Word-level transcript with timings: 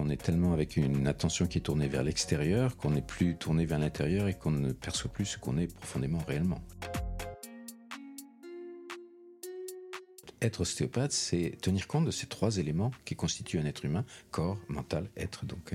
On 0.00 0.10
est 0.10 0.20
tellement 0.20 0.52
avec 0.52 0.76
une 0.76 1.06
attention 1.06 1.46
qui 1.46 1.58
est 1.58 1.62
tournée 1.62 1.88
vers 1.88 2.02
l'extérieur 2.02 2.76
qu'on 2.76 2.90
n'est 2.90 3.02
plus 3.02 3.36
tourné 3.36 3.64
vers 3.64 3.78
l'intérieur 3.78 4.26
et 4.26 4.34
qu'on 4.34 4.50
ne 4.50 4.72
perçoit 4.72 5.12
plus 5.12 5.24
ce 5.24 5.38
qu'on 5.38 5.56
est 5.56 5.72
profondément 5.72 6.18
réellement. 6.26 6.60
Être 10.42 10.60
ostéopathe, 10.60 11.12
c'est 11.12 11.56
tenir 11.62 11.86
compte 11.86 12.04
de 12.04 12.10
ces 12.10 12.26
trois 12.26 12.58
éléments 12.58 12.90
qui 13.04 13.14
constituent 13.14 13.58
un 13.58 13.64
être 13.64 13.84
humain, 13.84 14.04
corps, 14.30 14.58
mental, 14.68 15.08
être 15.16 15.46
donc. 15.46 15.74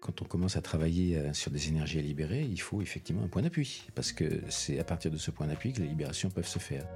Quand 0.00 0.22
on 0.22 0.24
commence 0.24 0.56
à 0.56 0.62
travailler 0.62 1.16
euh, 1.16 1.32
sur 1.32 1.50
des 1.50 1.68
énergies 1.68 1.98
à 1.98 2.02
libérer, 2.02 2.42
il 2.42 2.60
faut 2.60 2.80
effectivement 2.80 3.22
un 3.22 3.28
point 3.28 3.42
d'appui, 3.42 3.84
parce 3.94 4.12
que 4.12 4.40
c'est 4.48 4.78
à 4.78 4.84
partir 4.84 5.10
de 5.10 5.16
ce 5.16 5.30
point 5.30 5.46
d'appui 5.46 5.72
que 5.72 5.80
les 5.80 5.88
libérations 5.88 6.30
peuvent 6.30 6.46
se 6.46 6.58
faire. 6.58 6.86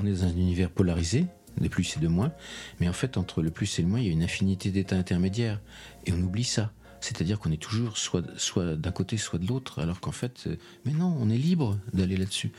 On 0.00 0.06
est 0.06 0.12
dans 0.12 0.24
un 0.24 0.36
univers 0.36 0.70
polarisé, 0.70 1.26
des 1.60 1.68
plus 1.68 1.96
et 1.96 2.00
de 2.00 2.06
moins, 2.06 2.32
mais 2.78 2.88
en 2.88 2.92
fait, 2.92 3.16
entre 3.16 3.42
le 3.42 3.50
plus 3.50 3.78
et 3.78 3.82
le 3.82 3.88
moins, 3.88 3.98
il 3.98 4.06
y 4.06 4.08
a 4.10 4.12
une 4.12 4.22
infinité 4.22 4.70
d'états 4.70 4.96
intermédiaires, 4.96 5.60
et 6.06 6.12
on 6.12 6.20
oublie 6.22 6.44
ça. 6.44 6.72
C'est-à-dire 7.00 7.40
qu'on 7.40 7.50
est 7.50 7.60
toujours 7.60 7.98
soit, 7.98 8.24
soit 8.36 8.76
d'un 8.76 8.92
côté, 8.92 9.16
soit 9.16 9.40
de 9.40 9.46
l'autre, 9.48 9.80
alors 9.80 10.00
qu'en 10.00 10.12
fait, 10.12 10.44
euh, 10.46 10.56
mais 10.84 10.92
non, 10.92 11.16
on 11.18 11.30
est 11.30 11.36
libre 11.36 11.78
d'aller 11.92 12.16
là-dessus. 12.16 12.52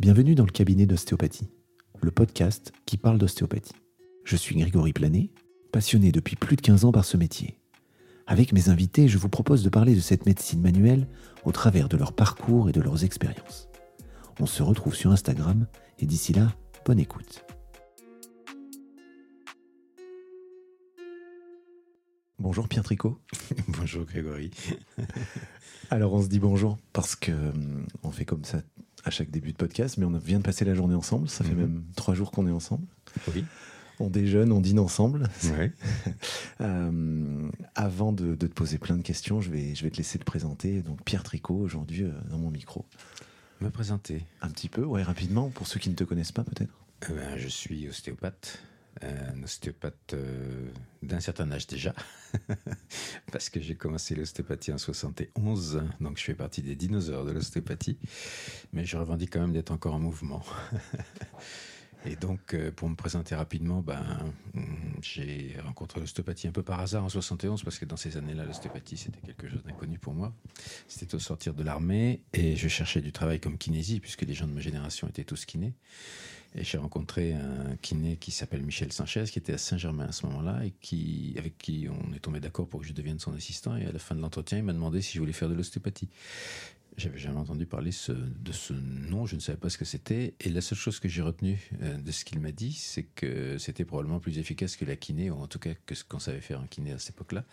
Bienvenue 0.00 0.34
dans 0.34 0.46
le 0.46 0.52
cabinet 0.52 0.86
d'ostéopathie, 0.86 1.48
le 2.02 2.10
podcast 2.10 2.72
qui 2.86 2.96
parle 2.96 3.18
d'ostéopathie. 3.18 3.74
Je 4.24 4.36
suis 4.36 4.56
Grégory 4.56 4.92
Planet, 4.92 5.30
passionné 5.70 6.10
depuis 6.10 6.34
plus 6.34 6.56
de 6.56 6.62
15 6.62 6.86
ans 6.86 6.92
par 6.92 7.04
ce 7.04 7.16
métier. 7.16 7.60
Avec 8.26 8.52
mes 8.52 8.68
invités, 8.68 9.06
je 9.06 9.18
vous 9.18 9.28
propose 9.28 9.62
de 9.62 9.68
parler 9.68 9.94
de 9.94 10.00
cette 10.00 10.26
médecine 10.26 10.60
manuelle 10.60 11.06
au 11.44 11.52
travers 11.52 11.88
de 11.88 11.96
leur 11.96 12.12
parcours 12.12 12.68
et 12.68 12.72
de 12.72 12.80
leurs 12.80 13.04
expériences. 13.04 13.69
On 14.38 14.46
se 14.46 14.62
retrouve 14.62 14.94
sur 14.94 15.10
Instagram 15.10 15.66
et 15.98 16.06
d'ici 16.06 16.32
là, 16.32 16.52
bonne 16.86 17.00
écoute. 17.00 17.44
Bonjour 22.38 22.68
Pierre 22.68 22.84
Tricot. 22.84 23.18
bonjour 23.68 24.04
Grégory. 24.04 24.50
Alors 25.90 26.14
on 26.14 26.22
se 26.22 26.28
dit 26.28 26.38
bonjour 26.38 26.78
parce 26.92 27.16
que 27.16 27.32
hum, 27.32 27.86
on 28.02 28.10
fait 28.10 28.24
comme 28.24 28.44
ça 28.44 28.62
à 29.04 29.10
chaque 29.10 29.30
début 29.30 29.52
de 29.52 29.56
podcast, 29.56 29.98
mais 29.98 30.06
on 30.06 30.16
vient 30.18 30.38
de 30.38 30.44
passer 30.44 30.64
la 30.64 30.74
journée 30.74 30.94
ensemble. 30.94 31.28
Ça 31.28 31.44
fait 31.44 31.52
mhm. 31.52 31.60
même 31.60 31.84
trois 31.96 32.14
jours 32.14 32.30
qu'on 32.30 32.46
est 32.46 32.52
ensemble. 32.52 32.86
Oui. 33.34 33.44
On 33.98 34.08
déjeune, 34.08 34.50
on 34.52 34.62
dîne 34.62 34.78
ensemble. 34.78 35.28
Euh, 36.62 37.50
avant 37.74 38.12
de, 38.12 38.34
te 38.34 38.46
poser 38.46 38.78
plein 38.78 38.96
de 38.96 39.02
questions, 39.02 39.42
je 39.42 39.50
vais, 39.50 39.74
je 39.74 39.84
vais 39.84 39.90
te 39.90 39.98
laisser 39.98 40.18
te 40.18 40.24
présenter. 40.24 40.80
Donc 40.80 41.04
Pierre 41.04 41.22
Tricot 41.22 41.58
aujourd'hui 41.58 42.04
euh, 42.04 42.12
dans 42.30 42.38
mon 42.38 42.50
micro. 42.50 42.86
Me 43.60 43.70
présenter 43.70 44.24
Un 44.40 44.48
petit 44.48 44.68
peu, 44.68 44.84
ouais, 44.84 45.02
rapidement, 45.02 45.50
pour 45.50 45.66
ceux 45.66 45.78
qui 45.78 45.90
ne 45.90 45.94
te 45.94 46.04
connaissent 46.04 46.32
pas 46.32 46.44
peut-être. 46.44 46.72
Eh 47.08 47.12
ben, 47.12 47.36
je 47.36 47.48
suis 47.48 47.88
ostéopathe 47.88 48.62
un 49.02 49.42
ostéopathe 49.42 50.14
euh, 50.14 50.68
d'un 51.02 51.20
certain 51.20 51.50
âge 51.52 51.66
déjà, 51.66 51.94
parce 53.32 53.48
que 53.48 53.60
j'ai 53.60 53.74
commencé 53.74 54.14
l'ostéopathie 54.14 54.72
en 54.72 54.78
71, 54.78 55.82
donc 56.00 56.18
je 56.18 56.24
fais 56.24 56.34
partie 56.34 56.62
des 56.62 56.74
dinosaures 56.74 57.24
de 57.24 57.32
l'ostéopathie, 57.32 57.98
mais 58.72 58.84
je 58.84 58.96
revendique 58.96 59.32
quand 59.32 59.40
même 59.40 59.52
d'être 59.52 59.70
encore 59.70 59.94
en 59.94 60.00
mouvement. 60.00 60.42
Et 62.06 62.16
donc, 62.16 62.54
euh, 62.54 62.70
pour 62.70 62.88
me 62.88 62.94
présenter 62.94 63.34
rapidement, 63.34 63.82
ben, 63.82 64.02
mm, 64.54 64.62
j'ai 65.02 65.56
rencontré 65.62 66.00
l'ostéopathie 66.00 66.48
un 66.48 66.52
peu 66.52 66.62
par 66.62 66.80
hasard 66.80 67.04
en 67.04 67.08
71, 67.08 67.62
parce 67.62 67.78
que 67.78 67.84
dans 67.84 67.96
ces 67.96 68.16
années-là, 68.16 68.44
l'ostéopathie, 68.44 68.96
c'était 68.96 69.20
quelque 69.20 69.48
chose 69.48 69.62
d'inconnu 69.64 69.98
pour 69.98 70.14
moi. 70.14 70.32
C'était 70.88 71.14
au 71.14 71.18
sortir 71.18 71.52
de 71.52 71.62
l'armée, 71.62 72.22
et 72.32 72.56
je 72.56 72.68
cherchais 72.68 73.02
du 73.02 73.12
travail 73.12 73.38
comme 73.38 73.58
kinésie, 73.58 74.00
puisque 74.00 74.22
les 74.22 74.34
gens 74.34 74.46
de 74.46 74.52
ma 74.52 74.60
génération 74.60 75.08
étaient 75.08 75.24
tous 75.24 75.44
kinés. 75.44 75.74
Et 76.56 76.64
j'ai 76.64 76.78
rencontré 76.78 77.34
un 77.34 77.76
kiné 77.80 78.16
qui 78.16 78.32
s'appelle 78.32 78.62
Michel 78.62 78.92
Sanchez, 78.92 79.24
qui 79.30 79.38
était 79.38 79.52
à 79.52 79.58
Saint-Germain 79.58 80.06
à 80.06 80.12
ce 80.12 80.26
moment-là, 80.26 80.64
et 80.64 80.72
qui, 80.80 81.34
avec 81.38 81.58
qui 81.58 81.86
on 81.88 82.12
est 82.12 82.18
tombé 82.18 82.40
d'accord 82.40 82.66
pour 82.66 82.80
que 82.80 82.86
je 82.86 82.92
devienne 82.92 83.20
son 83.20 83.34
assistant. 83.34 83.76
Et 83.76 83.86
à 83.86 83.92
la 83.92 83.98
fin 84.00 84.16
de 84.16 84.20
l'entretien, 84.20 84.58
il 84.58 84.64
m'a 84.64 84.72
demandé 84.72 85.00
si 85.00 85.14
je 85.14 85.20
voulais 85.20 85.32
faire 85.32 85.48
de 85.48 85.54
l'ostéopathie. 85.54 86.08
J'avais 87.00 87.18
jamais 87.18 87.38
entendu 87.38 87.64
parler 87.64 87.92
de 87.92 88.52
ce 88.52 88.72
nom, 88.74 89.24
je 89.24 89.34
ne 89.34 89.40
savais 89.40 89.56
pas 89.56 89.70
ce 89.70 89.78
que 89.78 89.86
c'était. 89.86 90.34
Et 90.38 90.50
la 90.50 90.60
seule 90.60 90.76
chose 90.76 91.00
que 91.00 91.08
j'ai 91.08 91.22
retenue 91.22 91.70
euh, 91.80 91.96
de 91.96 92.12
ce 92.12 92.26
qu'il 92.26 92.40
m'a 92.40 92.52
dit, 92.52 92.74
c'est 92.74 93.04
que 93.04 93.56
c'était 93.56 93.86
probablement 93.86 94.20
plus 94.20 94.36
efficace 94.36 94.76
que 94.76 94.84
la 94.84 94.96
kiné, 94.96 95.30
ou 95.30 95.36
en 95.36 95.46
tout 95.46 95.58
cas 95.58 95.70
que 95.86 95.94
ce 95.94 96.04
qu'on 96.04 96.18
savait 96.18 96.42
faire 96.42 96.60
en 96.60 96.66
kiné 96.66 96.92
à 96.92 96.98
cette 96.98 97.14
époque-là. 97.14 97.46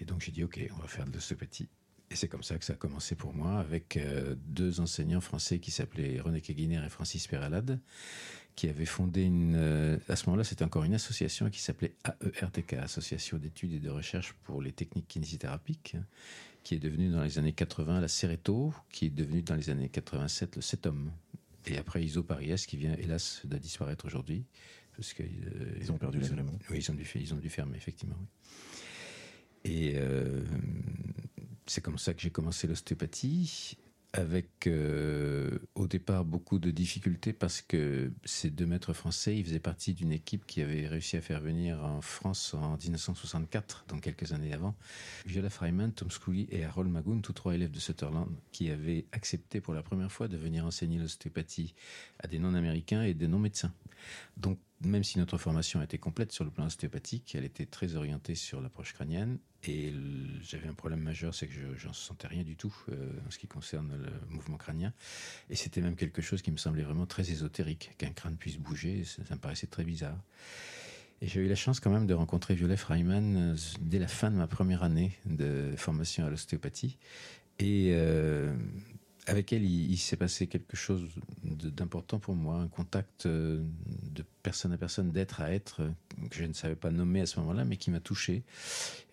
Et 0.00 0.06
donc 0.06 0.22
j'ai 0.22 0.32
dit, 0.32 0.42
OK, 0.42 0.58
on 0.74 0.80
va 0.80 0.86
faire 0.86 1.04
de 1.04 1.12
l'ostéopathie. 1.12 1.68
Et 2.10 2.16
c'est 2.16 2.28
comme 2.28 2.42
ça 2.42 2.56
que 2.56 2.64
ça 2.64 2.72
a 2.72 2.76
commencé 2.76 3.14
pour 3.14 3.34
moi, 3.34 3.58
avec 3.58 3.98
euh, 3.98 4.34
deux 4.46 4.80
enseignants 4.80 5.20
français 5.20 5.58
qui 5.58 5.70
s'appelaient 5.70 6.18
René 6.18 6.40
Keguiner 6.40 6.80
et 6.82 6.88
Francis 6.88 7.26
Peralade, 7.26 7.80
qui 8.56 8.70
avaient 8.70 8.86
fondé 8.86 9.24
une. 9.24 9.54
Euh, 9.54 9.98
à 10.08 10.16
ce 10.16 10.24
moment-là, 10.26 10.44
c'était 10.44 10.64
encore 10.64 10.84
une 10.84 10.94
association 10.94 11.50
qui 11.50 11.60
s'appelait 11.60 11.94
AERTK, 12.40 12.72
Association 12.72 13.36
d'études 13.36 13.74
et 13.74 13.80
de 13.80 13.90
recherche 13.90 14.32
pour 14.44 14.62
les 14.62 14.72
techniques 14.72 15.08
kinésithérapiques, 15.08 15.96
qui 16.68 16.74
est 16.74 16.78
devenue 16.78 17.08
dans 17.08 17.22
les 17.22 17.38
années 17.38 17.54
80 17.54 18.02
la 18.02 18.08
Cereto, 18.08 18.74
qui 18.92 19.06
est 19.06 19.10
devenue 19.10 19.40
dans 19.40 19.54
les 19.54 19.70
années 19.70 19.88
87 19.88 20.56
le 20.56 20.60
CETOM. 20.60 21.10
Et 21.64 21.78
après 21.78 22.04
ISO 22.04 22.22
Paris 22.22 22.52
qui 22.68 22.76
vient 22.76 22.94
hélas 22.96 23.40
de 23.46 23.56
disparaître 23.56 24.04
aujourd'hui. 24.04 24.44
Parce 24.94 25.14
qu'ils 25.14 25.24
euh, 25.46 25.78
ils 25.80 25.90
ont 25.90 25.96
perdu 25.96 26.20
l'agrément. 26.20 26.52
Oui, 26.68 26.80
ils 26.80 26.90
ont, 26.90 26.94
dû, 26.94 27.10
ils 27.14 27.32
ont 27.32 27.38
dû 27.38 27.48
fermer, 27.48 27.78
effectivement. 27.78 28.18
Et 29.64 29.96
c'est 31.64 31.80
comme 31.80 31.96
ça 31.96 32.12
que 32.12 32.20
j'ai 32.20 32.30
commencé 32.30 32.66
l'ostéopathie, 32.66 33.78
avec 34.14 34.66
euh, 34.66 35.58
au 35.74 35.86
départ 35.86 36.24
beaucoup 36.24 36.58
de 36.58 36.70
difficultés 36.70 37.34
parce 37.34 37.60
que 37.60 38.10
ces 38.24 38.48
deux 38.48 38.64
maîtres 38.64 38.94
français, 38.94 39.36
ils 39.36 39.44
faisaient 39.44 39.58
partie 39.58 39.92
d'une 39.92 40.12
équipe 40.12 40.46
qui 40.46 40.62
avait 40.62 40.86
réussi 40.86 41.16
à 41.16 41.20
faire 41.20 41.40
venir 41.40 41.84
en 41.84 42.00
France 42.00 42.54
en 42.54 42.76
1964, 42.76 43.84
donc 43.88 44.00
quelques 44.00 44.32
années 44.32 44.54
avant, 44.54 44.74
Viola 45.26 45.50
Freiman, 45.50 45.92
Tom 45.92 46.10
Scully 46.10 46.48
et 46.50 46.64
Harold 46.64 46.90
Magoon, 46.90 47.20
tous 47.20 47.34
trois 47.34 47.54
élèves 47.54 47.70
de 47.70 47.80
Sutherland, 47.80 48.28
qui 48.50 48.70
avaient 48.70 49.04
accepté 49.12 49.60
pour 49.60 49.74
la 49.74 49.82
première 49.82 50.10
fois 50.10 50.26
de 50.26 50.38
venir 50.38 50.64
enseigner 50.64 50.98
l'ostéopathie 50.98 51.74
à 52.18 52.28
des 52.28 52.38
non-américains 52.38 53.02
et 53.02 53.12
des 53.12 53.28
non-médecins. 53.28 53.74
Donc 54.38 54.58
même 54.80 55.04
si 55.04 55.18
notre 55.18 55.38
formation 55.38 55.82
était 55.82 55.98
complète 55.98 56.32
sur 56.32 56.44
le 56.44 56.50
plan 56.50 56.66
ostéopathique, 56.66 57.34
elle 57.34 57.44
était 57.44 57.66
très 57.66 57.96
orientée 57.96 58.34
sur 58.34 58.60
l'approche 58.60 58.92
crânienne. 58.94 59.38
Et 59.64 59.92
j'avais 60.42 60.68
un 60.68 60.74
problème 60.74 61.00
majeur, 61.00 61.34
c'est 61.34 61.48
que 61.48 61.52
je 61.52 61.86
n'en 61.86 61.92
sentais 61.92 62.28
rien 62.28 62.44
du 62.44 62.56
tout 62.56 62.74
euh, 62.90 63.10
en 63.26 63.30
ce 63.30 63.38
qui 63.38 63.48
concerne 63.48 63.96
le 63.96 64.34
mouvement 64.34 64.56
crânien. 64.56 64.92
Et 65.50 65.56
c'était 65.56 65.80
même 65.80 65.96
quelque 65.96 66.22
chose 66.22 66.42
qui 66.42 66.52
me 66.52 66.56
semblait 66.56 66.84
vraiment 66.84 67.06
très 67.06 67.30
ésotérique, 67.30 67.90
qu'un 67.98 68.12
crâne 68.12 68.36
puisse 68.36 68.56
bouger, 68.56 69.04
ça, 69.04 69.22
me 69.34 69.40
paraissait 69.40 69.66
très 69.66 69.84
bizarre. 69.84 70.18
Et 71.20 71.26
j'ai 71.26 71.40
eu 71.40 71.48
la 71.48 71.56
chance 71.56 71.80
quand 71.80 71.90
même 71.90 72.06
de 72.06 72.14
rencontrer 72.14 72.54
Violet 72.54 72.76
Freiman 72.76 73.36
euh, 73.36 73.56
dès 73.80 73.98
la 73.98 74.06
fin 74.06 74.30
de 74.30 74.36
ma 74.36 74.46
première 74.46 74.84
année 74.84 75.12
de 75.26 75.74
formation 75.76 76.24
à 76.24 76.30
l'ostéopathie. 76.30 76.96
Et 77.58 77.90
euh, 77.92 78.54
avec 79.28 79.52
elle, 79.52 79.64
il, 79.64 79.96
s'est 79.98 80.16
passé 80.16 80.46
quelque 80.46 80.76
chose 80.76 81.06
d'important 81.42 82.18
pour 82.18 82.34
moi, 82.34 82.56
un 82.56 82.68
contact 82.68 83.26
euh, 83.26 83.62
de 84.10 84.24
personne 84.42 84.72
à 84.72 84.78
personne, 84.78 85.12
d'être 85.12 85.40
à 85.40 85.52
être, 85.52 85.82
euh, 85.82 85.90
que 86.30 86.36
je 86.36 86.44
ne 86.44 86.52
savais 86.52 86.74
pas 86.74 86.90
nommer 86.90 87.20
à 87.20 87.26
ce 87.26 87.38
moment-là, 87.40 87.64
mais 87.64 87.76
qui 87.76 87.90
m'a 87.90 88.00
touché. 88.00 88.42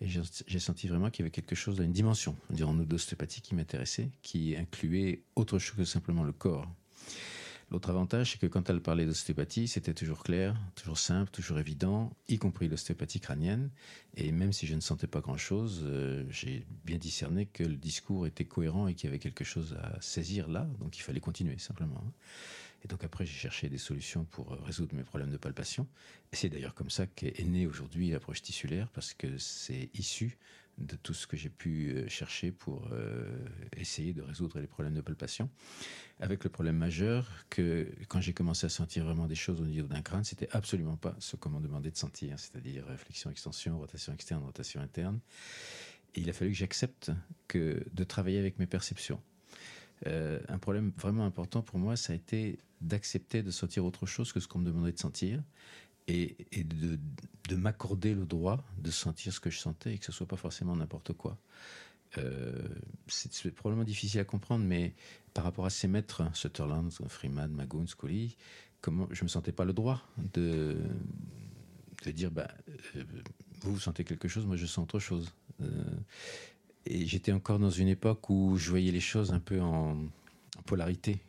Et 0.00 0.08
j'ai 0.08 0.58
senti 0.58 0.88
vraiment 0.88 1.10
qu'il 1.10 1.22
y 1.22 1.24
avait 1.24 1.30
quelque 1.30 1.54
chose, 1.54 1.78
une 1.78 1.92
dimension, 1.92 2.34
dirons-nous, 2.50 2.86
d'ostéopathie 2.86 3.42
qui 3.42 3.54
m'intéressait, 3.54 4.10
qui 4.22 4.56
incluait 4.56 5.22
autre 5.36 5.58
chose 5.58 5.76
que 5.76 5.84
simplement 5.84 6.24
le 6.24 6.32
corps. 6.32 6.66
L'autre 7.70 7.90
avantage, 7.90 8.32
c'est 8.32 8.38
que 8.38 8.46
quand 8.46 8.70
elle 8.70 8.80
parlait 8.80 9.06
d'ostéopathie, 9.06 9.66
c'était 9.66 9.92
toujours 9.92 10.22
clair, 10.22 10.56
toujours 10.76 10.98
simple, 10.98 11.32
toujours 11.32 11.58
évident, 11.58 12.12
y 12.28 12.38
compris 12.38 12.68
l'ostéopathie 12.68 13.18
crânienne. 13.18 13.70
Et 14.16 14.30
même 14.30 14.52
si 14.52 14.68
je 14.68 14.76
ne 14.76 14.80
sentais 14.80 15.08
pas 15.08 15.20
grand-chose, 15.20 15.82
euh, 15.84 16.24
j'ai 16.30 16.64
bien 16.84 16.96
discerné 16.96 17.46
que 17.46 17.64
le 17.64 17.74
discours 17.74 18.24
était 18.28 18.44
cohérent 18.44 18.86
et 18.86 18.94
qu'il 18.94 19.08
y 19.08 19.10
avait 19.10 19.18
quelque 19.18 19.42
chose 19.42 19.76
à 19.82 20.00
saisir 20.00 20.48
là, 20.48 20.68
donc 20.78 20.96
il 20.96 21.02
fallait 21.02 21.18
continuer 21.18 21.58
simplement. 21.58 22.04
Et 22.84 22.88
donc 22.88 23.02
après, 23.02 23.26
j'ai 23.26 23.36
cherché 23.36 23.68
des 23.68 23.78
solutions 23.78 24.24
pour 24.26 24.52
euh, 24.52 24.60
résoudre 24.64 24.94
mes 24.94 25.02
problèmes 25.02 25.32
de 25.32 25.36
palpation. 25.36 25.88
Et 26.32 26.36
c'est 26.36 26.48
d'ailleurs 26.48 26.74
comme 26.74 26.90
ça 26.90 27.08
qu'est 27.08 27.42
née 27.42 27.66
aujourd'hui 27.66 28.10
l'approche 28.10 28.42
tissulaire, 28.42 28.88
parce 28.90 29.12
que 29.12 29.38
c'est 29.38 29.90
issu 29.92 30.38
de 30.78 30.96
tout 30.96 31.14
ce 31.14 31.26
que 31.26 31.36
j'ai 31.36 31.48
pu 31.48 31.88
euh, 31.88 32.08
chercher 32.08 32.52
pour 32.52 32.88
essayer 33.76 34.12
de 34.12 34.22
résoudre 34.22 34.60
les 34.60 34.66
problèmes 34.66 34.94
de 34.94 35.00
palpation 35.00 35.50
avec 36.20 36.44
le 36.44 36.50
problème 36.50 36.76
majeur 36.76 37.28
que 37.50 37.88
quand 38.08 38.20
j'ai 38.20 38.32
commencé 38.32 38.66
à 38.66 38.68
sentir 38.68 39.04
vraiment 39.04 39.26
des 39.26 39.34
choses 39.34 39.60
au 39.60 39.66
niveau 39.66 39.86
d'un 39.86 40.02
crâne, 40.02 40.24
c'était 40.24 40.48
absolument 40.52 40.96
pas 40.96 41.14
ce 41.18 41.36
qu'on 41.36 41.50
m'a 41.50 41.60
demandé 41.60 41.90
de 41.90 41.96
sentir, 41.96 42.38
c'est-à-dire 42.38 42.86
réflexion, 42.86 43.30
extension, 43.30 43.78
rotation 43.78 44.12
externe, 44.12 44.42
rotation 44.42 44.80
interne. 44.80 45.20
Il 46.14 46.30
a 46.30 46.32
fallu 46.32 46.52
que 46.52 46.56
j'accepte 46.56 47.10
que 47.48 47.84
de 47.92 48.04
travailler 48.04 48.38
avec 48.38 48.58
mes 48.58 48.66
perceptions. 48.66 49.20
Euh, 50.06 50.40
un 50.48 50.58
problème 50.58 50.92
vraiment 50.96 51.24
important 51.26 51.62
pour 51.62 51.78
moi, 51.78 51.96
ça 51.96 52.12
a 52.12 52.16
été 52.16 52.58
d'accepter 52.80 53.42
de 53.42 53.50
sentir 53.50 53.84
autre 53.84 54.06
chose 54.06 54.32
que 54.32 54.40
ce 54.40 54.48
qu'on 54.48 54.58
me 54.58 54.66
demandait 54.66 54.92
de 54.92 54.98
sentir 54.98 55.42
et, 56.08 56.36
de, 56.64 57.56
m'accorder 57.56 58.14
le 58.14 58.26
droit 58.26 58.64
de 58.78 58.90
sentir 58.90 59.32
ce 59.32 59.40
que 59.40 59.50
je 59.50 59.58
sentais 59.58 59.94
et 59.94 59.98
que 59.98 60.04
ce 60.04 60.12
soit 60.12 60.26
pas 60.26 60.36
forcément 60.36 60.76
n'importe 60.76 61.12
quoi. 61.12 61.38
c'est 63.08 63.50
probablement 63.54 63.84
difficile 63.84 64.20
à 64.20 64.24
comprendre, 64.24 64.64
mais 64.64 64.94
par 65.34 65.44
rapport 65.44 65.66
à 65.66 65.70
ses 65.70 65.88
maîtres, 65.88 66.24
Sutherland, 66.34 66.90
Freeman, 67.08 67.50
Magoon, 67.50 67.86
Scully, 67.86 68.36
comment 68.80 69.08
je 69.10 69.24
me 69.24 69.28
sentais 69.28 69.52
pas 69.52 69.64
le 69.64 69.72
droit 69.72 70.02
de, 70.32 70.76
dire, 72.06 72.30
bah, 72.30 72.48
vous, 73.60 73.74
vous 73.74 73.80
sentez 73.80 74.04
quelque 74.04 74.28
chose, 74.28 74.46
moi 74.46 74.56
je 74.56 74.66
sens 74.66 74.84
autre 74.84 74.98
chose. 74.98 75.32
et 76.86 77.06
j'étais 77.06 77.32
encore 77.32 77.58
dans 77.58 77.70
une 77.70 77.88
époque 77.88 78.30
où 78.30 78.56
je 78.56 78.70
voyais 78.70 78.92
les 78.92 79.00
choses 79.00 79.32
un 79.32 79.40
peu 79.40 79.60
en, 79.60 79.96
polarité, 80.64 81.20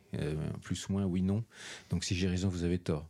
plus 0.61 0.87
ou 0.87 0.93
moins, 0.93 1.05
oui, 1.05 1.21
non. 1.21 1.43
Donc 1.89 2.03
si 2.03 2.15
j'ai 2.15 2.27
raison, 2.27 2.49
vous 2.49 2.63
avez 2.63 2.79
tort. 2.79 3.07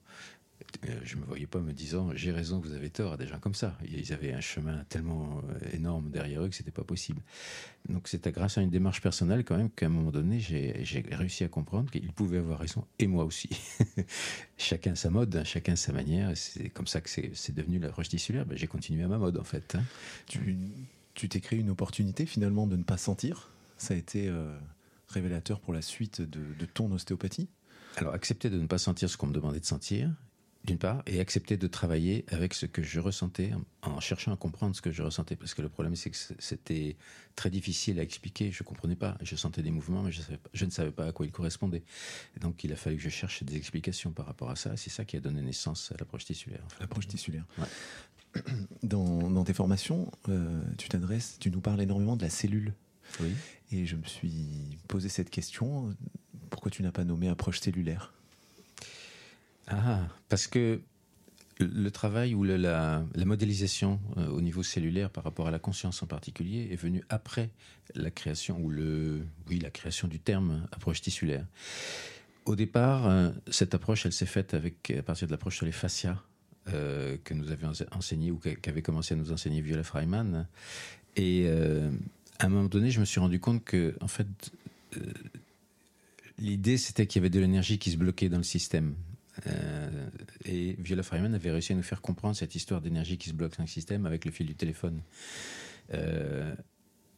Euh, 0.87 0.99
je 1.03 1.15
ne 1.15 1.21
me 1.21 1.25
voyais 1.25 1.47
pas 1.47 1.59
me 1.59 1.73
disant 1.73 2.11
j'ai 2.13 2.31
raison, 2.31 2.59
vous 2.59 2.73
avez 2.73 2.89
tort 2.89 3.13
à 3.13 3.17
des 3.17 3.27
gens 3.27 3.39
comme 3.39 3.55
ça. 3.55 3.77
Ils 3.87 4.13
avaient 4.13 4.33
un 4.33 4.41
chemin 4.41 4.83
tellement 4.89 5.41
euh, 5.49 5.75
énorme 5.75 6.09
derrière 6.09 6.43
eux 6.43 6.49
que 6.49 6.55
c'était 6.55 6.71
pas 6.71 6.83
possible. 6.83 7.21
Donc 7.89 8.07
c'était 8.07 8.31
grâce 8.31 8.57
à 8.57 8.61
une 8.61 8.69
démarche 8.69 9.01
personnelle 9.01 9.43
quand 9.43 9.57
même 9.57 9.69
qu'à 9.69 9.87
un 9.87 9.89
moment 9.89 10.11
donné 10.11 10.39
j'ai 10.39 10.83
réussi 11.11 11.43
à 11.43 11.47
comprendre 11.47 11.89
qu'ils 11.89 12.11
pouvaient 12.11 12.39
avoir 12.39 12.59
raison 12.59 12.85
et 12.99 13.07
moi 13.07 13.23
aussi. 13.25 13.49
chacun 14.57 14.95
sa 14.95 15.09
mode, 15.09 15.35
hein, 15.35 15.43
chacun 15.43 15.75
sa 15.75 15.93
manière. 15.93 16.35
C'est 16.35 16.69
comme 16.69 16.87
ça 16.87 17.01
que 17.01 17.09
c'est 17.09 17.55
devenu 17.55 17.79
la 17.79 17.91
roche 17.91 18.09
tissulaire. 18.09 18.45
Ben, 18.45 18.57
j'ai 18.57 18.67
continué 18.67 19.03
à 19.03 19.07
ma 19.07 19.17
mode 19.17 19.37
en 19.37 19.43
fait. 19.43 19.75
Hein. 19.75 19.83
Tu 21.13 21.29
t'es 21.29 21.39
créé 21.39 21.59
une 21.59 21.69
opportunité 21.69 22.25
finalement 22.25 22.67
de 22.67 22.75
ne 22.75 22.83
pas 22.83 22.97
sentir. 22.97 23.49
Ça 23.77 23.93
a 23.93 23.97
été 23.97 24.27
euh, 24.27 24.55
révélateur 25.07 25.59
pour 25.59 25.73
la 25.73 25.81
suite 25.81 26.21
de, 26.21 26.41
de 26.57 26.65
ton 26.65 26.91
ostéopathie. 26.91 27.47
Alors 27.95 28.13
accepter 28.13 28.51
de 28.51 28.59
ne 28.59 28.67
pas 28.67 28.77
sentir 28.77 29.09
ce 29.09 29.17
qu'on 29.17 29.27
me 29.27 29.33
demandait 29.33 29.59
de 29.59 29.65
sentir 29.65 30.11
d'une 30.67 30.77
part, 30.77 31.01
et 31.07 31.19
accepter 31.19 31.57
de 31.57 31.65
travailler 31.65 32.25
avec 32.27 32.53
ce 32.53 32.65
que 32.65 32.83
je 32.83 32.99
ressentais, 32.99 33.51
en 33.81 33.99
cherchant 33.99 34.33
à 34.33 34.37
comprendre 34.37 34.75
ce 34.75 34.81
que 34.81 34.91
je 34.91 35.01
ressentais. 35.01 35.35
Parce 35.35 35.53
que 35.53 35.61
le 35.61 35.69
problème, 35.69 35.95
c'est 35.95 36.09
que 36.09 36.17
c'était 36.37 36.97
très 37.35 37.49
difficile 37.49 37.99
à 37.99 38.03
expliquer. 38.03 38.51
Je 38.51 38.63
ne 38.63 38.67
comprenais 38.67 38.97
pas. 38.97 39.17
Je 39.21 39.35
sentais 39.35 39.63
des 39.63 39.71
mouvements, 39.71 40.03
mais 40.03 40.11
je, 40.11 40.21
je, 40.53 40.65
ne 40.65 40.69
savais 40.69 40.91
pas 40.91 41.07
à 41.07 41.11
quoi 41.13 41.25
ils 41.25 41.31
correspondaient. 41.31 41.83
donc, 42.41 42.63
il 42.63 42.73
a 42.73 42.75
fallu 42.75 42.97
que 42.97 43.01
je 43.01 43.09
cherche 43.09 43.43
des 43.43 43.55
explications 43.55 44.11
par 44.11 44.25
rapport 44.25 44.49
à 44.49 44.55
ça. 44.55 44.75
C'est 44.75 44.89
ça 44.89 45.05
qui 45.05 45.15
a 45.15 45.21
donné 45.21 45.41
naissance 45.41 45.91
à 45.93 45.95
l'approche 45.97 46.25
tissulaire. 46.25 46.67
L'approche 46.79 47.07
tissulaire. 47.07 47.45
Dans, 48.83 49.43
tes 49.45 49.53
formations, 49.53 50.11
euh, 50.27 50.61
tu 50.77 50.89
t'adresses, 50.89 51.37
tu 51.39 51.49
nous 51.49 51.61
parles 51.61 51.81
énormément 51.81 52.17
de 52.17 52.23
la 52.23 52.29
cellule. 52.29 52.73
Oui. 53.21 53.33
Et 53.71 53.85
je 53.85 53.95
me 53.95 54.03
suis 54.03 54.77
posé 54.89 55.07
cette 55.07 55.29
question 55.29 55.95
pourquoi 56.49 56.71
tu 56.71 56.83
n'as 56.83 56.91
pas 56.91 57.03
nommé 57.03 57.27
approche 57.29 57.59
cellulaire? 57.59 58.13
Ah, 59.67 60.07
parce 60.29 60.47
que 60.47 60.81
le 61.59 61.89
travail 61.89 62.35
ou 62.35 62.43
la, 62.43 63.03
modélisation 63.15 63.99
euh, 64.17 64.27
au 64.27 64.41
niveau 64.41 64.63
cellulaire 64.63 65.09
par 65.09 65.23
rapport 65.23 65.47
à 65.47 65.51
la 65.51 65.59
conscience 65.59 66.03
en 66.03 66.07
particulier 66.07 66.69
est 66.71 66.75
venu 66.75 67.03
après 67.09 67.49
la 67.95 68.11
création 68.11 68.59
ou 68.61 68.69
le 68.69 69.25
oui 69.49 69.59
la 69.59 69.71
création 69.71 70.07
du 70.07 70.19
terme 70.19 70.67
approche 70.71 71.01
tissulaire. 71.01 71.45
Au 72.45 72.55
départ, 72.55 73.07
euh, 73.07 73.31
cette 73.49 73.73
approche, 73.73 74.05
elle 74.05 74.13
s'est 74.13 74.25
faite 74.25 74.53
avec 74.53 74.91
à 74.91 75.03
partir 75.03 75.27
de 75.27 75.31
l'approche 75.31 75.57
sur 75.57 75.65
les 75.65 75.71
fascias 75.71 76.21
euh, 76.69 77.17
que 77.23 77.33
nous 77.33 77.51
avions 77.51 77.71
enseigné 77.91 78.31
ou 78.31 78.37
qu'avait 78.37 78.81
commencé 78.81 79.15
à 79.15 79.17
nous 79.17 79.31
enseigner 79.31 79.61
Viola 79.61 79.83
Freiman. 79.83 80.47
Et 81.15 81.49
à 81.49 82.45
un 82.45 82.49
moment 82.49 82.69
donné, 82.69 82.91
je 82.91 82.99
me 82.99 83.05
suis 83.05 83.19
rendu 83.19 83.39
compte 83.39 83.63
que 83.65 83.95
en 84.01 84.07
fait 84.07 84.27
l'idée 86.37 86.77
c'était 86.77 87.07
qu'il 87.07 87.19
y 87.19 87.21
avait 87.23 87.31
de 87.31 87.39
l'énergie 87.39 87.79
qui 87.79 87.89
se 87.89 87.97
bloquait 87.97 88.29
dans 88.29 88.37
le 88.37 88.43
système 88.43 88.93
euh, 89.45 90.09
et 90.45 90.75
Viola 90.79 91.03
Freiman 91.03 91.33
avait 91.33 91.51
réussi 91.51 91.73
à 91.73 91.75
nous 91.75 91.83
faire 91.83 92.01
comprendre 92.01 92.35
cette 92.35 92.55
histoire 92.55 92.81
d'énergie 92.81 93.17
qui 93.17 93.29
se 93.29 93.33
bloque 93.33 93.57
dans 93.57 93.63
le 93.63 93.69
système 93.69 94.05
avec 94.05 94.25
le 94.25 94.31
fil 94.31 94.47
du 94.47 94.55
téléphone. 94.55 95.01
Euh, 95.93 96.55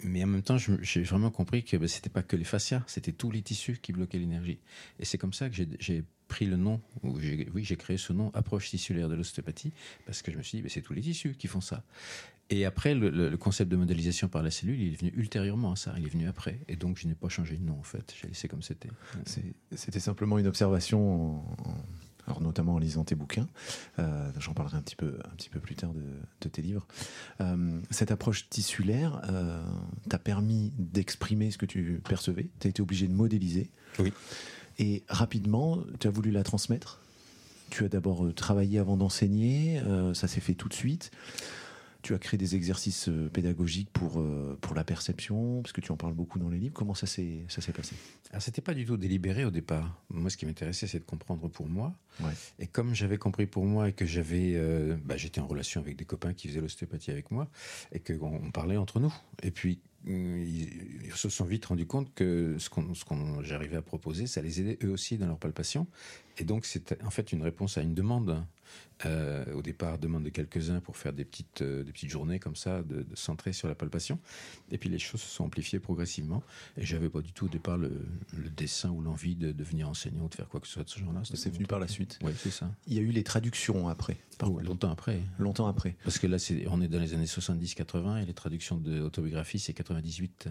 mais 0.01 0.23
en 0.23 0.27
même 0.27 0.43
temps, 0.43 0.57
j'ai 0.57 1.03
vraiment 1.03 1.31
compris 1.31 1.63
que 1.63 1.75
ben, 1.75 1.87
c'était 1.87 2.09
pas 2.09 2.23
que 2.23 2.35
les 2.35 2.45
fascias, 2.45 2.83
c'était 2.87 3.11
tous 3.11 3.31
les 3.31 3.41
tissus 3.41 3.79
qui 3.81 3.91
bloquaient 3.91 4.19
l'énergie. 4.19 4.59
Et 4.99 5.05
c'est 5.05 5.17
comme 5.17 5.33
ça 5.33 5.49
que 5.49 5.55
j'ai 5.79 6.03
pris 6.29 6.45
le 6.45 6.55
nom, 6.55 6.79
ou 7.03 7.17
oui, 7.53 7.63
j'ai 7.63 7.75
créé 7.75 7.97
ce 7.97 8.13
nom, 8.13 8.31
approche 8.33 8.69
tissulaire 8.69 9.09
de 9.09 9.15
l'ostéopathie, 9.15 9.73
parce 10.05 10.21
que 10.21 10.31
je 10.31 10.37
me 10.37 10.43
suis 10.43 10.57
dit, 10.57 10.61
ben, 10.61 10.69
c'est 10.69 10.81
tous 10.81 10.93
les 10.93 11.01
tissus 11.01 11.35
qui 11.37 11.47
font 11.47 11.61
ça. 11.61 11.83
Et 12.51 12.65
après, 12.65 12.95
le, 12.95 13.37
concept 13.37 13.69
de 13.69 13.75
modélisation 13.75 14.27
par 14.27 14.41
la 14.41 14.49
cellule, 14.49 14.79
il 14.79 14.93
est 14.93 14.95
venu 14.95 15.13
ultérieurement 15.15 15.73
à 15.73 15.75
ça, 15.75 15.93
il 15.97 16.05
est 16.05 16.09
venu 16.09 16.27
après. 16.27 16.59
Et 16.67 16.75
donc, 16.75 16.97
je 16.97 17.07
n'ai 17.07 17.13
pas 17.13 17.29
changé 17.29 17.57
de 17.57 17.63
nom, 17.63 17.77
en 17.77 17.83
fait. 17.83 18.15
J'ai 18.19 18.27
laissé 18.27 18.47
comme 18.47 18.63
c'était. 18.63 18.89
C'était 19.75 19.99
simplement 19.99 20.39
une 20.39 20.47
observation 20.47 21.43
alors 22.29 22.41
notamment 22.41 22.75
en 22.75 22.77
lisant 22.77 23.03
tes 23.03 23.15
bouquins. 23.15 23.47
Euh, 23.97 24.31
j'en 24.37 24.53
parlerai 24.53 24.77
un 24.77 24.81
petit 24.81 24.95
peu, 24.95 25.17
un 25.25 25.35
petit 25.35 25.49
peu 25.49 25.59
plus 25.59 25.75
tard 25.75 25.91
de, 25.93 26.49
tes 26.49 26.61
livres. 26.61 26.87
Euh, 27.41 27.79
cette 27.89 28.11
approche 28.11 28.47
tissulaire 28.49 29.21
euh, 29.29 29.63
t'a 30.09 30.19
permis 30.19 30.71
d'exprimer 30.77 31.49
ce 31.49 31.57
que 31.57 31.65
tu 31.65 32.01
percevais. 32.07 32.49
Tu 32.59 32.67
as 32.67 32.69
été 32.69 32.81
obligé 32.81 33.07
de 33.07 33.13
modéliser. 33.13 33.71
Oui. 33.97 34.13
Et 34.77 35.03
rapidement, 35.09 35.79
tu 35.99 36.07
as 36.07 36.11
voulu 36.11 36.29
la 36.29 36.43
transmettre? 36.43 37.01
Tu 37.71 37.83
as 37.83 37.89
d'abord 37.89 38.33
travaillé 38.35 38.79
avant 38.79 38.95
d'enseigner. 38.95 39.81
ça 40.13 40.27
s'est 40.27 40.39
fait 40.39 40.53
tout 40.53 40.69
de 40.69 40.73
suite? 40.73 41.11
Tu 42.01 42.13
as 42.13 42.17
créé 42.17 42.37
des 42.37 42.55
exercices 42.55 43.09
euh, 43.09 43.29
pédagogiques 43.29 43.89
pour, 43.91 44.19
euh, 44.19 44.57
pour 44.61 44.73
la 44.73 44.83
perception, 44.83 45.61
parce 45.61 45.73
que 45.73 45.81
tu 45.81 45.91
en 45.91 45.97
parles 45.97 46.13
beaucoup 46.13 46.39
dans 46.39 46.49
les 46.49 46.57
livres. 46.57 46.73
Comment 46.73 46.93
ça 46.93 47.07
s'est, 47.07 47.45
ça 47.49 47.61
s'est 47.61 47.73
passé? 47.73 47.95
Alors, 48.31 48.41
c'était 48.41 48.61
pas 48.61 48.73
du 48.73 48.85
tout 48.85 48.95
délibéré 48.95 49.43
au 49.43 49.51
départ. 49.51 50.01
Moi, 50.09 50.29
ce 50.29 50.37
qui 50.37 50.45
m'intéressait, 50.45 50.87
c'est 50.87 50.99
de 50.99 51.03
comprendre 51.03 51.49
pour 51.49 51.67
moi. 51.67 51.93
Ouais. 52.21 52.31
Et 52.59 52.67
comme 52.67 52.95
j'avais 52.95 53.17
compris 53.17 53.47
pour 53.47 53.65
moi 53.65 53.89
et 53.89 53.93
que 53.93 54.05
j'avais, 54.05 54.53
euh, 54.55 54.95
bah, 55.03 55.17
j'étais 55.17 55.41
en 55.41 55.47
relation 55.47 55.81
avec 55.81 55.97
des 55.97 56.05
copains 56.05 56.33
qui 56.33 56.47
faisaient 56.47 56.61
l'ostéopathie 56.61 57.11
avec 57.11 57.31
moi 57.31 57.49
et 57.91 57.99
qu'on 57.99 58.51
parlait 58.51 58.77
entre 58.77 58.99
nous. 58.99 59.13
Et 59.43 59.51
puis, 59.51 59.79
ils, 60.05 61.11
se 61.13 61.29
sont 61.29 61.45
vite 61.45 61.65
rendus 61.65 61.85
compte 61.85 62.13
que 62.13 62.55
ce 62.57 62.69
qu'on, 62.69 62.93
qu'on 63.07 63.43
j'arrivais 63.43 63.77
à 63.77 63.81
proposer, 63.81 64.27
ça 64.27 64.41
les 64.41 64.61
aidait 64.61 64.77
eux 64.83 64.91
aussi 64.91 65.17
dans 65.17 65.27
leur 65.27 65.37
palpation. 65.37 65.87
Et 66.37 66.45
donc, 66.45 66.65
c'est 66.65 67.01
en 67.03 67.09
fait 67.09 67.33
une 67.33 67.41
réponse 67.43 67.77
à 67.77 67.81
une 67.81 67.93
demande. 67.93 68.43
Euh, 69.05 69.45
au 69.53 69.61
départ, 69.61 69.97
demande 69.97 70.23
de 70.23 70.29
quelques-uns 70.29 70.79
pour 70.79 70.95
faire 70.95 71.13
des 71.13 71.25
petites, 71.25 71.61
euh, 71.61 71.83
des 71.83 71.91
petites 71.91 72.09
journées 72.09 72.37
comme 72.37 72.55
ça, 72.55 72.83
de, 72.83 73.01
de, 73.01 73.15
centrer 73.15 73.51
sur 73.51 73.67
la 73.67 73.73
palpation. 73.73 74.19
Et 74.71 74.77
puis 74.77 74.89
les 74.89 74.99
choses 74.99 75.21
se 75.21 75.27
sont 75.29 75.45
amplifiées 75.45 75.79
progressivement. 75.79 76.43
Et 76.77 76.85
j'avais 76.85 77.09
pas 77.09 77.21
du 77.21 77.31
tout 77.31 77.45
au 77.45 77.49
départ 77.49 77.77
le, 77.77 78.05
le 78.37 78.49
dessin 78.49 78.89
ou 78.91 79.01
l'envie 79.01 79.35
de 79.35 79.51
devenir 79.51 79.89
enseignant 79.89 80.25
ou 80.25 80.29
de 80.29 80.35
faire 80.35 80.47
quoi 80.47 80.59
que 80.59 80.67
ce 80.67 80.73
soit 80.73 80.83
de 80.83 80.89
ce 80.89 80.99
genre-là. 80.99 81.21
C'est 81.23 81.49
venu 81.49 81.65
par 81.65 81.79
la 81.79 81.87
suite. 81.87 82.19
Oui, 82.21 82.33
c'est 82.37 82.51
ça. 82.51 82.69
Il 82.87 82.93
y 82.93 82.99
a 82.99 83.01
eu 83.01 83.11
les 83.11 83.23
traductions 83.23 83.87
après. 83.87 84.17
Longtemps 84.47 84.91
après. 84.91 85.21
Longtemps 85.37 85.67
après. 85.67 85.97
Parce 86.03 86.17
que 86.17 86.27
là, 86.27 86.37
on 86.69 86.81
est 86.81 86.87
dans 86.87 86.99
les 86.99 87.13
années 87.13 87.25
70-80 87.25 88.23
et 88.23 88.25
les 88.25 88.33
traductions 88.33 88.77
d'autobiographie, 88.77 89.59
c'est 89.59 89.73
98. 89.73 90.49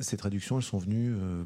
Ces 0.00 0.16
traductions, 0.16 0.56
elles 0.56 0.64
sont 0.64 0.78
venues 0.78 1.14
euh, 1.16 1.44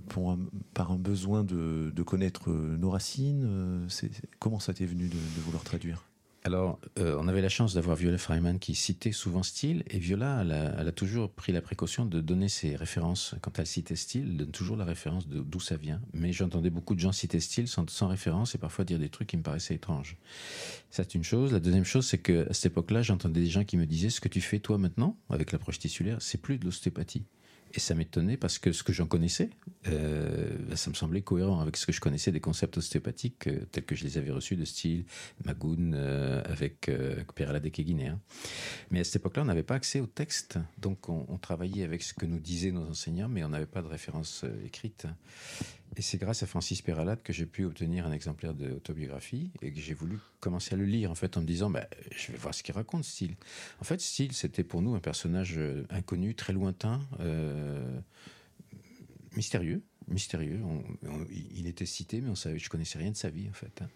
par 0.72 0.90
un 0.92 0.96
besoin 0.96 1.44
de, 1.44 1.92
de 1.94 2.02
connaître 2.02 2.50
nos 2.50 2.90
racines. 2.90 3.86
C'est, 3.88 4.10
comment 4.38 4.60
ça 4.60 4.72
t'est 4.72 4.86
venu 4.86 5.08
de, 5.08 5.14
de 5.14 5.40
vouloir 5.44 5.62
traduire? 5.62 6.04
Alors, 6.46 6.78
euh, 7.00 7.16
on 7.18 7.26
avait 7.26 7.40
la 7.42 7.48
chance 7.48 7.74
d'avoir 7.74 7.96
Viola 7.96 8.18
Freiman 8.18 8.60
qui 8.60 8.76
citait 8.76 9.10
souvent 9.10 9.42
style, 9.42 9.82
et 9.90 9.98
Viola, 9.98 10.42
elle 10.78 10.86
a, 10.86 10.92
toujours 10.92 11.28
pris 11.28 11.50
la 11.50 11.60
précaution 11.60 12.06
de 12.06 12.20
donner 12.20 12.48
ses 12.48 12.76
références. 12.76 13.34
Quand 13.42 13.58
elle 13.58 13.66
citait 13.66 13.96
style, 13.96 14.28
elle 14.30 14.36
donne 14.36 14.52
toujours 14.52 14.76
la 14.76 14.84
référence 14.84 15.26
d'où 15.26 15.58
ça 15.58 15.76
vient. 15.76 16.00
Mais 16.12 16.32
j'entendais 16.32 16.70
beaucoup 16.70 16.94
de 16.94 17.00
gens 17.00 17.10
citer 17.10 17.40
style 17.40 17.66
sans, 17.66 18.06
référence 18.06 18.54
et 18.54 18.58
parfois 18.58 18.84
dire 18.84 19.00
des 19.00 19.08
trucs 19.08 19.26
qui 19.26 19.36
me 19.36 19.42
paraissaient 19.42 19.74
étranges. 19.74 20.18
C'est 20.90 21.16
une 21.16 21.24
chose. 21.24 21.52
La 21.52 21.58
deuxième 21.58 21.84
chose, 21.84 22.06
c'est 22.06 22.18
qu'à 22.18 22.54
cette 22.54 22.66
époque-là, 22.66 23.02
j'entendais 23.02 23.40
des 23.40 23.50
gens 23.50 23.64
qui 23.64 23.76
me 23.76 23.84
disaient 23.84 24.10
ce 24.10 24.20
que 24.20 24.28
tu 24.28 24.40
fais 24.40 24.60
toi 24.60 24.78
maintenant 24.78 25.16
avec 25.30 25.50
l'approche 25.50 25.80
tissulaire, 25.80 26.18
c'est 26.20 26.40
plus 26.40 26.58
de 26.58 26.64
l'ostéopathie. 26.64 27.24
Et 27.74 27.80
ça 27.80 27.94
m'étonnait 27.94 28.36
parce 28.36 28.58
que 28.58 28.72
ce 28.72 28.82
que 28.82 28.92
j'en 28.92 29.06
connaissais, 29.06 29.50
euh, 29.88 30.76
ça 30.76 30.90
me 30.90 30.94
semblait 30.94 31.22
cohérent 31.22 31.60
avec 31.60 31.76
ce 31.76 31.86
que 31.86 31.92
je 31.92 32.00
connaissais 32.00 32.32
des 32.32 32.40
concepts 32.40 32.76
ostéopathiques 32.78 33.48
euh, 33.48 33.66
tels 33.70 33.84
que 33.84 33.94
je 33.94 34.04
les 34.04 34.18
avais 34.18 34.30
reçus 34.30 34.56
de 34.56 34.64
style 34.64 35.04
Magoun 35.44 35.94
euh, 35.94 36.42
avec 36.44 36.88
euh, 36.88 37.22
Pereladec 37.34 37.78
et 37.78 38.12
Mais 38.90 39.00
à 39.00 39.04
cette 39.04 39.16
époque-là, 39.16 39.42
on 39.42 39.46
n'avait 39.46 39.62
pas 39.62 39.74
accès 39.74 40.00
au 40.00 40.06
texte. 40.06 40.58
Donc 40.78 41.08
on, 41.08 41.38
travaillait 41.38 41.84
avec 41.84 42.02
ce 42.02 42.14
que 42.14 42.26
nous 42.26 42.40
disaient 42.40 42.72
nos 42.72 42.88
enseignants, 42.88 43.28
mais 43.28 43.44
on 43.44 43.50
n'avait 43.50 43.66
pas 43.66 43.82
de 43.82 43.86
référence 43.86 44.44
écrite. 44.64 45.06
Et 45.96 46.02
c'est 46.02 46.18
grâce 46.18 46.42
à 46.42 46.46
Francis 46.46 46.82
Peralade 46.82 47.22
que 47.22 47.32
j'ai 47.32 47.46
pu 47.46 47.64
obtenir 47.64 48.06
un 48.06 48.12
exemplaire 48.12 48.54
d'autobiographie 48.54 49.50
et 49.62 49.72
que 49.72 49.80
j'ai 49.80 49.94
voulu 49.94 50.18
commencer 50.40 50.74
à 50.74 50.76
le 50.76 50.84
lire 50.84 51.10
en 51.10 51.14
fait 51.14 51.36
en 51.36 51.40
me 51.40 51.46
disant 51.46 51.70
bah, 51.70 51.86
je 52.10 52.32
vais 52.32 52.38
voir 52.38 52.54
ce 52.54 52.62
qu'il 52.62 52.74
raconte 52.74 53.04
Steele. 53.04 53.36
En 53.80 53.84
fait 53.84 54.00
Steele 54.00 54.32
c'était 54.32 54.64
pour 54.64 54.82
nous 54.82 54.94
un 54.94 55.00
personnage 55.00 55.60
inconnu, 55.90 56.34
très 56.34 56.52
lointain, 56.52 57.00
mystérieux. 59.36 59.82
Mystérieux. 60.08 60.60
il 61.56 61.66
était 61.66 61.84
cité, 61.84 62.20
mais 62.20 62.28
on 62.28 62.36
savait, 62.36 62.60
je 62.60 62.70
connaissais 62.70 62.96
rien 62.96 63.10
de 63.10 63.16
sa 63.16 63.28
vie 63.28 63.48
en 63.48 63.52
fait. 63.52 63.82
Hein. 63.82 63.88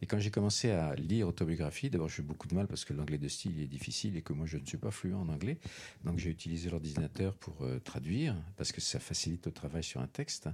Et 0.00 0.06
quand 0.06 0.20
j'ai 0.20 0.30
commencé 0.30 0.70
à 0.70 0.94
lire 0.94 1.26
autobiographie, 1.26 1.90
d'abord 1.90 2.08
j'ai 2.08 2.22
eu 2.22 2.24
beaucoup 2.24 2.46
de 2.46 2.54
mal 2.54 2.68
parce 2.68 2.84
que 2.84 2.92
l'anglais 2.92 3.18
de 3.18 3.26
Steele 3.26 3.60
est 3.60 3.66
difficile 3.66 4.16
et 4.16 4.22
que 4.22 4.32
moi 4.32 4.46
je 4.46 4.58
ne 4.58 4.64
suis 4.64 4.78
pas 4.78 4.92
fluent 4.92 5.14
en 5.14 5.28
anglais, 5.28 5.58
donc 6.04 6.18
j'ai 6.18 6.30
utilisé 6.30 6.70
l'ordinateur 6.70 7.34
pour 7.34 7.62
euh, 7.62 7.80
traduire 7.80 8.36
parce 8.56 8.70
que 8.70 8.80
ça 8.80 9.00
facilite 9.00 9.44
le 9.46 9.52
travail 9.52 9.82
sur 9.82 10.00
un 10.00 10.06
texte. 10.06 10.48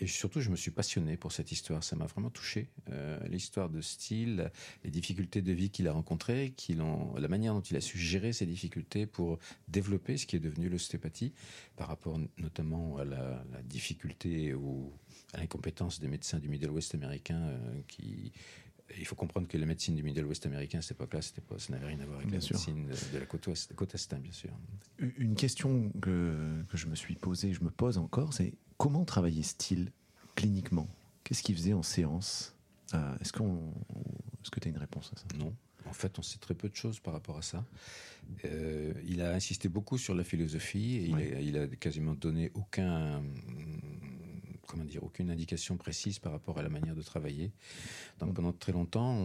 Et 0.00 0.06
surtout, 0.06 0.40
je 0.40 0.50
me 0.50 0.56
suis 0.56 0.70
passionné 0.70 1.16
pour 1.16 1.32
cette 1.32 1.50
histoire. 1.50 1.82
Ça 1.82 1.96
m'a 1.96 2.06
vraiment 2.06 2.30
touché. 2.30 2.68
Euh, 2.90 3.18
l'histoire 3.28 3.68
de 3.68 3.80
style, 3.80 4.50
les 4.84 4.90
difficultés 4.90 5.42
de 5.42 5.52
vie 5.52 5.70
qu'il 5.70 5.88
a 5.88 5.92
rencontrées, 5.92 6.52
qu'il 6.56 6.78
la 6.78 7.28
manière 7.28 7.54
dont 7.54 7.60
il 7.60 7.76
a 7.76 7.80
su 7.80 7.98
gérer 7.98 8.32
ces 8.32 8.46
difficultés 8.46 9.06
pour 9.06 9.38
développer 9.66 10.16
ce 10.16 10.26
qui 10.26 10.36
est 10.36 10.40
devenu 10.40 10.68
l'ostéopathie, 10.68 11.32
par 11.76 11.88
rapport 11.88 12.18
notamment 12.38 12.98
à 12.98 13.04
la, 13.04 13.42
difficulté 13.64 14.54
ou 14.54 14.92
à 15.34 15.38
l'incompétence 15.38 16.00
des 16.00 16.08
médecins 16.08 16.38
du 16.38 16.48
Middle 16.48 16.70
West 16.70 16.94
américain 16.94 17.40
euh, 17.40 17.80
qui 17.88 18.32
il 18.96 19.06
faut 19.06 19.14
comprendre 19.14 19.48
que 19.48 19.58
la 19.58 19.66
médecine 19.66 19.94
du 19.94 20.02
Middle 20.02 20.24
West 20.24 20.46
américain 20.46 20.78
à 20.78 20.82
cette 20.82 20.92
époque-là, 20.92 21.20
ça 21.22 21.32
n'avait 21.70 21.86
rien 21.86 22.00
à 22.00 22.06
voir 22.06 22.18
avec 22.18 22.30
la 22.30 22.38
médecine 22.38 22.86
de, 23.12 23.18
la 23.18 23.26
côte, 23.26 23.46
ouest, 23.46 23.74
côte 23.74 23.94
est, 23.94 24.14
bien 24.14 24.32
sûr. 24.32 24.50
Une 24.98 25.34
question 25.34 25.90
que, 26.00 26.62
que, 26.70 26.76
je 26.76 26.86
me 26.86 26.94
suis 26.94 27.14
posée, 27.14 27.52
je 27.52 27.62
me 27.62 27.70
pose 27.70 27.98
encore, 27.98 28.32
c'est 28.32 28.54
comment 28.76 29.04
travailler 29.04 29.42
style 29.42 29.92
cliniquement? 30.34 30.88
Qu'est-ce 31.24 31.42
qu'il 31.42 31.54
faisait 31.54 31.74
en 31.74 31.82
séance? 31.82 32.54
Euh, 32.94 33.18
Est-ce 33.20 33.32
qu'on, 33.32 33.72
est-ce 34.42 34.50
que 34.50 34.60
tu 34.60 34.68
as 34.68 34.70
une 34.70 34.78
réponse 34.78 35.12
à 35.14 35.18
ça? 35.18 35.26
Non. 35.36 35.54
En 35.86 35.92
fait, 35.92 36.18
on 36.18 36.22
sait 36.22 36.38
très 36.38 36.54
peu 36.54 36.68
de 36.68 36.74
choses 36.74 37.00
par 37.00 37.12
rapport 37.12 37.38
à 37.38 37.42
ça. 37.42 37.64
Euh, 38.44 38.92
il 39.06 39.22
a 39.22 39.32
insisté 39.32 39.68
beaucoup 39.68 39.96
sur 39.96 40.14
la 40.14 40.24
philosophie 40.24 40.96
et 40.96 41.04
il, 41.06 41.14
a, 41.14 41.40
il, 41.40 41.58
a, 41.58 41.66
quasiment 41.66 42.14
donné 42.14 42.50
aucun 42.54 43.22
comment 44.68 44.84
dire, 44.84 45.02
aucune 45.02 45.30
indication 45.30 45.76
précise 45.76 46.18
par 46.20 46.30
rapport 46.30 46.58
à 46.58 46.62
la 46.62 46.68
manière 46.68 46.94
de 46.94 47.02
travailler. 47.02 47.50
Donc 48.20 48.34
pendant 48.34 48.52
très 48.52 48.72
longtemps, 48.72 49.16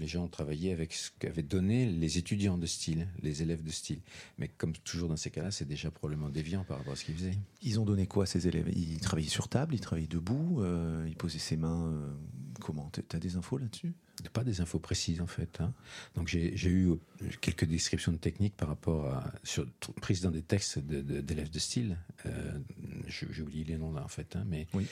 les 0.00 0.06
gens 0.06 0.24
ont 0.24 0.28
travaillé 0.28 0.72
avec 0.72 0.92
ce 0.92 1.10
qu'avaient 1.18 1.42
donné 1.42 1.86
les 1.86 2.18
étudiants 2.18 2.58
de 2.58 2.66
style, 2.66 3.06
les 3.22 3.42
élèves 3.42 3.62
de 3.62 3.70
style. 3.70 4.00
Mais 4.38 4.48
comme 4.48 4.72
toujours 4.72 5.08
dans 5.08 5.16
ces 5.16 5.30
cas-là, 5.30 5.50
c'est 5.50 5.68
déjà 5.68 5.90
probablement 5.90 6.30
déviant 6.30 6.64
par 6.64 6.78
rapport 6.78 6.94
à 6.94 6.96
ce 6.96 7.04
qu'ils 7.04 7.14
faisaient. 7.14 7.38
Ils 7.62 7.78
ont 7.78 7.84
donné 7.84 8.06
quoi 8.06 8.26
ces 8.26 8.48
élèves? 8.48 8.70
Ils 8.74 9.00
travaillaient 9.00 9.28
sur 9.28 9.48
table, 9.48 9.74
ils 9.74 9.80
travaillaient 9.80 10.08
debout, 10.08 10.62
euh, 10.62 11.04
ils 11.06 11.16
posaient 11.16 11.38
ses 11.38 11.56
mains. 11.56 11.92
Euh, 11.92 12.12
comment? 12.60 12.90
Tu 12.90 13.16
as 13.16 13.20
des 13.20 13.36
infos 13.36 13.58
là-dessus? 13.58 13.92
Pas 14.28 14.44
des 14.44 14.60
infos 14.60 14.78
précises 14.78 15.20
en 15.20 15.26
fait. 15.26 15.60
Hein. 15.60 15.72
Donc 16.14 16.28
j'ai 16.28 16.68
eu 16.68 16.92
quelques 17.40 17.64
descriptions 17.64 18.12
de 18.12 18.18
techniques 18.18 18.56
par 18.56 18.68
rapport 18.68 19.06
à 19.06 19.32
sur, 19.42 19.66
prises 20.00 20.20
dans 20.20 20.30
des 20.30 20.42
textes 20.42 20.78
d'élèves 20.78 21.50
de, 21.50 21.58
style. 21.58 21.96
Euh, 22.26 22.58
j'ai 23.06 23.42
oublié 23.42 23.64
les 23.64 23.76
noms 23.76 23.92
là 23.92 24.02
en 24.04 24.08
fait, 24.08 24.36
hein, 24.36 24.44
mais 24.46 24.66
oui. 24.74 24.86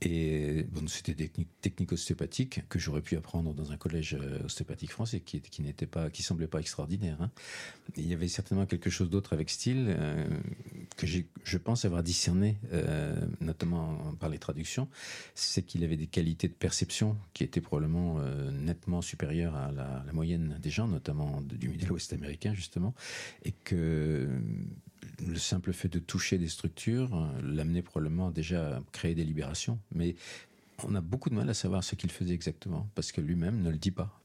Et 0.00 0.64
bon, 0.70 0.86
c'était 0.86 1.14
des 1.14 1.30
techniques, 1.60 1.92
ostéopathiques 1.92 2.68
que 2.68 2.78
j'aurais 2.78 3.00
pu 3.00 3.16
apprendre 3.16 3.54
dans 3.54 3.72
un 3.72 3.76
collège 3.76 4.16
euh, 4.20 4.44
ostéopathique 4.44 4.90
français 4.90 5.20
qui, 5.20 5.40
qui 5.40 5.62
n'était 5.62 5.86
pas, 5.86 6.10
qui 6.10 6.22
semblait 6.22 6.46
pas 6.46 6.58
extraordinaire. 6.58 7.16
Hein. 7.22 7.30
Il 7.96 8.06
y 8.06 8.12
avait 8.12 8.28
certainement 8.28 8.66
quelque 8.66 8.90
chose 8.90 9.08
d'autre 9.08 9.32
avec 9.32 9.50
style 9.50 9.86
euh, 9.88 10.26
que 10.96 11.06
je 11.06 11.58
pense 11.58 11.84
avoir 11.84 12.02
discerné, 12.02 12.58
euh, 12.72 13.14
notamment 13.40 14.14
par 14.20 14.28
les 14.28 14.38
traductions, 14.38 14.88
c'est 15.34 15.62
qu'il 15.62 15.84
avait 15.84 15.96
des 15.96 16.06
qualités 16.06 16.48
de 16.48 16.54
perception 16.54 17.16
qui 17.32 17.44
étaient 17.44 17.60
probablement 17.60 18.20
nettement 18.52 19.00
supérieures 19.00 19.54
à 19.54 19.72
la, 19.72 20.04
moyenne 20.12 20.58
des 20.60 20.70
gens, 20.70 20.86
notamment 20.86 21.40
du 21.40 21.68
Middle 21.68 21.92
West 21.92 22.12
américain 22.12 22.54
justement, 22.54 22.94
et 23.44 23.52
que 23.52 24.28
le 25.20 25.38
simple 25.38 25.72
fait 25.72 25.88
de 25.88 25.98
toucher 25.98 26.38
des 26.38 26.48
structures 26.48 27.14
euh, 27.14 27.40
l'amenait 27.42 27.82
probablement 27.82 28.30
déjà 28.30 28.76
à 28.76 28.80
créer 28.92 29.14
des 29.14 29.24
libérations. 29.24 29.78
Mais 29.94 30.16
on 30.84 30.94
a 30.94 31.00
beaucoup 31.00 31.30
de 31.30 31.34
mal 31.34 31.48
à 31.48 31.54
savoir 31.54 31.84
ce 31.84 31.94
qu'il 31.94 32.10
faisait 32.10 32.34
exactement, 32.34 32.88
parce 32.94 33.12
que 33.12 33.20
lui-même 33.20 33.62
ne 33.62 33.70
le 33.70 33.78
dit 33.78 33.92
pas. 33.92 34.20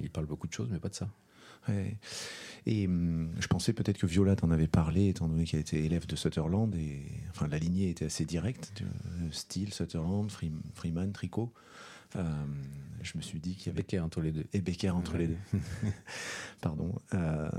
il 0.00 0.10
parle 0.10 0.26
beaucoup 0.26 0.46
de 0.46 0.52
choses, 0.52 0.68
mais 0.70 0.78
pas 0.78 0.88
de 0.88 0.94
ça. 0.94 1.10
Et 2.66 2.86
hum, 2.86 3.30
je 3.38 3.46
pensais 3.46 3.72
peut-être 3.72 3.98
que 3.98 4.06
Viola 4.06 4.36
t'en 4.36 4.50
avait 4.50 4.68
parlé, 4.68 5.08
étant 5.08 5.28
donné 5.28 5.44
qu'elle 5.44 5.60
était 5.60 5.84
élève 5.84 6.06
de 6.06 6.16
Sutherland, 6.16 6.74
et 6.74 7.02
enfin 7.30 7.46
la 7.48 7.58
lignée 7.58 7.90
était 7.90 8.06
assez 8.06 8.24
directe, 8.24 8.82
style 9.30 9.74
Sutherland, 9.74 10.30
Freeman, 10.74 11.12
Tricot. 11.12 11.52
Euh, 12.16 12.22
je 13.02 13.16
me 13.16 13.22
suis 13.22 13.38
dit 13.38 13.54
qu'il 13.54 13.66
y 13.66 13.70
avait 13.70 13.82
Becker 13.82 14.00
entre 14.00 14.20
les 14.20 14.32
deux. 14.32 14.46
Et 14.52 14.60
Becker 14.60 14.90
entre 14.90 15.16
les 15.16 15.28
deux. 15.28 15.38
Pardon. 16.60 16.94
Euh, 17.14 17.50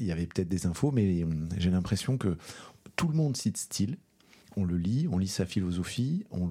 il 0.00 0.06
y 0.06 0.12
avait 0.12 0.26
peut-être 0.26 0.48
des 0.48 0.66
infos, 0.66 0.90
mais 0.90 1.22
hum, 1.22 1.48
j'ai 1.56 1.70
l'impression 1.70 2.18
que 2.18 2.36
tout 2.96 3.08
le 3.08 3.14
monde 3.14 3.36
cite 3.36 3.56
style 3.56 3.96
on 4.56 4.64
le 4.64 4.76
lit, 4.76 5.06
on 5.10 5.18
lit 5.18 5.28
sa 5.28 5.46
philosophie, 5.46 6.24
on 6.30 6.48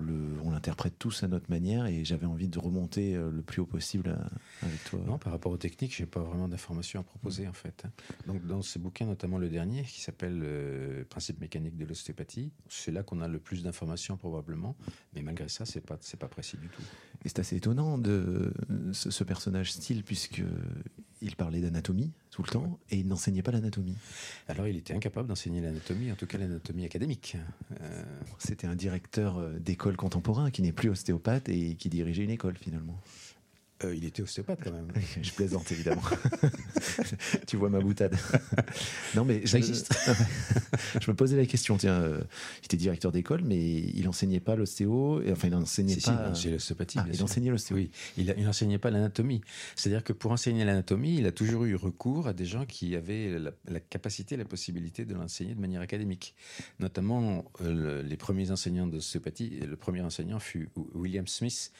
l'interprète 0.51 0.97
tous 0.97 1.23
à 1.23 1.27
notre 1.27 1.49
manière 1.49 1.85
et 1.85 2.05
j'avais 2.05 2.25
envie 2.25 2.47
de 2.47 2.59
remonter 2.59 3.15
euh, 3.15 3.29
le 3.31 3.41
plus 3.41 3.61
haut 3.61 3.65
possible 3.65 4.09
euh, 4.09 4.65
avec 4.65 4.83
toi. 4.85 4.99
Non, 5.05 5.17
par 5.17 5.33
rapport 5.33 5.51
aux 5.51 5.57
techniques, 5.57 5.95
j'ai 5.95 6.05
pas 6.05 6.21
vraiment 6.21 6.47
d'informations 6.47 6.99
à 6.99 7.03
proposer 7.03 7.47
en 7.47 7.53
fait. 7.53 7.83
Hein. 7.85 7.91
Donc 8.27 8.45
dans 8.45 8.61
ce 8.61 8.79
bouquin, 8.79 9.05
notamment 9.05 9.37
le 9.37 9.49
dernier, 9.49 9.83
qui 9.83 10.01
s'appelle 10.01 10.41
euh, 10.43 11.03
Principe 11.09 11.41
mécanique 11.41 11.77
de 11.77 11.85
l'ostéopathie, 11.85 12.51
c'est 12.67 12.91
là 12.91 13.03
qu'on 13.03 13.21
a 13.21 13.27
le 13.27 13.39
plus 13.39 13.63
d'informations 13.63 14.17
probablement, 14.17 14.75
mais 15.13 15.21
malgré 15.21 15.49
ça, 15.49 15.65
c'est 15.65 15.81
pas 15.81 15.97
c'est 16.01 16.19
pas 16.19 16.27
précis 16.27 16.57
du 16.57 16.67
tout. 16.67 16.81
Et 17.25 17.29
c'est 17.29 17.39
assez 17.39 17.57
étonnant 17.57 17.97
de 17.97 18.53
ce, 18.93 19.23
personnage 19.23 19.73
style 19.73 20.03
puisque 20.03 20.41
il 21.21 21.35
parlait 21.35 21.59
d'anatomie 21.59 22.11
tout 22.31 22.43
le 22.43 22.49
temps 22.49 22.79
et 22.89 22.97
il 22.97 23.07
n'enseignait 23.07 23.41
pas 23.41 23.51
l'anatomie. 23.51 23.95
Alors 24.47 24.67
il 24.67 24.77
était 24.77 24.93
incapable 24.93 25.27
d'enseigner 25.27 25.61
l'anatomie, 25.61 26.11
en 26.11 26.15
tout 26.15 26.27
cas 26.27 26.37
l'anatomie 26.37 26.85
académique. 26.85 27.35
Euh, 27.81 28.03
C'était 28.37 28.67
un 28.67 28.75
directeur 28.75 29.37
euh, 29.37 29.59
d'école 29.59 29.95
contemporain 29.95 30.51
qui 30.51 30.61
n'est 30.61 30.71
plus 30.71 30.89
ostéopathe 30.89 31.49
et 31.49 31.75
qui 31.75 31.89
dirigeait 31.89 32.23
une 32.23 32.29
école 32.29 32.55
finalement. 32.57 32.99
Euh, 33.83 33.95
il 33.95 34.05
était 34.05 34.21
ostéopathe 34.21 34.59
quand 34.63 34.71
même. 34.71 34.87
je 35.21 35.31
plaisante 35.31 35.71
évidemment. 35.71 36.01
tu 37.47 37.57
vois 37.57 37.69
ma 37.69 37.79
boutade. 37.79 38.15
non 39.15 39.25
mais 39.25 39.45
ça 39.45 39.57
existe. 39.57 39.93
je 41.01 41.09
me 41.09 41.15
posais 41.15 41.37
la 41.37 41.45
question. 41.45 41.77
Tiens, 41.77 42.01
euh, 42.01 42.21
il 42.61 42.65
était 42.65 42.77
directeur 42.77 43.11
d'école, 43.11 43.41
mais 43.43 43.59
il 43.59 44.07
enseignait 44.07 44.39
pas 44.39 44.55
l'ostéo. 44.55 45.21
Enfin, 45.31 45.47
il 45.47 45.55
enseignait 45.55 45.95
pas. 45.95 46.33
Si, 46.35 46.51
l'ostéopathie. 46.51 46.99
Ah, 46.99 47.05
il 47.13 47.23
enseignait 47.23 47.51
l'ostéo. 47.51 47.77
Oui, 47.77 47.91
il, 48.17 48.25
n'enseignait 48.43 48.79
pas 48.79 48.91
l'anatomie. 48.91 49.41
C'est-à-dire 49.75 50.03
que 50.03 50.13
pour 50.13 50.31
enseigner 50.31 50.65
l'anatomie, 50.65 51.17
il 51.17 51.25
a 51.25 51.31
toujours 51.31 51.65
eu 51.65 51.75
recours 51.75 52.27
à 52.27 52.33
des 52.33 52.45
gens 52.45 52.65
qui 52.65 52.95
avaient 52.95 53.39
la, 53.39 53.51
la 53.67 53.79
capacité, 53.79 54.35
la 54.35 54.45
possibilité 54.45 55.05
de 55.05 55.13
l'enseigner 55.13 55.55
de 55.55 55.61
manière 55.61 55.81
académique. 55.81 56.35
Notamment 56.79 57.45
euh, 57.61 58.03
les 58.03 58.17
premiers 58.17 58.51
enseignants 58.51 58.87
d'ostéopathie. 58.87 59.59
Le 59.59 59.75
premier 59.75 60.01
enseignant 60.01 60.39
fut 60.39 60.69
William 60.93 61.27
Smith, 61.27 61.71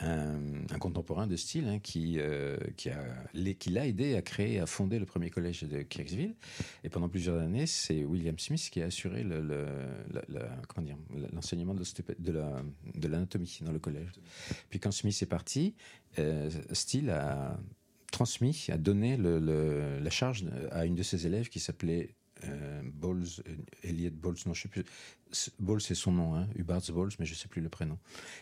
un, 0.00 0.78
contemporain 0.78 1.26
de 1.26 1.36
style 1.36 1.66
hein, 1.66 1.78
qui, 1.80 2.16
euh, 2.18 2.56
qui, 2.76 2.90
a, 2.90 3.02
qui 3.58 3.70
l'a 3.70 3.86
aidé 3.86 4.14
à 4.14 4.22
créer, 4.22 4.60
à 4.60 4.66
fonder 4.66 4.98
le 4.98 5.06
premier 5.06 5.30
collège 5.30 5.62
de 5.62 5.82
Kirksville. 5.82 6.34
Et 6.84 6.88
pendant 6.88 7.08
plusieurs 7.08 7.40
années, 7.40 7.66
c'est 7.66 8.04
William 8.04 8.38
Smith 8.38 8.68
qui 8.70 8.80
a 8.80 8.86
assuré 8.86 9.24
l'enseignement 11.32 11.74
de, 11.74 11.82
de, 12.18 12.32
la, 12.32 12.62
de 12.94 13.08
l'anatomie 13.08 13.58
dans 13.62 13.72
le 13.72 13.80
collège. 13.80 14.12
Puis 14.70 14.78
quand 14.78 14.92
Smith 14.92 15.18
est 15.20 15.26
parti, 15.26 15.74
euh, 16.18 16.48
Steele 16.72 17.10
a 17.10 17.58
transmis, 18.12 18.66
a 18.70 18.78
donné 18.78 19.16
la 19.16 20.10
charge 20.10 20.44
à 20.70 20.86
une 20.86 20.94
de 20.94 21.02
ses 21.02 21.26
élèves 21.26 21.48
qui 21.48 21.60
s'appelait 21.60 22.14
euh, 22.44 22.80
Bowles, 22.84 23.26
Elliot 23.82 24.10
Bowles, 24.12 24.36
non, 24.46 24.54
je 24.54 24.62
sais 24.62 24.68
plus. 24.68 24.84
Bowles, 25.58 25.80
c'est 25.80 25.94
son 25.94 26.12
nom, 26.12 26.34
hein, 26.34 26.48
Hubert 26.56 26.80
Bowles, 26.90 27.12
mais 27.18 27.26
je 27.26 27.34
sais 27.34 27.48
plus 27.48 27.60
le 27.60 27.68
prénom, 27.68 27.98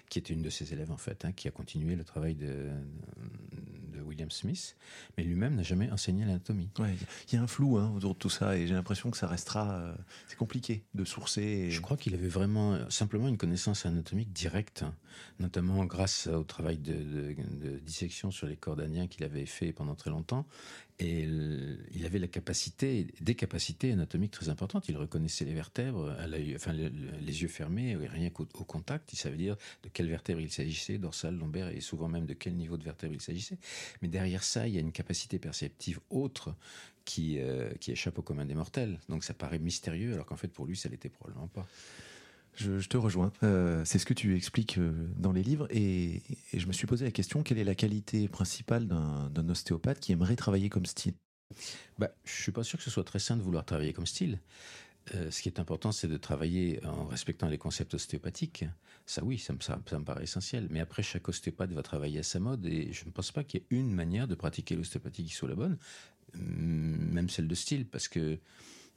qui 0.09 0.19
était 0.19 0.33
une 0.33 0.43
de 0.43 0.51
ses 0.51 0.73
élèves 0.73 0.93
en 0.93 0.97
fait, 0.97 1.25
hein, 1.25 1.33
qui 1.33 1.49
a 1.49 1.51
continué 1.51 1.97
le 1.97 2.05
travail 2.05 2.35
de, 2.35 2.71
de 3.93 4.01
William 4.03 4.31
Smith, 4.31 4.77
mais 5.17 5.25
lui-même 5.25 5.57
n'a 5.57 5.63
jamais 5.63 5.91
enseigné 5.91 6.25
l'anatomie. 6.25 6.71
Il 6.79 6.83
ouais, 6.83 6.95
y 7.33 7.37
a 7.37 7.43
un 7.43 7.47
flou 7.47 7.79
hein, 7.79 7.93
autour 7.97 8.15
de 8.15 8.19
tout 8.19 8.31
ça, 8.31 8.57
et 8.57 8.67
j'ai 8.67 8.75
l'impression 8.75 9.11
que 9.11 9.17
ça 9.17 9.27
restera. 9.27 9.73
Euh, 9.73 9.95
c'est 10.29 10.37
compliqué 10.37 10.85
de 10.95 11.05
sourcer. 11.05 11.71
Je 11.71 11.81
crois 11.81 11.97
qu'il 11.97 12.15
avait 12.15 12.29
vraiment 12.29 12.79
simplement 12.91 13.29
une 13.29 13.39
connaissance 13.39 13.85
anatomique 13.87 14.33
directe, 14.33 14.83
hein, 14.83 14.95
notamment 15.41 15.85
grâce 15.85 16.29
au 16.29 16.45
travail 16.45 16.79
de, 16.79 16.93
de, 16.93 17.35
de 17.35 17.79
dissection 17.79 18.31
sur 18.31 18.47
les 18.47 18.57
corps 18.57 18.77
qu'il 19.11 19.25
avait 19.25 19.47
fait 19.47 19.73
pendant 19.73 19.95
très 19.95 20.11
longtemps, 20.11 20.47
et 20.99 21.29
il 21.93 22.07
avait 22.07 22.19
la 22.19 22.27
capacité, 22.27 23.07
des 23.21 23.35
capacités 23.35 23.93
anatomiques 23.93 24.31
très 24.31 24.49
importantes. 24.49 24.89
Il 24.89 24.97
reconnaissait 24.97 25.45
les 25.45 25.53
vertèbres, 25.53 26.11
à 26.19 26.27
enfin 26.55 26.73
les, 26.73 27.43
yeux 27.43 27.49
fermés, 27.49 27.97
rien 27.97 28.31
qu'au 28.31 28.47
contact. 28.47 29.13
Il 29.13 29.17
savait 29.17 29.37
dire 29.37 29.57
de 29.83 29.91
quelle 29.91 30.09
vertèbre 30.09 30.41
il 30.41 30.51
s'agissait, 30.51 30.97
dorsale, 30.97 31.37
lombaire, 31.37 31.69
et 31.69 31.81
souvent 31.81 32.09
même 32.09 32.25
de 32.25 32.33
quel 32.33 32.55
niveau 32.55 32.79
de 32.79 32.85
vertèbre 32.85 33.13
il 33.13 33.21
s'agissait. 33.21 33.59
Mais 34.01 34.09
derrière 34.09 34.43
ça, 34.43 34.67
il 34.67 34.75
y 34.75 34.79
a 34.79 34.81
une 34.81 34.93
capacité 34.93 35.39
perceptive 35.39 36.01
autre 36.09 36.55
qui, 37.05 37.39
euh, 37.41 37.71
qui 37.75 37.93
échappe 37.93 38.19
au 38.19 38.23
commun 38.23 38.47
des 38.47 38.55
mortels. 38.55 38.99
Donc 39.11 39.23
ça 39.23 39.35
paraît 39.35 39.59
mystérieux, 39.59 40.15
alors 40.15 40.25
qu'en 40.25 40.37
fait 40.37 40.49
pour 40.49 40.65
lui, 40.65 40.77
ça 40.77 40.89
l'était 40.89 41.11
probablement 41.11 41.49
pas. 41.49 41.67
Je, 42.57 42.89
te 42.89 42.97
rejoins. 42.97 43.33
Euh, 43.43 43.85
c'est 43.85 43.99
ce 43.99 44.07
que 44.07 44.15
tu 44.15 44.35
expliques 44.35 44.79
euh, 44.79 44.93
dans 45.17 45.33
les 45.33 45.43
livres. 45.43 45.69
Et, 45.71 46.23
je 46.55 46.67
me 46.67 46.73
suis 46.73 46.87
posé 46.87 47.05
la 47.05 47.11
question 47.11 47.43
quelle 47.43 47.59
est 47.59 47.65
la 47.65 47.75
qualité 47.75 48.29
principale 48.29 48.87
d'un 48.87 49.49
ostéopathe 49.49 50.01
qui 50.01 50.13
aimerait 50.13 50.37
travailler 50.37 50.71
comme 50.71 50.87
style? 50.87 51.15
Bah, 51.99 52.11
Je 52.25 52.33
ne 52.33 52.43
suis 52.43 52.53
pas 52.53 52.65
sûr 52.65 52.79
que 52.79 52.85
ce 52.85 52.91
soit 52.91 53.05
très 53.05 53.19
sain 53.19 53.37
de 53.37 53.43
vouloir 53.43 53.65
travailler 53.65 53.93
comme 53.93 54.07
style. 54.07 54.41
Euh, 55.15 55.31
ce 55.31 55.43
qui 55.43 55.49
est 55.49 55.61
important, 55.61 55.93
c'est 55.93 56.09
de 56.09 56.17
travailler 56.17 56.85
en 56.85 57.05
respectant 57.05 57.49
les 57.49 57.59
concepts 57.59 57.95
ostéopathiques. 57.95 58.65
Ça, 59.05 59.23
oui, 59.23 59.39
ça 59.39 59.53
me, 59.53 59.61
ça, 59.61 59.77
me, 59.77 60.05
paraît 60.05 60.25
essentiel. 60.25 60.67
Mais 60.71 60.81
après, 60.81 61.03
chaque 61.03 61.29
ostéopathe 61.29 61.73
va 61.73 61.83
travailler 61.83 62.21
à 62.21 62.25
sa 62.25 62.41
mode 62.41 62.67
et 62.67 62.93
je 62.93 63.05
ne 63.05 63.11
pense 63.11 63.33
pas 63.33 63.45
qu'il 63.45 63.61
y 63.61 63.63
ait 63.63 63.67
une 63.79 63.93
manière 63.93 64.27
de 64.27 64.35
pratiquer 64.35 64.75
l'ostéopathie 64.75 65.25
qui 65.25 65.35
soit 65.35 65.49
la 65.49 65.55
bonne, 65.55 65.77
même 66.35 67.29
celle 67.29 67.47
de 67.47 67.55
style, 67.55 67.87
parce 67.87 68.09
que 68.09 68.39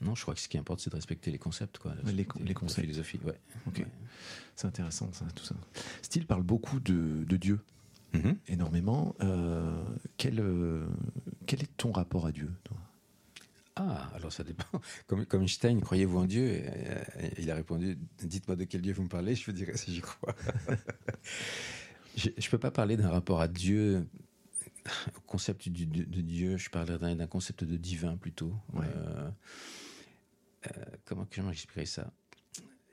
Non, 0.01 0.15
je 0.15 0.22
crois 0.22 0.34
que 0.34 0.39
ce 0.39 0.48
qui 0.48 0.58
importe, 0.58 0.79
c'est 0.79 0.89
de 0.89 0.96
respecter 0.96 1.29
les 1.32 1.38
concepts, 1.38 1.77
quoi. 1.77 1.94
Les, 2.06 2.25
les 2.44 2.53
concepts. 2.53 2.77
La 2.77 2.84
philosophie, 2.84 3.20
ouais. 3.25 3.39
Ok. 3.68 3.86
C'est 4.56 4.68
intéressant, 4.68 5.10
ça, 5.13 5.25
tout 5.36 5.44
ça. 5.44 5.56
Steele 6.01 6.25
parle 6.25 6.44
beaucoup 6.44 6.79
de, 6.79 7.24
de 7.25 7.38
Dieu, 7.38 7.60
Mhm. 8.13 8.38
énormément. 8.48 9.15
Euh, 9.22 9.84
quel, 10.18 10.39
euh, 10.39 10.88
quel 11.46 11.62
est 11.63 11.77
ton 11.77 11.91
rapport 11.91 12.25
à 12.25 12.32
Dieu 12.32 12.50
toi? 12.63 12.77
Ah, 13.75 14.10
alors 14.15 14.32
ça 14.34 14.44
dépend. 14.44 14.65
Comme, 15.08 15.25
comme 15.25 15.41
Einstein, 15.44 15.79
croyez-vous 15.79 16.18
en 16.18 16.25
Dieu? 16.25 16.46
Et, 16.48 16.63
euh, 16.68 17.03
Il 17.38 17.50
a 17.51 17.56
répondu 17.56 17.98
Dites-moi 18.22 18.56
de 18.58 18.63
quel 18.65 18.82
Dieu 18.82 18.94
vous 18.94 19.03
me 19.03 19.08
parlez, 19.10 19.36
je 19.36 19.46
vous 19.46 19.51
dirai 19.53 19.77
si 19.77 19.94
j'y 19.94 20.01
crois. 20.01 20.36
je 22.18 22.29
ne 22.29 22.50
peux 22.50 22.58
pas 22.58 22.72
parler 22.72 22.98
d'un 22.98 23.10
rapport 23.10 23.39
à 23.41 23.48
Dieu, 23.48 24.06
au 25.15 25.20
concept 25.27 25.70
du- 25.70 25.86
de, 25.86 26.03
de 26.03 26.22
Dieu, 26.22 26.58
je 26.58 26.70
parlerai 26.70 27.15
d'un 27.15 27.27
concept 27.27 27.63
de 27.63 27.77
divin 27.77 28.18
plutôt. 28.18 28.53
Ouais. 28.74 28.86
Euh, 28.96 29.29
comment, 31.06 31.28
comment 31.34 31.51
expliquer 31.51 31.86
ça? 31.86 32.12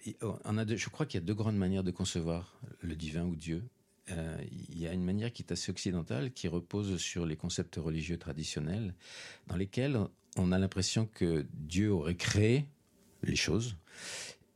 Deux- 0.05 0.77
Je 0.77 0.89
crois 0.89 1.05
qu'il 1.07 1.21
y 1.21 1.23
a 1.23 1.27
deux 1.27 1.35
grandes 1.35 1.57
manières 1.57 1.83
de 1.85 1.91
concevoir 1.91 2.59
le 2.81 2.95
divin 2.95 3.25
ou 3.25 3.35
Dieu. 3.35 3.65
Euh, 4.11 4.39
il 4.71 4.79
y 4.79 4.87
a 4.87 4.93
une 4.93 5.03
manière 5.05 5.33
qui 5.33 5.43
est 5.43 5.51
assez 5.53 5.71
occidentale, 5.71 6.33
qui 6.33 6.47
repose 6.47 6.97
sur 6.99 7.27
les 7.27 7.35
concepts 7.37 7.75
religieux 7.77 8.19
traditionnels, 8.19 8.95
dans 9.49 9.57
lesquels 9.57 9.99
on 10.37 10.53
a 10.53 10.59
l'impression 10.61 11.07
que 11.07 11.45
Dieu 11.55 11.91
aurait 11.91 12.15
créé 12.15 12.67
les 13.25 13.35
choses 13.35 13.77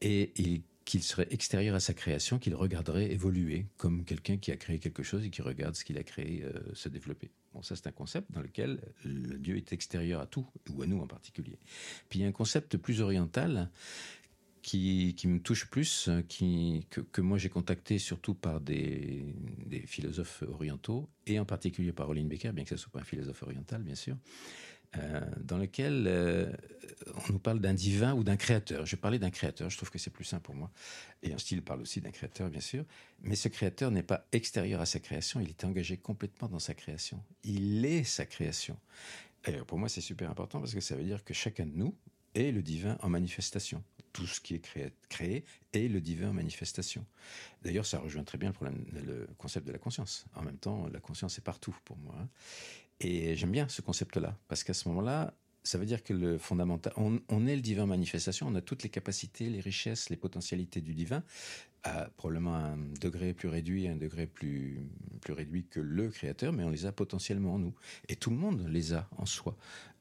et 0.02 0.30
il- 0.36 0.62
qu'il 0.90 1.04
serait 1.04 1.28
extérieur 1.30 1.76
à 1.76 1.80
sa 1.80 1.94
création, 1.94 2.40
qu'il 2.40 2.56
regarderait 2.56 3.12
évoluer 3.12 3.66
comme 3.76 4.04
quelqu'un 4.04 4.38
qui 4.38 4.50
a 4.50 4.56
créé 4.56 4.80
quelque 4.80 5.04
chose 5.04 5.24
et 5.24 5.30
qui 5.30 5.40
regarde 5.40 5.76
ce 5.76 5.84
qu'il 5.84 5.96
a 5.98 6.02
créé 6.02 6.42
euh, 6.42 6.74
se 6.74 6.88
développer. 6.88 7.30
Bon, 7.54 7.62
ça 7.62 7.76
c'est 7.76 7.86
un 7.86 7.92
concept 7.92 8.32
dans 8.32 8.40
lequel 8.40 8.80
le 9.04 9.38
Dieu 9.38 9.56
est 9.56 9.72
extérieur 9.72 10.20
à 10.20 10.26
tout, 10.26 10.44
ou 10.68 10.82
à 10.82 10.86
nous 10.86 10.98
en 10.98 11.06
particulier. 11.06 11.60
Puis 12.08 12.18
il 12.18 12.22
y 12.22 12.24
a 12.24 12.28
un 12.28 12.32
concept 12.32 12.76
plus 12.76 13.02
oriental 13.02 13.70
qui, 14.62 15.14
qui 15.16 15.28
me 15.28 15.38
touche 15.38 15.70
plus, 15.70 16.08
euh, 16.08 16.22
qui, 16.22 16.84
que, 16.90 17.20
moi 17.20 17.38
j'ai 17.38 17.50
contacté 17.50 18.00
surtout 18.00 18.34
par 18.34 18.60
des, 18.60 19.24
des 19.66 19.86
philosophes 19.86 20.42
orientaux, 20.48 21.08
et 21.24 21.38
en 21.38 21.44
particulier 21.44 21.92
par 21.92 22.08
Olin 22.08 22.24
Becker, 22.24 22.50
bien 22.50 22.64
que 22.64 22.70
ce 22.70 22.74
ne 22.74 22.78
soit 22.78 22.90
pas 22.90 23.00
un 23.00 23.04
philosophe 23.04 23.44
oriental, 23.44 23.84
bien 23.84 23.94
sûr, 23.94 24.16
euh, 24.96 25.20
dans 25.40 25.56
lequel 25.56 26.04
euh, 26.08 26.52
on 27.28 27.32
nous 27.32 27.38
parle 27.38 27.60
d'un 27.60 27.74
divin 27.74 28.14
ou 28.14 28.24
d'un 28.24 28.36
créateur. 28.36 28.86
Je 28.86 28.96
parlais 28.96 29.18
d'un 29.18 29.30
créateur, 29.30 29.70
je 29.70 29.76
trouve 29.76 29.90
que 29.90 29.98
c'est 29.98 30.10
plus 30.10 30.24
simple 30.24 30.42
pour 30.42 30.54
moi. 30.54 30.70
Et 31.22 31.32
un 31.32 31.38
style 31.38 31.62
parle 31.62 31.82
aussi 31.82 32.00
d'un 32.00 32.10
créateur, 32.10 32.50
bien 32.50 32.60
sûr. 32.60 32.84
Mais 33.22 33.36
ce 33.36 33.48
créateur 33.48 33.90
n'est 33.90 34.02
pas 34.02 34.26
extérieur 34.32 34.80
à 34.80 34.86
sa 34.86 34.98
création, 34.98 35.40
il 35.40 35.48
est 35.48 35.64
engagé 35.64 35.96
complètement 35.96 36.48
dans 36.48 36.58
sa 36.58 36.74
création. 36.74 37.22
Il 37.44 37.84
est 37.84 38.04
sa 38.04 38.26
création. 38.26 38.76
Et 39.46 39.52
pour 39.52 39.78
moi, 39.78 39.88
c'est 39.88 40.00
super 40.00 40.28
important 40.30 40.58
parce 40.58 40.74
que 40.74 40.80
ça 40.80 40.96
veut 40.96 41.04
dire 41.04 41.24
que 41.24 41.34
chacun 41.34 41.66
de 41.66 41.74
nous 41.74 41.94
est 42.34 42.50
le 42.50 42.62
divin 42.62 42.98
en 43.00 43.08
manifestation. 43.08 43.82
Tout 44.12 44.26
ce 44.26 44.40
qui 44.40 44.54
est 44.54 44.58
créé, 44.58 44.92
créé 45.08 45.44
est 45.72 45.88
le 45.88 46.00
divin 46.00 46.30
en 46.30 46.32
manifestation. 46.32 47.06
D'ailleurs, 47.62 47.86
ça 47.86 48.00
rejoint 48.00 48.24
très 48.24 48.38
bien 48.38 48.48
le, 48.48 48.54
problème, 48.54 48.84
le 48.92 49.28
concept 49.38 49.66
de 49.66 49.72
la 49.72 49.78
conscience. 49.78 50.26
En 50.34 50.42
même 50.42 50.58
temps, 50.58 50.88
la 50.92 50.98
conscience 50.98 51.38
est 51.38 51.44
partout 51.44 51.74
pour 51.84 51.96
moi. 51.98 52.28
Et 53.00 53.34
j'aime 53.34 53.50
bien 53.50 53.68
ce 53.68 53.80
concept-là, 53.80 54.36
parce 54.48 54.62
qu'à 54.62 54.74
ce 54.74 54.88
moment-là, 54.88 55.34
ça 55.62 55.78
veut 55.78 55.86
dire 55.86 56.02
que 56.02 56.12
le 56.12 56.38
fondamental, 56.38 56.92
on, 56.96 57.46
est 57.46 57.56
le 57.56 57.62
divin 57.62 57.86
manifestation, 57.86 58.46
on 58.48 58.54
a 58.54 58.60
toutes 58.60 58.82
les 58.82 58.88
capacités, 58.88 59.48
les 59.48 59.60
richesses, 59.60 60.08
les 60.10 60.16
potentialités 60.16 60.80
du 60.80 60.94
divin, 60.94 61.22
à 61.82 62.10
probablement 62.16 62.54
un 62.54 62.76
degré 63.00 63.32
plus 63.32 63.48
réduit, 63.48 63.88
un 63.88 63.96
degré 63.96 64.26
plus, 64.26 64.80
plus 65.20 65.32
réduit 65.32 65.64
que 65.64 65.80
le 65.80 66.08
créateur, 66.08 66.52
mais 66.52 66.64
on 66.64 66.70
les 66.70 66.86
a 66.86 66.92
potentiellement 66.92 67.54
en 67.54 67.58
nous. 67.58 67.74
Et 68.08 68.16
tout 68.16 68.30
le 68.30 68.36
monde 68.36 68.66
les 68.68 68.92
a 68.94 69.08
en 69.16 69.26
soi. 69.26 69.56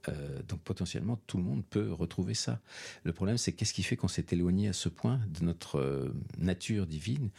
Euh, 0.07 0.41
donc 0.43 0.61
potentiellement, 0.61 1.19
tout 1.27 1.37
le 1.37 1.43
monde 1.43 1.63
peut 1.69 1.91
retrouver 1.91 2.33
ça. 2.33 2.61
Le 3.03 3.11
problème, 3.11 3.37
c'est 3.37 3.51
qu'est-ce 3.51 3.73
qui 3.73 3.83
fait 3.83 3.97
qu'on 3.97 4.07
s'est 4.07 4.25
éloigné 4.31 4.69
à 4.69 4.73
ce 4.73 4.87
point 4.87 5.19
de 5.27 5.43
notre 5.43 5.77
euh, 5.77 6.13
nature 6.37 6.87
divine 6.87 7.29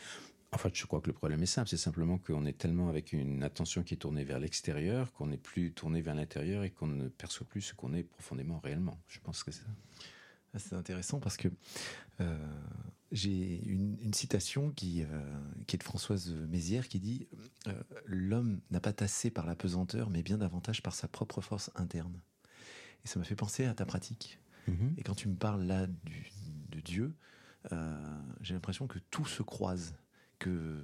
en 0.52 0.59
fait, 0.59 0.75
je 0.76 0.85
crois 0.87 1.00
que 1.00 1.07
le 1.07 1.12
problème 1.12 1.42
est 1.42 1.47
simple, 1.47 1.69
c'est 1.69 1.76
simplement 1.76 2.19
qu'on 2.19 2.45
est 2.45 2.59
tellement 2.59 2.88
avec 2.88 3.12
une 3.12 3.42
attention 3.45 3.83
qui 3.85 3.95
est 3.95 3.99
tournée 3.99 4.25
vers 4.25 4.40
l'extérieur, 4.40 5.12
qu'on 5.12 5.28
n'est 5.28 5.37
plus 5.37 5.73
tourné 5.73 6.00
vers 6.02 6.14
l'intérieur 6.14 6.64
et 6.64 6.71
qu'on 6.71 6.88
ne 6.88 7.09
perçoit 7.09 7.47
plus 7.47 7.61
ce 7.61 7.75
qu'on 7.75 7.95
est 7.95 8.02
profondément 8.02 8.59
réellement. 8.59 8.99
Je 9.09 9.21
pense 9.21 9.45
que 9.45 9.52
c'est 9.52 9.62
ça. 9.62 9.71
C'est 10.59 10.75
intéressant 10.75 11.21
parce 11.21 11.37
que 11.37 11.47
euh, 12.21 12.37
j'ai 13.12 13.62
une, 13.66 13.97
une 14.00 14.12
citation 14.12 14.73
qui, 14.73 15.04
euh, 15.04 15.40
qui 15.69 15.76
est 15.76 15.78
de 15.78 15.85
Françoise 15.85 16.28
Mézières 16.49 16.88
qui 16.88 16.99
dit 16.99 17.28
euh, 17.69 17.83
L'homme 18.04 18.61
n'a 18.73 18.80
pas 18.80 18.92
tassé 18.92 19.30
par 19.30 19.47
la 19.47 19.54
pesanteur, 19.54 20.10
mais 20.10 20.25
bien 20.25 20.39
davantage 20.39 20.82
par 20.82 20.95
sa 20.97 21.06
propre 21.06 21.41
force 21.41 21.71
interne. 21.76 22.21
Et 23.04 23.08
ça 23.08 23.21
m'a 23.21 23.25
fait 23.25 23.36
penser 23.36 23.65
à 23.67 23.75
ta 23.75 23.84
pratique. 23.86 24.41
Et 24.99 25.04
quand 25.04 25.15
tu 25.15 25.28
me 25.28 25.36
parles 25.36 25.63
là 25.63 25.86
du- 25.86 26.32
de 26.71 26.80
Dieu, 26.80 27.15
j'ai 28.41 28.54
l'impression 28.54 28.89
que 28.89 28.99
tout 29.10 29.26
se 29.26 29.43
croise. 29.45 29.95
Que 30.41 30.83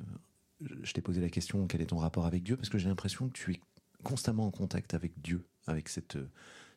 je 0.83 0.93
t'ai 0.93 1.01
posé 1.03 1.21
la 1.21 1.29
question 1.31 1.67
quel 1.67 1.81
est 1.81 1.87
ton 1.87 1.99
rapport 1.99 2.25
avec 2.27 2.43
Dieu 2.45 2.57
Parce 2.57 2.69
que 2.69 2.79
j'ai 2.79 2.89
l'impression 2.89 3.27
que 3.29 3.33
tu 3.33 3.53
es 3.55 3.61
constamment 4.05 4.47
en 4.47 4.51
contact 4.53 4.95
avec 4.95 5.21
Dieu, 5.21 5.45
avec 5.67 5.89
cette, 5.89 6.17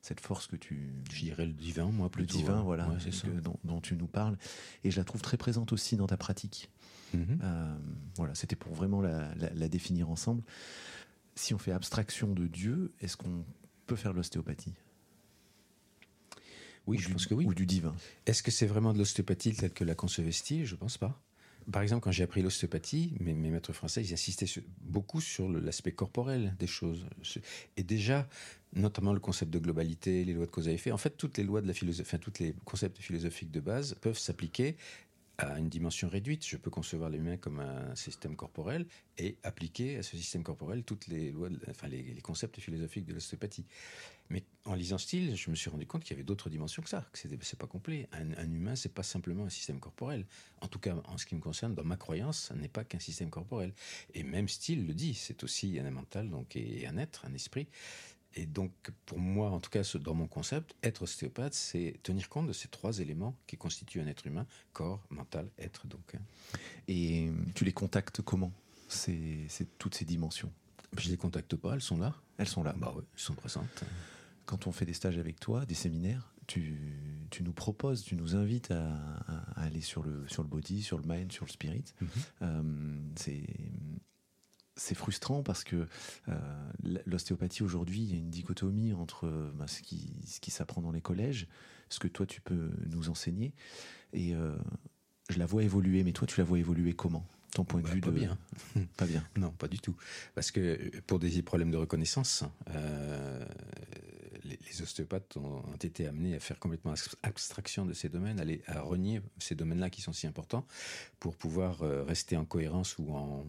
cette 0.01 0.19
force 0.21 0.47
que 0.47 0.55
tu, 0.55 0.91
Je 1.11 1.19
dirais 1.19 1.45
le 1.45 1.53
divin, 1.53 1.85
moi, 1.91 2.07
le 2.07 2.09
plutôt. 2.09 2.37
divin, 2.37 2.57
hein. 2.59 2.63
voilà, 2.63 2.89
Ouais, 2.89 2.95
c'est 2.99 3.11
ça. 3.13 3.27
que- 3.27 3.39
dont, 3.39 3.57
dont 3.63 3.81
tu 3.81 3.95
nous 3.95 4.07
parles. 4.07 4.37
Et 4.83 4.89
je 4.91 4.97
la 4.97 5.03
trouve 5.03 5.21
très 5.21 5.37
présente 5.37 5.71
aussi 5.73 5.95
dans 5.97 6.07
ta 6.07 6.17
pratique. 6.17 6.71
Mhm. 7.13 7.39
Euh, 7.43 7.77
voilà, 8.15 8.33
c'était 8.35 8.55
pour 8.55 8.73
vraiment 8.73 9.01
la, 9.01 9.33
la- 9.35 9.53
la 9.53 9.67
définir 9.67 10.09
ensemble. 10.09 10.41
Si 11.35 11.53
on 11.53 11.57
fait 11.57 11.71
abstraction 11.71 12.33
de 12.33 12.47
Dieu, 12.47 12.91
est-ce 13.01 13.17
qu'on 13.17 13.45
peut 13.87 13.95
faire 13.95 14.11
de 14.13 14.17
l'ostéopathie? 14.17 14.73
Oui, 16.87 16.97
Ou 16.97 17.01
je 17.01 17.07
du- 17.07 17.13
pense 17.13 17.25
que 17.27 17.33
oui. 17.33 17.45
Ou 17.45 17.53
du 17.53 17.65
divin 17.65 17.93
Est-ce 18.25 18.41
que 18.43 18.51
c'est 18.51 18.65
vraiment 18.67 18.93
de 18.93 18.97
l'ostéopathie 18.97 19.53
telle 19.53 19.71
que 19.73 19.83
la 19.83 19.95
concevait 19.95 20.31
Je 20.31 20.75
pense 20.75 20.97
pas. 20.97 21.21
Par 21.71 21.81
exemple, 21.81 22.03
quand 22.03 22.11
j'ai 22.11 22.23
appris 22.23 22.41
l'ostéopathie, 22.41 23.13
mes, 23.19 23.33
maîtres 23.33 23.73
français, 23.73 24.03
ils 24.03 24.13
insistaient 24.13 24.47
beaucoup 24.81 25.21
sur 25.21 25.49
l'aspect 25.49 25.91
corporel 25.91 26.55
des 26.57 26.67
choses. 26.67 27.05
Et 27.77 27.83
déjà, 27.83 28.27
notamment 28.73 29.13
le 29.13 29.19
concept 29.19 29.51
de 29.51 29.59
globalité, 29.59 30.25
les 30.25 30.33
lois 30.33 30.45
de 30.45 30.51
cause 30.51 30.67
à 30.67 30.71
effet, 30.71 30.91
en 30.91 30.97
fait, 30.97 31.11
toutes 31.11 31.37
les 31.37 31.43
lois 31.43 31.61
de 31.61 31.67
la 31.67 31.73
philosophie, 31.73 32.09
enfin, 32.09 32.17
tous 32.17 32.39
les 32.39 32.55
concepts 32.65 32.97
philosophiques 32.97 33.51
de 33.51 33.59
base 33.59 33.95
peuvent 34.01 34.17
s'appliquer 34.17 34.77
à 35.39 35.57
une 35.57 35.69
dimension 35.69 36.09
réduite. 36.09 36.45
Je 36.45 36.57
peux 36.57 36.69
concevoir 36.69 37.09
l'humain 37.09 37.37
comme 37.37 37.59
un 37.59 37.95
système 37.95 38.35
corporel 38.35 38.85
et 39.17 39.37
appliquer 39.43 39.97
à 39.97 40.03
ce 40.03 40.17
système 40.17 40.43
corporel 40.43 40.83
toutes 40.83 41.07
les 41.07 41.31
lois, 41.31 41.49
enfin 41.69 41.87
les, 41.87 42.03
concepts 42.21 42.59
philosophiques 42.59 43.05
de 43.05 43.13
l'ostéopathie. 43.13 43.65
Mais 44.29 44.43
en 44.65 44.75
lisant 44.75 44.97
style, 44.97 45.35
je 45.35 45.49
me 45.49 45.55
suis 45.55 45.69
rendu 45.69 45.87
compte 45.87 46.03
qu'il 46.03 46.11
y 46.11 46.13
avait 46.15 46.25
d'autres 46.25 46.49
dimensions 46.49 46.83
que 46.83 46.89
ça, 46.89 47.09
que 47.11 47.19
c'est 47.19 47.57
pas 47.57 47.67
complet. 47.67 48.07
Un, 48.11 48.33
un 48.33 48.51
humain, 48.51 48.75
c'est 48.75 48.93
pas 48.93 49.01
simplement 49.01 49.45
un 49.45 49.49
système 49.49 49.79
corporel. 49.79 50.25
En 50.61 50.67
tout 50.67 50.77
cas, 50.77 50.95
en 51.05 51.17
ce 51.17 51.25
qui 51.25 51.35
me 51.35 51.41
concerne, 51.41 51.73
dans 51.73 51.85
ma 51.85 51.97
croyance, 51.97 52.39
ça 52.49 52.55
n'est 52.55 52.67
pas 52.67 52.83
qu'un 52.83 52.99
système 52.99 53.29
corporel. 53.29 53.73
Et 54.13 54.23
même 54.23 54.47
style 54.47 54.85
le 54.85 54.93
dit, 54.93 55.15
c'est 55.15 55.43
aussi 55.43 55.79
un 55.79 55.89
mental, 55.89 56.29
donc 56.29 56.55
et 56.55 56.85
un 56.85 56.97
être, 56.97 57.25
un 57.25 57.33
esprit. 57.33 57.67
Et 58.39 58.45
donc, 58.45 58.71
pour 59.05 59.19
moi, 59.19 59.49
en 59.49 59.59
tout 59.59 59.69
cas, 59.69 59.81
dans 59.95 60.13
mon 60.13 60.25
concept, 60.25 60.73
être 60.81 61.01
ostéopathe, 61.01 61.53
c'est 61.53 61.99
tenir 62.03 62.29
compte 62.29 62.47
de 62.47 62.53
ces 62.53 62.69
trois 62.69 62.99
éléments 62.99 63.35
qui 63.47 63.57
constituent 63.57 63.99
un 63.99 64.07
être 64.07 64.25
humain 64.25 64.45
corps, 64.71 65.05
mental, 65.09 65.49
être. 65.57 65.87
Donc, 65.87 66.15
hein. 66.15 66.21
Et 66.87 67.29
tu 67.53 67.65
les 67.65 67.73
contactes 67.73 68.21
comment 68.21 68.53
c'est, 68.87 69.49
toutes 69.77 69.95
ces 69.95 70.05
dimensions? 70.05 70.53
Je 70.97 71.09
les 71.09 71.17
contacte 71.17 71.57
pas, 71.57 71.73
elles 71.73 71.81
sont 71.81 71.97
là. 71.97 72.15
Elles 72.37 72.47
sont 72.47 72.63
là. 72.63 72.73
Bah 72.77 72.93
ouais, 72.95 73.03
elles 73.13 73.19
sont 73.19 73.35
présentes. 73.35 73.83
Quand 74.45 74.67
on 74.67 74.71
fait 74.71 74.85
des 74.85 74.93
stages 74.93 75.17
avec 75.17 75.37
toi, 75.41 75.65
des 75.65 75.75
séminaires, 75.75 76.33
tu, 76.47 77.27
tu 77.31 77.43
nous 77.43 77.51
proposes, 77.51 78.03
tu 78.03 78.15
nous 78.15 78.37
invites 78.37 78.71
à, 78.71 78.95
aller 79.57 79.81
sur 79.81 80.01
le, 80.01 80.25
sur 80.29 80.43
le 80.43 80.47
body, 80.47 80.81
sur 80.81 80.97
le 80.97 81.03
mind, 81.05 81.29
sur 81.33 81.43
le 81.43 81.51
spirit. 81.51 81.83
Euh, 82.41 82.63
c'est 84.79 84.95
frustrant 84.95 85.43
parce 85.43 85.63
que 85.63 85.87
euh, 86.29 86.33
l'ostéopathie 87.05 87.63
aujourd'hui, 87.63 88.01
il 88.01 88.09
y 88.11 88.13
a 88.13 88.17
une 88.17 88.29
dichotomie 88.29 88.93
entre 88.93 89.27
euh, 89.27 89.51
bah, 89.55 89.67
ce 89.67 89.81
qui, 89.81 90.13
ce 90.25 90.39
qui 90.39 90.51
s'apprend 90.51 90.81
dans 90.81 90.91
les 90.91 91.01
collèges, 91.01 91.47
ce 91.89 91.99
que 91.99 92.07
toi 92.07 92.25
tu 92.25 92.41
peux 92.41 92.71
nous 92.87 93.09
enseigner, 93.09 93.53
et 94.13 94.33
euh, 94.33 94.55
je 95.29 95.37
la 95.39 95.45
vois 95.45 95.63
évoluer, 95.63 96.03
mais 96.03 96.11
toi 96.13 96.25
tu 96.27 96.39
la 96.39 96.43
vois 96.45 96.59
évoluer 96.59 96.93
comment 96.93 97.25
Ton 97.53 97.65
point 97.65 97.81
de 97.81 97.87
Bah, 97.87 97.93
vue 97.93 98.01
pas 98.01 98.11
de... 98.11 98.15
bien. 98.19 98.37
Pas 98.97 99.05
bien. 99.05 99.23
Non, 99.37 99.51
pas 99.51 99.67
du 99.67 99.79
tout. 99.79 99.95
Parce 100.35 100.51
que 100.51 100.89
pour 101.07 101.19
des 101.19 101.41
problèmes 101.41 101.71
de 101.71 101.77
reconnaissance, 101.77 102.43
euh, 102.69 103.43
les, 104.43 104.57
les 104.65 104.81
ostéopathes 104.81 105.35
ont, 105.37 105.63
ont 105.67 105.75
été 105.81 106.07
amenés 106.07 106.35
à 106.35 106.39
faire 106.39 106.59
complètement 106.59 106.93
abstraction 107.23 107.85
de 107.85 107.93
ces 107.93 108.09
domaines, 108.09 108.39
à, 108.39 108.45
les- 108.45 108.61
à 108.67 108.81
renier 108.81 109.21
ces 109.39 109.55
domaines-là 109.55 109.89
qui 109.89 110.01
sont 110.01 110.13
si 110.13 110.27
importants 110.27 110.65
pour 111.19 111.35
pouvoir 111.35 111.81
euh, 111.83 112.03
rester 112.03 112.37
en 112.37 112.45
cohérence 112.45 112.97
ou 112.99 113.13
en, 113.13 113.45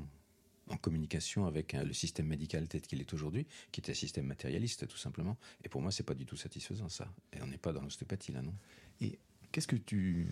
en 0.71 0.77
communication 0.77 1.47
avec 1.47 1.75
hein, 1.75 1.83
le 1.85 1.93
système 1.93 2.27
médical 2.27 2.69
tel 2.69 2.81
qu'il 2.81 3.01
est 3.01 3.13
aujourd'hui, 3.13 3.47
qui 3.73 3.81
est 3.81 3.91
un 3.91 3.95
système 3.95 4.27
matérialiste 4.27 4.87
tout 4.89 4.97
simplement. 4.97 5.37
Et 5.65 5.69
pour 5.69 5.83
moi, 5.83 5.91
c'est 5.91 6.05
pas 6.05 6.15
du 6.15 6.25
tout 6.25 6.37
satisfaisant 6.37 6.89
ça. 6.89 7.13
Et 7.33 7.43
on 7.43 7.47
n'est 7.47 7.59
pas 7.59 7.73
dans 7.73 7.83
l'ostéopathie 7.83 8.33
là, 8.33 8.43
non. 8.43 8.55
Et 9.01 9.19
qu'est-ce 9.53 9.69
que 9.69 9.77
tu 9.77 10.29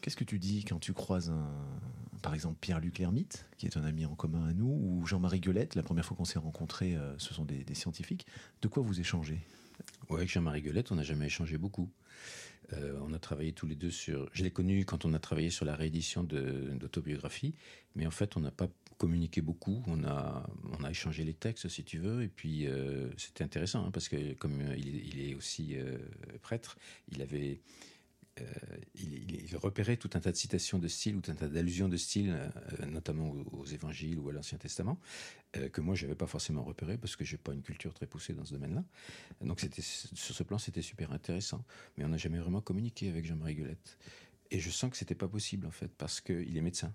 qu'est-ce 0.00 0.16
que 0.16 0.24
tu 0.24 0.38
dis 0.38 0.64
quand 0.64 0.78
tu 0.78 0.92
croises 0.92 1.30
un, 1.30 1.52
par 2.22 2.34
exemple 2.34 2.56
Pierre-Luc 2.60 2.98
Lermite, 2.98 3.46
qui 3.58 3.66
est 3.66 3.76
un 3.76 3.84
ami 3.84 4.06
en 4.06 4.14
commun 4.14 4.46
à 4.46 4.52
nous, 4.52 4.66
ou 4.82 5.06
Jean-Marie 5.06 5.40
Guelette, 5.40 5.74
la 5.74 5.82
première 5.82 6.04
fois 6.04 6.16
qu'on 6.16 6.24
s'est 6.24 6.38
rencontrés, 6.38 6.96
euh, 6.96 7.18
ce 7.18 7.34
sont 7.34 7.44
des, 7.44 7.64
des 7.64 7.74
scientifiques. 7.74 8.26
De 8.62 8.68
quoi 8.68 8.82
vous 8.82 8.98
échangez? 8.98 9.40
Ouais, 10.08 10.18
avec 10.18 10.30
Jean-Marie 10.30 10.62
Guelette, 10.62 10.90
on 10.92 10.96
n'a 10.96 11.02
jamais 11.02 11.26
échangé 11.26 11.58
beaucoup. 11.58 11.90
Euh, 12.72 12.98
on 13.02 13.12
a 13.12 13.18
travaillé 13.18 13.52
tous 13.52 13.66
les 13.66 13.74
deux 13.74 13.90
sur. 13.90 14.28
Je 14.32 14.42
l'ai 14.42 14.50
connu 14.50 14.84
quand 14.84 15.04
on 15.04 15.14
a 15.14 15.18
travaillé 15.18 15.50
sur 15.50 15.64
la 15.64 15.74
réédition 15.74 16.22
d'autobiographie, 16.22 17.54
mais 17.94 18.06
en 18.06 18.10
fait, 18.10 18.36
on 18.36 18.40
n'a 18.40 18.50
pas 18.50 18.68
communiqué 18.98 19.40
beaucoup. 19.40 19.82
On 19.86 20.04
a, 20.04 20.48
on 20.78 20.84
a 20.84 20.90
échangé 20.90 21.24
les 21.24 21.34
textes, 21.34 21.68
si 21.68 21.84
tu 21.84 21.98
veux, 21.98 22.22
et 22.22 22.28
puis 22.28 22.66
euh, 22.66 23.08
c'était 23.16 23.44
intéressant 23.44 23.86
hein, 23.86 23.90
parce 23.90 24.08
que 24.08 24.34
comme 24.34 24.60
il, 24.76 25.06
il 25.06 25.30
est 25.30 25.34
aussi 25.34 25.76
prêtre, 26.42 26.76
il 27.10 27.22
avait 27.22 27.60
euh, 28.40 28.44
il, 28.94 29.56
repérait 29.56 29.96
tout 29.96 30.10
un 30.14 30.20
tas 30.20 30.30
de 30.30 30.36
citations 30.36 30.78
de 30.78 30.88
style 30.88 31.16
ou 31.16 31.20
tout 31.20 31.32
un 31.32 31.34
tas 31.34 31.48
d'allusions 31.48 31.88
de 31.88 31.96
style, 31.96 32.30
euh, 32.30 32.86
notamment 32.86 33.30
aux, 33.52 33.66
évangiles 33.66 34.18
ou 34.18 34.28
à 34.28 34.32
l'Ancien 34.32 34.58
Testament, 34.58 34.98
euh, 35.56 35.68
que 35.68 35.80
moi 35.80 35.94
je 35.94 36.04
n'avais 36.04 36.14
pas 36.14 36.28
forcément 36.28 36.62
repéré 36.62 36.96
parce 36.96 37.16
que 37.16 37.24
j'ai 37.24 37.36
pas 37.36 37.52
une 37.52 37.62
culture 37.62 37.92
très 37.92 38.06
poussée 38.06 38.32
dans 38.32 38.44
ce 38.44 38.54
domaine-là. 38.54 38.84
Donc 39.42 39.60
sur 40.14 40.34
ce 40.34 40.42
plan 40.44 40.58
c'était 40.58 40.82
super 40.82 41.12
intéressant, 41.12 41.64
mais 41.96 42.04
on 42.04 42.08
n'a 42.08 42.16
jamais 42.16 42.38
vraiment 42.38 42.60
communiqué 42.60 43.08
avec 43.08 43.26
Jean-Marie 43.26 43.56
Guelette. 43.56 43.98
Et 44.50 44.60
je 44.60 44.70
sens 44.70 44.90
que 44.90 44.96
c'était 44.96 45.14
pas 45.14 45.28
possible 45.28 45.66
en 45.66 45.72
fait 45.72 45.92
parce 45.98 46.20
qu'il 46.20 46.56
est 46.56 46.62
médecin, 46.62 46.94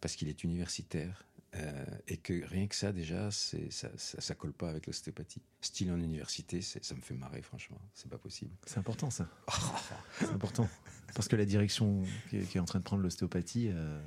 parce 0.00 0.16
qu'il 0.16 0.28
est 0.28 0.42
universitaire, 0.42 1.26
euh, 1.54 1.84
et 2.08 2.16
que 2.16 2.44
rien 2.46 2.66
que 2.66 2.74
ça, 2.74 2.92
déjà, 2.92 3.30
ça, 3.30 3.58
ça, 3.70 3.88
ça, 3.96 4.34
colle 4.34 4.54
pas 4.54 4.70
avec 4.70 4.86
l'ostéopathie. 4.86 5.42
Style 5.60 5.90
en 5.92 5.98
université, 5.98 6.62
ça 6.62 6.94
me 6.94 7.02
fait 7.02 7.14
marrer, 7.14 7.42
franchement. 7.42 7.78
C'est 7.92 8.10
pas 8.10 8.16
possible. 8.16 8.52
C'est 8.64 8.78
important, 8.78 9.10
ça. 9.10 9.28
c'est 10.18 10.30
important. 10.30 10.66
Parce 11.14 11.28
que 11.28 11.36
la 11.36 11.44
direction 11.44 12.04
qui 12.30 12.38
est, 12.38 12.58
en 12.58 12.64
train 12.64 12.78
de 12.78 12.84
prendre 12.84 13.02
l'ostéopathie, 13.02 13.68
euh, 13.70 14.02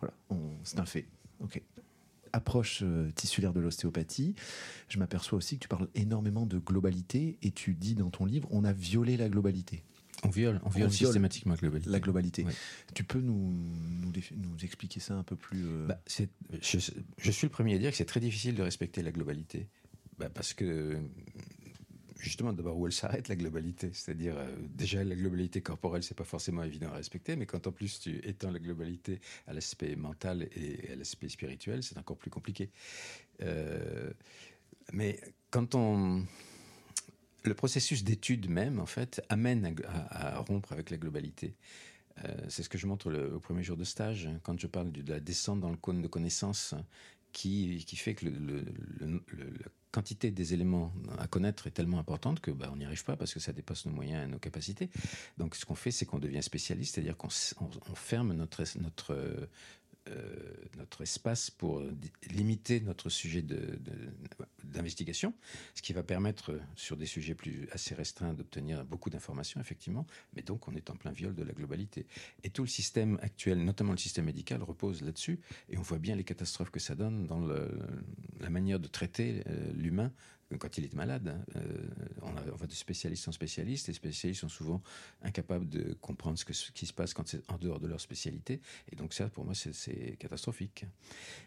voilà, 0.00 0.14
c'est 0.64 0.80
un 0.80 0.86
fait. 0.86 1.06
Ok. 1.40 1.60
Approche 2.32 2.80
euh, 2.82 3.10
tissulaire 3.12 3.52
de 3.52 3.60
l'ostéopathie. 3.60 4.34
Je 4.88 4.98
m'aperçois 4.98 5.36
aussi 5.36 5.56
que 5.56 5.62
tu 5.62 5.68
parles 5.68 5.88
énormément 5.94 6.46
de 6.46 6.58
globalité 6.58 7.38
et 7.42 7.50
tu 7.50 7.74
dis 7.74 7.94
dans 7.94 8.10
ton 8.10 8.24
livre, 8.24 8.48
on 8.50 8.64
a 8.64 8.72
violé 8.72 9.18
la 9.18 9.28
globalité. 9.28 9.84
On 10.24 10.28
viole, 10.28 10.60
on 10.64 10.68
viole, 10.68 10.90
systématiquement 10.90 11.54
la 11.54 11.58
globalité. 11.60 11.90
La 11.90 12.00
globalité. 12.00 12.46
Tu 12.94 13.04
peux 13.04 13.20
nous, 13.20 13.54
nous, 14.02 14.64
expliquer 14.64 15.00
ça 15.00 15.14
un 15.14 15.22
peu 15.22 15.36
plus 15.36 15.66
euh 15.66 15.86
bah, 15.86 16.00
je, 16.08 17.30
suis 17.30 17.46
le 17.46 17.50
premier 17.50 17.74
à 17.74 17.78
dire 17.78 17.90
que 17.90 17.96
c'est 17.96 18.06
très 18.06 18.20
difficile 18.20 18.54
de 18.54 18.62
respecter 18.62 19.02
la 19.02 19.12
globalité. 19.12 19.68
Bah, 20.18 20.30
parce 20.30 20.54
que, 20.54 20.98
justement, 22.18 22.52
d'abord, 22.54 22.78
où 22.78 22.86
elle 22.86 22.92
s'arrête, 22.92 23.28
la 23.28 23.36
globalité? 23.36 23.90
C'est-à-dire, 23.92 24.36
euh, 24.38 24.48
déjà, 24.70 25.04
la 25.04 25.14
globalité 25.14 25.60
corporelle, 25.60 26.02
c'est 26.02 26.16
pas 26.16 26.24
forcément 26.24 26.62
évident 26.62 26.88
à 26.88 26.96
respecter, 26.96 27.36
mais 27.36 27.44
quand 27.44 27.66
en 27.66 27.72
plus 27.72 28.00
tu 28.00 28.18
étends 28.26 28.50
la 28.50 28.58
globalité 28.58 29.20
à 29.46 29.52
l'aspect 29.52 29.96
mental 29.96 30.48
et 30.56 30.92
à 30.92 30.96
l'aspect 30.96 31.28
spirituel, 31.28 31.82
c'est 31.82 31.98
encore 31.98 32.16
plus 32.16 32.30
compliqué. 32.30 32.70
Euh, 33.42 34.10
mais 34.92 35.20
quand 35.50 35.74
on 35.74 36.24
le 37.48 37.54
processus 37.54 38.04
d'étude 38.04 38.48
même, 38.48 38.78
en 38.80 38.86
fait, 38.86 39.22
amène 39.28 39.74
à, 40.10 40.38
rompre 40.40 40.72
avec 40.72 40.90
la 40.90 40.96
globalité. 40.96 41.54
Euh, 42.24 42.34
c'est 42.48 42.62
ce 42.62 42.68
que 42.68 42.78
je 42.78 42.86
montre 42.86 43.12
au 43.12 43.40
premier 43.40 43.62
jour 43.62 43.76
de 43.76 43.84
stage, 43.84 44.26
hein, 44.26 44.40
quand 44.42 44.58
je 44.58 44.66
parle 44.66 44.90
de 44.90 45.12
la 45.12 45.20
descente 45.20 45.60
dans 45.60 45.70
le 45.70 45.76
cône 45.76 46.02
de 46.02 46.08
connaissances, 46.08 46.74
qui, 47.32 47.84
fait 47.96 48.14
que 48.14 48.26
le, 48.26 48.64
la 49.00 49.68
quantité 49.92 50.30
des 50.30 50.54
éléments 50.54 50.90
à 51.18 51.26
connaître 51.26 51.66
est 51.66 51.70
tellement 51.70 51.98
importante 51.98 52.40
que 52.40 52.50
bah, 52.50 52.70
on 52.72 52.76
n'y 52.76 52.86
arrive 52.86 53.04
pas 53.04 53.16
parce 53.16 53.34
que 53.34 53.40
ça 53.40 53.52
dépasse 53.52 53.84
nos 53.84 53.92
moyens 53.92 54.26
et 54.26 54.30
nos 54.30 54.38
capacités. 54.38 54.88
Donc 55.36 55.54
ce 55.54 55.66
qu'on 55.66 55.74
fait, 55.74 55.90
c'est 55.90 56.06
qu'on 56.06 56.18
devient 56.18 56.42
spécialiste, 56.42 56.94
c'est-à-dire 56.94 57.16
qu'on 57.18 57.28
ferme 57.94 58.32
notre, 58.32 58.64
notre 58.80 59.14
euh, 60.08 60.30
notre 60.76 61.02
espace 61.02 61.50
pour 61.50 61.82
limiter 62.30 62.80
notre 62.80 63.08
sujet 63.08 63.42
d'investigation, 64.72 65.34
ce 65.74 65.82
qui 65.82 65.92
va 65.92 66.02
permettre, 66.02 66.58
sur 66.74 66.96
des 66.96 67.06
sujets 67.06 67.34
plus 67.34 67.68
assez 67.72 67.94
restreints, 67.94 68.34
d'obtenir 68.34 68.84
beaucoup 68.84 69.10
d'informations, 69.10 69.60
effectivement, 69.60 70.06
mais 70.34 70.42
donc 70.42 70.68
on 70.68 70.74
est 70.74 70.90
en 70.90 70.96
plein 70.96 71.12
viol 71.12 71.34
de 71.34 71.42
la 71.42 71.52
globalité. 71.52 72.06
Et 72.44 72.50
tout 72.50 72.62
le 72.62 72.68
système 72.68 73.18
actuel, 73.22 73.64
notamment 73.64 73.92
le 73.92 73.98
système 73.98 74.26
médical, 74.26 74.62
repose 74.62 75.02
là-dessus, 75.02 75.40
et 75.68 75.78
on 75.78 75.82
voit 75.82 75.98
bien 75.98 76.16
les 76.16 76.24
catastrophes 76.24 76.70
que 76.70 76.80
ça 76.80 76.94
donne 76.94 77.26
dans 77.26 77.40
la 77.40 78.50
manière 78.50 78.80
de 78.80 78.88
traiter 78.88 79.42
euh, 79.46 79.72
l'humain 79.74 80.12
quand 80.58 80.78
il 80.78 80.84
est 80.84 80.94
malade. 80.94 81.28
Hein, 81.28 81.44
euh, 81.56 81.88
on, 82.22 82.56
va 82.56 82.66
de 82.66 82.72
spécialiste 82.72 83.26
en 83.28 83.32
spécialiste. 83.32 83.88
Les 83.88 83.94
spécialistes 83.94 84.42
sont 84.42 84.48
souvent 84.48 84.82
incapables 85.22 85.68
de 85.68 85.94
comprendre 85.94 86.38
ce, 86.38 86.52
ce 86.52 86.70
qui 86.72 86.86
se 86.86 86.92
passe 86.92 87.14
quand 87.14 87.26
c'est 87.26 87.42
en 87.50 87.58
dehors 87.58 87.80
de 87.80 87.88
leur 87.88 88.00
spécialité. 88.00 88.60
Et 88.90 88.96
donc 88.96 89.12
ça, 89.12 89.28
pour 89.28 89.44
moi, 89.44 89.54
c'est 89.54 90.16
catastrophique. 90.18 90.86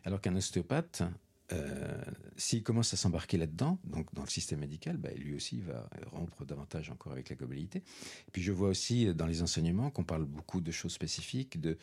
Alors 0.04 0.20
qu'un 0.20 0.36
ostéopathe, 0.36 1.04
euh, 1.52 2.02
s'il 2.38 2.64
commence 2.64 2.94
à 2.94 2.98
s'embarquer 2.98 3.38
là-dedans, 3.38 3.80
donc 3.84 4.14
dans 4.14 4.24
le 4.24 4.30
système 4.30 4.60
médical, 4.60 4.98
bah, 4.98 5.10
lui 5.16 5.34
aussi 5.34 5.62
va 5.62 5.90
rompre 6.12 6.46
davantage 6.46 6.90
encore 6.90 7.12
avec 7.12 7.30
la 7.30 7.36
globalité. 7.36 7.84
Puis 8.32 8.42
je 8.42 8.52
vois 8.52 8.70
aussi 8.70 9.08
euh, 9.08 9.14
dans 9.14 9.26
les 9.26 9.42
enseignements 9.42 9.90
qu'on 9.90 10.04
parle 10.04 10.26
beaucoup 10.26 10.62
de 10.62 10.72
choses 10.72 10.94
spécifiques, 10.94 11.60
de, 11.60 11.78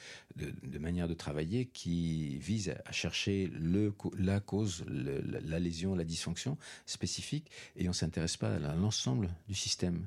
manières 0.79 1.09
de 1.09 1.15
travailler 1.15 1.67
qui 1.67 2.39
visent 2.39 2.75
à 2.85 2.93
chercher 2.93 3.51
la 4.19 4.41
cause, 4.41 4.85
la, 4.89 5.59
lésion, 5.59 5.95
la 5.95 6.05
dysfonction 6.05 6.59
spécifique, 6.87 7.51
et 7.77 7.89
on 7.89 7.93
s'intéresse 7.93 8.37
pas 8.37 8.55
à 8.55 8.77
l'ensemble 8.77 9.31
du 9.49 9.55
système. 9.55 10.07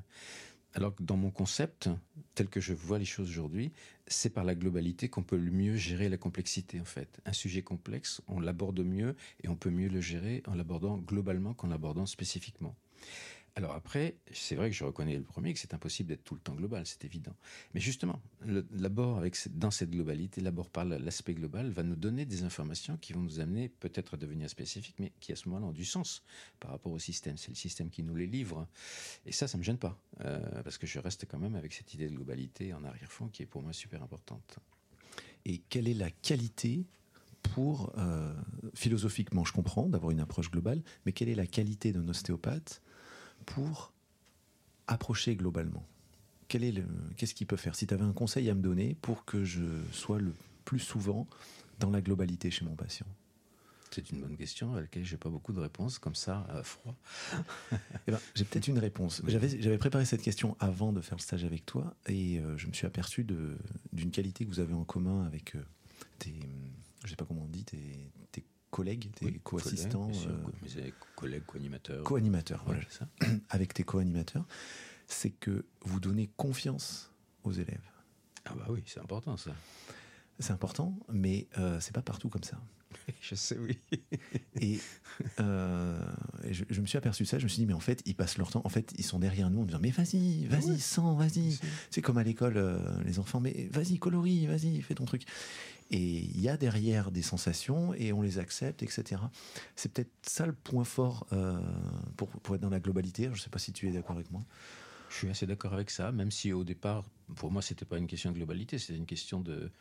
Alors 0.74 0.94
que 0.94 1.02
dans 1.02 1.16
mon 1.16 1.30
concept, 1.30 1.88
tel 2.34 2.48
que 2.48 2.60
je 2.60 2.72
vois 2.72 2.98
les 2.98 3.04
choses 3.04 3.28
aujourd'hui, 3.28 3.72
c'est 4.06 4.30
par 4.30 4.44
la 4.44 4.54
globalité 4.54 5.08
qu'on 5.08 5.22
peut 5.22 5.36
le 5.36 5.50
mieux 5.50 5.76
gérer 5.76 6.08
la 6.08 6.16
complexité 6.16 6.80
en 6.80 6.84
fait. 6.84 7.20
Un 7.24 7.32
sujet 7.32 7.62
complexe, 7.62 8.20
on 8.28 8.40
l'aborde 8.40 8.80
mieux 8.80 9.16
et 9.42 9.48
on 9.48 9.56
peut 9.56 9.70
mieux 9.70 9.88
le 9.88 10.00
gérer 10.00 10.42
en 10.46 10.54
l'abordant 10.54 10.98
globalement 10.98 11.54
qu'en 11.54 11.68
l'abordant 11.68 12.06
spécifiquement. 12.06 12.76
Alors 13.60 13.74
après, 13.74 14.16
c'est 14.32 14.54
vrai 14.54 14.70
que 14.70 14.74
je 14.74 14.84
reconnais 14.84 15.18
le 15.18 15.22
premier 15.22 15.52
que 15.52 15.60
c'est 15.60 15.74
impossible 15.74 16.08
d'être 16.08 16.24
tout 16.24 16.34
le 16.34 16.40
temps 16.40 16.54
global, 16.54 16.86
c'est 16.86 17.04
évident. 17.04 17.36
Mais 17.74 17.80
justement, 17.80 18.18
l'abord 18.72 19.22
dans 19.50 19.70
cette 19.70 19.90
globalité, 19.90 20.40
l'abord 20.40 20.70
par 20.70 20.86
l'aspect 20.86 21.34
global, 21.34 21.68
va 21.68 21.82
nous 21.82 21.94
donner 21.94 22.24
des 22.24 22.42
informations 22.42 22.96
qui 22.96 23.12
vont 23.12 23.20
nous 23.20 23.38
amener 23.38 23.68
peut-être 23.68 24.14
à 24.14 24.16
devenir 24.16 24.48
spécifiques, 24.48 24.96
mais 24.98 25.12
qui 25.20 25.32
à 25.32 25.36
ce 25.36 25.46
moment-là 25.50 25.66
ont 25.66 25.72
du 25.72 25.84
sens 25.84 26.22
par 26.58 26.70
rapport 26.70 26.90
au 26.90 26.98
système. 26.98 27.36
C'est 27.36 27.50
le 27.50 27.54
système 27.54 27.90
qui 27.90 28.02
nous 28.02 28.14
les 28.14 28.26
livre. 28.26 28.66
Et 29.26 29.32
ça, 29.32 29.46
ça 29.46 29.58
me 29.58 29.62
gêne 29.62 29.76
pas, 29.76 30.00
euh, 30.22 30.62
parce 30.62 30.78
que 30.78 30.86
je 30.86 30.98
reste 30.98 31.26
quand 31.28 31.38
même 31.38 31.54
avec 31.54 31.74
cette 31.74 31.92
idée 31.92 32.08
de 32.08 32.14
globalité 32.14 32.72
en 32.72 32.82
arrière-fond 32.82 33.28
qui 33.28 33.42
est 33.42 33.46
pour 33.46 33.60
moi 33.60 33.74
super 33.74 34.02
importante. 34.02 34.58
Et 35.44 35.58
quelle 35.68 35.86
est 35.86 35.92
la 35.92 36.10
qualité 36.10 36.86
pour, 37.42 37.92
euh, 37.98 38.34
philosophiquement, 38.74 39.44
je 39.44 39.52
comprends 39.52 39.86
d'avoir 39.86 40.12
une 40.12 40.20
approche 40.20 40.50
globale, 40.50 40.82
mais 41.04 41.12
quelle 41.12 41.28
est 41.28 41.34
la 41.34 41.46
qualité 41.46 41.92
d'un 41.92 42.08
ostéopathe 42.08 42.80
pour 43.46 43.92
approcher 44.86 45.36
globalement 45.36 45.86
Qu'est-ce 46.50 47.34
qu'il 47.34 47.46
peut 47.46 47.56
faire? 47.56 47.76
Si 47.76 47.86
tu 47.86 47.94
avais 47.94 48.02
un 48.02 48.12
conseil 48.12 48.50
à 48.50 48.54
me 48.54 48.60
donner 48.60 48.96
pour 49.00 49.24
que 49.24 49.44
je 49.44 49.62
sois 49.92 50.18
le 50.18 50.34
plus 50.64 50.80
souvent 50.80 51.28
dans 51.78 51.90
la 51.90 52.00
globalité 52.00 52.50
chez 52.50 52.64
mon 52.64 52.74
patient? 52.74 53.06
C'est 53.92 54.10
une 54.10 54.20
bonne 54.20 54.36
question 54.36 54.74
à 54.74 54.80
laquelle 54.80 55.04
j'ai 55.04 55.16
pas 55.16 55.28
beaucoup 55.28 55.52
de 55.52 55.60
réponses, 55.60 55.98
comme 55.98 56.14
ça, 56.14 56.46
à 56.48 56.62
froid. 56.62 56.96
Eh 58.06 58.10
ben, 58.10 58.18
j'ai 58.34 58.44
peut-être 58.44 58.68
une 58.68 58.78
réponse. 58.78 59.22
J'avais 59.26 59.78
préparé 59.78 60.04
cette 60.04 60.22
question 60.22 60.56
avant 60.60 60.92
de 60.92 61.00
faire 61.00 61.16
le 61.16 61.22
stage 61.22 61.44
avec 61.44 61.66
toi 61.66 61.94
et 62.06 62.38
euh, 62.38 62.56
je 62.56 62.66
me 62.66 62.72
suis 62.72 62.86
aperçu 62.86 63.24
d'une 63.92 64.10
qualité 64.10 64.44
que 64.44 64.50
vous 64.50 64.60
avez 64.60 64.74
en 64.74 64.84
commun 64.84 65.24
avec 65.24 65.54
euh, 65.54 65.62
tes, 66.18 66.34
je 67.04 67.10
sais 67.10 67.16
pas 67.16 67.24
comment 67.24 67.42
on 67.42 67.48
dit, 67.48 67.64
tes, 67.64 68.10
tes 68.32 68.44
collègues, 68.70 69.10
tes 69.14 69.32
co-assistants. 69.38 70.10
Euh, 70.26 70.90
collègues, 71.16 71.44
co-animateurs. 71.46 72.04
Co-animateurs, 72.04 72.62
voilà. 72.64 72.80
Ça. 72.88 73.08
Avec 73.50 73.74
tes 73.74 73.82
co-animateurs, 73.82 74.46
c'est 75.06 75.30
que 75.30 75.66
vous 75.82 76.00
donnez 76.00 76.30
confiance 76.36 77.12
aux 77.44 77.52
élèves. 77.52 77.90
Ah 78.44 78.54
bah 78.54 78.66
oui, 78.68 78.82
c'est 78.86 79.00
important 79.00 79.36
ça. 79.36 79.52
C'est 80.38 80.52
important, 80.52 80.98
mais 81.12 81.48
euh, 81.58 81.78
c'est 81.80 81.94
pas 81.94 82.02
partout 82.02 82.28
comme 82.28 82.44
ça. 82.44 82.58
je 83.20 83.34
sais, 83.34 83.58
oui. 83.58 83.78
et, 84.60 84.80
euh, 85.38 86.00
je, 86.50 86.80
me 86.80 86.86
suis 86.86 86.96
aperçu 86.96 87.24
ça, 87.24 87.38
je 87.38 87.44
me 87.44 87.48
suis 87.48 87.60
dit, 87.60 87.66
mais 87.66 87.74
en 87.74 87.80
fait, 87.80 88.02
ils 88.06 88.14
passent 88.14 88.38
leur 88.38 88.50
temps, 88.50 88.62
en 88.64 88.68
fait, 88.68 88.92
ils 88.96 89.04
sont 89.04 89.18
derrière 89.18 89.50
nous 89.50 89.60
en 89.60 89.64
disant, 89.64 89.78
mais 89.80 89.90
vas-y, 89.90 90.46
vas-y, 90.46 90.80
sens, 90.80 91.18
vas-y. 91.18 91.58
C'est 91.90 92.02
comme 92.02 92.18
à 92.18 92.24
l'école, 92.24 92.56
euh, 92.56 92.78
les 93.04 93.18
enfants, 93.18 93.40
mais 93.40 93.68
vas-y, 93.70 93.98
colorie, 93.98 94.46
vas-y, 94.46 94.80
fais 94.82 94.94
ton 94.94 95.04
truc. 95.04 95.24
Et 95.90 96.20
il 96.20 96.40
y 96.40 96.48
a 96.48 96.56
derrière 96.56 97.10
des 97.10 97.22
sensations 97.22 97.94
et 97.94 98.12
on 98.12 98.22
les 98.22 98.38
accepte, 98.38 98.82
etc. 98.82 99.22
C'est 99.74 99.92
peut-être 99.92 100.12
ça 100.22 100.46
le 100.46 100.52
point 100.52 100.84
fort 100.84 101.26
euh, 101.32 101.60
pour, 102.16 102.30
être 102.54 102.60
dans 102.60 102.70
la 102.70 102.78
globalité. 102.78 103.24
Je 103.24 103.30
ne 103.30 103.36
sais 103.36 103.50
pas 103.50 103.58
si 103.58 103.72
tu 103.72 103.88
es 103.88 103.92
d'accord 103.92 104.16
avec 104.16 104.30
moi. 104.30 104.44
Je 105.10 105.16
suis 105.16 105.28
assez 105.28 105.46
d'accord 105.46 105.74
avec 105.74 105.90
ça, 105.90 106.12
même 106.12 106.30
si 106.30 106.52
au 106.52 106.62
départ, 106.62 107.04
pour 107.34 107.50
moi, 107.50 107.60
c'était 107.62 107.84
pas 107.84 107.98
une 107.98 108.06
question 108.06 108.30
de 108.30 108.36
globalité, 108.36 108.78
c'était 108.78 108.96
une 108.96 109.06
question 109.06 109.40
de, 109.40 109.72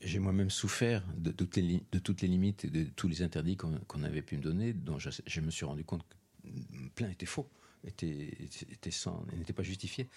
j'ai 0.00 0.18
moi-même 0.18 0.50
souffert 0.50 1.02
de 1.16 1.30
toutes, 1.30 1.56
les, 1.56 2.28
limites 2.28 2.64
et 2.64 2.70
de 2.70 2.84
tous 2.84 3.08
les 3.08 3.22
interdits 3.22 3.56
qu'on 3.56 4.02
avait 4.02 4.22
pu 4.22 4.36
me 4.36 4.42
donner, 4.42 4.72
dont 4.72 4.98
je, 4.98 5.40
me 5.40 5.50
suis 5.50 5.64
rendu 5.64 5.84
compte 5.84 6.04
que 6.06 6.88
plein 6.94 7.10
étaient 7.10 7.26
faux, 7.26 7.48
étaient 7.84 8.90
sans, 8.90 9.24
n'étaient 9.36 9.52
pas 9.52 9.62
justifiés. 9.62 10.08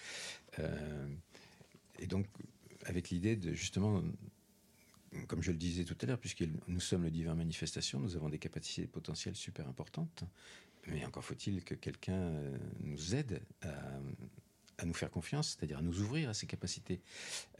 Euh, 0.58 1.08
et 1.98 2.06
donc, 2.06 2.26
avec 2.84 3.10
l'idée 3.10 3.36
de 3.36 3.54
justement, 3.54 4.02
comme 5.26 5.42
je 5.42 5.50
le 5.50 5.58
disais 5.58 5.84
tout 5.84 5.96
à 6.00 6.06
l'heure, 6.06 6.18
puisque 6.18 6.44
nous 6.68 6.80
sommes 6.80 7.02
le 7.02 7.10
divin 7.10 7.34
manifestation, 7.34 8.00
nous 8.00 8.16
avons 8.16 8.28
des 8.28 8.38
capacités 8.38 8.86
potentielles 8.86 9.36
super 9.36 9.68
importantes, 9.68 10.24
mais 10.86 11.04
encore 11.04 11.24
faut-il 11.24 11.62
que 11.64 11.74
quelqu'un 11.74 12.14
euh, 12.14 12.58
nous 12.80 13.14
aide 13.14 13.42
à 13.62 14.00
à 14.78 14.84
nous 14.84 14.94
faire 14.94 15.10
confiance, 15.10 15.56
c'est-à-dire 15.56 15.78
à 15.78 15.82
nous 15.82 16.00
ouvrir 16.00 16.28
à 16.28 16.34
ses 16.34 16.46
capacités. 16.46 17.00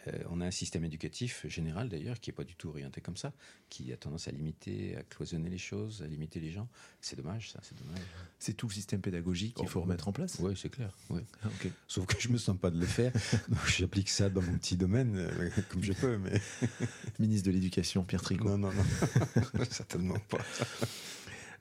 Euh, 0.08 0.18
on 0.30 0.40
a 0.40 0.46
un 0.46 0.50
système 0.50 0.84
éducatif 0.84 1.46
général 1.46 1.88
d'ailleurs 1.88 2.18
qui 2.18 2.30
n'est 2.30 2.34
pas 2.34 2.44
du 2.44 2.56
tout 2.56 2.68
orienté 2.68 3.00
comme 3.00 3.16
ça, 3.16 3.32
qui 3.68 3.92
a 3.92 3.96
tendance 3.96 4.26
à 4.26 4.32
limiter, 4.32 4.96
à 4.96 5.02
cloisonner 5.04 5.48
les 5.48 5.58
choses, 5.58 6.02
à 6.02 6.06
limiter 6.06 6.40
les 6.40 6.50
gens. 6.50 6.68
C'est 7.00 7.16
dommage, 7.16 7.52
ça, 7.52 7.60
c'est 7.62 7.78
dommage. 7.78 8.00
C'est 8.38 8.54
tout 8.54 8.66
le 8.66 8.72
système 8.72 9.00
pédagogique 9.00 9.54
qu'il 9.54 9.66
Oh, 9.66 9.68
faut 9.68 9.80
remettre 9.82 10.08
en 10.08 10.12
place 10.12 10.38
Oui, 10.40 10.54
c'est 10.56 10.70
clair. 10.70 10.96
Ah. 11.10 11.48
Sauf 11.86 12.06
que 12.06 12.20
je 12.20 12.28
me 12.28 12.38
sens 12.38 12.56
pas 12.58 12.70
de 12.70 12.78
le 12.78 12.86
faire, 12.86 13.12
donc 13.48 13.66
j'applique 13.68 14.08
ça 14.08 14.28
dans 14.28 14.42
mon 14.42 14.58
petit 14.58 14.76
domaine 14.76 15.16
euh, 15.16 15.50
comme 15.68 15.84
je 15.84 15.92
peux, 15.92 16.18
mais 16.18 16.40
Ministre 17.20 17.46
de 17.46 17.52
l'Éducation, 17.52 18.04
Pierre 18.04 18.22
Tricot. 18.22 18.48
non, 18.48 18.58
non, 18.58 18.72
non, 18.72 19.64
certainement 19.70 20.18
pas. 20.28 20.38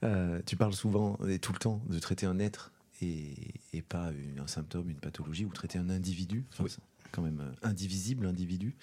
Euh, 0.04 0.42
tu 0.48 0.56
parles 0.56 0.74
souvent 0.74 1.18
et 1.28 1.38
tout 1.38 1.54
le 1.54 1.60
temps 1.60 1.82
de 1.88 2.00
traiter 2.00 2.26
un 2.26 2.40
être 2.40 2.72
et, 3.02 3.54
et 3.74 3.82
pas 3.82 4.12
une- 4.12 4.40
un 4.40 4.48
symptôme, 4.48 4.90
une 4.90 5.00
pathologie, 5.00 5.46
ou 5.46 5.50
traiter 5.52 5.80
un 5.80 5.90
individu, 5.90 6.46
enfin, 6.52 6.64
Oui. 6.66 6.70
c'est 6.72 7.12
quand 7.12 7.22
même 7.22 7.40
euh, 7.42 7.52
indivisible, 7.68 8.26
individu. 8.26 8.76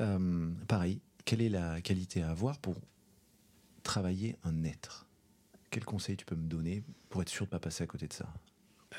Euh, 0.00 0.50
pareil, 0.68 1.00
quelle 1.24 1.40
est 1.42 1.48
la 1.48 1.80
qualité 1.80 2.22
à 2.22 2.30
avoir 2.30 2.58
pour 2.58 2.76
travailler 3.82 4.36
un 4.44 4.64
être? 4.64 5.06
Quel 5.70 5.84
conseil 5.84 6.16
tu 6.16 6.24
peux 6.24 6.36
me 6.36 6.46
donner 6.48 6.82
pour 7.08 7.22
être 7.22 7.28
sûr 7.28 7.46
de 7.46 7.48
ne 7.48 7.50
pas 7.52 7.60
passer 7.60 7.84
à 7.84 7.86
côté 7.86 8.06
de 8.06 8.12
ça? 8.12 8.32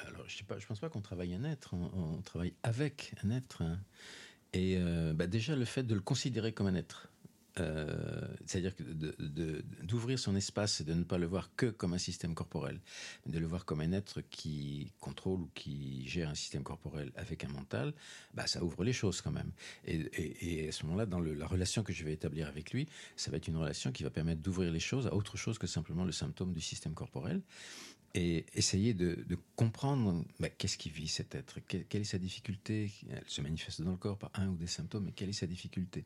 Alors, 0.07 0.27
je 0.27 0.37
je 0.37 0.65
pense 0.65 0.79
pas 0.79 0.89
qu'on 0.89 1.01
travaille 1.01 1.33
un 1.33 1.43
être, 1.45 1.73
on, 1.73 1.89
on 2.17 2.21
travaille 2.21 2.53
avec 2.63 3.13
un 3.23 3.29
être. 3.31 3.61
hein. 3.61 3.79
Et 4.53 4.77
euh, 4.77 5.13
bah, 5.13 5.27
déjà, 5.27 5.55
le 5.55 5.65
fait 5.65 5.83
de 5.83 5.93
le 5.95 6.01
considérer 6.01 6.53
comme 6.53 6.67
un 6.67 6.75
être. 6.75 7.09
Euh, 7.59 8.27
C'est-à-dire 8.45 8.73
d'ouvrir 9.83 10.19
son 10.19 10.35
espace 10.35 10.81
et 10.81 10.83
de 10.83 10.93
ne 10.93 11.03
pas 11.03 11.17
le 11.17 11.25
voir 11.25 11.49
que 11.55 11.67
comme 11.67 11.93
un 11.93 11.97
système 11.97 12.35
corporel, 12.35 12.81
mais 13.25 13.31
de 13.31 13.39
le 13.39 13.47
voir 13.47 13.65
comme 13.65 13.81
un 13.81 13.93
être 13.93 14.21
qui 14.21 14.91
contrôle 14.99 15.41
ou 15.41 15.49
qui 15.53 16.07
gère 16.07 16.29
un 16.29 16.35
système 16.35 16.63
corporel 16.63 17.11
avec 17.15 17.45
un 17.45 17.49
mental, 17.49 17.93
bah, 18.33 18.45
ça 18.47 18.63
ouvre 18.63 18.83
les 18.83 18.93
choses 18.93 19.21
quand 19.21 19.31
même. 19.31 19.51
Et, 19.85 20.67
à 20.67 20.71
ce 20.71 20.85
moment-là, 20.85 21.05
dans 21.05 21.19
la 21.19 21.47
relation 21.47 21.83
que 21.83 21.93
je 21.93 22.03
vais 22.03 22.13
établir 22.13 22.47
avec 22.47 22.71
lui, 22.71 22.87
ça 23.15 23.31
va 23.31 23.37
être 23.37 23.47
une 23.47 23.57
relation 23.57 23.91
qui 23.91 24.03
va 24.03 24.09
permettre 24.09 24.41
d'ouvrir 24.41 24.71
les 24.71 24.79
choses 24.79 25.07
à 25.07 25.13
autre 25.13 25.37
chose 25.37 25.57
que 25.57 25.67
simplement 25.67 26.03
le 26.03 26.11
symptôme 26.11 26.53
du 26.53 26.61
système 26.61 26.93
corporel 26.93 27.41
et 28.15 28.45
essayer 28.53 28.93
de, 28.93 29.25
comprendre 29.55 30.25
bah, 30.39 30.49
qu'est-ce 30.49 30.77
qui 30.77 30.89
vit 30.89 31.07
cet 31.07 31.35
être, 31.35 31.59
quelle, 31.67 31.85
quelle 31.85 32.01
est 32.01 32.05
sa 32.05 32.17
difficulté? 32.17 32.91
Elle 33.09 33.23
se 33.27 33.41
manifeste 33.41 33.81
dans 33.81 33.91
le 33.91 33.97
corps 33.97 34.17
par 34.17 34.31
un 34.35 34.47
ou 34.47 34.55
des 34.55 34.67
symptômes, 34.67 35.05
mais 35.05 35.11
quelle 35.11 35.29
est 35.29 35.33
sa 35.33 35.47
difficulté? 35.47 36.05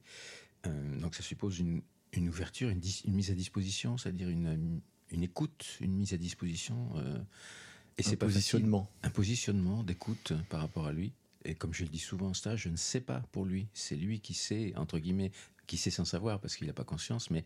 Donc 0.66 1.16
ça 1.16 1.24
suppose 1.24 1.60
une, 1.60 1.82
une 2.14 2.30
ouverture, 2.30 2.70
une, 2.70 2.82
mise 3.14 3.32
à 3.32 3.34
disposition, 3.34 3.98
c'est-à-dire 3.98 4.30
une, 4.30 4.82
une 5.12 5.24
écoute, 5.24 5.78
une 5.82 5.94
mise 5.94 6.14
à 6.14 6.18
disposition. 6.18 6.90
euh, 6.98 7.18
et 7.98 8.02
Un 8.02 8.04
c'est 8.04 8.04
facile. 8.04 8.18
positionnement. 8.18 8.92
Un 9.04 9.10
positionnement 9.10 9.84
d'écoute 9.84 10.34
par 10.50 10.62
rapport 10.62 10.88
à 10.88 10.94
lui. 10.94 11.14
Et 11.46 11.56
comme 11.56 11.74
je 11.74 11.84
le 11.84 11.90
dis 11.90 12.00
souvent 12.00 12.28
en 12.28 12.34
stage, 12.34 12.64
je 12.64 12.70
ne 12.70 12.76
sais 12.76 13.02
pas 13.02 13.22
pour 13.32 13.46
lui. 13.46 13.68
C'est 13.74 13.96
lui 13.96 14.20
qui 14.20 14.34
sait, 14.34 14.74
entre 14.76 15.00
guillemets, 15.00 15.32
qui 15.70 15.78
sait 15.78 15.92
sans 15.92 16.04
savoir 16.04 16.40
parce 16.42 16.56
qu'il 16.56 16.68
n'a 16.68 16.74
pas 16.74 16.84
conscience, 16.84 17.30
mais 17.30 17.46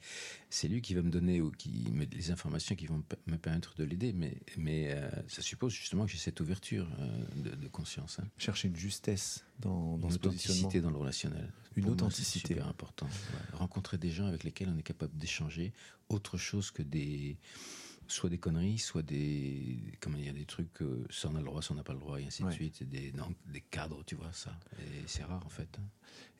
c'est 0.49 0.67
lui 0.69 0.81
qui 0.81 0.93
va 0.95 1.01
me 1.01 1.12
donner 1.12 1.41
ou 1.41 1.51
qui 1.51 1.91
me, 1.91 2.05
les 2.05 2.31
informations 2.31 2.73
qui 2.75 2.88
vont 2.88 2.97
me, 2.97 3.33
me 3.33 3.38
permettre 3.38 3.75
de 3.75 3.83
l'aider. 3.83 4.13
Mais, 4.13 4.38
mais 4.57 4.91
euh, 4.93 5.09
ça 5.27 5.41
suppose 5.41 5.73
justement 5.73 6.05
que 6.05 6.12
j'ai 6.12 6.17
cette 6.17 6.39
ouverture 6.39 6.88
euh, 6.99 7.25
de, 7.36 7.49
de 7.55 7.67
conscience. 7.67 8.19
hein. 8.19 8.27
Chercher 8.38 8.69
une 8.69 8.75
justesse 8.77 9.43
dans, 9.59 9.97
dans 9.97 10.07
Une 10.07 10.13
ce 10.13 10.15
authenticité 10.15 10.79
dans 10.81 10.89
le 10.89 10.97
relationnel. 10.97 11.51
Une 11.75 11.83
Pour 11.83 11.91
moi, 11.95 12.03
authenticité. 12.03 12.39
C'est 12.39 12.53
super 12.53 12.67
important. 12.67 13.07
Ouais. 13.07 13.57
Rencontrer 13.57 13.97
des 13.97 14.12
gens 14.12 14.25
avec 14.27 14.43
lesquels 14.43 14.69
on 14.69 14.77
est 14.77 14.83
capable 14.83 15.15
d'échanger 15.17 15.73
autre 16.09 16.38
chose 16.38 16.71
que 16.71 16.81
des 16.83 17.38
soit 18.08 18.30
des 18.30 18.38
conneries, 18.38 18.78
soit 18.80 19.02
des 19.04 19.78
comment 20.00 20.18
dire 20.18 20.34
des 20.34 20.46
trucs 20.46 20.82
euh, 20.82 21.06
ça 21.10 21.30
on 21.32 21.36
a 21.36 21.39
le 21.39 21.46
droit, 21.46 21.62
ça 21.62 21.70
on 21.72 21.76
n'a 21.76 21.84
pas 21.84 21.94
le 21.94 22.00
droit 22.00 22.20
et 22.20 22.26
ainsi 22.26 22.44
Ouais. 22.44 22.50
de 22.50 22.54
suite, 22.56 22.84
des 22.88 23.12
non, 23.13 23.34
des 23.52 23.62
cadres, 23.62 24.04
tu 24.06 24.16
vois 24.16 24.32
ça. 24.34 24.58
Et 24.80 25.04
c'est 25.08 25.24
rare 25.24 25.46
en 25.46 25.50
fait. 25.50 25.70
hein. 25.80 25.84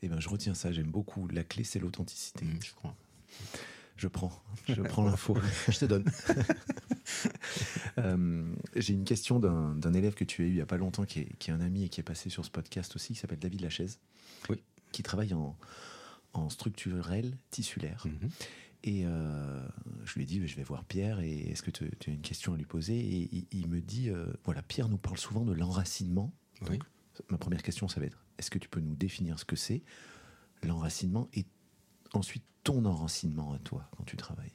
Eh 0.02 0.08
ben, 0.10 0.20
je 0.20 0.30
retiens 0.30 0.54
ça, 0.54 0.72
j'aime 0.72 0.92
beaucoup. 0.92 1.28
La 1.30 1.44
clé, 1.44 1.64
c'est 1.64 1.80
l'authenticité. 1.80 2.46
Mm, 2.46 2.60
je 2.64 2.74
crois. 2.74 2.96
Je 3.96 4.08
prends, 4.08 4.32
je 4.68 4.82
prends 4.82 5.06
l'info. 5.06 5.38
Je 5.70 5.78
te 5.80 5.86
donne. 5.86 6.04
Euh, 8.00 8.44
J'ai 8.76 8.94
une 8.94 9.04
question 9.06 9.40
d'un 9.40 9.94
élève 9.94 10.14
que 10.16 10.24
tu 10.24 10.42
as 10.42 10.46
eu 10.46 10.50
il 10.50 10.56
n'y 10.56 10.62
a 10.62 10.66
pas 10.66 10.78
longtemps, 10.78 11.06
qui 11.06 11.20
est, 11.20 11.30
qui 11.38 11.52
est 11.52 11.54
un 11.54 11.62
ami 11.62 11.84
et 11.84 11.90
qui 11.90 12.00
est 12.00 12.04
passé 12.04 12.30
sur 12.30 12.44
ce 12.44 12.50
podcast 12.50 12.96
aussi, 12.96 13.14
qui 13.14 13.20
s'appelle 13.20 13.40
David 13.40 13.62
Lachaise, 13.62 14.00
Oui. 14.50 14.58
qui 14.92 15.04
travaille 15.04 15.34
en, 15.34 15.56
en 16.34 16.50
structurel 16.50 17.38
tissulaire. 17.52 18.04
Mhm. 18.08 18.30
Et 18.86 19.06
euh, 19.06 19.66
je 20.04 20.16
lui 20.16 20.24
ai 20.24 20.26
dit, 20.26 20.46
je 20.46 20.56
vais 20.58 20.64
voir 20.64 20.84
Pierre, 20.84 21.22
et 21.22 21.50
est-ce 21.50 21.64
que 21.64 21.72
tu, 21.72 21.90
tu 22.00 22.10
as 22.10 22.14
une 22.14 22.22
question 22.22 22.54
à 22.54 22.58
lui 22.58 22.66
poser? 22.66 23.00
Et 23.00 23.30
il, 23.32 23.46
il 23.52 23.70
me 23.70 23.80
dit, 23.80 24.10
euh, 24.10 24.26
voilà, 24.44 24.62
Pierre 24.62 24.90
nous 24.90 24.98
parle 24.98 25.18
souvent 25.18 25.46
de 25.46 25.54
l'enracinement. 25.54 26.34
Oui. 26.70 26.80
Ma 27.30 27.38
première 27.38 27.64
question, 27.64 27.88
ça 27.88 28.02
va 28.02 28.08
être, 28.08 28.26
est-ce 28.38 28.52
que 28.52 28.60
tu 28.60 28.68
peux 28.68 28.82
nous 28.82 28.96
définir 28.96 29.40
ce 29.40 29.46
que 29.46 29.56
c'est, 29.56 29.84
l'enracinement, 30.64 31.30
et 31.34 31.46
ensuite 32.12 32.44
ton 32.64 32.84
enracinement 32.86 33.54
à 33.54 33.60
toi, 33.60 33.90
quand 33.96 34.04
tu 34.04 34.18
travailles? 34.18 34.52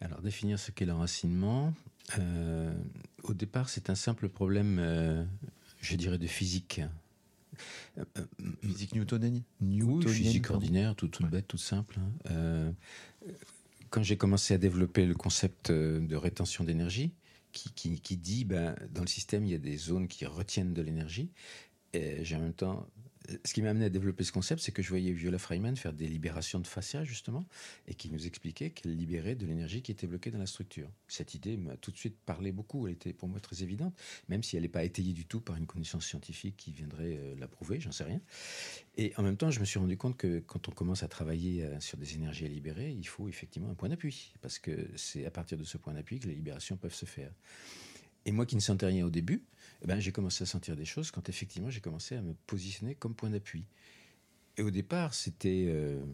Alors, 0.00 0.20
définir 0.20 0.58
ce 0.58 0.72
qu'est 0.72 0.86
l'enracinement. 0.86 1.72
Euh, 2.18 2.74
au 3.22 3.32
départ, 3.32 3.68
c'est 3.68 3.90
un 3.90 3.94
simple 3.94 4.28
problème, 4.28 5.26
je 5.80 5.96
dirais, 5.96 6.18
de 6.18 6.26
physique. 6.26 6.80
Euh, 7.98 8.04
euh, 8.18 8.24
Physique 8.62 8.94
newtonienne 8.94 9.42
Oui, 9.60 9.68
Newtonienne, 9.78 10.12
physique 10.14 10.50
ordinaire, 10.50 10.94
toute, 10.94 11.22
bête, 11.22 11.46
toute 11.48 11.60
simple. 11.60 11.98
hein. 11.98 12.12
Euh, 12.30 12.72
quand 13.90 14.02
j'ai 14.02 14.16
commencé 14.16 14.54
à 14.54 14.58
développer 14.58 15.06
le 15.06 15.14
concept 15.14 15.70
de 15.70 16.16
rétention 16.16 16.64
d'énergie, 16.64 17.12
qui, 17.52 17.70
qui- 17.72 18.00
qui 18.00 18.16
dit, 18.16 18.44
ben, 18.44 18.76
dans 18.92 19.00
le 19.00 19.06
système, 19.06 19.44
il 19.44 19.50
y 19.50 19.54
a 19.54 19.58
des 19.58 19.76
zones 19.76 20.08
qui 20.08 20.26
retiennent 20.26 20.74
de 20.74 20.82
l'énergie, 20.82 21.30
et 21.92 22.24
j'ai 22.24 22.36
en 22.36 22.40
même 22.40 22.52
temps... 22.52 22.86
Ce 23.44 23.52
qui 23.52 23.62
m'a 23.62 23.70
amené 23.70 23.86
à 23.86 23.88
développer 23.88 24.24
ce 24.24 24.32
concept, 24.32 24.60
c'est 24.62 24.72
que 24.72 24.82
je 24.82 24.88
voyais 24.88 25.12
Viola 25.12 25.38
Freiman 25.38 25.76
faire 25.76 25.92
des 25.92 26.08
libérations 26.08 26.60
de 26.60 26.66
fascia, 26.66 27.04
justement, 27.04 27.44
et 27.88 27.94
qui 27.94 28.10
nous 28.10 28.26
expliquait 28.26 28.70
qu'elle 28.70 28.96
libérait 28.96 29.34
de 29.34 29.46
l'énergie 29.46 29.82
qui 29.82 29.92
était 29.92 30.06
bloquée 30.06 30.30
dans 30.30 30.38
la 30.38 30.46
structure. 30.46 30.88
Cette 31.08 31.34
idée 31.34 31.56
m'a 31.56 31.76
tout 31.76 31.90
de 31.90 31.96
suite 31.96 32.16
parlé 32.24 32.52
beaucoup, 32.52 32.86
elle 32.86 32.94
était 32.94 33.12
pour 33.12 33.28
moi 33.28 33.40
très 33.40 33.62
évidente, 33.62 33.94
même 34.28 34.42
si 34.42 34.56
elle 34.56 34.62
n'est 34.62 34.68
pas 34.68 34.84
étayée 34.84 35.12
du 35.12 35.24
tout 35.24 35.40
par 35.40 35.56
une 35.56 35.66
connaissance 35.66 36.06
scientifique 36.06 36.56
qui 36.56 36.72
viendrait 36.72 37.16
euh, 37.18 37.34
l'approuver, 37.38 37.80
j'en 37.80 37.92
sais 37.92 38.04
rien. 38.04 38.20
Et 38.96 39.12
en 39.16 39.22
même 39.22 39.36
temps, 39.36 39.50
je 39.50 39.60
me 39.60 39.64
suis 39.64 39.78
rendu 39.78 39.96
compte 39.96 40.16
que 40.16 40.40
quand 40.40 40.68
on 40.68 40.72
commence 40.72 41.02
à 41.02 41.08
travailler 41.08 41.64
euh, 41.64 41.80
sur 41.80 41.98
des 41.98 42.14
énergies 42.14 42.44
à 42.44 42.48
libérer, 42.48 42.90
il 42.90 43.06
faut 43.06 43.28
effectivement 43.28 43.70
un 43.70 43.74
point 43.74 43.88
d'appui, 43.88 44.34
parce 44.40 44.58
que 44.58 44.88
c'est 44.96 45.26
à 45.26 45.30
partir 45.30 45.58
de 45.58 45.64
ce 45.64 45.78
point 45.78 45.94
d'appui 45.94 46.20
que 46.20 46.28
les 46.28 46.34
libérations 46.34 46.76
peuvent 46.76 46.94
se 46.94 47.06
faire. 47.06 47.32
Et 48.26 48.32
moi 48.32 48.44
qui 48.44 48.56
ne 48.56 48.60
sentais 48.60 48.86
rien 48.86 49.06
au 49.06 49.10
début, 49.10 49.44
eh 49.82 49.86
ben, 49.86 50.00
j'ai 50.00 50.12
commencé 50.12 50.42
à 50.42 50.46
sentir 50.46 50.76
des 50.76 50.84
choses 50.84 51.10
quand 51.10 51.28
effectivement 51.28 51.70
j'ai 51.70 51.80
commencé 51.80 52.16
à 52.16 52.22
me 52.22 52.34
positionner 52.46 52.94
comme 52.94 53.14
point 53.14 53.30
d'appui. 53.30 53.64
Et 54.56 54.62
au 54.62 54.70
départ, 54.70 55.14
c'était 55.14 55.66
euh, 55.68 56.04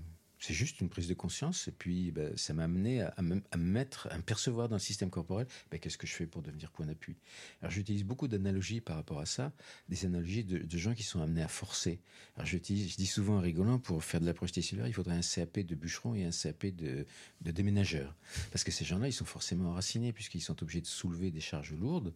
c'est 0.42 0.54
juste 0.54 0.80
une 0.80 0.88
prise 0.88 1.06
de 1.06 1.14
conscience, 1.14 1.68
et 1.68 1.70
puis 1.70 2.10
ben, 2.10 2.36
ça 2.36 2.52
m'a 2.52 2.64
amené 2.64 3.02
à, 3.02 3.22
me 3.22 3.40
mettre, 3.56 4.08
à 4.10 4.16
me 4.16 4.22
percevoir 4.22 4.68
dans 4.68 4.74
le 4.74 4.80
système 4.80 5.08
corporel, 5.08 5.46
ben, 5.70 5.78
qu'est-ce 5.78 5.96
que 5.96 6.06
je 6.06 6.14
fais 6.14 6.26
pour 6.26 6.42
devenir 6.42 6.72
point 6.72 6.84
d'appui? 6.84 7.16
Alors 7.60 7.70
j'utilise 7.70 8.02
beaucoup 8.02 8.26
d'analogies 8.26 8.80
par 8.80 8.96
rapport 8.96 9.20
à 9.20 9.26
ça, 9.26 9.52
des 9.88 10.04
analogies 10.04 10.42
de, 10.42 10.76
gens 10.76 10.94
qui 10.94 11.04
sont 11.04 11.22
amenés 11.22 11.42
à 11.42 11.48
forcer. 11.48 12.00
Alors 12.34 12.46
je 12.46 12.58
dis 12.58 13.06
souvent 13.06 13.36
en 13.36 13.40
rigolant, 13.40 13.78
pour 13.78 14.02
faire 14.02 14.20
de 14.20 14.26
l'approche 14.26 14.50
tissulaire, 14.50 14.88
il 14.88 14.92
faudrait 14.94 15.14
un 15.14 15.20
CAP 15.20 15.60
de 15.60 15.76
bûcheron 15.76 16.16
et 16.16 16.24
un 16.24 16.32
CAP 16.32 16.66
de, 16.66 17.06
déménageur. 17.40 18.12
Parce 18.50 18.64
que 18.64 18.72
ces 18.72 18.84
gens-là, 18.84 19.06
ils 19.06 19.12
sont 19.12 19.24
forcément 19.24 19.70
enracinés, 19.70 20.12
puisqu'ils 20.12 20.40
sont 20.40 20.60
obligés 20.60 20.80
de 20.80 20.86
soulever 20.86 21.30
des 21.30 21.40
charges 21.40 21.72
lourdes. 21.72 22.12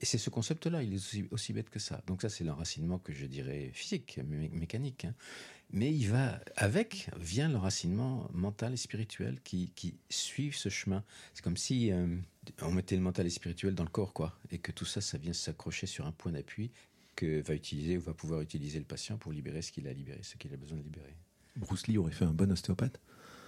Et 0.00 0.06
c'est 0.06 0.18
ce 0.18 0.30
concept-là, 0.30 0.82
il 0.82 0.94
est 0.94 1.24
aussi, 1.30 1.52
bête 1.52 1.70
que 1.70 1.78
ça. 1.78 2.02
Donc 2.08 2.22
ça, 2.22 2.28
c'est 2.28 2.42
l'enracinement 2.42 2.98
que 2.98 3.12
je 3.12 3.26
dirais 3.26 3.70
physique, 3.72 4.18
mé- 4.18 4.50
mécanique. 4.50 5.04
hein. 5.04 5.14
Mais 5.70 5.94
il 5.94 6.08
va, 6.08 6.40
avec, 6.56 7.10
vient 7.18 7.48
l'enracinement 7.48 8.28
mental 8.32 8.72
et 8.72 8.78
spirituel 8.78 9.38
qui, 9.44 9.70
qui 9.74 9.98
suivent 10.08 10.56
ce 10.56 10.70
chemin. 10.70 11.04
C'est 11.34 11.42
comme 11.42 11.58
si 11.58 11.92
euh, 11.92 12.16
on 12.62 12.72
mettait 12.72 12.96
le 12.96 13.02
mental 13.02 13.26
et 13.26 13.30
spirituel 13.30 13.74
dans 13.74 13.84
le 13.84 13.90
corps, 13.90 14.14
quoi. 14.14 14.38
Et 14.50 14.58
que 14.58 14.72
tout 14.72 14.86
ça, 14.86 15.02
ça 15.02 15.18
vient 15.18 15.34
s'accrocher 15.34 15.86
sur 15.86 16.06
un 16.06 16.12
point 16.12 16.32
d'appui 16.32 16.70
que 17.16 17.42
va 17.42 17.54
utiliser 17.54 17.98
ou 17.98 18.00
va 18.00 18.14
pouvoir 18.14 18.40
utiliser 18.40 18.78
le 18.78 18.84
patient 18.84 19.18
pour 19.18 19.32
libérer 19.32 19.60
ce 19.60 19.72
qu'il 19.72 19.86
a 19.88 19.92
libéré, 19.92 20.20
ce 20.22 20.36
qu'il 20.36 20.54
a 20.54 20.56
besoin 20.56 20.78
de 20.78 20.84
libérer. 20.84 21.14
Bruce 21.56 21.86
Lee 21.86 21.98
aurait 21.98 22.12
fait 22.12 22.24
un 22.24 22.32
bon 22.32 22.50
ostéopathe? 22.50 23.00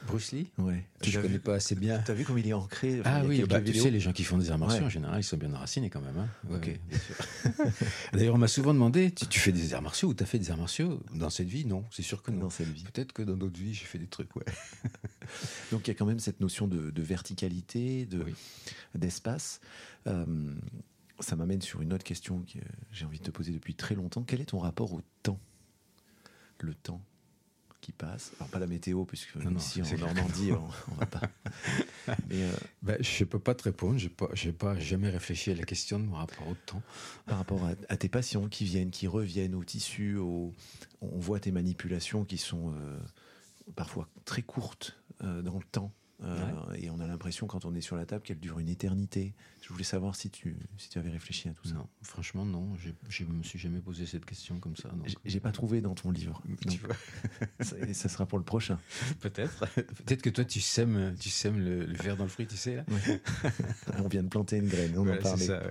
Bruce 0.06 0.32
Lee 0.32 0.50
Ouais. 0.58 0.84
Je 1.02 1.18
ne 1.18 1.22
connais 1.22 1.38
pas 1.38 1.54
assez 1.54 1.74
bien. 1.74 1.98
T'as 1.98 2.14
vu 2.14 2.24
comme 2.24 2.38
il 2.38 2.46
est 2.48 2.52
ancré 2.52 3.00
enfin, 3.00 3.20
Ah 3.22 3.24
oui, 3.24 3.42
bah, 3.48 3.60
tu 3.60 3.74
sais, 3.74 3.90
les 3.90 4.00
gens 4.00 4.12
qui 4.12 4.24
font 4.24 4.38
des 4.38 4.50
arts 4.50 4.58
martiaux, 4.58 4.80
Ouais. 4.80 4.86
en 4.86 4.90
général, 4.90 5.20
ils 5.20 5.24
sont 5.24 5.36
bien 5.36 5.52
enracinés 5.54 5.90
quand 5.90 6.00
même. 6.00 6.16
hein. 6.18 6.28
Ouais, 6.48 6.56
Ok. 6.56 6.80
D'ailleurs, 8.12 8.34
on 8.34 8.38
m'a 8.38 8.48
souvent 8.48 8.72
demandé, 8.74 9.10
tu, 9.12 9.26
tu 9.26 9.38
fais 9.40 9.52
des 9.52 9.74
arts 9.74 9.82
martiaux 9.82 10.08
ou 10.08 10.14
tu 10.14 10.22
as 10.22 10.26
fait 10.26 10.38
des 10.38 10.50
arts 10.50 10.56
martiaux? 10.58 11.00
Dans 11.14 11.30
cette 11.30 11.48
vie 11.48 11.64
Non, 11.66 11.84
c'est 11.90 12.02
sûr 12.02 12.22
que 12.22 12.30
non. 12.30 12.40
dans 12.40 12.50
cette 12.50 12.68
vie. 12.68 12.84
Peut-être 12.84 13.12
que 13.12 13.22
dans 13.22 13.36
d'autres 13.36 13.60
vies, 13.60 13.74
j'ai 13.74 13.84
fait 13.84 13.98
des 13.98 14.06
trucs, 14.08 14.34
ouais. 14.36 14.44
Donc 15.72 15.86
il 15.86 15.88
y 15.88 15.90
a 15.92 15.94
quand 15.94 16.06
même 16.06 16.18
cette 16.20 16.40
notion 16.40 16.66
de, 16.66 16.90
de 16.90 17.02
verticalité, 17.02 18.06
de- 18.06 18.22
Oui. 18.24 18.34
d'espace. 18.94 19.60
Euh, 20.06 20.24
ça 21.20 21.36
m'amène 21.36 21.60
sur 21.60 21.82
une 21.82 21.92
autre 21.92 22.04
question 22.04 22.40
que 22.50 22.58
j'ai 22.92 23.04
envie 23.04 23.18
de 23.18 23.24
te 23.24 23.30
poser 23.30 23.52
depuis 23.52 23.74
très 23.74 23.94
longtemps. 23.94 24.22
Quel 24.22 24.40
est 24.40 24.46
ton 24.46 24.58
rapport 24.58 24.92
au 24.94 25.02
temps? 25.22 25.38
Le 26.60 26.74
temps 26.74 27.02
qui 27.80 27.92
passe. 27.92 28.32
Alors 28.38 28.50
pas 28.50 28.58
la 28.58 28.66
météo, 28.66 29.04
puisque 29.04 29.36
Non, 29.36 29.56
ici 29.56 29.82
en 29.82 29.98
Normandie, 29.98 30.52
on, 30.52 30.68
on 30.92 30.94
va 30.94 31.06
pas. 31.06 31.22
Mais 32.28 32.42
euh, 32.42 32.52
ben, 32.82 32.96
je 33.00 33.24
ne 33.24 33.28
peux 33.28 33.38
pas 33.38 33.54
te 33.54 33.64
répondre. 33.64 33.98
Je 33.98 34.08
n'ai 34.08 34.52
pas, 34.52 34.74
pas 34.74 34.78
jamais 34.78 35.08
réfléchi 35.08 35.50
à 35.50 35.54
la 35.54 35.64
question 35.64 35.98
de 35.98 36.04
mon 36.04 36.16
rapport 36.16 36.48
au 36.48 36.54
temps. 36.66 36.82
Par 37.26 37.38
rapport 37.38 37.60
à, 37.88 37.96
tes 37.96 38.08
patients 38.08 38.48
qui 38.48 38.64
viennent, 38.64 38.90
qui 38.90 39.06
reviennent 39.06 39.54
au 39.54 39.64
tissu, 39.64 40.18
on 40.18 40.52
voit 41.00 41.40
tes 41.40 41.52
manipulations 41.52 42.24
qui 42.24 42.38
sont 42.38 42.72
euh, 42.72 42.98
parfois 43.74 44.08
très 44.24 44.42
courtes 44.42 44.96
euh, 45.22 45.42
dans 45.42 45.56
le 45.56 45.64
temps. 45.70 45.92
Euh, 46.22 46.74
et 46.74 46.90
on 46.90 47.00
a 47.00 47.06
l'impression, 47.06 47.46
quand 47.46 47.64
on 47.64 47.74
est 47.74 47.80
sur 47.80 47.96
la 47.96 48.04
table, 48.04 48.22
qu'elle 48.22 48.38
dure 48.38 48.58
une 48.58 48.68
éternité. 48.68 49.34
Je 49.62 49.68
voulais 49.68 49.84
savoir 49.84 50.16
si 50.16 50.30
tu, 50.30 50.56
si 50.76 50.88
tu 50.88 50.98
avais 50.98 51.10
réfléchi 51.10 51.48
à 51.48 51.52
tout 51.52 51.66
ça. 51.66 51.74
Non, 51.74 51.88
franchement, 52.02 52.44
non. 52.44 52.74
Je 53.08 53.24
ne 53.24 53.32
me 53.32 53.42
suis 53.42 53.58
jamais 53.58 53.80
posé 53.80 54.06
cette 54.06 54.24
question 54.24 54.58
comme 54.58 54.76
ça. 54.76 54.90
J'ai 55.24 55.40
pas 55.40 55.52
trouvé 55.52 55.80
dans 55.80 55.94
ton 55.94 56.10
livre. 56.10 56.42
ça, 57.60 57.76
ça, 57.92 58.08
sera 58.08 58.26
pour 58.26 58.38
le 58.38 58.44
prochain. 58.44 58.78
Peut-être. 59.20 59.66
Peut-être 59.74 60.22
que 60.22 60.30
toi, 60.30 60.44
tu 60.44 60.60
sèmes, 60.60 61.14
tu 61.18 61.30
sèmes 61.30 61.58
le, 61.58 61.84
verre 61.94 62.16
dans 62.16 62.24
le 62.24 62.30
fruit, 62.30 62.46
tu 62.46 62.56
sais. 62.56 62.76
Là. 62.76 62.84
on 63.98 64.08
vient 64.08 64.22
de 64.22 64.28
planter 64.28 64.58
une 64.58 64.68
graine, 64.68 64.92
on 64.96 65.08
en 65.08 65.16
parlait. 65.16 65.46
Ça, 65.46 65.62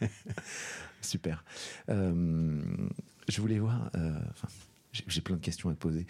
Super. 1.00 1.44
Euh, 1.88 2.62
je 3.28 3.40
voulais 3.40 3.58
voir. 3.58 3.90
Euh, 3.94 4.18
j'ai 4.92 5.20
plein 5.20 5.36
de 5.36 5.40
questions 5.40 5.68
à 5.68 5.74
te 5.74 5.78
poser. 5.78 6.06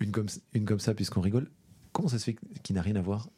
Une 0.00 0.12
comme, 0.12 0.28
une 0.54 0.64
comme 0.64 0.80
ça, 0.80 0.94
puisqu'on 0.94 1.20
rigole. 1.20 1.50
Comment 1.98 2.08
ça 2.08 2.20
se 2.20 2.26
fait 2.26 2.36
qu'il 2.62 2.76
n'a 2.76 2.82
rien 2.82 2.94
à 2.94 3.02
voir? 3.02 3.28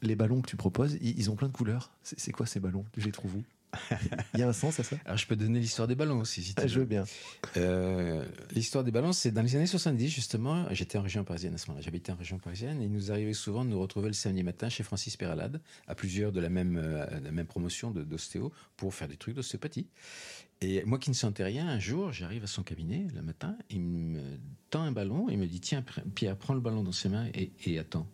Les 0.00 0.14
ballons 0.14 0.40
que 0.40 0.46
tu 0.46 0.54
proposes, 0.54 0.96
ils 1.00 1.32
ont 1.32 1.34
plein 1.34 1.48
de 1.48 1.52
couleurs. 1.52 1.90
C'est 2.04 2.30
quoi 2.30 2.46
ces 2.46 2.60
ballons? 2.60 2.84
Tu 2.92 3.00
les 3.00 3.10
trouves 3.10 3.34
où? 3.34 3.42
Il 4.34 4.40
y 4.40 4.42
a 4.42 4.48
un 4.48 4.52
sens 4.52 4.80
à 4.80 4.82
ça 4.82 4.96
Alors 5.04 5.16
je 5.16 5.26
peux 5.26 5.36
donner 5.36 5.60
l'histoire 5.60 5.88
des 5.88 5.94
ballons 5.94 6.20
aussi, 6.20 6.42
si 6.42 6.54
tu 6.54 6.62
ah, 6.62 6.66
Je 6.66 6.78
veux 6.80 6.84
bien. 6.84 7.04
Euh, 7.56 8.24
l'histoire 8.52 8.84
des 8.84 8.90
ballons, 8.90 9.12
c'est 9.12 9.30
dans 9.30 9.42
les 9.42 9.56
années 9.56 9.66
70 9.66 10.08
justement. 10.08 10.66
J'étais 10.72 10.98
en 10.98 11.02
région 11.02 11.24
parisienne 11.24 11.54
à 11.54 11.58
ce 11.58 11.68
moment-là. 11.68 11.84
J'habitais 11.84 12.12
en 12.12 12.16
région 12.16 12.38
parisienne 12.38 12.80
et 12.80 12.84
il 12.84 12.92
nous 12.92 13.10
arrivait 13.10 13.32
souvent 13.32 13.64
de 13.64 13.70
nous 13.70 13.80
retrouver 13.80 14.08
le 14.08 14.14
samedi 14.14 14.42
matin 14.42 14.68
chez 14.68 14.82
Francis 14.82 15.16
Peralade, 15.16 15.60
à 15.86 15.94
plusieurs 15.94 16.32
de 16.32 16.40
la 16.40 16.48
même, 16.48 16.76
euh, 16.76 17.06
la 17.20 17.32
même 17.32 17.46
promotion 17.46 17.90
d'ostéo, 17.90 18.52
pour 18.76 18.94
faire 18.94 19.08
des 19.08 19.16
trucs 19.16 19.34
d'ostéopathie. 19.34 19.86
Et 20.60 20.84
moi 20.84 20.98
qui 20.98 21.10
ne 21.10 21.14
sentais 21.14 21.44
rien, 21.44 21.68
un 21.68 21.78
jour, 21.78 22.12
j'arrive 22.12 22.44
à 22.44 22.46
son 22.46 22.62
cabinet 22.62 23.06
le 23.14 23.22
matin, 23.22 23.56
il 23.70 23.80
me 23.80 24.38
tend 24.70 24.82
un 24.82 24.92
ballon 24.92 25.28
et 25.28 25.36
me 25.36 25.46
dit 25.46 25.60
Tiens, 25.60 25.84
Pierre, 26.14 26.36
prends 26.36 26.54
le 26.54 26.60
ballon 26.60 26.82
dans 26.82 26.92
ses 26.92 27.08
mains 27.08 27.26
et, 27.34 27.52
et 27.66 27.78
attends. 27.78 28.08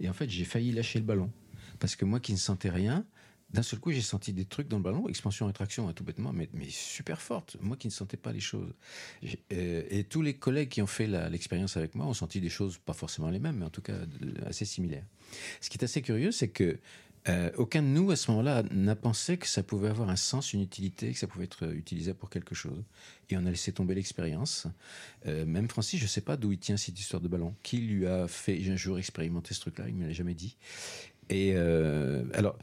Et 0.00 0.08
en 0.08 0.12
fait, 0.12 0.28
j'ai 0.28 0.44
failli 0.44 0.72
lâcher 0.72 0.98
le 0.98 1.04
ballon. 1.04 1.30
Parce 1.78 1.96
que 1.96 2.04
moi 2.04 2.20
qui 2.20 2.32
ne 2.32 2.38
sentais 2.38 2.70
rien, 2.70 3.04
d'un 3.52 3.62
seul 3.62 3.80
coup, 3.80 3.90
j'ai 3.90 4.00
senti 4.00 4.32
des 4.32 4.44
trucs 4.44 4.68
dans 4.68 4.76
le 4.76 4.82
ballon, 4.82 5.08
expansion, 5.08 5.46
rétraction, 5.46 5.88
hein, 5.88 5.92
tout 5.92 6.04
bêtement, 6.04 6.32
mais, 6.32 6.48
super 6.68 7.20
forte. 7.20 7.56
Moi 7.60 7.76
qui 7.76 7.88
ne 7.88 7.92
sentais 7.92 8.16
pas 8.16 8.32
les 8.32 8.40
choses. 8.40 8.72
Euh, 9.52 9.82
et 9.90 10.04
tous 10.04 10.22
les 10.22 10.34
collègues 10.34 10.68
qui 10.68 10.82
ont 10.82 10.86
fait 10.86 11.06
l'expérience 11.28 11.76
avec 11.76 11.94
moi 11.94 12.06
ont 12.06 12.14
senti 12.14 12.40
des 12.40 12.48
choses, 12.48 12.78
pas 12.78 12.92
forcément 12.92 13.28
les 13.28 13.40
mêmes, 13.40 13.56
mais 13.56 13.66
en 13.66 13.70
tout 13.70 13.82
cas 13.82 13.96
assez 14.46 14.64
similaires. 14.64 15.04
Ce 15.60 15.68
qui 15.68 15.78
est 15.78 15.84
assez 15.84 16.00
curieux, 16.00 16.30
c'est 16.30 16.48
que 16.48 16.78
euh, 17.28 17.50
aucun 17.56 17.82
de 17.82 17.88
nous, 17.88 18.10
à 18.12 18.16
ce 18.16 18.30
moment-là, 18.30 18.62
n'a 18.70 18.96
pensé 18.96 19.36
que 19.36 19.46
ça 19.46 19.62
pouvait 19.62 19.88
avoir 19.88 20.08
un 20.08 20.16
sens, 20.16 20.52
une 20.52 20.62
utilité, 20.62 21.12
que 21.12 21.18
ça 21.18 21.26
pouvait 21.26 21.44
être 21.44 21.74
utilisé 21.74 22.14
pour 22.14 22.30
quelque 22.30 22.54
chose. 22.54 22.82
Et 23.28 23.36
on 23.36 23.44
a 23.46 23.50
laissé 23.50 23.72
tomber 23.72 23.94
l'expérience. 23.94 24.68
Euh, 25.26 25.44
même 25.44 25.68
Francis, 25.68 25.98
je 25.98 26.04
ne 26.04 26.08
sais 26.08 26.22
pas 26.22 26.36
d'où 26.36 26.52
il 26.52 26.58
tient 26.58 26.76
cette 26.76 26.98
histoire 26.98 27.20
de 27.20 27.28
ballon. 27.28 27.54
Qui 27.62 27.78
lui 27.78 28.06
a 28.06 28.28
fait 28.28 28.58
un 28.70 28.76
jour 28.76 28.98
expérimenter 28.98 29.54
ce 29.54 29.60
truc-là 29.60 29.88
Il 29.88 29.96
ne 29.96 30.02
me 30.02 30.06
l'a 30.06 30.12
jamais 30.12 30.34
dit. 30.34 30.56
Et 31.28 31.54
alors, 31.54 32.58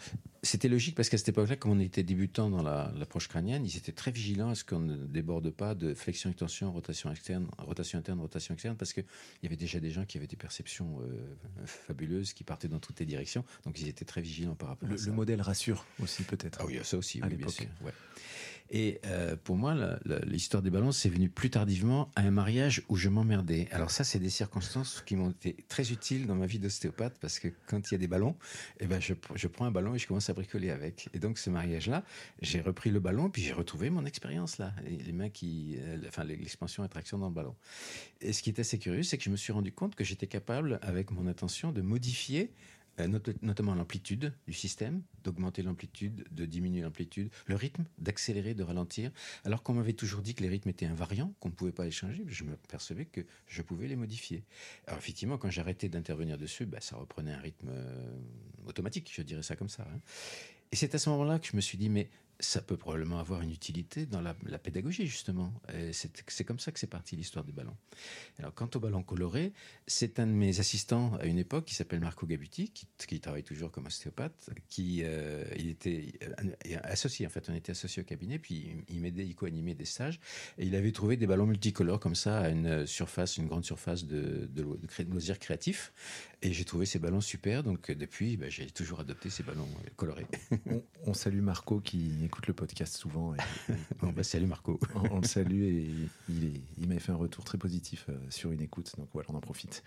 c'était 0.48 0.70
logique 0.70 0.96
parce 0.96 1.10
qu'à 1.10 1.18
cette 1.18 1.30
époque-là, 1.30 1.56
comme 1.56 1.72
on 1.72 1.80
était 1.80 2.04
débutant 2.04 2.50
dans 2.50 2.64
l'approche 2.64 3.28
crânienne, 3.28 3.66
ils 3.66 3.78
étaient 3.78 3.92
très 3.92 4.12
vigilants 4.12 4.50
à 4.50 4.56
ce 4.56 4.64
qu'on 4.64 4.80
ne 4.80 4.96
déborde 4.96 5.50
pas 5.52 5.76
de 5.76 5.94
flexion-extension, 5.94 6.72
rotation 6.72 7.12
externe, 7.12 7.48
rotation 7.58 8.00
interne, 8.00 8.20
rotation 8.20 8.54
externe, 8.54 8.76
parce 8.76 8.94
qu'il 8.94 9.06
y 9.44 9.46
avait 9.46 9.56
déjà 9.56 9.80
des 9.80 9.92
gens 9.92 10.06
qui 10.06 10.18
avaient 10.18 10.28
des 10.28 10.36
perceptions 10.36 11.02
euh, 11.02 11.66
fabuleuses, 11.66 12.34
qui 12.34 12.44
partaient 12.44 12.68
dans 12.68 12.80
toutes 12.80 13.00
les 13.00 13.06
directions. 13.06 13.44
Donc 13.66 13.80
ils 13.80 13.88
étaient 13.88 14.06
très 14.06 14.22
vigilants 14.22 14.56
par 14.56 14.70
rapport 14.70 14.90
à 14.90 14.98
ça. 14.98 15.08
Le 15.08 15.14
modèle 15.14 15.42
rassure 15.42 15.86
aussi 16.02 16.24
peut-être. 16.24 16.60
Ah 16.62 16.66
oui, 16.66 16.80
ça 16.84 16.98
aussi, 16.98 17.22
oui, 17.22 17.36
bien 17.36 17.48
sûr. 17.50 17.68
Ouais. 17.82 17.92
Et 18.70 19.00
euh, 19.06 19.36
pour 19.42 19.56
moi, 19.56 19.76
l'histoire 20.26 20.62
des 20.62 20.70
ballons, 20.70 20.92
c'est 20.92 21.10
venu 21.10 21.30
plus 21.30 21.50
tardivement 21.50 22.12
à 22.16 22.22
un 22.22 22.32
mariage 22.32 22.84
où 22.90 22.96
je 22.96 23.10
m'emmerdais. 23.10 23.68
Alors 23.72 23.92
ça, 23.92 24.04
c'est 24.04 24.20
des 24.20 24.30
circonstances 24.30 25.02
qui 25.06 25.16
m'ont 25.16 25.32
été 25.32 25.56
très 25.68 25.92
utiles 25.92 26.28
dans 26.28 26.36
ma 26.36 26.46
vie 26.46 26.60
d'ostéopathe 26.60 27.18
parce 27.20 27.40
que 27.40 27.48
quand 27.68 27.90
il 27.90 27.94
y 27.94 27.96
a 27.96 27.98
des 27.98 28.08
ballons, 28.08 28.36
eh 28.80 28.88
ben 28.88 29.00
je, 29.00 29.14
prends 29.48 29.66
un 29.66 29.72
ballon 29.72 29.96
et 29.96 30.00
je 30.00 30.08
commence 30.08 30.30
à 30.30 30.34
bricoler 30.34 30.70
avec. 30.70 31.10
Et 31.14 31.20
donc 31.20 31.38
ce 31.38 31.50
mariage-là, 31.50 32.04
j'ai 32.42 32.62
repris 32.62 32.90
le 32.90 33.00
ballon 33.00 33.30
puis 33.30 33.42
j'ai 33.42 33.54
retrouvé 33.54 33.90
mon 33.90 34.06
expérience 34.06 34.58
là, 34.58 34.74
les 34.86 35.14
mains 35.14 35.30
qui, 35.30 35.78
euh, 35.80 35.98
enfin 36.08 36.24
l'expansion 36.24 36.84
et 36.84 36.90
traction 36.90 37.18
dans 37.18 37.30
le 37.30 37.34
ballon. 37.34 37.56
Et 38.22 38.34
ce 38.34 38.44
qui 38.44 38.50
est 38.50 38.60
assez 38.60 38.80
curieux, 38.80 39.04
c'est 39.04 39.18
que 39.18 39.24
je 39.24 39.30
me 39.30 39.38
suis 39.38 39.54
rendu 39.54 39.72
compte 39.72 39.96
que 39.96 40.04
j'étais 40.04 40.28
capable, 40.28 40.80
avec 40.82 41.12
mon 41.12 41.28
attention, 41.28 41.72
de 41.72 41.82
modifier 41.82 42.52
euh, 43.00 43.20
notamment 43.42 43.76
l'amplitude 43.76 44.34
du 44.48 44.54
système, 44.54 45.04
d'augmenter 45.24 45.62
l'amplitude, 45.62 46.26
de 46.32 46.46
diminuer 46.46 46.82
l'amplitude, 46.82 47.30
le 47.46 47.56
rythme, 47.56 47.86
d'accélérer, 47.98 48.54
de 48.54 48.64
ralentir. 48.64 49.12
Alors 49.46 49.64
qu'on 49.64 49.74
m'avait 49.74 49.94
toujours 49.94 50.22
dit 50.22 50.34
que 50.34 50.44
les 50.44 50.50
rythmes 50.50 50.70
étaient 50.70 50.86
invariants, 50.86 51.34
qu'on 51.40 51.50
ne 51.50 51.54
pouvait 51.54 51.72
pas 51.72 51.86
les 51.86 51.92
changer, 51.92 52.24
je 52.28 52.44
me 52.44 52.56
percevais 52.56 53.06
que 53.06 53.22
je 53.48 53.62
pouvais 53.62 53.88
les 53.88 53.96
modifier. 53.96 54.44
Alors 54.88 55.00
effectivement, 55.00 55.38
quand 55.38 55.50
j'arrêtais 55.50 55.90
d'intervenir 55.90 56.38
dessus, 56.38 56.66
bah, 56.66 56.82
ça 56.82 56.96
reprenait 56.98 57.34
un 57.34 57.40
rythme 57.40 57.70
euh, 57.70 58.18
automatique, 58.66 59.12
je 59.14 59.22
dirais 59.22 59.44
ça 59.44 59.56
comme 59.56 59.70
ça. 59.70 59.88
Hein. 59.94 60.00
Et 60.72 60.76
c'est 60.76 60.94
à 60.96 61.00
ce 61.00 61.10
moment-là 61.12 61.40
que 61.40 61.48
je 61.48 61.56
me 61.56 61.62
suis 61.62 61.78
dit, 61.78 61.90
mais 61.90 62.10
ça 62.39 62.62
peut 62.62 62.78
probablement 62.78 63.19
avoir 63.19 63.41
une 63.41 63.52
utilité 63.52 64.06
dans 64.06 64.21
la, 64.21 64.34
pédagogie, 64.34 65.08
justement. 65.08 65.54
C'est 65.91 66.43
comme 66.43 66.60
ça 66.60 66.71
que 66.71 66.80
c'est 66.80 66.88
parti 66.88 67.15
l'histoire 67.15 67.43
des 67.43 67.52
ballons. 67.52 67.76
Alors, 68.38 68.54
quant 68.54 68.69
au 68.76 68.80
ballon 68.80 69.02
coloré, 69.02 69.54
c'est 69.88 70.19
un 70.19 70.28
de 70.28 70.32
mes 70.32 70.60
assistants 70.60 71.15
à 71.15 71.26
une 71.26 71.39
époque 71.39 71.65
qui 71.65 71.76
s'appelle 71.76 72.00
Marco 72.00 72.28
Gabuti, 72.28 72.71
qui, 72.97 73.19
travaille 73.19 73.43
toujours 73.43 73.71
comme 73.71 73.88
ostéopathe, 73.88 74.52
qui 74.69 75.02
euh, 75.04 75.45
il 75.58 75.69
était 75.69 76.13
euh, 76.23 76.78
associé, 76.84 77.26
en 77.26 77.30
fait, 77.30 77.50
on 77.50 77.56
était 77.56 77.71
associé 77.71 78.04
au 78.04 78.06
cabinet, 78.06 78.38
puis 78.38 78.84
il 78.89 79.02
m'aidait, 79.02 79.26
il 79.26 79.36
co-animait 79.36 79.73
des 79.73 79.86
stages, 79.86 80.19
et 80.58 80.65
il 80.65 80.76
avait 80.76 80.91
trouvé 80.91 81.17
des 81.17 81.26
ballons 81.26 81.47
multicolores 81.47 82.00
comme 82.00 82.15
ça 82.15 82.39
à 82.39 82.50
une 82.50 82.86
surface, 82.86 83.38
une 83.38 83.47
grande 83.47 83.65
surface 83.65 84.06
de, 84.06 84.47
de, 84.52 84.63
de 84.63 85.10
loisirs 85.10 85.39
créatifs. 85.39 85.91
Et 86.43 86.54
j'ai 86.54 86.65
trouvé 86.65 86.86
ces 86.86 87.00
ballons 87.00 87.21
super, 87.21 87.63
donc 87.63 87.91
depuis, 87.91 88.38
bah, 88.38 88.47
j'ai 88.50 88.69
toujours 88.69 89.00
adopté 89.00 89.30
ces 89.30 89.41
ballons 89.41 89.67
colorés. 89.95 90.28
on, 91.06 91.13
salue 91.13 91.41
Marco 91.41 91.80
qui 91.80 92.23
écoute 92.23 92.45
le 92.45 92.54
podcast 92.54 92.95
souvent. 92.95 93.34
Et, 93.34 93.73
on 94.04 94.12
va 94.12 94.23
salut 94.23 94.45
Marco. 94.45 94.80
On, 95.12 95.19
le 95.19 95.26
salue 95.26 95.63
et 95.63 95.91
il, 96.30 96.62
il 96.78 96.88
m'a 96.88 97.00
fait 97.00 97.12
un 97.12 97.15
retour 97.15 97.43
très 97.43 97.58
positif 97.58 98.06
euh, 98.10 98.17
sur 98.30 98.52
une 98.52 98.62
écoute, 98.62 98.93
donc 98.97 99.10
voilà, 99.13 99.30
on 99.32 99.36
en 99.36 99.41
profite. 99.41 99.84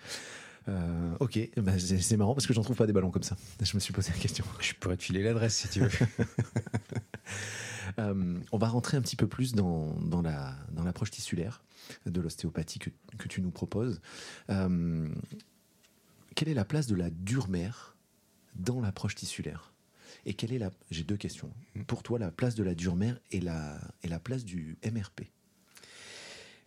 Euh, 0.68 1.14
ok, 1.20 1.50
bah, 1.56 1.78
c'est 1.78 2.16
marrant 2.16 2.34
parce 2.34 2.46
que 2.46 2.52
j'en 2.52 2.62
trouve 2.62 2.76
pas 2.76 2.86
des 2.86 2.92
ballons 2.92 3.10
comme 3.10 3.22
ça. 3.22 3.36
Je 3.62 3.74
me 3.74 3.80
suis 3.80 3.92
posé 3.92 4.10
la 4.12 4.18
question. 4.18 4.44
Je 4.60 4.74
pourrais 4.74 4.96
te 4.96 5.02
filer 5.02 5.22
l'adresse 5.22 5.56
si 5.56 5.68
tu 5.68 5.80
veux. 5.80 5.90
Euh, 7.98 8.38
on 8.52 8.58
va 8.58 8.68
rentrer 8.68 8.96
un 8.96 9.00
petit 9.00 9.16
peu 9.16 9.26
plus 9.26 9.52
dans, 9.52 9.94
dans 9.94 10.22
l'approche 10.22 10.68
la, 10.74 10.84
dans 10.84 11.16
tissulaire 11.16 11.64
de 12.06 12.20
l'ostéopathie 12.20 12.78
que, 12.78 12.90
que, 13.18 13.26
tu 13.26 13.42
nous 13.42 13.50
proposes. 13.50 14.00
Euh, 14.48 15.08
quelle 16.34 16.48
est 16.48 16.54
la 16.54 16.64
place 16.64 16.86
de 16.86 16.94
la 16.94 17.10
dure-mère 17.10 17.96
dans 18.54 18.80
l'approche 18.80 19.14
tissulaire? 19.14 19.72
Et 20.26 20.34
quelle 20.34 20.52
est 20.52 20.58
la. 20.58 20.70
J'ai 20.90 21.04
deux 21.04 21.16
questions. 21.16 21.52
Mm. 21.74 21.82
Pour 21.82 22.02
toi, 22.02 22.18
la 22.18 22.30
place 22.30 22.54
de 22.54 22.62
la 22.62 22.74
dure-mère 22.74 23.18
et 23.30 23.40
la, 23.40 23.80
et 24.02 24.08
la 24.08 24.18
place 24.18 24.44
du 24.44 24.76
MRP 24.84 25.22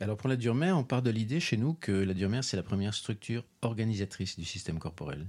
alors 0.04 0.18
pour 0.18 0.28
la 0.28 0.36
dure-mère, 0.36 0.78
on 0.78 0.84
part 0.84 1.02
de 1.02 1.10
l'idée 1.10 1.40
chez 1.40 1.56
nous 1.56 1.76
que 1.76 1.94
la 1.94 2.14
dure-mère, 2.14 2.44
c'est 2.44 2.58
la 2.58 2.64
première 2.64 2.94
structure 2.94 3.46
organisatrice 3.62 4.38
du 4.38 4.44
système 4.44 4.78
corporel. 4.78 5.28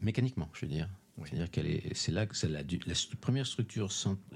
Mécaniquement, 0.00 0.48
je 0.52 0.60
veux 0.60 0.70
dire. 0.70 0.88
C'est-à-dire 1.24 1.50
qu'elle 1.50 1.66
est, 1.66 1.94
c'est 1.94 2.10
là 2.10 2.26
que 2.26 2.36
c'est 2.36 2.48
la, 2.48 2.62
la, 2.62 2.94
première 3.20 3.46
structure 3.46 3.88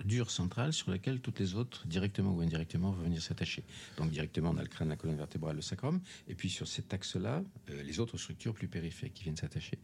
dure 0.05 0.31
centrale 0.31 0.73
sur 0.73 0.91
laquelle 0.91 1.21
toutes 1.21 1.41
les 1.41 1.55
autres, 1.55 1.87
directement 1.87 2.33
ou 2.33 2.41
indirectement, 2.41 2.93
vont 2.93 3.03
venir 3.03 3.21
s'attacher. 3.21 3.65
Donc 3.97 4.11
directement, 4.11 4.51
on 4.51 4.59
a 4.59 4.63
le 4.63 4.69
crâne, 4.69 4.89
la 4.89 4.97
colonne 4.97 5.17
vertébrale, 5.17 5.57
le 5.57 5.63
sacrum, 5.63 6.01
et 6.29 6.35
puis 6.35 6.49
sur 6.49 6.69
cet 6.69 6.95
axe-là, 6.95 7.43
euh, 7.71 7.83
les 7.83 7.99
autres 7.99 8.17
structures 8.17 8.55
plus 8.55 8.69
périphériques 8.69 9.15
qui 9.15 9.25
viennent 9.25 9.37
s'attacher. 9.37 9.79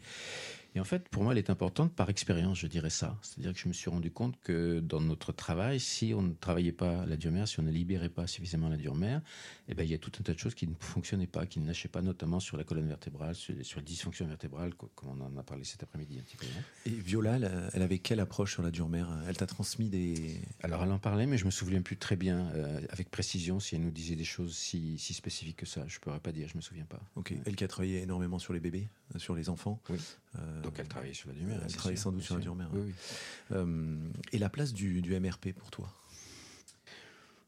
Et 0.77 0.81
en 0.81 0.85
fait, 0.85 1.09
pour 1.09 1.23
moi, 1.23 1.33
elle 1.33 1.39
est 1.39 1.51
importante 1.51 1.95
par 1.95 2.11
expérience, 2.11 2.59
je 2.59 2.67
dirais 2.67 2.91
ça. 2.91 3.17
C'est-à-dire 3.23 3.53
que 3.53 3.59
je 3.61 3.69
me 3.69 3.73
suis 3.73 3.89
rendu 3.89 4.11
compte 4.11 4.41
que 4.41 4.81
dans 4.81 5.01
notre 5.01 5.31
travail, 5.33 5.79
si 5.79 6.13
on 6.15 6.23
ne 6.23 6.33
travaillait 6.33 6.73
pas 6.73 7.07
la 7.07 7.17
dure-mère, 7.17 7.47
si 7.47 7.61
on 7.61 7.63
ne 7.63 7.71
libérait 7.71 8.09
pas 8.09 8.27
suffisamment 8.27 8.69
la 8.69 8.77
dure-mère, 8.77 9.23
eh 9.69 9.75
ben, 9.75 9.85
il 9.85 9.91
y 9.91 9.95
a 9.95 9.99
tout 9.99 10.11
un 10.19 10.23
tas 10.23 10.35
de 10.35 10.39
choses 10.39 10.55
qui 10.55 10.67
ne 10.67 10.75
fonctionnaient 10.81 11.29
pas, 11.29 11.47
qui 11.47 11.61
ne 11.61 11.67
lâchaient 11.67 11.89
pas, 11.89 12.03
notamment 12.03 12.41
sur 12.41 12.57
la 12.57 12.65
colonne 12.65 12.89
vertébrale, 12.89 13.37
sur, 13.37 13.55
sur 13.65 13.79
la 13.79 13.85
dysfonction 13.85 14.27
vertébrale, 14.27 14.75
comme 14.75 15.21
on 15.21 15.25
en 15.25 15.37
a 15.37 15.43
parlé 15.45 15.63
cet 15.63 15.85
après-midi 15.85 16.19
un 16.19 16.23
petit 16.23 16.37
peu. 16.37 16.47
Et 16.87 16.91
Viola, 16.91 17.39
elle 17.73 17.83
avait 17.83 17.99
quelle 17.99 18.21
approche 18.21 18.55
sur 18.55 18.63
la 18.63 18.73
dure-mère? 18.73 19.09
Elle 19.29 19.37
t'a 19.37 19.47
transmis 19.47 19.89
des... 19.89 20.41
Alors, 20.63 20.83
elle 20.83 20.91
en 20.91 20.99
parlait, 20.99 21.27
mais 21.27 21.39
je 21.39 21.45
me 21.45 21.53
souviens 21.53 21.83
plus 21.83 21.97
très 21.97 22.17
bien, 22.17 22.49
euh, 22.55 22.81
avec 22.91 23.11
précision, 23.11 23.61
si 23.61 23.77
elle 23.77 23.83
nous 23.83 23.93
disait 23.93 24.17
des 24.17 24.25
choses 24.25 24.57
si, 24.57 24.99
si 24.99 25.15
spécifiques 25.15 25.59
que 25.59 25.67
ça. 25.67 25.85
Je 25.87 25.97
ne 25.97 26.01
pourrais 26.01 26.21
pas 26.21 26.33
dire, 26.33 26.49
je 26.49 26.57
me 26.57 26.63
souviens 26.63 26.87
pas. 26.87 27.01
Ok. 27.15 27.33
Elle 27.47 27.55
qui 27.55 27.63
a 27.63 27.69
travaillé 27.69 28.03
énormément 28.03 28.41
sur 28.41 28.53
les 28.53 28.61
bébés, 28.61 28.89
sur 29.17 29.35
les 29.35 29.49
enfants. 29.49 29.81
Oui. 29.89 29.99
Euh, 30.37 30.63
donc 30.63 30.79
elle 30.79 30.89
travaillait 30.89 31.15
sur 31.15 31.29
la 31.29 31.35
dure-mère. 31.35 31.61
Elle 31.65 31.73
travaillait 31.73 32.01
sans 32.01 32.13
doute 32.13 32.23
sur 32.23 32.37
la 32.37 32.41
dure-mère. 32.41 32.71
Euh, 33.53 34.11
et 34.33 34.39
la 34.39 34.49
place 34.49 34.73
du, 34.73 35.03
MRP 35.03 35.53
pour 35.53 35.71
toi? 35.71 35.93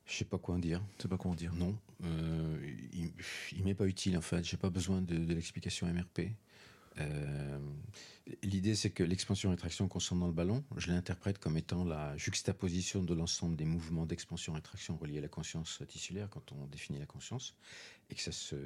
Je 0.06 0.14
sais 0.14 0.24
pas 0.24 0.38
quoi 0.38 0.54
en 0.54 0.58
dire. 0.58 0.80
Tu 0.98 1.02
sais 1.02 1.08
pas 1.08 1.16
quoi 1.16 1.32
en 1.32 1.34
dire 1.34 1.52
Non. 1.54 1.76
Euh, 2.04 2.74
il, 2.92 3.12
il 3.56 3.64
m'est 3.64 3.74
pas 3.74 3.86
utile 3.86 4.16
en 4.16 4.20
fait. 4.20 4.44
J'ai 4.44 4.56
pas 4.56 4.70
besoin 4.70 5.02
de, 5.02 5.16
l'explication 5.34 5.86
MRP. 5.86 6.30
Euh, 6.98 7.58
l'idée, 8.42 8.74
c'est 8.74 8.90
que 8.90 9.02
l'expansion-rétraction 9.02 9.88
qu'on 9.88 10.00
sent 10.00 10.14
dans 10.14 10.26
le 10.26 10.32
ballon, 10.32 10.64
je 10.76 10.90
l'interprète 10.90 11.38
comme 11.38 11.56
étant 11.56 11.84
la 11.84 12.16
juxtaposition 12.16 13.02
de 13.02 13.14
l'ensemble 13.14 13.56
des 13.56 13.64
mouvements 13.64 14.06
d'expansion-rétraction 14.06 14.96
reliés 14.96 15.18
à 15.18 15.22
la 15.22 15.28
conscience 15.28 15.82
tissulaire 15.88 16.28
quand 16.30 16.52
on 16.52 16.66
définit 16.66 16.98
la 16.98 17.06
conscience, 17.06 17.54
et 18.08 18.14
que 18.14 18.22
ça 18.22 18.32
se 18.32 18.56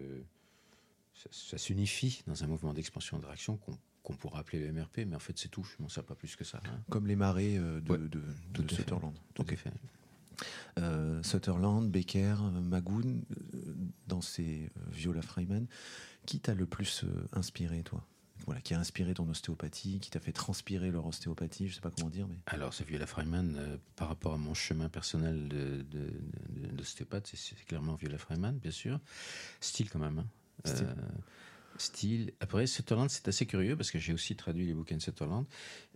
ça, 1.31 1.59
s'unifie 1.59 2.23
dans 2.27 2.43
un 2.45 2.47
mouvement 2.47 2.73
d'expansion-rétraction 2.75 3.57
qu'on 3.57 3.77
qu'on 4.03 4.15
pourra 4.17 4.39
appeler 4.41 4.61
le 4.67 4.73
MRP, 4.73 5.01
mais 5.07 5.15
en 5.15 5.19
fait 5.21 5.39
c'est 5.39 5.51
tout, 5.51 5.63
je 5.63 5.83
n'en 5.83 5.91
sais 5.91 6.03
pas 6.03 6.15
plus 6.15 6.35
que 6.35 6.43
ça. 6.43 6.59
hein. 6.65 6.81
Comme 6.89 7.07
les 7.07 7.17
marées 7.17 7.59
euh, 7.59 7.83
de, 7.83 7.93
Ouais, 7.93 7.99
de- 7.99 8.09
de 8.09 8.63
tout. 8.63 8.75
Sutherland. 8.75 9.15
Tout 9.35 9.45
fait. 9.45 9.71
Euh, 10.79 11.23
Sutherland, 11.23 11.91
Becker, 11.91 12.37
euh, 12.41 12.61
Magoun, 12.63 13.23
euh, 13.55 13.75
dans 14.07 14.23
ces 14.23 14.71
Viola 14.91 15.21
Freiman, 15.21 15.67
qui 16.25 16.41
t'a 16.41 16.55
le 16.55 16.65
plus 16.65 17.05
inspiré, 17.33 17.83
toi? 17.83 18.07
Voilà, 18.47 18.63
qui 18.63 18.73
a 18.73 18.81
inspiré 18.81 19.13
ton 19.13 19.29
ostéopathie, 19.29 20.01
qui 20.01 20.09
t'a 20.09 20.19
fait 20.19 20.33
transpirer 20.33 20.91
leur 20.91 21.05
ostéopathie, 21.05 21.69
je 21.69 21.75
sais 21.75 21.83
pas 21.83 21.91
comment 21.91 22.09
dire, 22.09 22.27
mais 22.27 22.39
Alors, 22.47 22.73
c'est 22.73 22.87
Viola 22.89 23.07
Freiman, 23.07 23.79
par 23.97 24.09
rapport 24.09 24.33
à 24.33 24.39
mon 24.39 24.55
chemin 24.55 24.89
personnel 24.89 25.47
de- 25.49 25.83
de- 25.91 26.11
de- 26.49 26.69
d'ostéopathe, 26.75 27.27
c'est- 27.27 27.37
c'est 27.37 27.65
clairement 27.67 27.97
Viola 27.97 28.17
Freiman, 28.17 28.57
bien 28.59 28.71
sûr. 28.71 28.99
Style 29.61 29.91
quand 29.91 29.99
même. 29.99 30.21
hein. 30.21 30.27
Style. 30.65 30.87
Euh, 30.87 31.21
style. 31.81 32.33
Après, 32.41 32.67
Sutherland, 32.67 33.09
c'est 33.11 33.27
assez 33.29 33.47
curieux 33.47 33.77
parce 33.77 33.91
que 33.91 33.99
j'ai 33.99 34.13
aussi 34.13 34.37
traduit 34.37 34.67
les 34.67 34.75
bouquins 34.75 34.97
de 34.97 35.03
Sutherland. 35.03 35.47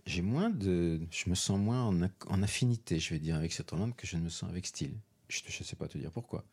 J'ai 0.05 0.21
moins 0.21 0.49
de. 0.49 0.99
Je 1.11 1.29
me 1.29 1.35
sens 1.35 1.59
moins 1.59 1.83
en, 1.83 2.41
affinité, 2.43 2.99
je 2.99 3.13
vais 3.13 3.19
dire, 3.19 3.35
avec 3.35 3.53
Sutherland 3.53 3.95
que 3.95 4.07
je 4.07 4.17
ne 4.17 4.21
me 4.21 4.29
sens 4.29 4.49
avec 4.49 4.65
Steele. 4.65 4.95
Je 5.27 5.41
ne 5.45 5.63
sais 5.63 5.75
pas 5.75 5.87
te 5.87 5.97
dire 5.97 6.11
pourquoi. 6.11 6.45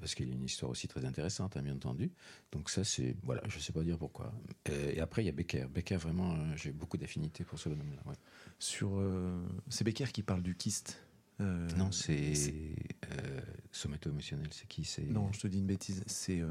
Parce 0.00 0.14
qu'il 0.14 0.28
y 0.28 0.32
a 0.32 0.34
une 0.34 0.44
histoire 0.44 0.70
aussi 0.70 0.88
très 0.88 1.04
intéressante, 1.04 1.56
hein, 1.56 1.62
bien 1.62 1.74
entendu. 1.74 2.10
Donc, 2.52 2.70
ça, 2.70 2.84
c'est. 2.84 3.16
Voilà, 3.22 3.42
je 3.48 3.56
ne 3.56 3.62
sais 3.62 3.72
pas 3.72 3.82
dire 3.82 3.98
pourquoi. 3.98 4.32
Euh, 4.70 4.92
et 4.94 5.00
après, 5.00 5.22
il 5.22 5.26
y 5.26 5.28
a 5.28 5.32
Becker. 5.32 5.66
Becker, 5.68 5.96
vraiment, 5.96 6.32
euh, 6.32 6.56
j'ai 6.56 6.72
beaucoup 6.72 6.96
d'affinité 6.96 7.44
pour 7.44 7.58
ce 7.58 7.68
bonhomme-là. 7.68 8.02
ouais. 8.06 8.16
sur 8.58 8.98
euh, 8.98 9.42
c'est 9.68 9.84
Becker 9.84 10.06
qui 10.12 10.22
parle 10.22 10.42
du 10.42 10.56
kyste. 10.56 11.00
Euh, 11.40 11.68
Non, 11.76 11.90
c'est 11.92 12.32
sommato-émotionnel. 13.72 14.48
C'est 14.52 14.68
qui? 14.68 14.84
C'est 14.84 15.02
Non, 15.02 15.32
je 15.32 15.40
te 15.40 15.46
dis 15.46 15.58
une 15.58 15.66
bêtise. 15.66 16.02
C'est 16.06 16.42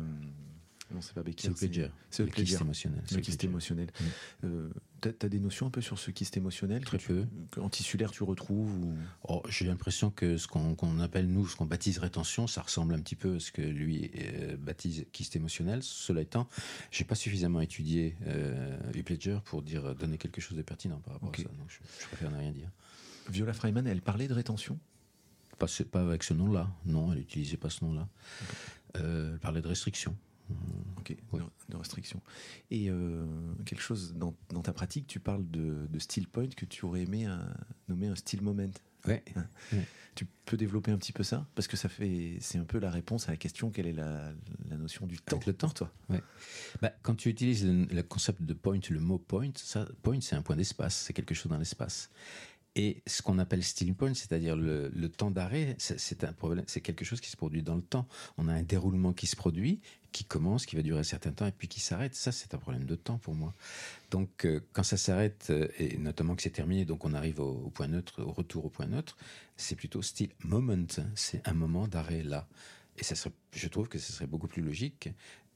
non, 0.92 1.02
c'est 1.02 1.14
pas 1.14 1.24
Becker. 1.24 1.50
c'est 1.56 1.68
Pledger. 1.68 1.90
C'est 2.10 2.24
le 2.24 2.30
Pledger. 2.30 2.58
émotionnel. 2.62 3.02
Le 3.12 3.22
Pledger. 3.22 3.46
émotionnel. 3.46 3.88
Mm. 4.00 4.46
Euh, 4.46 4.70
T'as 5.02 5.10
as 5.26 5.28
des 5.30 5.40
notions 5.42 5.68
un 5.68 5.70
peu 5.70 5.82
sur 5.82 6.00
ce 6.00 6.12
kyste 6.12 6.38
émotionnel 6.38 6.86
Très 6.86 6.98
que 6.98 7.04
tu- 7.04 7.08
peu. 7.10 7.26
que 7.52 7.60
en 7.60 7.68
tissulaire 7.70 8.10
tu 8.12 8.24
retrouves 8.24 8.74
ou... 8.86 8.96
Oh, 9.28 9.44
J'ai 9.50 9.66
l'impression 9.66 10.12
que 10.12 10.38
ce 10.38 10.48
qu'on 10.48 11.00
appelle, 11.02 11.28
nous, 11.28 11.46
ce 11.46 11.58
qu'on 11.58 11.66
baptise 11.66 11.98
rétention, 11.98 12.48
ça 12.48 12.62
ressemble 12.62 12.94
un 12.94 13.00
petit 13.02 13.18
peu 13.18 13.36
à 13.36 13.40
ce 13.42 13.52
que 13.52 13.62
lui 13.62 14.12
euh, 14.16 14.56
baptise 14.56 15.06
kyste 15.12 15.36
émotionnel. 15.36 15.84
Cela 15.84 16.22
étant, 16.22 16.48
j'ai 16.90 17.04
pas 17.04 17.16
suffisamment 17.16 17.60
étudié 17.60 18.16
euh, 18.28 18.78
pour 19.44 19.62
dire, 19.62 19.94
donner 19.96 20.18
quelque 20.18 20.40
chose 20.40 20.58
de 20.58 20.62
pertinent 20.62 21.00
par 21.00 21.16
rapport 21.16 21.32
à 21.34 21.38
ça. 21.38 21.44
Donc, 21.44 21.68
je, 21.68 21.80
je 22.02 22.08
préfère 22.08 22.32
ne 22.32 22.38
rien 22.38 22.52
dire. 22.52 22.70
Viola 23.30 23.52
Freiman, 23.52 23.86
elle 23.88 24.02
parlait 24.02 24.30
de 24.30 24.34
rétention? 24.34 24.80
Pas 25.60 25.68
avec 26.00 26.24
ce 26.24 26.34
nom-là. 26.34 26.70
Non, 26.86 27.12
elle 27.12 27.20
n'utilisait 27.20 27.58
pas 27.58 27.70
ce 27.70 27.84
nom-là. 27.84 28.08
Euh, 28.98 29.34
elle 29.34 29.40
parlait 29.40 29.62
de 29.62 29.68
restriction. 29.68 30.16
Ok, 30.98 31.16
Ouais. 31.34 31.40
de, 31.40 31.46
de 31.74 31.78
restriction. 31.78 32.22
Et 32.72 32.90
euh, 32.90 33.26
quelque 33.66 33.82
chose 33.82 34.14
dans, 34.16 34.34
dans 34.50 34.62
ta 34.62 34.74
pratique, 34.74 35.08
tu 35.08 35.20
parles 35.20 35.50
de, 35.50 35.88
de 35.90 36.00
style 36.00 36.28
point 36.28 36.48
que 36.48 36.66
tu 36.66 36.86
aurais 36.86 37.02
aimé 37.02 37.26
un- 37.26 37.54
nommer 37.90 38.08
un 38.08 38.16
style 38.16 38.42
moment. 38.42 38.70
Ouais. 39.06 39.22
Tu 40.16 40.26
peux 40.46 40.56
développer 40.56 40.92
un 40.92 40.98
petit 40.98 41.12
peu 41.12 41.24
ça? 41.24 41.46
Parce 41.56 41.68
que 41.68 41.76
ça 41.76 41.90
fait, 41.90 42.38
c'est 42.40 42.58
un 42.58 42.64
peu 42.64 42.80
la 42.80 42.90
réponse 42.90 43.28
à 43.28 43.32
la 43.32 43.38
question 43.38 43.70
quelle 43.70 43.88
est 43.88 43.94
la, 43.94 44.32
la 44.70 44.78
notion 44.78 45.06
du 45.08 45.18
temps 45.18 45.36
Avec 45.36 45.48
le 45.48 45.54
temps. 45.54 45.70
toi? 45.72 45.92
Bah, 46.82 46.94
quand 47.02 47.16
tu 47.16 47.30
utilises 47.30 47.66
le, 47.66 47.84
le 47.86 48.04
concept 48.04 48.42
de 48.44 48.54
point, 48.54 48.80
le 48.90 49.00
mot 49.00 49.18
point, 49.18 49.50
ça, 49.56 49.86
point 50.04 50.22
c'est 50.22 50.36
un 50.38 50.42
point 50.42 50.56
d'espace, 50.56 50.96
c'est 50.96 51.12
quelque 51.14 51.34
chose 51.36 51.50
dans 51.52 51.58
l'espace. 51.58 52.10
Et 52.76 53.04
ce 53.06 53.22
qu'on 53.22 53.38
appelle 53.38 53.64
still 53.64 53.94
point, 53.94 54.14
c'est-à-dire 54.16 54.56
le, 54.56 54.90
temps 55.10 55.30
d'arrêt, 55.30 55.76
c'est- 55.78 56.82
quelque 56.82 57.06
chose 57.06 57.22
qui 57.22 57.30
se 57.30 57.38
produit 57.38 57.62
dans 57.62 57.76
le 57.76 57.84
temps. 57.84 58.08
On 58.38 58.48
a 58.48 58.54
un 58.54 58.64
déroulement 58.64 59.14
qui 59.14 59.28
se 59.28 59.36
produit, 59.36 59.80
qui 60.12 60.24
commence, 60.26 60.66
qui 60.66 60.76
va 60.76 60.82
durer 60.82 61.00
un 61.00 61.04
certain 61.04 61.32
temps, 61.32 61.46
et 61.46 61.52
puis 61.52 61.68
qui 61.68 61.80
s'arrête. 61.80 62.16
Ça, 62.16 62.32
c'est 62.32 62.54
un 62.56 62.58
problème 62.58 62.86
de 62.86 62.96
temps 62.96 63.20
pour 63.20 63.36
moi. 63.36 63.54
Donc, 64.10 64.46
euh, 64.46 64.60
quand 64.74 64.84
ça 64.84 64.98
s'arrête, 64.98 65.48
euh, 65.52 65.68
et 65.78 65.98
notamment 65.98 66.36
que 66.36 66.42
c'est 66.42 66.50
terminé, 66.50 66.86
donc 66.86 67.06
on 67.06 67.14
arrive 67.14 67.40
au, 67.40 67.70
point 67.70 67.88
neutre, 67.88 68.24
au 68.24 68.32
retour 68.32 68.66
au 68.66 68.70
point 68.70 68.88
neutre, 68.88 69.18
c'est 69.56 69.76
plutôt 69.76 70.02
still 70.02 70.30
moment. 70.44 70.86
C'est 71.16 71.48
un 71.48 71.54
moment 71.54 71.88
d'arrêt 71.88 72.24
là. 72.24 72.48
Et 72.98 73.04
ça 73.04 73.16
serait, 73.16 73.34
je 73.54 73.68
trouve 73.68 73.88
que 73.88 73.98
ce 73.98 74.12
serait 74.12 74.28
beaucoup 74.28 74.48
plus 74.48 74.62
logique. 74.62 75.10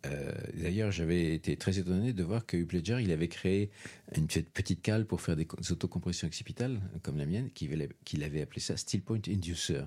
Euh, 0.07 0.31
D'ailleurs, 0.53 0.91
j'avais 0.91 1.33
été 1.33 1.55
très 1.57 1.79
étonné 1.79 2.13
de 2.13 2.23
voir 2.23 2.45
que 2.45 2.57
Upledger, 2.57 2.99
il 3.01 3.11
avait 3.11 3.27
créé 3.27 3.69
une 4.15 4.27
petite- 4.27 4.81
cale 4.81 5.05
pour 5.05 5.21
faire 5.21 5.35
des, 5.35 5.45
co- 5.45 5.57
des 5.57 5.71
autocompressions 5.71 6.27
occipitales, 6.27 6.79
comme 7.03 7.17
la 7.17 7.25
mienne, 7.25 7.49
qu'il 7.51 7.73
avait, 8.23 8.41
appelé 8.41 8.59
ça 8.61 8.75
Still 8.77 9.01
Point 9.01 9.21
Inducer. 9.27 9.83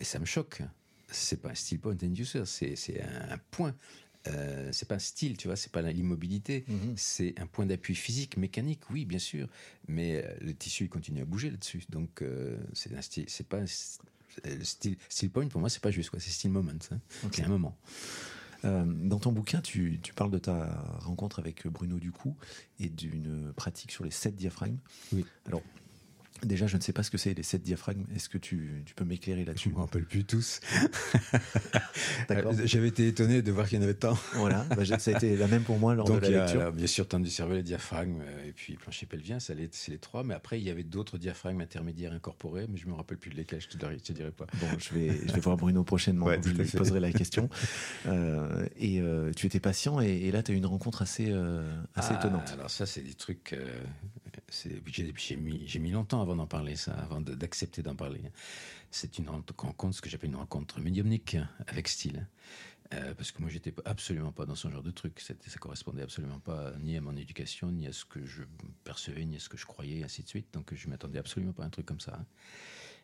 Et 0.00 0.04
ça 0.04 0.18
me 0.18 0.24
choque. 0.24 0.62
C'est 1.10 1.40
pas 1.40 1.50
un 1.50 1.54
Still 1.54 1.80
Point 1.80 1.96
Inducer, 2.02 2.42
c'est 2.46 2.74
un, 3.02 3.38
point. 3.50 3.74
Euh, 4.28 4.68
c'est 4.70 4.86
pas 4.86 4.96
un 4.96 4.98
style, 5.00 5.36
tu 5.38 5.48
vois, 5.48 5.56
c'est 5.56 5.72
pas 5.72 5.80
l'immobilité, 5.80 6.64
Mhm. 6.68 6.92
c'est 6.96 7.34
un 7.40 7.46
point 7.46 7.64
d'appui 7.64 7.94
physique, 7.94 8.36
mécanique, 8.36 8.82
oui, 8.90 9.06
bien 9.06 9.18
sûr, 9.18 9.48
mais 9.88 10.22
euh, 10.22 10.34
le 10.42 10.52
tissu 10.52 10.84
il 10.84 10.88
continue 10.90 11.22
à 11.22 11.24
bouger 11.24 11.50
là-dessus, 11.50 11.84
donc 11.88 12.20
euh, 12.20 12.58
c'est 12.74 12.94
un 12.94 13.00
style, 13.00 13.24
c'est 13.28 13.46
pas 13.48 13.60
un 13.60 13.66
style, 13.66 14.96
style 15.08 15.30
point 15.30 15.48
pour 15.48 15.58
moi 15.60 15.70
c'est 15.70 15.80
pas 15.80 15.90
juste 15.90 16.10
quoi, 16.10 16.20
c'est 16.20 16.28
style 16.30 16.50
moment, 16.50 16.70
hein. 16.90 17.00
C'est 17.32 17.44
un 17.44 17.48
moment. 17.48 17.78
Euh, 18.64 18.84
Dans 18.86 19.18
ton 19.18 19.32
bouquin, 19.32 19.60
tu, 19.60 20.00
tu 20.02 20.12
parles 20.14 20.30
de 20.30 20.38
ta 20.38 20.66
rencontre 21.00 21.38
avec 21.38 21.66
Bruno 21.66 21.98
Ducou 21.98 22.36
et 22.78 22.88
d'une 22.88 23.52
pratique 23.54 23.90
sur 23.92 24.04
les 24.04 24.10
sept 24.10 24.36
diaphragmes. 24.36 24.78
Oui. 25.12 25.24
Alors, 25.46 25.62
déjà, 26.44 26.66
je 26.66 26.76
ne 26.76 26.82
sais 26.82 26.92
pas 26.92 27.02
ce 27.02 27.10
que 27.10 27.18
c'est 27.18 27.34
les 27.34 27.42
sept 27.42 27.62
diaphragmes. 27.62 28.04
Est-ce 28.14 28.28
que 28.28 28.38
tu, 28.38 28.82
tu 28.86 28.94
peux 28.94 29.04
m'éclairer 29.04 29.42
Je 29.42 29.46
là-dessus 29.46 29.68
me 29.70 29.76
rappelle 29.78 30.04
plus 30.04 30.24
tous. 30.24 30.60
Euh, 32.30 32.52
J'avais 32.64 32.88
été 32.88 33.08
étonné 33.08 33.42
de 33.42 33.50
voir 33.52 33.68
qu'il 33.68 33.78
y 33.78 33.80
en 33.80 33.84
avait 33.84 33.94
tant. 33.94 34.16
Voilà, 34.34 34.64
bah, 34.76 34.84
ça 34.84 35.10
a 35.10 35.14
été 35.14 35.36
la 35.36 35.48
même 35.48 35.62
pour 35.62 35.78
moi 35.78 35.94
lors 35.94 36.06
Donc 36.06 36.22
de 36.22 36.28
la 36.28 36.42
a 36.42 36.44
lecture. 36.44 36.72
bien 36.72 36.86
sûr 36.86 37.06
temps 37.08 37.18
du 37.20 37.28
cerveau, 37.30 37.54
le 37.54 37.62
diaphragme 37.62 38.20
euh, 38.22 38.48
et 38.48 38.52
puis 38.52 38.74
plancher 38.74 39.06
pelvien, 39.06 39.38
les- 39.56 39.68
c'est 39.72 39.90
les 39.90 39.98
trois. 39.98 40.22
Mais 40.22 40.34
après 40.34 40.60
il 40.60 40.64
y 40.64 40.70
avait 40.70 40.84
d'autres 40.84 41.18
diaphragmes 41.18 41.60
intermédiaires 41.60 42.12
incorporés, 42.12 42.66
mais 42.68 42.76
je 42.78 42.86
me 42.86 42.94
rappelle 42.94 43.18
plus 43.18 43.30
de 43.30 43.36
lesquels. 43.36 43.60
Je 43.60 43.68
te 43.68 43.76
dirai, 43.76 43.96
je 43.98 44.04
te 44.04 44.12
dirai 44.12 44.30
pas. 44.30 44.46
Bon, 44.60 44.68
je 44.78 44.94
vais, 44.94 45.10
je 45.26 45.32
vais 45.32 45.40
voir 45.40 45.56
Bruno 45.56 45.82
prochainement, 45.82 46.26
Ouais, 46.26 46.40
je 46.44 46.50
lui 46.50 46.68
poserai 46.68 47.00
la 47.00 47.12
question. 47.12 47.48
Euh, 48.06 48.66
et 48.78 49.00
euh, 49.00 49.30
tu 49.34 49.46
étais 49.46 49.60
patient, 49.60 50.00
et, 50.00 50.08
et 50.08 50.32
là, 50.32 50.42
tu 50.42 50.52
as 50.52 50.54
eu 50.54 50.58
une 50.58 50.66
rencontre 50.66 51.02
assez, 51.02 51.26
euh, 51.28 51.62
assez 51.94 52.14
Ah, 52.14 52.18
étonnante. 52.18 52.50
Alors 52.54 52.70
ça 52.70 52.86
c'est 52.86 53.02
des 53.02 53.14
trucs. 53.14 53.54
J'ai 54.86 55.36
mis, 55.36 55.90
longtemps 55.90 56.20
avant 56.22 56.36
d'en 56.36 56.46
parler, 56.46 56.76
ça, 56.76 56.92
avant 56.92 57.20
d'accepter 57.20 57.82
d'en 57.82 57.94
parler. 57.94 58.20
C'est 58.90 59.18
une 59.18 59.28
ren- 59.28 59.44
rencontre, 59.56 59.96
ce 59.96 60.02
que 60.02 60.08
j'appelle 60.10 60.30
une 60.30 60.36
rencontre 60.36 60.80
médiumnique 60.80 61.36
avec 61.66 61.88
style. 61.88 62.26
Euh, 62.92 63.14
parce 63.14 63.30
que 63.30 63.40
moi, 63.40 63.48
j'étais 63.48 63.72
absolument 63.84 64.32
pas 64.32 64.46
dans 64.46 64.56
ce 64.56 64.68
genre 64.68 64.82
de 64.82 64.90
truc. 64.90 65.20
C'était- 65.20 65.48
Ça 65.48 65.58
correspondait 65.58 66.02
absolument 66.02 66.40
pas 66.40 66.72
ni 66.80 66.96
à 66.96 67.00
mon 67.00 67.16
éducation, 67.16 67.70
ni 67.70 67.86
à 67.86 67.92
ce 67.92 68.04
que 68.04 68.24
je 68.26 68.42
percevais, 68.82 69.24
ni 69.24 69.36
à 69.36 69.38
ce 69.38 69.48
que 69.48 69.56
je 69.56 69.64
croyais, 69.64 70.02
ainsi 70.02 70.24
de 70.24 70.28
suite. 70.28 70.48
Donc, 70.52 70.74
je 70.74 70.88
m'attendais 70.88 71.20
absolument 71.20 71.52
pas 71.52 71.62
à 71.62 71.66
un 71.66 71.70
truc 71.70 71.86
comme 71.86 72.00
ça. 72.00 72.18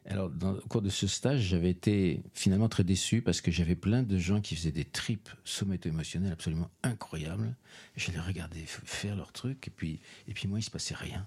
Alors, 0.08 0.30
au 0.42 0.68
cours 0.68 0.82
de 0.82 0.88
ce 0.88 1.06
stage, 1.06 1.40
j'avais 1.40 1.70
été 1.70 2.22
finalement 2.32 2.68
très 2.68 2.84
déçu 2.84 3.22
parce 3.22 3.40
que 3.40 3.50
j'avais 3.50 3.74
plein 3.76 4.02
de 4.04 4.18
gens 4.18 4.40
qui 4.40 4.54
faisaient 4.56 4.72
des 4.72 4.84
tripes 4.84 5.28
sommato-émotionnelles 5.44 6.32
absolument 6.32 6.70
incroyables. 6.84 7.56
Je 7.96 8.10
les 8.12 8.20
regardais 8.20 8.64
faire 8.66 9.16
leur 9.16 9.32
truc, 9.32 9.66
et 9.66 9.70
puis, 9.70 10.00
et 10.28 10.32
puis 10.34 10.46
moi, 10.48 10.58
il 10.60 10.62
se 10.62 10.70
passait 10.70 10.94
rien. 10.94 11.26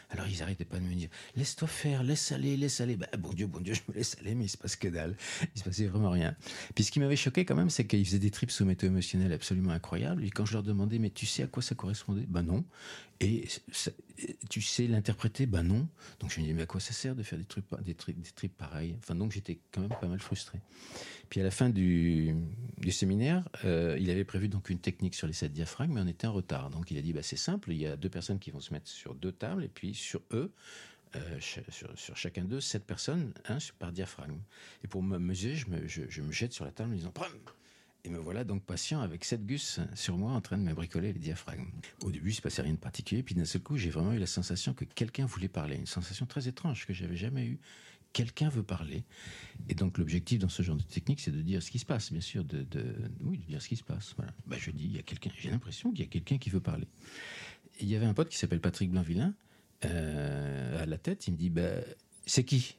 Alors 0.11 0.27
ils 0.27 0.43
arrêtaient 0.43 0.65
pas 0.65 0.77
de 0.77 0.83
me 0.83 0.93
dire 0.93 1.09
laisse-toi 1.35 1.67
faire, 1.67 2.03
laisse 2.03 2.31
aller, 2.31 2.57
laisse 2.57 2.81
aller. 2.81 2.97
Bah, 2.97 3.07
bon 3.17 3.31
Dieu, 3.33 3.47
bon 3.47 3.59
Dieu, 3.59 3.73
je 3.73 3.81
me 3.87 3.95
laisse 3.95 4.17
aller, 4.19 4.35
mais 4.35 4.45
il 4.45 4.49
se 4.49 4.57
passe 4.57 4.75
que 4.75 4.87
dalle. 4.87 5.15
Il 5.55 5.59
se 5.59 5.63
passait 5.63 5.87
vraiment 5.87 6.11
rien. 6.11 6.35
Puis 6.75 6.83
ce 6.83 6.91
qui 6.91 6.99
m'avait 6.99 7.15
choqué 7.15 7.45
quand 7.45 7.55
même, 7.55 7.69
c'est 7.69 7.87
qu'ils 7.87 8.05
faisaient 8.05 8.19
des 8.19 8.31
tripes 8.31 8.51
sommato-émotionnelles 8.51 9.33
absolument 9.33 9.71
incroyables. 9.71 10.23
Et 10.23 10.29
quand 10.29 10.45
je 10.45 10.53
leur 10.53 10.63
demandais 10.63 10.99
mais 10.99 11.09
tu 11.09 11.25
sais 11.25 11.43
à 11.43 11.47
quoi 11.47 11.63
ça 11.63 11.75
correspondait? 11.75 12.25
Ben 12.27 12.43
non. 12.43 12.65
Et 13.21 13.47
tu 14.49 14.61
sais 14.61 14.87
l'interpréter? 14.87 15.45
Ben 15.45 15.63
non. 15.63 15.87
Donc 16.19 16.31
je 16.31 16.39
me 16.39 16.43
disais 16.43 16.55
mais 16.55 16.63
à 16.63 16.65
quoi 16.65 16.81
ça 16.81 16.91
sert 16.91 17.15
de 17.15 17.23
faire 17.23 17.39
des 17.39 17.45
trucs, 17.45 17.65
des 17.81 17.93
des 17.93 18.47
pareilles? 18.49 18.95
Enfin 18.99 19.15
donc 19.15 19.31
j'étais 19.31 19.59
quand 19.71 19.81
même 19.81 19.89
pas 19.89 20.07
mal 20.07 20.19
frustré. 20.19 20.59
Puis 21.29 21.39
à 21.39 21.43
la 21.43 21.51
fin 21.51 21.69
du, 21.69 22.35
du 22.77 22.91
séminaire, 22.91 23.47
euh, 23.63 23.97
il 23.97 24.09
avait 24.09 24.25
prévu 24.25 24.49
donc 24.49 24.69
une 24.69 24.79
technique 24.79 25.15
sur 25.15 25.27
les 25.27 25.33
sept 25.33 25.53
diaphragmes, 25.53 25.93
mais 25.93 26.01
on 26.01 26.07
était 26.07 26.27
en 26.27 26.33
retard. 26.33 26.69
Donc 26.71 26.91
il 26.91 26.97
a 26.97 27.01
dit 27.01 27.13
bah, 27.13 27.23
c'est 27.23 27.37
simple, 27.37 27.71
il 27.71 27.77
y 27.77 27.85
a 27.85 27.95
deux 27.95 28.09
personnes 28.09 28.39
qui 28.39 28.51
vont 28.51 28.59
se 28.59 28.73
mettre 28.73 28.89
sur 28.89 29.15
deux 29.15 29.31
tables, 29.31 29.63
et 29.63 29.69
puis 29.69 29.93
sur 30.01 30.21
eux, 30.31 30.51
euh, 31.15 31.39
sur, 31.39 32.15
chacun 32.15 32.43
d'eux, 32.45 32.61
sept 32.61 32.85
personnes, 32.85 33.33
sur- 33.59 33.75
par 33.75 33.91
diaphragme. 33.91 34.39
Et 34.83 34.87
pour 34.87 35.03
me 35.03 35.17
mesurer, 35.17 35.55
je 35.55 35.67
me, 35.69 35.87
je- 35.87 36.09
je 36.09 36.21
me 36.21 36.31
jette 36.31 36.53
sur 36.53 36.65
la 36.65 36.71
table 36.71 36.91
en 36.91 36.95
disant 36.95 37.11
Pram 37.11 37.31
et 38.03 38.09
me 38.09 38.17
voilà 38.17 38.43
donc 38.43 38.63
patient 38.63 38.99
avec 39.01 39.23
sept 39.23 39.45
gus 39.45 39.79
sur 39.93 40.17
moi 40.17 40.31
en 40.31 40.41
train 40.41 40.57
de 40.57 40.63
me 40.63 40.73
bricoler 40.73 41.13
les 41.13 41.19
diaphragmes. 41.19 41.67
Au 42.03 42.11
début, 42.11 42.31
il 42.31 42.33
se 42.33 42.41
passait 42.41 42.63
rien 42.63 42.73
de 42.73 42.77
particulier, 42.79 43.21
puis 43.23 43.35
d'un 43.35 43.45
seul 43.45 43.61
coup, 43.61 43.77
j'ai 43.77 43.91
vraiment 43.91 44.13
eu 44.13 44.17
la 44.19 44.25
sensation 44.25 44.73
que 44.73 44.85
quelqu'un 44.85 45.25
voulait 45.27 45.47
parler. 45.49 45.75
Une 45.75 45.85
sensation 45.85 46.25
très 46.25 46.47
étrange 46.47 46.87
que 46.87 46.93
j'avais 46.93 47.15
jamais 47.17 47.45
eue. 47.45 47.59
Quelqu'un 48.13 48.49
veut 48.49 48.63
parler. 48.63 49.03
Et 49.69 49.73
donc, 49.75 49.97
l'objectif 49.97 50.39
dans 50.39 50.49
ce 50.49 50.63
genre 50.63 50.75
de 50.75 50.81
technique, 50.83 51.21
c'est 51.21 51.31
de 51.31 51.41
dire 51.41 51.61
ce 51.63 51.71
qui 51.71 51.79
se 51.79 51.85
passe, 51.85 52.11
bien 52.11 52.19
sûr. 52.19 52.43
De, 52.43 52.65
oui, 53.21 53.37
de 53.37 53.45
dire 53.45 53.61
ce 53.61 53.69
qui 53.69 53.77
se 53.77 53.83
passe. 53.83 54.15
Bah, 54.47 54.57
je 54.59 54.71
dis, 54.71 54.83
il 54.85 54.95
y 54.95 54.99
a 54.99 55.03
quelqu'un, 55.03 55.29
j'ai 55.37 55.49
l'impression 55.49 55.91
qu'il 55.91 55.99
y 56.01 56.03
a 56.03 56.07
quelqu'un 56.09 56.37
qui 56.37 56.49
veut 56.49 56.59
parler. 56.59 56.87
il 57.79 57.87
y 57.87 57.95
avait 57.95 58.07
un 58.07 58.13
pote 58.13 58.27
qui 58.29 58.37
s'appelle 58.37 58.59
Patrick 58.59 58.89
Blanvillain 58.91 59.33
euh, 59.85 60.81
à 60.83 60.85
la 60.85 60.97
tête. 60.97 61.27
Il 61.27 61.33
me 61.33 61.37
dit 61.37 61.49
bah, 61.49 61.69
C'est 62.25 62.43
qui? 62.43 62.77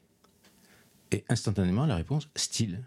Et 1.11 1.24
instantanément, 1.28 1.86
la 1.86 1.96
réponse 1.96 2.28
Style. 2.36 2.82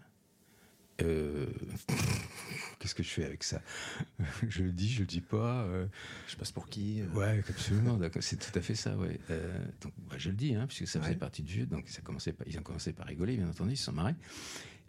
Euh, 1.02 1.46
Qu'est-ce 2.78 2.94
que 2.94 3.02
je 3.02 3.08
fais 3.08 3.24
avec 3.24 3.42
ça? 3.44 3.60
Je 4.48 4.62
le 4.62 4.72
dis, 4.72 4.88
je 4.88 5.00
le 5.00 5.06
dis 5.06 5.20
pas. 5.20 5.62
euh, 5.64 5.86
Je 6.28 6.36
passe 6.36 6.52
pour 6.52 6.68
qui 6.68 7.02
Ouais, 7.14 7.42
absolument, 7.48 7.96
d'accord, 7.96 8.22
c'est 8.22 8.36
tout 8.36 8.56
à 8.58 8.62
fait 8.62 8.74
ça, 8.74 8.96
ouais. 8.96 9.18
Donc, 9.80 9.92
bah, 10.08 10.16
je 10.18 10.28
le 10.30 10.36
dis, 10.36 10.54
hein, 10.54 10.66
puisque 10.66 10.86
ça 10.86 11.00
faisait 11.00 11.12
Ouais. 11.12 11.16
partie 11.16 11.42
du 11.42 11.52
jeu, 11.52 11.66
donc 11.66 11.88
ça 11.88 12.00
commençait 12.02 12.32
pas, 12.32 12.44
ils 12.46 12.58
ont 12.58 12.62
commencé 12.62 12.92
par 12.92 13.06
rigoler, 13.06 13.36
bien 13.36 13.48
entendu, 13.48 13.72
ils 13.72 13.76
se 13.76 13.84
sont 13.84 13.92
marrés. 13.92 14.14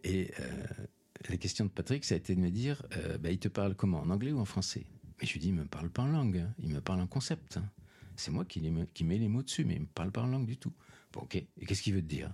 Et 0.03 0.31
la 1.29 1.37
question 1.37 1.65
de 1.65 1.69
Patrick, 1.71 2.05
ça 2.05 2.15
a 2.15 2.17
été 2.17 2.35
de 2.35 2.39
me 2.39 2.49
dire, 2.51 2.83
bah, 3.21 3.31
il 3.31 3.39
te 3.39 3.47
parle 3.47 3.73
comment, 3.75 3.99
en 4.01 4.09
anglais 4.09 4.31
ou 4.31 4.39
en 4.39 4.45
français? 4.45 4.85
Mais 5.19 5.27
je 5.27 5.33
lui 5.33 5.39
dis, 5.39 5.47
il 5.47 5.55
me 5.55 5.65
parle 5.65 5.89
pas 5.89 6.03
en 6.03 6.07
langue, 6.07 6.37
hein, 6.37 6.53
il 6.59 6.69
me 6.69 6.81
parle 6.81 6.99
en 7.01 7.07
concept. 7.07 7.57
hein. 7.57 7.65
C'est 8.17 8.31
moi 8.31 8.43
qui, 8.43 8.59
les 8.59 8.71
me- 8.71 8.85
qui 8.85 9.03
mets 9.05 9.17
les 9.17 9.29
mots 9.29 9.43
dessus, 9.43 9.63
mais 9.63 9.75
il 9.75 9.81
me 9.81 9.85
parle 9.85 10.11
pas 10.11 10.21
en 10.23 10.27
langue 10.27 10.45
du 10.45 10.57
tout. 10.57 10.73
Bon, 11.13 11.21
ok, 11.21 11.35
et 11.35 11.65
qu'est-ce 11.65 11.81
qu'il 11.81 11.93
veut 11.93 12.01
te 12.01 12.07
dire? 12.07 12.33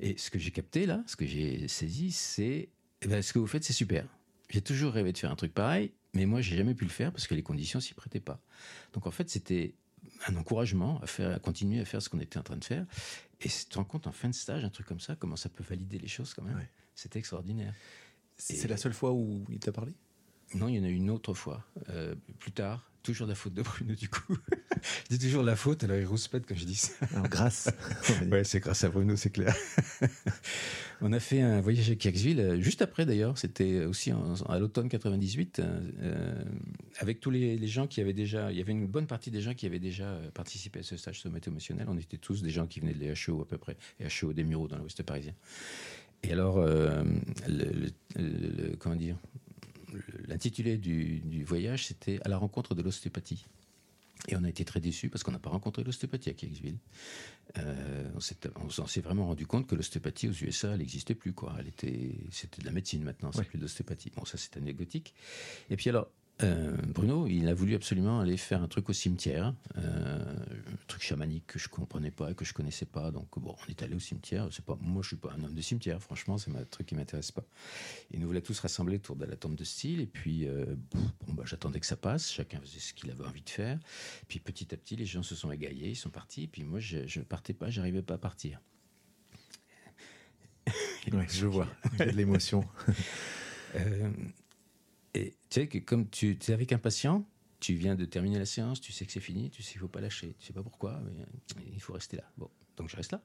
Et 0.00 0.16
ce 0.18 0.30
que 0.30 0.38
j'ai 0.38 0.50
capté 0.50 0.86
là, 0.86 1.04
ce 1.06 1.14
que 1.14 1.26
j'ai 1.26 1.68
saisi, 1.68 2.10
c'est, 2.10 2.68
eh 3.02 3.06
ben, 3.06 3.22
ce 3.22 3.32
que 3.32 3.38
vous 3.38 3.46
faites, 3.46 3.62
c'est 3.62 3.72
super. 3.72 4.06
J'ai 4.48 4.62
toujours 4.62 4.92
rêvé 4.92 5.12
de 5.12 5.18
faire 5.18 5.30
un 5.30 5.36
truc 5.36 5.54
pareil, 5.54 5.92
mais 6.14 6.26
moi, 6.26 6.40
j'ai 6.40 6.56
jamais 6.56 6.74
pu 6.74 6.84
le 6.84 6.90
faire 6.90 7.12
parce 7.12 7.28
que 7.28 7.34
les 7.34 7.42
conditions 7.42 7.78
s'y 7.78 7.94
prêtaient 7.94 8.18
pas. 8.18 8.40
Donc 8.94 9.06
en 9.06 9.12
fait, 9.12 9.30
c'était 9.30 9.74
un 10.26 10.36
encouragement 10.36 11.00
à 11.02 11.06
faire, 11.06 11.32
à 11.32 11.38
continuer 11.38 11.80
à 11.80 11.84
faire 11.84 12.02
ce 12.02 12.08
qu'on 12.08 12.18
était 12.18 12.38
en 12.38 12.42
train 12.42 12.56
de 12.56 12.64
faire. 12.64 12.84
Et 13.40 13.48
tu 13.48 13.64
te 13.66 13.76
rends 13.76 13.84
compte 13.84 14.06
en 14.06 14.12
fin 14.12 14.28
de 14.28 14.34
stage, 14.34 14.64
un 14.64 14.70
truc 14.70 14.86
comme 14.86 15.00
ça, 15.00 15.14
comment 15.16 15.36
ça 15.36 15.48
peut 15.48 15.62
valider 15.62 15.98
les 15.98 16.08
choses 16.08 16.34
quand 16.34 16.42
même. 16.42 16.56
Ouais. 16.56 16.68
C'était 16.94 17.18
extraordinaire. 17.18 17.74
C'est 18.36 18.68
la 18.68 18.76
seule 18.76 18.94
fois 18.94 19.12
où 19.12 19.44
il 19.50 19.60
t'a 19.60 19.70
parlé? 19.70 19.92
Non, 20.54 20.66
il 20.68 20.76
y 20.76 20.80
en 20.80 20.84
a 20.84 20.88
eu 20.88 20.94
une 20.94 21.10
autre 21.10 21.34
fois, 21.34 21.64
euh, 21.90 22.16
plus 22.38 22.52
tard, 22.52 22.89
toujours 23.02 23.26
la 23.26 23.34
faute 23.34 23.54
de 23.54 23.62
Bruno 23.62 23.94
du 23.94 24.08
coup. 24.08 24.36
je 25.10 25.16
dis 25.16 25.18
toujours 25.26 25.42
la 25.42 25.56
faute, 25.56 25.84
alors 25.84 25.96
il 25.96 26.06
rouspète 26.06 26.44
quand 26.46 26.56
je 26.56 26.64
dis 26.64 26.74
ça. 26.76 26.92
Alors, 27.12 27.28
grâce. 27.28 27.68
Ouais, 28.30 28.44
c'est 28.44 28.60
grâce 28.60 28.84
à 28.84 28.88
Bruno, 28.88 29.16
c'est 29.16 29.30
clair. 29.30 29.54
on 31.00 31.12
a 31.12 31.20
fait 31.20 31.40
un 31.40 31.60
voyage 31.60 31.90
à 31.90 31.94
Kirksville, 31.94 32.40
euh, 32.40 32.60
juste 32.60 32.82
après 32.82 33.06
d'ailleurs, 33.06 33.38
c'était 33.38 33.84
aussi 33.84 34.12
en- 34.12 34.34
à 34.48 34.58
l'automne 34.58 34.88
98, 34.88 35.58
euh, 35.60 35.80
euh, 36.02 36.44
avec 36.98 37.20
tous 37.20 37.30
les, 37.30 37.56
les 37.56 37.66
gens 37.68 37.86
qui 37.86 38.00
avaient 38.00 38.12
déjà, 38.12 38.52
il 38.52 38.58
y 38.58 38.60
avait 38.60 38.72
une 38.72 38.86
bonne 38.86 39.06
partie 39.06 39.30
des 39.30 39.40
gens 39.40 39.54
qui 39.54 39.66
avaient 39.66 39.78
déjà 39.78 40.18
participé 40.34 40.80
à 40.80 40.82
ce 40.82 40.96
stage 40.96 41.20
sommet 41.20 41.40
émotionnel. 41.46 41.86
On 41.88 41.98
était 41.98 42.18
tous 42.18 42.42
des 42.42 42.50
gens 42.50 42.66
qui 42.66 42.80
venaient 42.80 42.94
de 42.94 43.00
l'EHO 43.00 43.40
à 43.42 43.46
peu 43.48 43.58
près, 43.58 43.76
EHO 44.00 44.32
des 44.32 44.44
Mureaux 44.44 44.68
dans 44.68 44.76
l'Ouest 44.78 45.02
parisien. 45.02 45.32
Et 46.22 46.32
alors, 46.32 46.58
euh, 46.58 47.02
le, 47.48 47.64
le- 47.64 47.90
le- 48.16 48.68
le- 48.70 48.76
comment 48.76 48.96
dire, 48.96 49.16
l'intitulé 50.30 50.78
du, 50.78 51.20
du 51.20 51.44
voyage, 51.44 51.86
c'était 51.86 52.18
à 52.24 52.28
la 52.28 52.38
rencontre 52.38 52.74
de 52.74 52.82
l'ostéopathie. 52.82 53.46
Et 54.28 54.36
on 54.36 54.44
a 54.44 54.48
été 54.50 54.64
très 54.66 54.80
déçus 54.80 55.08
parce 55.08 55.22
qu'on 55.24 55.32
n'a 55.32 55.38
pas 55.38 55.48
rencontré 55.50 55.82
l'ostéopathie 55.82 56.28
à 56.28 56.34
Kirksville. 56.34 56.76
Euh, 57.58 58.08
on 58.56 58.68
s'en 58.68 58.86
s'est 58.86 59.00
vraiment 59.00 59.26
rendu 59.26 59.46
compte 59.46 59.66
que 59.66 59.74
l'ostéopathie 59.74 60.28
aux 60.28 60.32
USA, 60.32 60.72
elle 60.72 60.78
n'existait 60.80 61.14
plus. 61.14 61.32
Quoi. 61.32 61.56
Elle 61.58 61.68
était, 61.68 62.16
c'était 62.30 62.60
de 62.60 62.66
la 62.66 62.72
médecine 62.72 63.02
maintenant, 63.02 63.32
c'est 63.32 63.38
Ouais. 63.40 63.44
plus 63.46 63.56
de 63.58 63.62
l'ostéopathie. 63.62 64.10
Bon, 64.14 64.24
ça 64.26 64.36
c'est 64.36 64.56
anecdotique. 64.58 65.14
Et 65.70 65.76
puis 65.76 65.88
alors, 65.88 66.10
euh, 66.42 66.76
Bruno, 66.86 67.26
il 67.26 67.48
a 67.48 67.54
voulu 67.54 67.74
absolument 67.74 68.20
aller 68.20 68.36
faire 68.36 68.62
un 68.62 68.68
truc 68.68 68.88
au 68.88 68.92
cimetière, 68.92 69.54
euh, 69.76 70.18
un 70.18 70.86
truc 70.86 71.02
chamanique 71.02 71.46
que 71.46 71.58
je 71.58 71.68
comprenais 71.68 72.10
pas 72.10 72.30
et 72.30 72.34
que 72.34 72.44
je 72.44 72.54
connaissais 72.54 72.86
pas. 72.86 73.10
Donc 73.10 73.38
bon, 73.38 73.54
on 73.54 73.70
est 73.70 73.82
allé 73.82 73.94
au 73.94 74.00
cimetière. 74.00 74.48
C'est 74.50 74.64
pas, 74.64 74.78
moi, 74.80 75.02
je 75.02 75.08
suis 75.08 75.16
pas 75.16 75.32
un 75.36 75.42
homme 75.44 75.54
de 75.54 75.60
cimetière. 75.60 76.02
Franchement, 76.02 76.38
c'est 76.38 76.50
un 76.50 76.64
truc 76.64 76.86
qui 76.86 76.94
m'intéresse 76.94 77.32
pas. 77.32 77.44
Et 78.12 78.18
nous 78.18 78.26
voulait 78.26 78.40
tous 78.40 78.58
rassembler 78.60 78.96
autour 78.96 79.16
de 79.16 79.24
la 79.24 79.36
tombe 79.36 79.54
de 79.54 79.64
style. 79.64 80.00
Et 80.00 80.06
puis, 80.06 80.46
euh, 80.46 80.64
bon, 81.26 81.34
bah, 81.34 81.44
j'attendais 81.46 81.80
que 81.80 81.86
ça 81.86 81.96
passe. 81.96 82.30
Chacun 82.30 82.60
faisait 82.60 82.80
ce 82.80 82.94
qu'il 82.94 83.10
avait 83.10 83.24
envie 83.24 83.42
de 83.42 83.50
faire. 83.50 83.78
Puis 84.28 84.40
petit 84.40 84.72
à 84.74 84.76
petit, 84.76 84.96
les 84.96 85.06
gens 85.06 85.22
se 85.22 85.34
sont 85.34 85.52
égaillés, 85.52 85.90
ils 85.90 85.96
sont 85.96 86.10
partis. 86.10 86.46
Puis 86.46 86.64
moi, 86.64 86.80
je, 86.80 87.06
je 87.06 87.20
partais 87.20 87.54
pas, 87.54 87.70
j'arrivais 87.70 88.02
pas 88.02 88.14
à 88.14 88.18
partir. 88.18 88.60
Ouais, 91.12 91.26
je 91.28 91.46
vois. 91.46 91.66
Il 91.94 91.98
y 91.98 92.02
a 92.02 92.06
de 92.06 92.16
l'émotion. 92.16 92.64
Et 95.14 95.30
tu 95.48 95.60
sais 95.60 95.68
que 95.68 95.78
comme 95.78 96.08
tu 96.08 96.38
es 96.48 96.50
avec 96.52 96.72
un 96.72 96.78
patient, 96.78 97.26
tu 97.58 97.74
viens 97.74 97.94
de 97.94 98.04
terminer 98.04 98.38
la 98.38 98.46
séance, 98.46 98.80
tu 98.80 98.92
sais 98.92 99.04
que 99.04 99.12
c'est 99.12 99.20
fini, 99.20 99.50
tu 99.50 99.62
sais 99.62 99.72
qu'il 99.72 99.80
faut 99.80 99.88
pas 99.88 100.00
lâcher, 100.00 100.34
tu 100.38 100.46
sais 100.46 100.52
pas 100.52 100.62
pourquoi, 100.62 101.00
mais 101.04 101.12
il 101.72 101.80
faut 101.80 101.92
rester 101.92 102.16
là. 102.16 102.24
Bon, 102.38 102.50
donc 102.76 102.88
je 102.88 102.96
reste 102.96 103.12
là. 103.12 103.22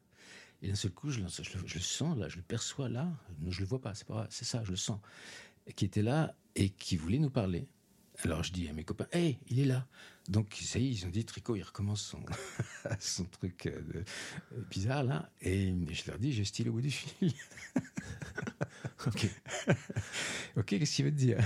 Et 0.61 0.67
d'un 0.69 0.75
seul 0.75 0.91
coup, 0.91 1.09
je, 1.09 1.21
le- 1.21 1.27
sens 1.29 2.17
là, 2.17 2.27
je 2.29 2.38
le 2.38 2.41
perçois 2.41 2.89
là. 2.89 3.11
Je 3.47 3.59
le 3.59 3.65
vois 3.65 3.81
pas, 3.81 3.93
c'est 4.29 4.45
ça, 4.45 4.63
je 4.63 4.71
le 4.71 4.77
sens. 4.77 4.99
Qui 5.75 5.86
était 5.86 6.01
là 6.01 6.36
et 6.55 6.69
qui 6.69 6.97
voulait 6.97 7.19
nous 7.19 7.29
parler. 7.29 7.67
Alors 8.24 8.43
je 8.43 8.51
dis 8.51 8.68
à 8.70 8.74
mes 8.74 8.84
copains, 8.84 9.07
hey, 9.11 9.38
il 9.49 9.59
est 9.59 9.66
là. 9.66 9.88
Donc 10.30 10.57
ça 10.59 10.80
y 10.80 10.88
est, 10.88 10.91
ils 10.91 11.05
ont 11.05 11.09
dit, 11.09 11.24
Tricot, 11.26 11.55
il 11.55 11.63
recommence 11.63 12.01
son, 12.01 12.20
son 12.99 13.26
truc 13.26 13.68
euh, 13.68 13.82
euh, 13.95 14.03
bizarre 14.70 15.03
là. 15.03 15.30
Et 15.41 15.74
je 15.91 16.09
leur 16.09 16.18
dis, 16.18 16.32
j'ai 16.34 16.45
style 16.45 16.70
au 16.70 16.74
bout 16.74 16.82
du 16.82 16.91
fil. 16.91 17.34
Ok. 19.05 19.28
Ok, 20.57 20.68
qu'est-ce 20.68 20.95
qu'il 20.95 21.03
veut 21.05 21.11
te 21.11 21.18
dire? 21.18 21.38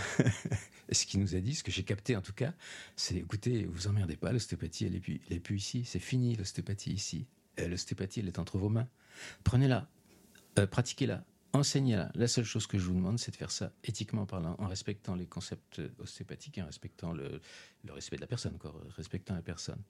Et 0.88 0.94
Ce 0.94 1.08
qu'il 1.08 1.20
nous 1.20 1.36
a 1.36 1.40
dit, 1.40 1.56
ce 1.56 1.64
que 1.64 1.72
j'ai 1.72 1.84
capté 1.84 2.16
en 2.16 2.22
tout 2.22 2.32
cas, 2.32 2.54
c'est 2.96 3.16
écoutez, 3.16 3.66
vous 3.66 3.88
emmerdez 3.88 4.16
pas, 4.16 4.32
l'ostéopathie, 4.32 4.86
elle 4.86 4.94
est 4.96 5.00
plus, 5.00 5.20
elle 5.28 5.38
est 5.38 5.40
plus 5.40 5.56
ici, 5.58 5.84
c'est 5.84 5.98
fini 5.98 6.36
l'ostéopathie 6.36 6.92
ici. 6.92 7.26
Euh, 7.60 7.68
L'ostéopathie, 7.68 8.20
elle 8.20 8.28
est 8.28 8.38
entre 8.38 8.60
vos 8.60 8.70
mains. 8.70 8.88
Prenez-la, 9.44 9.90
euh, 10.60 10.68
pratiquez-la, 10.68 11.26
enseignez-la. 11.54 12.12
La 12.16 12.28
seule 12.28 12.46
chose 12.46 12.68
que 12.68 12.78
je 12.78 12.86
vous 12.86 12.94
demande, 12.94 13.20
c'est 13.20 13.32
de 13.32 13.36
faire 13.36 13.52
ça 13.52 13.72
éthiquement 13.84 14.26
parlant, 14.26 14.56
en 14.60 14.68
respectant 14.68 15.16
les 15.16 15.26
concepts 15.26 15.82
ostéopathiques 16.00 16.60
en 16.60 16.66
respectant 16.66 17.14
le, 17.14 17.42
respect 17.90 18.18
de 18.18 18.22
la 18.22 18.28
personne, 18.28 18.58
quoi, 18.58 18.74
respectant 18.96 19.36
la 19.36 19.42
personne. 19.42 19.82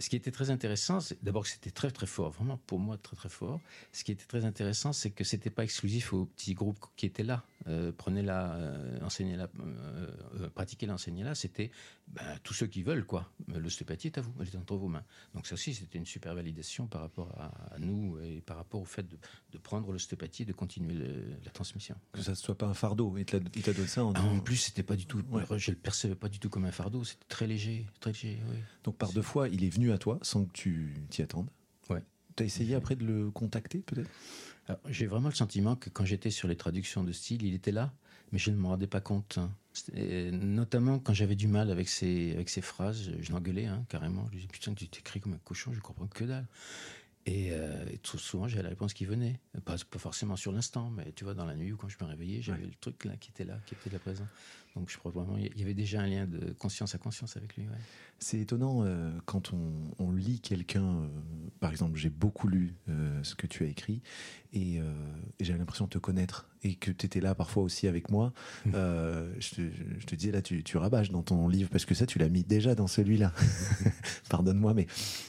Ce 0.00 0.08
qui 0.08 0.14
était 0.14 0.30
très 0.30 0.50
intéressant, 0.50 1.00
d'abord 1.22 1.42
que 1.42 1.48
c'était 1.48 1.72
très 1.72 1.90
très 1.90 2.06
fort, 2.06 2.30
vraiment 2.30 2.56
pour 2.66 2.78
moi 2.78 2.96
très 2.98 3.16
très 3.16 3.28
fort. 3.28 3.60
Ce 3.92 4.04
qui 4.04 4.12
était 4.12 4.26
très 4.26 4.44
intéressant, 4.44 4.92
c'est 4.92 5.10
que 5.10 5.24
c'était 5.24 5.50
pas 5.50 5.64
exclusif 5.64 6.12
aux 6.12 6.26
petits 6.26 6.54
groupes 6.54 6.86
qui 6.96 7.06
étaient 7.06 7.24
là. 7.24 7.44
Euh, 7.66 7.90
Prenez-la, 7.96 8.54
euh, 8.54 8.98
enseignez-la, 9.02 9.44
euh, 9.58 10.06
euh, 10.40 10.48
pratiquez-la, 10.50 10.94
enseignez-la. 10.94 11.34
C'était 11.34 11.70
ben, 12.06 12.22
tous 12.44 12.54
ceux 12.54 12.66
qui 12.68 12.82
veulent 12.84 13.04
quoi. 13.04 13.30
L'ostéopathie 13.48 14.06
est 14.06 14.16
à 14.18 14.20
vous, 14.20 14.32
elle 14.40 14.46
est 14.46 14.56
entre 14.56 14.76
vos 14.76 14.86
mains. 14.88 15.02
Donc 15.34 15.46
ça 15.46 15.54
aussi, 15.54 15.74
c'était 15.74 15.98
une 15.98 16.06
super 16.06 16.34
validation 16.34 16.86
par 16.86 17.00
rapport 17.00 17.32
à, 17.36 17.74
à 17.74 17.78
nous 17.80 18.16
et 18.20 18.40
par 18.42 18.56
rapport 18.58 18.80
au 18.80 18.84
fait 18.84 19.02
de, 19.08 19.18
de 19.52 19.58
prendre 19.58 19.90
l'ostéopathie, 19.92 20.42
et 20.42 20.46
de 20.46 20.52
continuer 20.52 20.94
le- 20.94 21.24
la 21.44 21.50
transmission. 21.50 21.96
Que 22.12 22.22
ça 22.22 22.30
ne 22.30 22.36
soit 22.36 22.56
pas 22.56 22.66
un 22.66 22.74
fardeau. 22.74 23.16
Il 23.18 23.24
t'a 23.24 23.40
donné 23.40 23.86
ça 23.88 24.04
en 24.04 24.12
Ah, 24.14 24.22
en 24.22 24.38
plus, 24.40 24.56
c'était 24.56 24.84
pas 24.84 24.96
du 24.96 25.06
tout. 25.06 25.20
Ouais. 25.30 25.42
Je 25.58 25.70
le 25.72 25.76
percevais 25.76 26.14
pas 26.14 26.28
du 26.28 26.38
tout 26.38 26.48
comme 26.48 26.64
un 26.64 26.72
fardeau. 26.72 27.02
C'était 27.02 27.26
très 27.28 27.46
léger, 27.48 27.86
très 28.00 28.12
léger. 28.12 28.38
Oui. 28.50 28.56
Donc 28.84 28.96
par 28.96 29.12
deux 29.12 29.22
fois, 29.22 29.48
il 29.48 29.64
est 29.64 29.70
venu 29.70 29.90
à 29.92 29.98
toi 29.98 30.18
sans 30.22 30.44
que 30.44 30.52
tu 30.52 30.94
t'y 31.10 31.22
attendes. 31.22 31.50
Ouais. 31.90 32.02
T'as 32.36 32.44
essayé 32.44 32.76
après 32.76 32.94
de 32.94 33.04
le 33.04 33.30
contacter 33.32 33.80
peut-être? 33.80 34.08
J'ai 34.88 35.06
vraiment 35.06 35.28
le 35.28 35.34
sentiment 35.34 35.76
que 35.76 35.90
quand 35.90 36.04
j'étais 36.04 36.30
sur 36.30 36.48
les 36.48 36.56
traductions 36.56 37.04
de 37.04 37.12
style, 37.12 37.42
il 37.42 37.54
était 37.54 37.72
là, 37.72 37.92
mais 38.32 38.38
je 38.38 38.50
ne 38.50 38.56
m'en 38.56 38.70
rendais 38.70 38.86
pas 38.86 39.00
compte. 39.00 39.38
hein. 39.38 39.50
C'était- 39.72 40.30
Notamment 40.32 40.98
quand 40.98 41.14
j'avais 41.14 41.36
du 41.36 41.48
mal 41.48 41.70
avec 41.70 41.88
ces, 41.88 42.32
avec 42.32 42.48
ces 42.48 42.60
phrases, 42.60 43.10
je, 43.20 43.32
l'engueulais 43.32 43.66
hein, 43.66 43.84
carrément. 43.88 44.24
Je 44.26 44.30
lui 44.32 44.36
disais 44.38 44.48
Putain, 44.48 44.74
tu 44.74 44.88
t'écris 44.88 45.20
comme 45.20 45.34
un 45.34 45.40
cochon, 45.44 45.72
je 45.72 45.80
comprends 45.80 46.06
que 46.08 46.24
dalle. 46.24 46.46
Et, 47.26 47.48
euh, 47.52 47.84
et 47.92 47.98
trop 47.98 48.16
souvent, 48.18 48.48
j'avais 48.48 48.62
la 48.62 48.68
réponse 48.70 48.94
qui 48.94 49.04
venait. 49.04 49.38
Pas, 49.64 49.76
pas 49.90 49.98
forcément 49.98 50.36
sur 50.36 50.50
l'instant, 50.52 50.90
mais 50.90 51.12
tu 51.12 51.24
vois, 51.24 51.34
dans 51.34 51.44
la 51.44 51.54
nuit 51.56 51.72
ou 51.72 51.76
quand 51.76 51.88
je 51.88 51.98
me 52.00 52.06
réveillais, 52.08 52.40
j'avais 52.42 52.64
le 52.64 52.72
truc 52.80 53.04
là 53.04 53.16
qui 53.18 53.30
était 53.30 53.44
là, 53.44 53.58
qui 53.66 53.74
était 53.74 53.90
là 53.90 53.98
présent. 53.98 54.26
Donc 54.78 54.90
je 54.90 54.96
crois 54.98 55.10
vraiment, 55.10 55.36
il 55.36 55.58
y 55.58 55.62
avait 55.62 55.74
déjà 55.74 56.00
un 56.00 56.06
lien 56.06 56.26
de 56.26 56.52
conscience 56.52 56.94
à 56.94 56.98
conscience 56.98 57.36
avec 57.36 57.56
lui. 57.56 57.64
ouais. 57.64 57.74
C'est 58.20 58.38
étonnant 58.38 58.84
euh, 58.84 59.10
quand 59.26 59.52
on, 59.52 59.72
on 59.98 60.10
lit 60.12 60.40
quelqu'un. 60.40 60.84
euh, 60.84 61.08
par 61.60 61.70
exemple, 61.70 61.96
j'ai 61.98 62.10
beaucoup 62.10 62.46
lu 62.48 62.74
euh, 62.88 63.22
ce 63.24 63.34
que 63.34 63.46
tu 63.46 63.64
as 63.64 63.66
écrit 63.66 64.02
et, 64.52 64.76
et 64.76 65.44
j'avais 65.44 65.58
l'impression 65.58 65.84
de 65.86 65.90
te 65.90 65.98
connaître 65.98 66.48
et 66.62 66.74
que 66.74 66.90
tu 66.90 67.06
étais 67.06 67.20
là 67.20 67.34
parfois 67.34 67.62
aussi 67.62 67.86
avec 67.86 68.10
moi. 68.10 68.32
Euh, 68.74 69.32
je, 69.40 69.50
te, 69.50 69.60
je 69.98 70.06
te 70.06 70.14
disais 70.14 70.32
là, 70.32 70.42
tu, 70.42 70.62
tu 70.64 70.76
rabâches 70.78 71.10
dans 71.10 71.22
ton 71.22 71.48
livre 71.48 71.68
parce 71.70 71.84
que 71.84 71.94
ça, 71.94 72.06
tu 72.06 72.18
l'as 72.18 72.28
mis 72.28 72.44
déjà 72.44 72.74
dans 72.74 72.86
celui-là. 72.86 73.32
Pardonne-moi, 74.30 74.74
mais 74.74 74.86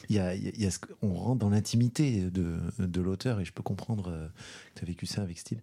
il 0.08 0.16
y 0.16 0.18
a, 0.18 0.34
il 0.34 0.44
y 0.44 0.48
a- 0.48 0.52
il 0.54 0.60
y 0.62 0.66
a 0.66 0.70
ce 0.70 0.78
que- 0.78 0.92
on 1.02 1.12
rentre 1.14 1.40
dans 1.40 1.50
l'intimité 1.50 2.30
de, 2.30 2.58
de 2.78 3.00
l'auteur 3.00 3.40
et 3.40 3.44
je 3.44 3.52
peux 3.52 3.62
comprendre 3.62 4.30
que 4.74 4.78
tu 4.80 4.84
as 4.84 4.86
vécu 4.86 5.06
ça 5.06 5.22
avec 5.22 5.38
style. 5.38 5.60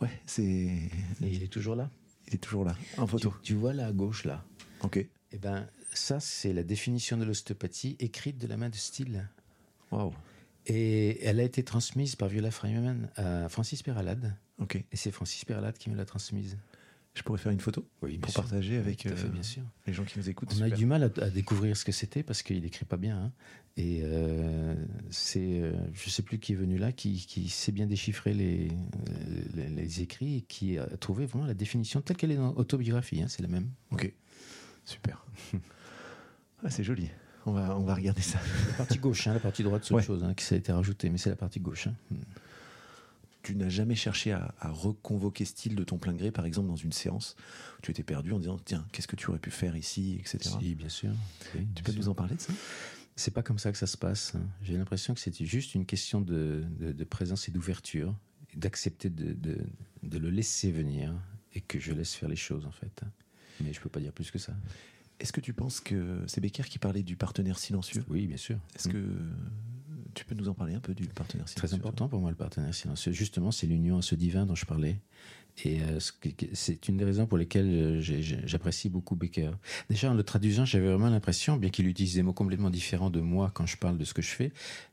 Ouais, 0.00 0.10
c'est. 0.26 0.42
Et 0.42 0.90
il 1.20 1.42
est 1.42 1.52
toujours 1.52 1.76
là? 1.76 1.88
Il 2.32 2.36
est 2.36 2.38
toujours 2.38 2.64
là, 2.64 2.74
en 2.96 3.06
photo. 3.06 3.34
Tu, 3.42 3.52
tu 3.52 3.54
vois 3.54 3.74
là 3.74 3.86
à 3.86 3.92
gauche 3.92 4.24
là. 4.24 4.42
Ok. 4.80 5.06
Eh 5.32 5.38
ben, 5.38 5.68
ça, 5.92 6.18
c'est 6.18 6.54
la 6.54 6.62
définition 6.62 7.18
de 7.18 7.24
l'ostéopathie 7.24 7.94
écrite 7.98 8.38
de 8.38 8.46
la 8.46 8.56
main 8.56 8.70
de 8.70 8.74
Steele. 8.74 9.28
Waouh. 9.90 10.14
Et 10.66 11.22
elle 11.22 11.40
a 11.40 11.42
été 11.42 11.62
transmise 11.62 12.16
par 12.16 12.28
Viola 12.28 12.50
Freiman 12.50 13.10
à 13.16 13.50
Francis 13.50 13.82
Peralade. 13.82 14.34
Ok. 14.58 14.76
Et 14.76 14.96
c'est 14.96 15.10
Francis 15.10 15.44
Peralade 15.44 15.76
qui 15.76 15.90
me 15.90 15.94
l'a 15.94 16.06
transmise. 16.06 16.56
Je 17.14 17.22
pourrais 17.22 17.38
faire 17.38 17.52
une 17.52 17.60
photo 17.60 17.86
Oui, 18.00 18.16
pour 18.16 18.32
partager 18.32 18.78
avec 18.78 19.02
fait, 19.02 19.10
euh, 19.10 19.28
bien 19.28 19.42
sûr. 19.42 19.62
les 19.86 19.92
gens 19.92 20.04
qui 20.04 20.18
nous 20.18 20.30
écoutent. 20.30 20.48
On 20.56 20.62
a 20.62 20.66
eu 20.66 20.70
super. 20.70 20.78
du 20.78 20.86
mal 20.86 21.02
à, 21.04 21.22
à 21.24 21.28
découvrir 21.28 21.76
ce 21.76 21.84
que 21.84 21.92
c'était 21.92 22.22
parce 22.22 22.42
qu'il 22.42 22.64
écrit 22.64 22.86
pas 22.86 22.96
bien. 22.96 23.16
hein. 23.24 23.32
Et 23.76 24.00
euh, 24.02 24.74
c'est, 25.10 25.60
euh, 25.60 25.72
je 25.92 26.08
sais 26.08 26.22
plus 26.22 26.38
qui 26.38 26.52
est 26.52 26.56
venu 26.56 26.78
là, 26.78 26.90
qui, 26.92 27.26
qui 27.26 27.48
sait 27.50 27.72
bien 27.72 27.86
déchiffrer 27.86 28.32
les, 28.32 28.68
les, 29.54 29.68
les 29.68 30.00
écrits 30.00 30.36
et 30.38 30.40
qui 30.42 30.78
a 30.78 30.86
trouvé 30.96 31.26
vraiment 31.26 31.46
la 31.46 31.54
définition 31.54 32.00
telle 32.00 32.16
qu'elle 32.16 32.32
est 32.32 32.36
dans 32.36 32.52
l'autobiographie. 32.54 33.20
hein, 33.22 33.26
c'est 33.28 33.42
la 33.42 33.48
même. 33.48 33.68
Ok, 33.90 34.10
super. 34.84 35.26
Ah, 36.64 36.70
c'est 36.70 36.84
joli. 36.84 37.10
On 37.44 37.52
va, 37.52 37.76
on 37.76 37.82
va 37.82 37.94
regarder 37.94 38.22
ça. 38.22 38.38
La 38.70 38.74
partie 38.74 38.98
gauche, 38.98 39.26
hein, 39.26 39.34
la 39.34 39.40
partie 39.40 39.62
droite, 39.64 39.84
c'est 39.84 39.92
autre 39.94 40.04
chose 40.04 40.22
hein, 40.24 40.32
qui 40.32 40.44
ça 40.44 40.54
a 40.54 40.58
été 40.58 40.70
rajouté, 40.72 41.10
mais 41.10 41.18
c'est 41.18 41.30
la 41.30 41.36
partie 41.36 41.58
gauche. 41.60 41.88
Tu 43.42 43.56
n'as 43.56 43.68
jamais 43.68 43.94
cherché 43.94 44.32
à, 44.32 44.54
reconvoquer 44.62 45.44
style 45.44 45.74
de 45.74 45.84
ton 45.84 45.98
plein 45.98 46.14
gré, 46.14 46.30
par 46.30 46.44
exemple 46.46 46.68
dans 46.68 46.76
une 46.76 46.92
séance 46.92 47.36
où 47.78 47.82
tu 47.82 47.90
étais 47.90 48.04
perdu 48.04 48.32
en 48.32 48.38
disant 48.38 48.58
tiens, 48.64 48.86
qu'est-ce 48.92 49.08
que 49.08 49.16
tu 49.16 49.28
aurais 49.28 49.38
pu 49.38 49.50
faire 49.50 49.76
ici, 49.76 50.16
etc. 50.20 50.56
Si, 50.60 50.74
bien 50.74 50.88
sûr. 50.88 51.10
tu 51.74 51.82
peux 51.82 51.92
nous 51.92 52.08
en 52.08 52.14
parler 52.14 52.36
de 52.36 52.40
ça? 52.40 52.52
C'est 53.16 53.32
pas 53.32 53.42
comme 53.42 53.58
ça 53.58 53.72
que 53.72 53.78
ça 53.78 53.86
se 53.86 53.96
passe. 53.96 54.34
J'ai 54.62 54.76
l'impression 54.76 55.12
que 55.12 55.20
c'était 55.20 55.44
juste 55.44 55.74
une 55.74 55.84
question 55.84 56.20
de, 56.20 56.64
de, 56.78 57.04
présence 57.04 57.48
et 57.48 57.52
d'ouverture, 57.52 58.16
d'accepter 58.54 59.10
de, 59.10 59.34
de, 60.02 60.18
le 60.18 60.30
laisser 60.30 60.72
venir 60.72 61.12
et 61.54 61.60
que 61.60 61.78
je 61.78 61.92
laisse 61.92 62.14
faire 62.14 62.28
les 62.28 62.36
choses 62.36 62.64
en 62.64 62.70
fait. 62.70 63.02
Mais 63.60 63.72
je 63.72 63.80
peux 63.80 63.90
pas 63.90 64.00
dire 64.00 64.12
plus 64.12 64.30
que 64.30 64.38
ça. 64.38 64.54
Est-ce 65.20 65.32
que 65.32 65.40
tu 65.40 65.52
penses 65.52 65.80
que 65.80 66.24
c'est 66.26 66.40
Becker 66.40 66.64
qui 66.64 66.78
parlait 66.78 67.02
du 67.02 67.16
partenaire 67.16 67.58
silencieux? 67.58 68.04
Oui, 68.08 68.26
bien 68.26 68.36
sûr. 68.36 68.58
Est-ce 68.74 68.88
que 68.88 69.04
tu 70.14 70.24
peux 70.24 70.34
nous 70.34 70.48
en 70.48 70.54
parler 70.54 70.74
un 70.74 70.80
peu 70.80 70.94
du 70.94 71.06
partenaire 71.06 71.48
silencieux 71.48 71.68
Très 71.68 71.76
important 71.76 72.08
pour 72.08 72.20
moi 72.20 72.30
le 72.30 72.36
partenaire 72.36 72.74
silencieux. 72.74 73.12
Justement, 73.12 73.50
c'est 73.50 73.66
l'union 73.66 73.98
à 73.98 74.02
ce 74.02 74.14
divin 74.14 74.46
dont 74.46 74.54
je 74.54 74.66
parlais. 74.66 74.98
Et 75.64 75.82
euh, 75.82 75.98
c'est 76.54 76.88
une 76.88 76.96
des 76.96 77.04
raisons 77.04 77.26
pour 77.26 77.36
lesquelles 77.36 77.68
euh, 77.68 78.00
j'apprécie 78.46 78.88
beaucoup 78.88 79.16
Becker. 79.16 79.50
Déjà, 79.90 80.10
en 80.10 80.14
le 80.14 80.22
traduisant, 80.22 80.64
j'avais 80.64 80.86
vraiment 80.86 81.10
l'impression, 81.10 81.56
bien 81.56 81.68
qu'il 81.68 81.86
utilise 81.86 82.14
des 82.14 82.22
mots 82.22 82.32
complètement 82.32 82.70
différents 82.70 83.10
de 83.10 83.20
moi 83.20 83.50
quand 83.52 83.66
je 83.66 83.76
parle 83.76 83.98
de 83.98 84.04
ce 84.04 84.14
que 84.14 84.22
je 84.22 84.30
fais, 84.30 84.52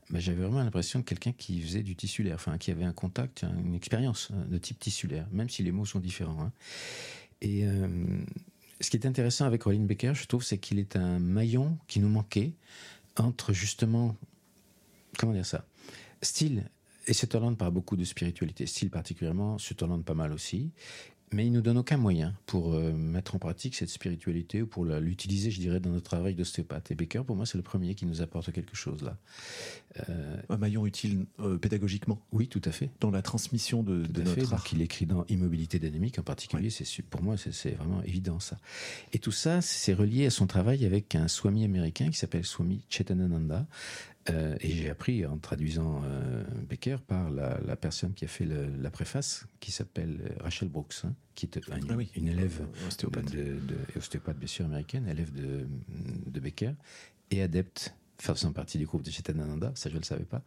mais 0.09 0.19
j'avais 0.19 0.41
vraiment 0.41 0.61
l'impression 0.61 0.99
de 0.99 1.05
quelqu'un 1.05 1.31
qui 1.31 1.61
faisait 1.61 1.81
du 1.81 1.95
tissulaire, 1.95 2.35
enfin, 2.35 2.57
qui 2.57 2.71
avait 2.71 2.83
un 2.83 2.91
contact, 2.91 3.45
une 3.65 3.73
expérience 3.73 4.31
hein, 4.33 4.45
de 4.49 4.57
type 4.57 4.79
tissulaire, 4.79 5.27
même 5.31 5.49
si 5.49 5.63
les 5.63 5.71
mots 5.71 5.85
sont 5.85 5.99
différents. 5.99 6.41
Hein. 6.41 6.51
Et 7.41 7.65
euh, 7.65 7.87
ce 8.81 8.89
qui 8.89 8.97
est 8.97 9.05
intéressant 9.05 9.45
avec 9.45 9.63
Roland 9.63 9.79
Becker, 9.79 10.13
je 10.13 10.25
trouve, 10.25 10.43
c'est 10.43 10.57
qu'il 10.57 10.77
est 10.77 10.97
un 10.97 11.19
maillon 11.19 11.77
qui 11.87 11.99
nous 12.01 12.09
manquait 12.09 12.51
entre 13.17 13.53
justement, 13.53 14.15
comment 15.17 15.33
dire 15.33 15.45
ça, 15.45 15.65
style, 16.21 16.69
et 17.07 17.13
Sutherland 17.13 17.57
parle 17.57 17.73
beaucoup 17.73 17.95
de 17.95 18.03
spiritualité, 18.03 18.65
style 18.65 18.89
particulièrement, 18.89 19.57
Sutherland 19.57 20.03
pas 20.03 20.13
mal 20.13 20.31
aussi, 20.31 20.71
mais 21.31 21.45
il 21.45 21.51
nous 21.51 21.61
donne 21.61 21.77
aucun 21.77 21.97
moyen 21.97 22.33
pour 22.47 22.73
euh, 22.73 22.91
mettre 22.91 23.35
en 23.35 23.39
pratique 23.39 23.75
cette 23.75 23.89
spiritualité 23.89 24.63
ou 24.63 24.67
pour 24.67 24.85
l'utiliser, 24.85 25.51
je 25.51 25.59
dirais, 25.59 25.79
dans 25.79 25.91
notre 25.91 26.09
travail 26.09 26.33
d'ostéopathe. 26.33 26.89
Et 26.91 26.95
Becker, 26.95 27.23
pour 27.23 27.35
moi, 27.35 27.45
c'est 27.45 27.57
le 27.57 27.63
premier 27.63 27.93
qui 27.93 28.07
nous 28.07 28.21
apporte 28.21 28.51
quelque 28.51 28.75
chose 28.75 29.03
là. 29.03 29.17
Euh, 30.09 30.41
un 30.49 30.57
maillon 30.57 30.87
utile 30.87 31.25
euh, 31.39 31.57
pédagogiquement. 31.57 32.19
Oui, 32.31 32.47
tout 32.47 32.61
à 32.65 32.71
fait. 32.71 32.89
Dans 32.99 33.11
la 33.11 33.21
transmission 33.21 33.83
de, 33.83 34.05
de 34.07 34.21
notre 34.23 34.47
fait. 34.47 34.53
art. 34.53 34.65
il 34.71 34.81
écrit 34.81 35.05
dans 35.05 35.25
Immobilité 35.29 35.77
dynamique 35.77 36.17
en 36.17 36.23
particulier. 36.23 36.71
C'est 36.71 37.03
pour 37.03 37.21
moi, 37.21 37.35
c'est 37.37 37.71
vraiment 37.71 38.01
évident 38.03 38.39
ça. 38.39 38.57
Et 39.13 39.19
tout 39.19 39.31
ça, 39.31 39.61
c'est 39.61 39.93
relié 39.93 40.25
à 40.25 40.31
son 40.31 40.47
travail 40.47 40.85
avec 40.85 41.13
un 41.13 41.27
swami 41.27 41.63
américain 41.63 42.09
qui 42.09 42.17
s'appelle 42.17 42.45
Swami 42.45 42.85
Chetanananda, 42.89 43.67
euh, 44.29 44.55
et 44.61 44.69
j'ai 44.69 44.89
appris 44.89 45.25
en 45.25 45.37
traduisant 45.37 46.01
euh, 46.05 46.43
Becker 46.67 46.97
par 47.05 47.29
la, 47.29 47.75
personne 47.75 48.13
qui 48.13 48.25
a 48.25 48.27
fait 48.27 48.45
la 48.45 48.89
préface, 48.91 49.45
qui 49.59 49.71
s'appelle 49.71 50.19
euh, 50.21 50.43
Rachel 50.43 50.69
Brooks, 50.69 50.95
hein, 51.03 51.13
qui 51.35 51.45
est 51.45 51.55
une, 51.55 51.91
ah 51.91 51.95
une 52.15 52.27
élève 52.27 52.61
ostéopathe. 52.87 53.31
De, 53.31 53.57
ostéopathe, 53.95 54.37
bien 54.37 54.47
sûr, 54.47 54.65
américaine, 54.65 55.07
élève 55.07 55.33
de, 55.33 55.67
de 56.27 56.39
Becker, 56.39 56.73
et 57.31 57.41
adepte, 57.41 57.93
faisant 58.17 58.51
partie 58.51 58.77
du 58.77 58.85
groupe 58.85 59.03
de 59.03 59.11
Chetanananda, 59.11 59.71
ça 59.75 59.89
je 59.89 59.95
ne 59.95 59.99
le 59.99 60.05
savais 60.05 60.25
pas. 60.25 60.43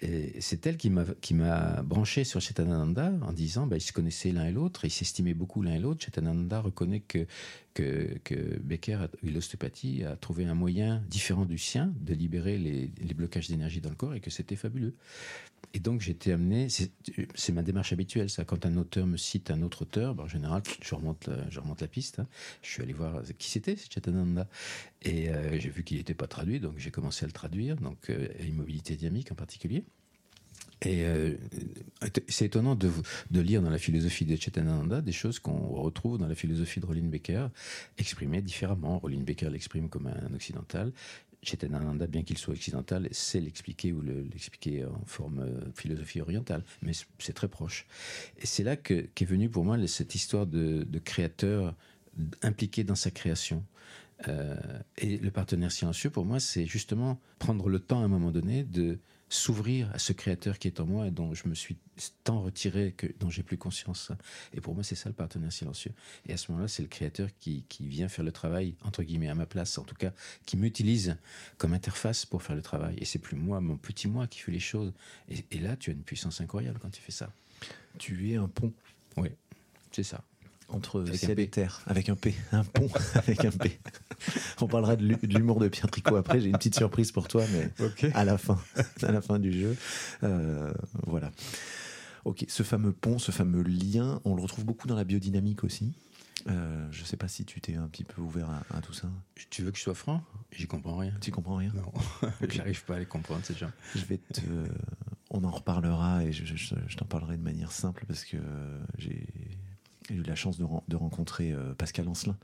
Et 0.00 0.40
c'est 0.40 0.66
elle 0.66 0.76
qui 0.76 0.90
m'a 0.90 1.82
branché 1.82 2.24
sur 2.24 2.40
Chetananda 2.40 3.12
en 3.22 3.32
disant 3.32 3.66
bah, 3.66 3.76
ils 3.76 3.80
se 3.80 3.92
connaissaient 3.92 4.32
l'un 4.32 4.46
et 4.46 4.52
l'autre, 4.52 4.84
ils 4.84 4.90
s'estimaient 4.90 5.34
beaucoup 5.34 5.62
l'un 5.62 5.74
et 5.74 5.78
l'autre. 5.78 6.04
Chetananda 6.04 6.60
reconnaît 6.60 7.00
que 7.00 7.26
Becker, 8.60 9.06
l'ostéopathie, 9.22 10.04
a 10.04 10.16
trouvé 10.16 10.44
un 10.46 10.54
moyen 10.54 11.02
différent 11.08 11.44
du 11.44 11.58
sien 11.58 11.92
de 12.00 12.12
libérer 12.12 12.58
les 12.58 13.14
blocages 13.14 13.48
d'énergie 13.48 13.80
dans 13.80 13.90
le 13.90 13.96
corps 13.96 14.14
et 14.14 14.20
que 14.20 14.30
c'était 14.30 14.56
fabuleux. 14.56 14.94
Et 15.72 15.80
donc 15.80 16.06
été 16.08 16.32
amené, 16.32 16.68
c'est 16.68 17.52
ma 17.52 17.62
démarche 17.62 17.92
habituelle, 17.92 18.30
ça. 18.30 18.44
Quand 18.44 18.66
un 18.66 18.76
auteur 18.76 19.06
me 19.06 19.16
cite 19.16 19.50
un 19.50 19.62
autre 19.62 19.82
auteur, 19.82 20.14
ben, 20.14 20.24
en 20.24 20.28
général, 20.28 20.62
je 20.82 20.94
remonte, 20.94 21.26
la, 21.26 21.48
je 21.50 21.60
remonte 21.60 21.80
la 21.80 21.88
piste. 21.88 22.20
Hein. 22.20 22.26
Je 22.62 22.70
suis 22.70 22.82
allé 22.82 22.92
voir 22.92 23.22
qui 23.38 23.50
c'était, 23.50 23.76
c'est 23.76 23.92
Chatananda. 23.92 24.48
Et 25.02 25.30
euh, 25.30 25.58
j'ai 25.58 25.70
vu 25.70 25.84
qu'il 25.84 25.96
n'était 25.96 26.14
pas 26.14 26.26
traduit, 26.26 26.60
donc 26.60 26.74
j'ai 26.78 26.90
commencé 26.90 27.24
à 27.24 27.26
le 27.26 27.32
traduire, 27.32 27.76
donc 27.76 28.10
euh, 28.10 28.28
immobilité 28.46 28.96
dynamique 28.96 29.32
en 29.32 29.34
particulier. 29.34 29.84
Et 30.82 31.04
euh, 31.04 31.34
c'est 32.28 32.46
étonnant 32.46 32.74
de, 32.74 32.90
lire 33.30 33.62
dans 33.62 33.70
la 33.70 33.78
philosophie 33.78 34.24
de 34.24 34.36
Chetananda 34.36 35.00
des 35.00 35.12
choses 35.12 35.38
qu'on 35.38 35.68
retrouve 35.68 36.18
dans 36.18 36.26
la 36.26 36.34
philosophie 36.34 36.80
de 36.80 36.86
Rollin 36.86 37.08
Becker, 37.08 37.48
exprimées 37.96 38.42
différemment. 38.42 38.98
Rollin 38.98 39.22
Becker 39.22 39.48
l'exprime 39.50 39.88
comme 39.88 40.08
un 40.08 40.34
occidental. 40.34 40.92
Chetananda, 41.44 42.06
bien 42.06 42.22
qu'il 42.22 42.38
soit 42.38 42.54
occidental, 42.54 43.08
sait 43.12 43.40
l'expliquer 43.40 43.92
ou 43.92 44.00
l'expliquer 44.00 44.84
en 44.84 45.04
forme 45.06 45.40
euh, 45.40 45.60
philosophie 45.74 46.20
orientale, 46.20 46.62
mais 46.82 46.92
c'est 47.18 47.32
très 47.32 47.48
proche. 47.48 47.86
Et 48.38 48.46
c'est 48.46 48.64
là 48.64 48.76
qu'est 48.76 49.24
venue 49.24 49.48
pour 49.48 49.64
moi 49.64 49.76
cette 49.86 50.14
histoire 50.14 50.46
de 50.46 50.98
créateur 50.98 51.74
impliqué 52.42 52.84
dans 52.84 52.94
sa 52.94 53.10
création. 53.10 53.64
Euh, 54.28 54.56
et 54.96 55.18
le 55.18 55.30
partenaire 55.30 55.72
silencieux, 55.72 56.10
pour 56.10 56.24
moi, 56.24 56.40
c'est 56.40 56.66
justement 56.66 57.20
prendre 57.38 57.68
le 57.68 57.78
temps 57.78 58.00
à 58.00 58.04
un 58.04 58.08
moment 58.08 58.30
donné 58.30 58.64
de 58.64 58.98
s'ouvrir 59.28 59.90
à 59.92 59.98
ce 59.98 60.12
créateur 60.12 60.58
qui 60.58 60.68
est 60.68 60.78
en 60.78 60.86
moi 60.86 61.08
et 61.08 61.10
dont 61.10 61.34
je 61.34 61.48
me 61.48 61.54
suis 61.54 61.76
tant 62.22 62.40
retiré 62.40 62.92
que 62.96 63.06
dont 63.18 63.30
j'ai 63.30 63.42
plus 63.42 63.58
conscience. 63.58 64.12
Et 64.52 64.60
pour 64.60 64.74
moi, 64.74 64.84
c'est 64.84 64.94
ça 64.94 65.08
le 65.08 65.14
partenaire 65.14 65.52
silencieux. 65.52 65.92
Et 66.26 66.32
à 66.32 66.36
ce 66.36 66.52
moment-là, 66.52 66.68
c'est 66.68 66.82
le 66.82 66.88
créateur 66.88 67.28
qui, 67.40 67.64
qui 67.68 67.88
vient 67.88 68.08
faire 68.08 68.24
le 68.24 68.32
travail 68.32 68.76
entre 68.84 69.02
guillemets 69.02 69.28
à 69.28 69.34
ma 69.34 69.46
place, 69.46 69.76
en 69.78 69.82
tout 69.82 69.96
cas, 69.96 70.12
qui 70.46 70.56
m'utilise 70.56 71.16
comme 71.58 71.72
interface 71.72 72.26
pour 72.26 72.42
faire 72.42 72.54
le 72.54 72.62
travail. 72.62 72.96
Et 72.98 73.04
c'est 73.04 73.18
plus 73.18 73.36
moi, 73.36 73.60
mon 73.60 73.76
petit 73.76 74.06
moi, 74.06 74.26
qui 74.28 74.38
fait 74.40 74.52
les 74.52 74.60
choses. 74.60 74.92
Et, 75.28 75.44
et 75.50 75.58
là, 75.58 75.76
tu 75.76 75.90
as 75.90 75.94
une 75.94 76.02
puissance 76.04 76.40
incroyable 76.40 76.78
quand 76.80 76.90
tu 76.90 77.02
fais 77.02 77.12
ça. 77.12 77.32
Tu 77.98 78.30
es 78.30 78.36
un 78.36 78.48
pont. 78.48 78.72
Oui, 79.16 79.30
c'est 79.90 80.04
ça 80.04 80.22
entre 80.68 81.04
ciel 81.14 81.38
et 81.40 81.48
terre, 81.48 81.82
avec 81.86 82.08
un 82.08 82.16
P, 82.16 82.34
un 82.52 82.64
pont 82.64 82.88
avec 83.14 83.44
un 83.44 83.50
P. 83.50 83.78
On 84.60 84.66
parlera 84.66 84.96
de 84.96 85.04
l'humour 85.26 85.60
de 85.60 85.68
Pierre 85.68 85.90
Tricot 85.90 86.16
après. 86.16 86.40
J'ai 86.40 86.48
une 86.48 86.56
petite 86.56 86.76
surprise 86.76 87.12
pour 87.12 87.28
toi, 87.28 87.44
mais 87.52 87.70
à 88.14 88.24
la 88.24 88.38
fin, 88.38 88.58
à 89.02 89.12
la 89.12 89.20
fin 89.20 89.38
du 89.38 89.52
jeu, 89.52 89.76
euh, 90.22 90.72
voilà. 91.06 91.30
Ok, 92.24 92.44
ce 92.48 92.62
fameux 92.62 92.92
pont, 92.92 93.18
ce 93.18 93.32
fameux 93.32 93.62
lien, 93.62 94.20
on 94.24 94.34
le 94.34 94.42
retrouve 94.42 94.64
beaucoup 94.64 94.88
dans 94.88 94.96
la 94.96 95.04
biodynamique 95.04 95.62
aussi. 95.62 95.92
Euh, 96.48 96.86
je 96.90 97.00
ne 97.00 97.06
sais 97.06 97.16
pas 97.16 97.28
si 97.28 97.44
tu 97.44 97.60
t'es 97.60 97.74
un 97.74 97.88
petit 97.88 98.04
peu 98.04 98.20
ouvert 98.20 98.48
à, 98.70 98.80
tout 98.80 98.92
ça. 98.92 99.08
Tu 99.50 99.62
veux 99.62 99.70
que 99.70 99.78
je 99.78 99.82
sois 99.82 99.94
franc? 99.94 100.22
J'y 100.50 100.66
comprends 100.66 100.96
rien. 100.96 101.12
Tu 101.20 101.30
comprends 101.30 101.56
rien? 101.56 101.72
Non, 101.74 101.92
j'arrive 102.48 102.84
pas 102.84 102.96
à 102.96 102.98
les 102.98 103.06
comprendre 103.06 103.44
ces 103.44 103.54
gens. 103.54 103.70
Je 103.94 104.04
vais 104.04 104.18
te, 104.18 104.40
on 105.30 105.44
en 105.44 105.50
reparlera 105.50 106.24
et 106.24 106.32
je, 106.32 106.44
je 106.44 106.96
t'en 106.96 107.06
parlerai 107.06 107.36
de 107.36 107.42
manière 107.42 107.72
simple 107.72 108.04
parce 108.06 108.24
que 108.24 108.36
j'ai 108.98 109.26
j'ai 110.08 110.16
eu 110.16 110.22
la 110.22 110.34
chance 110.34 110.58
de, 110.58 110.96
rencontrer 110.96 111.52
euh, 111.52 111.74
Pascal 111.74 112.08
Ancelin 112.08 112.36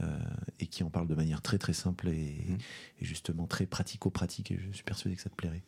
euh, 0.00 0.18
et 0.58 0.66
qui 0.66 0.82
en 0.82 0.90
parle 0.90 1.06
de 1.06 1.14
manière 1.14 1.42
très 1.42 1.58
très 1.58 1.72
simple 1.72 2.08
et, 2.08 2.44
mmh. 2.48 2.56
justement 3.02 3.46
très 3.46 3.66
pratico-pratique 3.66 4.50
et 4.50 4.58
je 4.58 4.72
suis 4.72 4.84
persuadé 4.84 5.16
que 5.16 5.22
ça 5.22 5.30
te 5.30 5.36
plairait. 5.36 5.62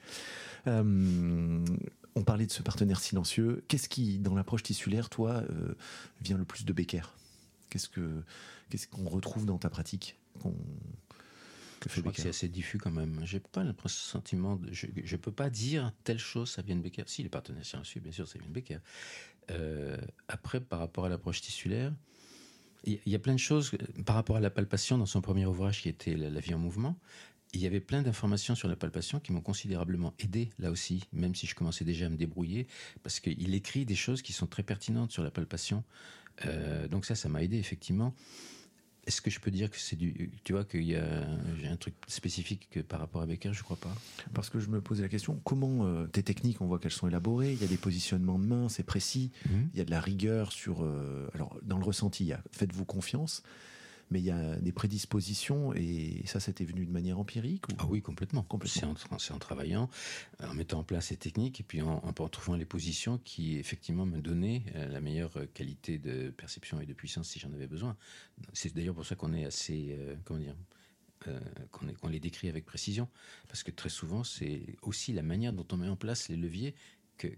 Euh, 0.67 1.65
on 2.15 2.25
parlait 2.25 2.47
de 2.47 2.53
ce 2.53 2.63
partenaire 2.63 2.99
silencieux. 2.99 3.65
Qu'est-ce 3.69 3.89
qui, 3.89 4.19
dans 4.19 4.35
l'approche 4.35 4.63
tissulaire, 4.63 5.11
toi, 5.11 5.45
vient 6.23 6.39
le 6.39 6.47
plus 6.47 6.65
de 6.65 6.73
Becker? 6.73 7.03
Qu'est-ce 7.69 7.91
que 7.91 8.23
qu'est-ce 8.71 8.89
qu'on 8.89 9.09
retrouve 9.09 9.45
dans 9.45 9.59
ta 9.59 9.69
pratique 9.69 10.19
je 11.89 12.01
crois 12.01 12.13
que 12.13 12.21
c'est 12.21 12.29
assez 12.29 12.49
diffus 12.49 12.79
quand 12.79 12.91
même. 12.91 13.21
J'ai 13.25 13.41
pas 13.41 13.63
le 13.63 13.75
sentiment, 13.87 14.57
de, 14.57 14.73
je, 14.73 14.87
ne 14.87 15.17
peux 15.17 15.33
pas 15.33 15.51
dire 15.51 15.93
telle 16.05 16.19
chose, 16.19 16.51
ça 16.51 16.63
vient 16.63 16.77
de 16.77 16.81
Becker. 16.81 17.05
Si, 17.07 17.23
les 17.23 17.29
partenaires 17.29 17.65
silencieux, 17.65 18.01
bien 18.01 18.13
sûr, 18.13 18.27
ça 18.27 18.39
vient 18.39 18.49
de 18.49 18.53
Becker. 18.53 18.79
Euh, 19.51 19.97
après, 20.29 20.61
par 20.61 20.79
rapport 20.79 21.05
à 21.05 21.09
l'approche 21.09 21.41
tissulaire, 21.41 21.93
il 22.85 23.01
y, 23.05 23.17
a 23.17 23.19
plein 23.19 23.35
de 23.35 23.41
choses 23.41 23.73
par 24.05 24.15
rapport 24.15 24.37
à 24.37 24.41
la 24.41 24.51
palpation 24.51 24.97
dans 24.97 25.07
son 25.07 25.21
premier 25.21 25.45
ouvrage 25.45 25.83
qui 25.83 25.89
était 25.89 26.15
La, 26.15 26.39
vie 26.39 26.55
en 26.55 26.59
mouvement. 26.59 26.97
Il 27.53 27.61
y 27.61 27.67
avait 27.67 27.81
plein 27.81 28.03
d'informations 28.03 28.55
sur 28.55 28.69
la 28.69 28.77
palpation 28.77 29.19
qui 29.19 29.33
m'ont 29.33 29.41
considérablement 29.41 30.15
aidé 30.21 30.51
là 30.61 30.71
aussi, 30.71 31.03
même 31.13 31.35
si 31.35 31.49
je 31.49 31.57
commençais 31.57 31.85
déjà 31.85 32.07
à 32.07 32.09
me 32.11 32.17
débrouiller, 32.17 32.69
parce 33.03 33.19
qu'il 33.19 33.55
écrit 33.55 33.87
des 33.87 33.97
choses 33.97 34.23
qui 34.23 34.33
sont 34.33 34.47
très 34.47 34.63
pertinentes 34.63 35.11
sur 35.11 35.25
la 35.25 35.33
palpation. 35.33 35.83
Euh, 36.45 36.87
donc 36.87 37.07
ça, 37.07 37.17
ça 37.17 37.29
m'a 37.29 37.43
aidé 37.43 37.59
effectivement. 37.59 38.15
Est-ce 39.07 39.21
que 39.21 39.31
je 39.31 39.39
peux 39.39 39.51
dire 39.51 39.71
que 39.71 39.79
c'est 39.79 39.97
du. 39.97 40.31
Tu 40.43 40.53
vois, 40.53 40.65
qu'il 40.65 40.83
y 40.83 40.97
a 40.97 41.25
j'ai 41.59 41.69
un 41.69 41.77
truc 41.77 41.95
spécifique 42.09 42.69
que 42.71 42.81
par 42.81 43.01
rapport 43.01 43.23
à 43.23 43.27
Becker, 43.27 43.53
je 43.53 43.63
crois 43.63 43.77
pas. 43.77 43.95
Parce 44.35 44.51
que 44.51 44.59
je 44.59 44.69
me 44.69 44.81
posais 44.81 45.03
la 45.03 45.09
question 45.09 45.41
comment 45.45 45.87
euh, 45.87 46.07
tes 46.07 46.23
techniques, 46.23 46.61
on 46.61 46.67
voit 46.67 46.79
qu'elles 46.79 46.91
sont 46.91 47.09
élaborées, 47.09 47.53
il 47.53 47.61
y 47.61 47.65
a 47.65 47.69
des 47.69 47.77
positionnements 47.77 48.39
de 48.39 48.47
main, 48.47 48.69
c'est 48.69 48.83
précis, 48.83 49.31
mhm. 49.49 49.71
il 49.73 49.79
y 49.79 49.81
a 49.81 49.85
de 49.85 49.91
la 49.91 50.01
rigueur 50.01 50.53
sur. 50.53 50.83
Euh, 50.83 51.29
alors, 51.35 51.57
dans 51.63 51.79
le 51.79 51.85
ressenti, 51.85 52.25
il 52.25 52.29
y 52.29 52.33
a 52.33 52.43
faites-vous 52.51 52.85
confiance 52.85 53.43
mais 54.11 54.21
il 54.21 54.25
y 54.25 54.31
a 54.31 54.57
des 54.57 54.73
prédispositions 54.73 55.73
et 55.75 56.23
ça, 56.27 56.41
c'était 56.41 56.65
venu 56.65 56.87
de 56.87 56.93
manière 56.93 57.19
empirique 57.19 57.65
Ah 57.79 57.87
oui, 57.89 58.03
complètement. 58.03 58.43
complètement. 58.43 58.95
C'est 59.19 59.33
en, 59.33 59.39
travaillant, 59.39 59.91
en 60.43 60.55
mettant 60.55 60.81
en 60.81 60.85
place 60.85 61.07
ces 61.07 61.17
techniques 61.17 61.61
et 61.61 61.65
puis 61.65 61.83
en, 61.83 62.03
en 62.05 62.13
trouvant 62.29 62.57
les 62.57 62.65
positions 62.65 63.19
qui, 63.19 63.57
effectivement, 63.57 64.07
me 64.07 64.21
donnaient 64.21 64.63
euh, 64.75 64.89
la 64.89 65.01
meilleure 65.01 65.33
qualité 65.55 65.99
de 65.99 66.31
perception 66.31 66.81
et 66.81 66.87
de 66.87 66.95
puissance 66.95 67.29
si 67.29 67.39
j'en 67.39 67.53
avais 67.53 67.67
besoin. 67.67 67.97
C'est 68.53 68.75
d'ailleurs 68.75 68.95
pour 68.95 69.07
ça 69.07 69.17
qu'on 69.17 69.33
est 69.33 69.45
assez, 69.45 69.97
euh, 69.99 70.15
comment 70.25 70.41
dire, 70.41 70.57
euh, 71.29 71.41
qu'on 71.73 72.09
les 72.09 72.21
décrit 72.21 72.49
avec 72.49 72.65
précision. 72.65 73.09
Parce 73.49 73.63
que 73.63 73.71
très 73.71 73.89
souvent, 73.89 74.23
c'est 74.23 74.77
aussi 74.83 75.13
la 75.13 75.23
manière 75.23 75.53
dont 75.53 75.67
on 75.73 75.77
met 75.77 75.89
en 75.89 75.97
place 75.97 76.29
les 76.29 76.37
leviers 76.37 76.75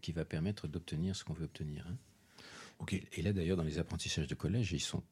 qui 0.02 0.12
va 0.12 0.24
permettre 0.24 0.66
d'obtenir 0.66 1.14
ce 1.14 1.24
qu'on 1.24 1.32
veut 1.32 1.44
obtenir. 1.44 1.86
Hein. 1.88 1.96
Et 2.90 3.22
là, 3.22 3.32
d'ailleurs, 3.32 3.56
dans 3.56 3.64
les 3.64 3.78
apprentissages 3.78 4.28
de 4.28 4.34
collège, 4.34 4.72
ils 4.72 4.80
sont 4.80 5.02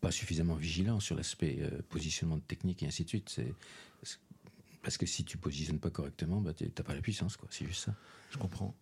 pas 0.00 0.10
suffisamment 0.10 0.54
vigilants 0.54 0.98
sur 0.98 1.14
l'aspect 1.14 1.58
euh, 1.60 1.80
positionnement 1.88 2.36
de 2.36 2.42
technique 2.42 2.82
et 2.82 2.86
ainsi 2.86 3.04
de 3.04 3.08
suite. 3.08 3.28
C'est 3.28 3.54
parce 4.82 4.96
que 4.96 5.06
si 5.06 5.24
tu 5.24 5.38
positionnes 5.38 5.78
pas 5.78 5.90
correctement, 5.90 6.40
bah, 6.40 6.52
tu 6.52 6.64
n'as 6.64 6.84
pas 6.84 6.94
la 6.94 7.00
puissance, 7.00 7.36
quoi. 7.36 7.48
C'est 7.50 7.66
juste 7.66 7.84
ça. 7.84 7.94
Je 8.30 8.38
comprends. 8.38 8.74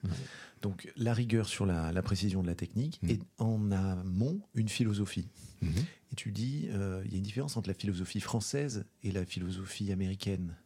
Donc 0.63 0.91
la 0.97 1.13
rigueur 1.13 1.47
sur 1.47 1.67
la, 1.67 2.03
précision 2.03 2.43
de 2.43 2.47
la 2.47 2.55
technique 2.55 3.01
mm. 3.03 3.11
et 3.11 3.21
en 3.39 3.71
amont 3.71 4.41
une 4.55 4.69
philosophie. 4.69 5.29
Mm-hmm. 5.63 5.85
Et 6.13 6.17
tu 6.17 6.33
dis, 6.33 6.69
euh, 6.71 7.03
il 7.05 7.13
y 7.13 7.15
a 7.15 7.19
une 7.19 7.23
différence 7.23 7.57
entre 7.57 7.69
la 7.69 7.75
philosophie 7.75 8.21
française 8.21 8.87
et 9.03 9.13
la 9.13 9.27
philosophie 9.27 9.93
américaine. 9.93 10.57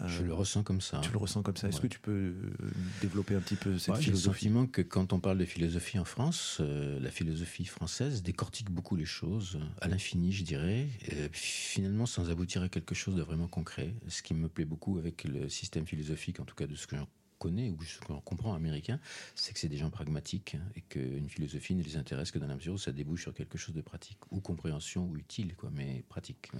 Euh, 0.00 0.08
je 0.08 0.22
le 0.22 0.32
ressens 0.32 0.62
comme 0.62 0.80
ça. 0.80 1.00
Tu 1.02 1.10
le 1.12 1.18
ressens 1.18 1.42
comme 1.42 1.56
ça. 1.56 1.68
Est-ce 1.68 1.80
que 1.80 1.86
tu 1.86 1.98
peux 1.98 2.10
euh, 2.12 2.52
développer 3.00 3.34
un 3.34 3.40
petit 3.40 3.56
peu 3.56 3.78
cette 3.78 3.96
philosophie 3.96 4.04
J'ai 4.04 4.10
le 4.10 4.16
sentiment 4.16 4.66
que 4.66 4.82
quand 4.82 5.12
on 5.12 5.20
parle 5.20 5.38
de 5.38 5.44
philosophie 5.44 5.98
en 5.98 6.04
France, 6.04 6.58
euh, 6.60 6.98
la 7.00 7.10
philosophie 7.10 7.64
française 7.64 8.22
décortique 8.22 8.70
beaucoup 8.70 8.96
les 8.96 9.04
choses, 9.04 9.60
à 9.80 9.88
l'infini, 9.88 10.32
je 10.32 10.44
dirais, 10.44 10.86
finalement 11.32 12.06
sans 12.06 12.30
aboutir 12.30 12.62
à 12.62 12.68
quelque 12.68 12.94
chose 12.94 13.14
de 13.14 13.22
vraiment 13.22 13.48
concret. 13.48 13.94
Ce 14.08 14.22
qui 14.22 14.34
me 14.34 14.48
plaît 14.48 14.64
beaucoup 14.64 14.98
avec 14.98 15.24
le 15.24 15.48
système 15.48 15.86
philosophique, 15.86 16.40
en 16.40 16.44
tout 16.44 16.54
cas 16.54 16.66
de 16.66 16.74
ce 16.74 16.86
que 16.86 16.96
j'en 16.96 17.08
connais 17.38 17.70
ou 17.70 17.82
ce 17.82 17.98
que 17.98 18.06
j'en 18.08 18.20
comprends 18.20 18.54
américain, 18.54 19.00
c'est 19.34 19.52
que 19.52 19.58
c'est 19.58 19.68
des 19.68 19.78
gens 19.78 19.90
pragmatiques 19.90 20.56
hein, 20.56 20.64
et 20.76 20.82
qu'une 20.82 21.28
philosophie 21.28 21.74
ne 21.74 21.82
les 21.82 21.96
intéresse 21.96 22.30
que 22.30 22.38
dans 22.38 22.46
la 22.46 22.54
mesure 22.54 22.74
où 22.74 22.78
ça 22.78 22.92
débouche 22.92 23.22
sur 23.22 23.34
quelque 23.34 23.58
chose 23.58 23.74
de 23.74 23.80
pratique, 23.80 24.18
ou 24.30 24.40
compréhension, 24.40 25.06
ou 25.06 25.16
utile, 25.16 25.54
quoi, 25.56 25.70
mais 25.72 26.04
pratique. 26.08 26.52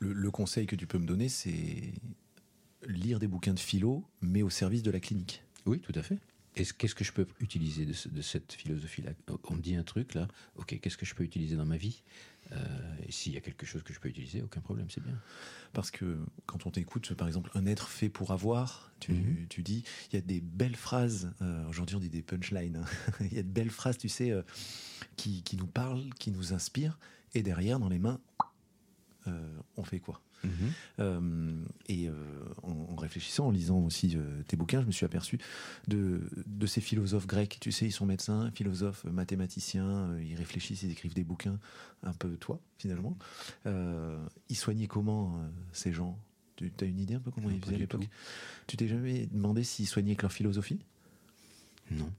Le, 0.00 0.12
le 0.12 0.30
conseil 0.30 0.66
que 0.66 0.76
tu 0.76 0.86
peux 0.86 0.98
me 0.98 1.06
donner, 1.06 1.28
c'est 1.28 1.94
lire 2.86 3.18
des 3.18 3.26
bouquins 3.26 3.54
de 3.54 3.60
philo, 3.60 4.04
mais 4.20 4.42
au 4.42 4.50
service 4.50 4.82
de 4.82 4.90
la 4.90 5.00
clinique. 5.00 5.42
Oui, 5.66 5.80
tout 5.80 5.92
à 5.94 6.02
fait. 6.02 6.18
Qu'est-ce 6.54 6.94
que 6.94 7.02
je 7.02 7.10
peux 7.10 7.26
utiliser 7.40 7.84
de, 7.84 8.22
cette 8.22 8.52
philosophie-là? 8.52 9.10
On 9.48 9.54
me 9.54 9.60
dit 9.60 9.74
un 9.74 9.82
truc 9.82 10.14
là, 10.14 10.28
ok, 10.54 10.78
qu'est-ce 10.80 10.96
que 10.96 11.04
je 11.04 11.14
peux 11.16 11.24
utiliser 11.24 11.56
dans 11.56 11.66
ma 11.66 11.76
vie? 11.76 12.04
Euh, 12.52 12.96
Et 13.04 13.10
s'il 13.10 13.32
y 13.32 13.36
a 13.36 13.40
quelque 13.40 13.66
chose 13.66 13.82
que 13.82 13.92
je 13.92 13.98
peux 13.98 14.08
utiliser, 14.08 14.40
aucun 14.40 14.60
problème, 14.60 14.86
c'est 14.88 15.02
bien. 15.02 15.18
Parce 15.72 15.90
que 15.90 16.16
quand 16.46 16.64
on 16.66 16.70
t'écoute, 16.70 17.12
par 17.14 17.26
exemple, 17.26 17.50
un 17.54 17.66
être 17.66 17.88
fait 17.88 18.08
pour 18.08 18.30
avoir, 18.30 18.92
tu, 19.00 19.12
mhm. 19.12 19.46
dis, 19.64 19.82
il 20.12 20.14
y 20.14 20.18
a 20.18 20.20
des 20.20 20.40
belles 20.40 20.76
phrases, 20.76 21.32
euh, 21.42 21.66
aujourd'hui 21.68 21.96
on 21.96 22.00
dit 22.00 22.10
des 22.10 22.22
punchlines, 22.22 22.76
hein. 22.76 22.84
il 23.20 23.34
y 23.34 23.38
a 23.38 23.42
de 23.42 23.48
belles 23.48 23.70
phrases, 23.70 23.98
tu 23.98 24.08
sais, 24.08 24.30
euh, 24.30 24.42
qui, 25.16 25.42
qui, 25.42 25.56
nous 25.56 25.66
parlent, 25.66 26.08
qui 26.20 26.30
nous 26.30 26.52
inspirent, 26.52 27.00
et 27.34 27.42
derrière, 27.42 27.80
dans 27.80 27.88
les 27.88 27.98
mains, 27.98 28.20
on 29.76 29.84
fait 29.84 29.98
quoi? 29.98 30.20
Mhm. 30.44 30.72
Euh, 31.00 31.64
et 31.88 32.08
euh, 32.08 32.14
en, 32.62 32.96
réfléchissant, 32.96 33.48
en 33.48 33.50
lisant 33.50 33.78
aussi 33.78 34.16
euh, 34.16 34.42
tes 34.46 34.56
bouquins, 34.56 34.80
je 34.80 34.86
me 34.86 34.92
suis 34.92 35.06
aperçu 35.06 35.38
de, 35.88 36.22
de, 36.46 36.66
ces 36.66 36.80
philosophes 36.80 37.26
grecs. 37.26 37.58
Tu 37.60 37.72
sais, 37.72 37.86
ils 37.86 37.92
sont 37.92 38.06
médecins, 38.06 38.50
philosophes, 38.52 39.04
mathématiciens, 39.04 40.16
ils 40.18 40.36
réfléchissent, 40.36 40.82
ils 40.82 40.90
écrivent 40.90 41.14
des 41.14 41.24
bouquins, 41.24 41.58
un 42.02 42.12
peu 42.12 42.36
toi, 42.36 42.60
finalement. 42.78 43.16
ils 43.66 44.56
soignaient 44.56 44.86
comment 44.86 45.40
ces 45.72 45.92
gens? 45.92 46.18
Tu 46.56 46.70
as 46.80 46.84
une 46.84 47.00
idée 47.00 47.14
un 47.14 47.20
peu 47.20 47.30
comment 47.30 47.50
ils 47.50 47.60
faisaient 47.60 47.74
à 47.74 47.78
l'époque? 47.78 48.08
Tu 48.66 48.76
t'es 48.76 48.86
jamais 48.86 49.26
demandé 49.26 49.64
s'ils 49.64 49.88
soignaient 49.88 50.10
avec 50.10 50.22
leur 50.22 50.32
philosophie? 50.32 50.80
Non. 51.90 52.10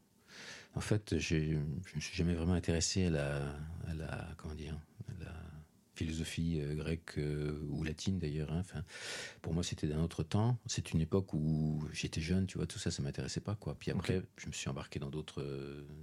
En 0.75 0.81
fait, 0.81 1.17
je 1.17 1.35
ne 1.35 1.59
me 1.95 2.01
suis 2.01 2.15
jamais 2.15 2.33
vraiment 2.33 2.53
intéressé 2.53 3.05
à 3.05 3.09
la, 3.09 3.37
à 3.87 3.93
la 3.93 4.27
comment 4.37 4.55
dire, 4.55 4.77
à 5.07 5.23
la 5.23 5.31
philosophie 5.95 6.59
euh, 6.59 6.75
grecque 6.75 7.17
euh, 7.17 7.59
ou 7.69 7.83
latine 7.83 8.19
d'ailleurs. 8.19 8.51
Hein. 8.51 8.59
Enfin, 8.59 8.83
pour 9.41 9.53
moi, 9.53 9.63
c'était 9.63 9.87
d'un 9.87 10.01
autre 10.01 10.23
temps. 10.23 10.57
C'est 10.65 10.91
une 10.91 11.01
époque 11.01 11.33
où 11.33 11.83
j'étais 11.93 12.21
jeune, 12.21 12.45
tu 12.47 12.57
vois, 12.57 12.67
tout 12.67 12.79
ça, 12.79 12.91
ça 12.91 13.01
m'intéressait 13.01 13.41
pas, 13.41 13.55
quoi. 13.55 13.75
Puis 13.79 13.91
après, 13.91 14.21
je 14.37 14.47
me 14.47 14.51
suis 14.51 14.69
embarqué 14.69 14.99
dans 14.99 15.09
d'autres, 15.09 15.43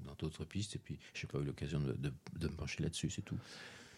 dans 0.05 0.15
d'autres 0.15 0.45
pistes, 0.45 0.77
et 0.77 0.79
puis 0.79 0.99
j'ai 1.15 1.27
pas 1.27 1.39
eu 1.39 1.45
l'occasion 1.45 1.81
de, 1.81 1.93
de, 1.93 2.49
me 2.49 2.55
pencher 2.55 2.83
là-dessus, 2.83 3.11
c'est 3.11 3.23
tout. 3.23 3.37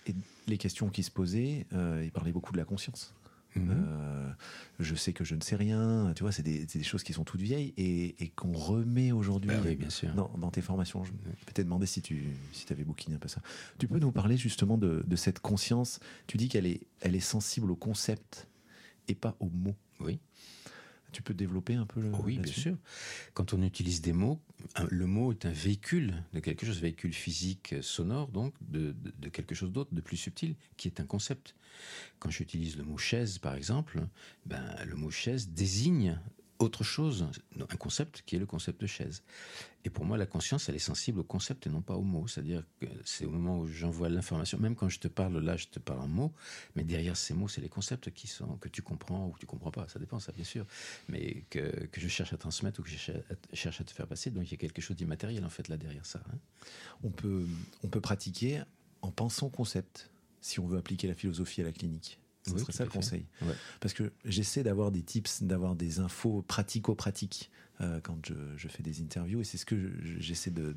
Et 0.07 0.15
les 0.47 0.59
questions 0.59 0.91
qui 0.91 1.03
se 1.03 1.11
posaient, 1.11 1.67
euh, 1.73 2.03
il 2.05 2.13
parlait 2.13 2.33
beaucoup 2.33 2.53
de 2.53 2.59
la 2.59 2.65
conscience. 2.65 3.15
Mhm. 3.57 3.71
Euh, 3.71 4.33
je 4.81 4.95
sais 4.95 5.13
que 5.13 5.25
je 5.25 5.35
ne 5.35 5.41
sais 5.41 5.57
rien. 5.57 6.13
Tu 6.15 6.23
vois, 6.23 6.33
c'est 6.33 6.43
des, 6.43 6.83
choses 6.83 7.03
qui 7.03 7.13
sont 7.13 7.25
toutes 7.25 7.41
vieilles 7.41 7.73
et, 7.77 8.29
qu'on 8.37 8.53
remet 8.53 9.13
aujourd'hui 9.13 9.51
bah 9.51 10.27
dans, 10.39 10.51
tes 10.51 10.61
formations. 10.61 11.05
Je, 11.05 11.13
peux 11.13 11.53
te 11.53 11.63
demander 11.63 11.87
si 11.87 12.03
tu 12.03 12.25
si 12.53 12.67
avais 12.71 12.85
bouquiné 12.85 13.17
un 13.17 13.19
peu 13.19 13.29
ça. 13.29 13.41
Tu 13.79 13.87
peux 13.87 13.99
nous 13.99 14.13
parler 14.13 14.37
justement 14.37 14.79
de, 14.79 15.17
cette 15.17 15.41
conscience. 15.41 16.01
Tu 16.27 16.37
dis 16.37 16.49
qu'elle 16.49 16.67
est, 16.67 16.81
elle 17.01 17.15
est 17.15 17.21
sensible 17.21 17.71
au 17.71 17.77
concept 17.77 18.49
et 19.09 19.15
pas 19.15 19.37
aux 19.41 19.51
mots. 19.51 19.77
Oui. 20.01 20.19
Tu 21.15 21.23
peux 21.23 21.33
développer 21.33 21.75
un 21.75 21.87
peu 21.87 22.01
le. 22.01 22.11
Oui, 22.25 22.39
bien 22.39 22.53
sûr. 22.53 22.77
Quand 23.35 23.55
on 23.55 23.63
utilise 23.63 24.01
des 24.01 24.13
mots, 24.13 24.41
le 24.91 25.07
mot 25.07 25.31
est 25.31 25.47
un 25.47 25.53
véhicule 25.53 26.25
de 26.33 26.41
quelque 26.41 26.67
chose, 26.67 26.81
véhicule 26.81 27.15
physique, 27.15 27.77
sonore, 27.83 28.29
donc, 28.29 28.53
de, 28.61 28.97
de 29.21 29.29
quelque 29.29 29.55
chose 29.55 29.71
d'autre, 29.71 29.95
de 29.95 30.01
plus 30.01 30.17
subtil, 30.17 30.57
qui 30.77 30.89
est 30.89 30.99
un 30.99 31.05
concept. 31.05 31.55
Quand 32.19 32.31
j'utilise 32.31 32.77
le 32.77 32.83
mot 32.83 32.99
chaise, 32.99 33.39
par 33.39 33.55
exemple, 33.55 34.01
ben, 34.45 34.65
le 34.85 34.97
mot 34.97 35.11
chaise 35.11 35.51
désigne 35.51 36.19
autre 36.65 36.85
chose, 36.85 37.27
un 37.59 37.77
concept 37.77 38.23
qui 38.27 38.37
est 38.37 38.39
le 38.39 38.47
concept 38.47 38.81
de 38.81 38.87
chaise. 38.87 39.23
Et 39.85 39.91
pour 39.91 40.05
moi, 40.05 40.17
la 40.17 40.27
conscience, 40.27 40.69
elle 40.69 40.75
est 40.75 40.79
sensible 40.79 41.21
au 41.21 41.25
concept 41.25 41.67
et 41.67 41.71
non 41.71 41.83
pas 41.83 41.95
au 41.95 42.03
mot. 42.03 42.27
C'est-à-dire 42.27 42.65
que 42.81 42.87
c'est 43.05 43.27
au 43.27 43.31
moment 43.31 43.59
où 43.59 43.67
j'envoie 43.67 44.09
l'information, 44.09 44.59
même 44.59 44.75
quand 44.75 44.89
je 44.89 44.99
te 44.99 45.09
parle 45.09 45.39
là, 45.39 45.57
je 45.57 45.67
te 45.67 45.79
parle 45.79 46.01
en 46.01 46.09
mots, 46.09 46.33
mais 46.75 46.85
derrière 46.85 47.17
ces 47.17 47.35
mots, 47.35 47.49
c'est 47.49 47.61
les 47.61 47.69
concepts 47.69 48.11
qui 48.11 48.27
sont, 48.27 48.57
que 48.57 48.69
tu 48.69 48.81
comprends 48.81 49.27
ou 49.27 49.33
que 49.33 49.39
tu 49.39 49.47
comprends 49.47 49.71
pas. 49.71 49.87
Ça 49.89 49.99
dépend, 49.99 50.19
ça, 50.21 50.33
bien 50.33 50.45
sûr. 50.45 50.67
Mais 51.09 51.45
que, 51.51 51.87
que 51.87 52.01
je 52.01 52.09
cherche 52.09 52.33
à 52.33 52.39
transmettre 52.39 52.81
ou 52.81 52.83
que 52.83 52.91
je 52.91 52.97
cherche 53.53 53.81
à 53.81 53.85
te 53.85 53.93
faire 53.93 54.07
passer. 54.07 54.31
Donc 54.31 54.45
il 54.49 54.53
y 54.53 54.55
a 54.55 54.59
quelque 54.59 54.81
chose 54.81 54.97
d'immatériel, 54.97 55.45
en 55.45 55.51
fait, 55.51 55.69
là 55.69 55.77
derrière 55.77 56.07
ça. 56.07 56.23
Hein. 56.33 56.39
On, 57.03 57.11
peut, 57.11 57.47
on 57.83 57.89
peut 57.89 58.01
pratiquer 58.01 58.63
en 59.03 59.11
pensant 59.11 59.51
concept 59.51 60.11
si 60.41 60.61
on 60.61 60.67
veut 60.67 60.79
appliquer 60.79 61.09
la 61.09 61.15
philosophie 61.15 61.61
à 61.61 61.65
la 61.65 61.73
clinique. 61.73 62.19
Ce 62.47 62.59
serait 62.59 62.73
ça 62.73 62.85
le 62.85 62.91
conseil. 62.91 63.27
Parce 63.81 63.95
que 63.95 64.13
j'essaie 64.25 64.63
d'avoir 64.63 64.91
des 64.91 65.03
tips, 65.03 65.43
d'avoir 65.43 65.75
des 65.75 66.01
infos 66.01 66.43
pratico-pratiques 66.43 67.51
euh, 67.81 68.01
quand 68.03 68.19
je, 68.25 68.69
fais 68.69 68.83
des 68.83 69.01
interviews 69.01 69.41
et 69.41 69.45
c'est 69.45 69.59
ce 69.59 69.67
que 69.67 69.77
j'essaie 70.19 70.51
de, 70.51 70.77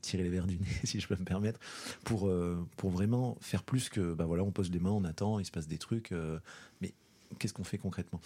tirer 0.00 0.22
les 0.22 0.30
verres 0.30 0.46
du 0.46 0.58
nez, 0.58 0.66
si 0.84 0.98
je 0.98 1.06
peux 1.06 1.16
me 1.16 1.24
permettre, 1.24 1.60
pour, 2.04 2.28
euh, 2.28 2.66
pour 2.76 2.90
vraiment 2.90 3.36
faire 3.40 3.62
plus 3.62 3.88
que, 3.88 4.14
bah 4.14 4.24
voilà, 4.24 4.42
on 4.42 4.50
pose 4.50 4.70
les 4.70 4.80
mains, 4.80 4.90
on 4.90 5.04
attend, 5.04 5.38
il 5.38 5.44
se 5.44 5.50
passe 5.50 5.68
des 5.68 5.78
trucs, 5.78 6.12
euh, 6.12 6.38
mais 6.80 6.94
qu'est-ce 7.38 7.52
qu'on 7.52 7.64
fait 7.64 7.78
concrètement? 7.78 8.20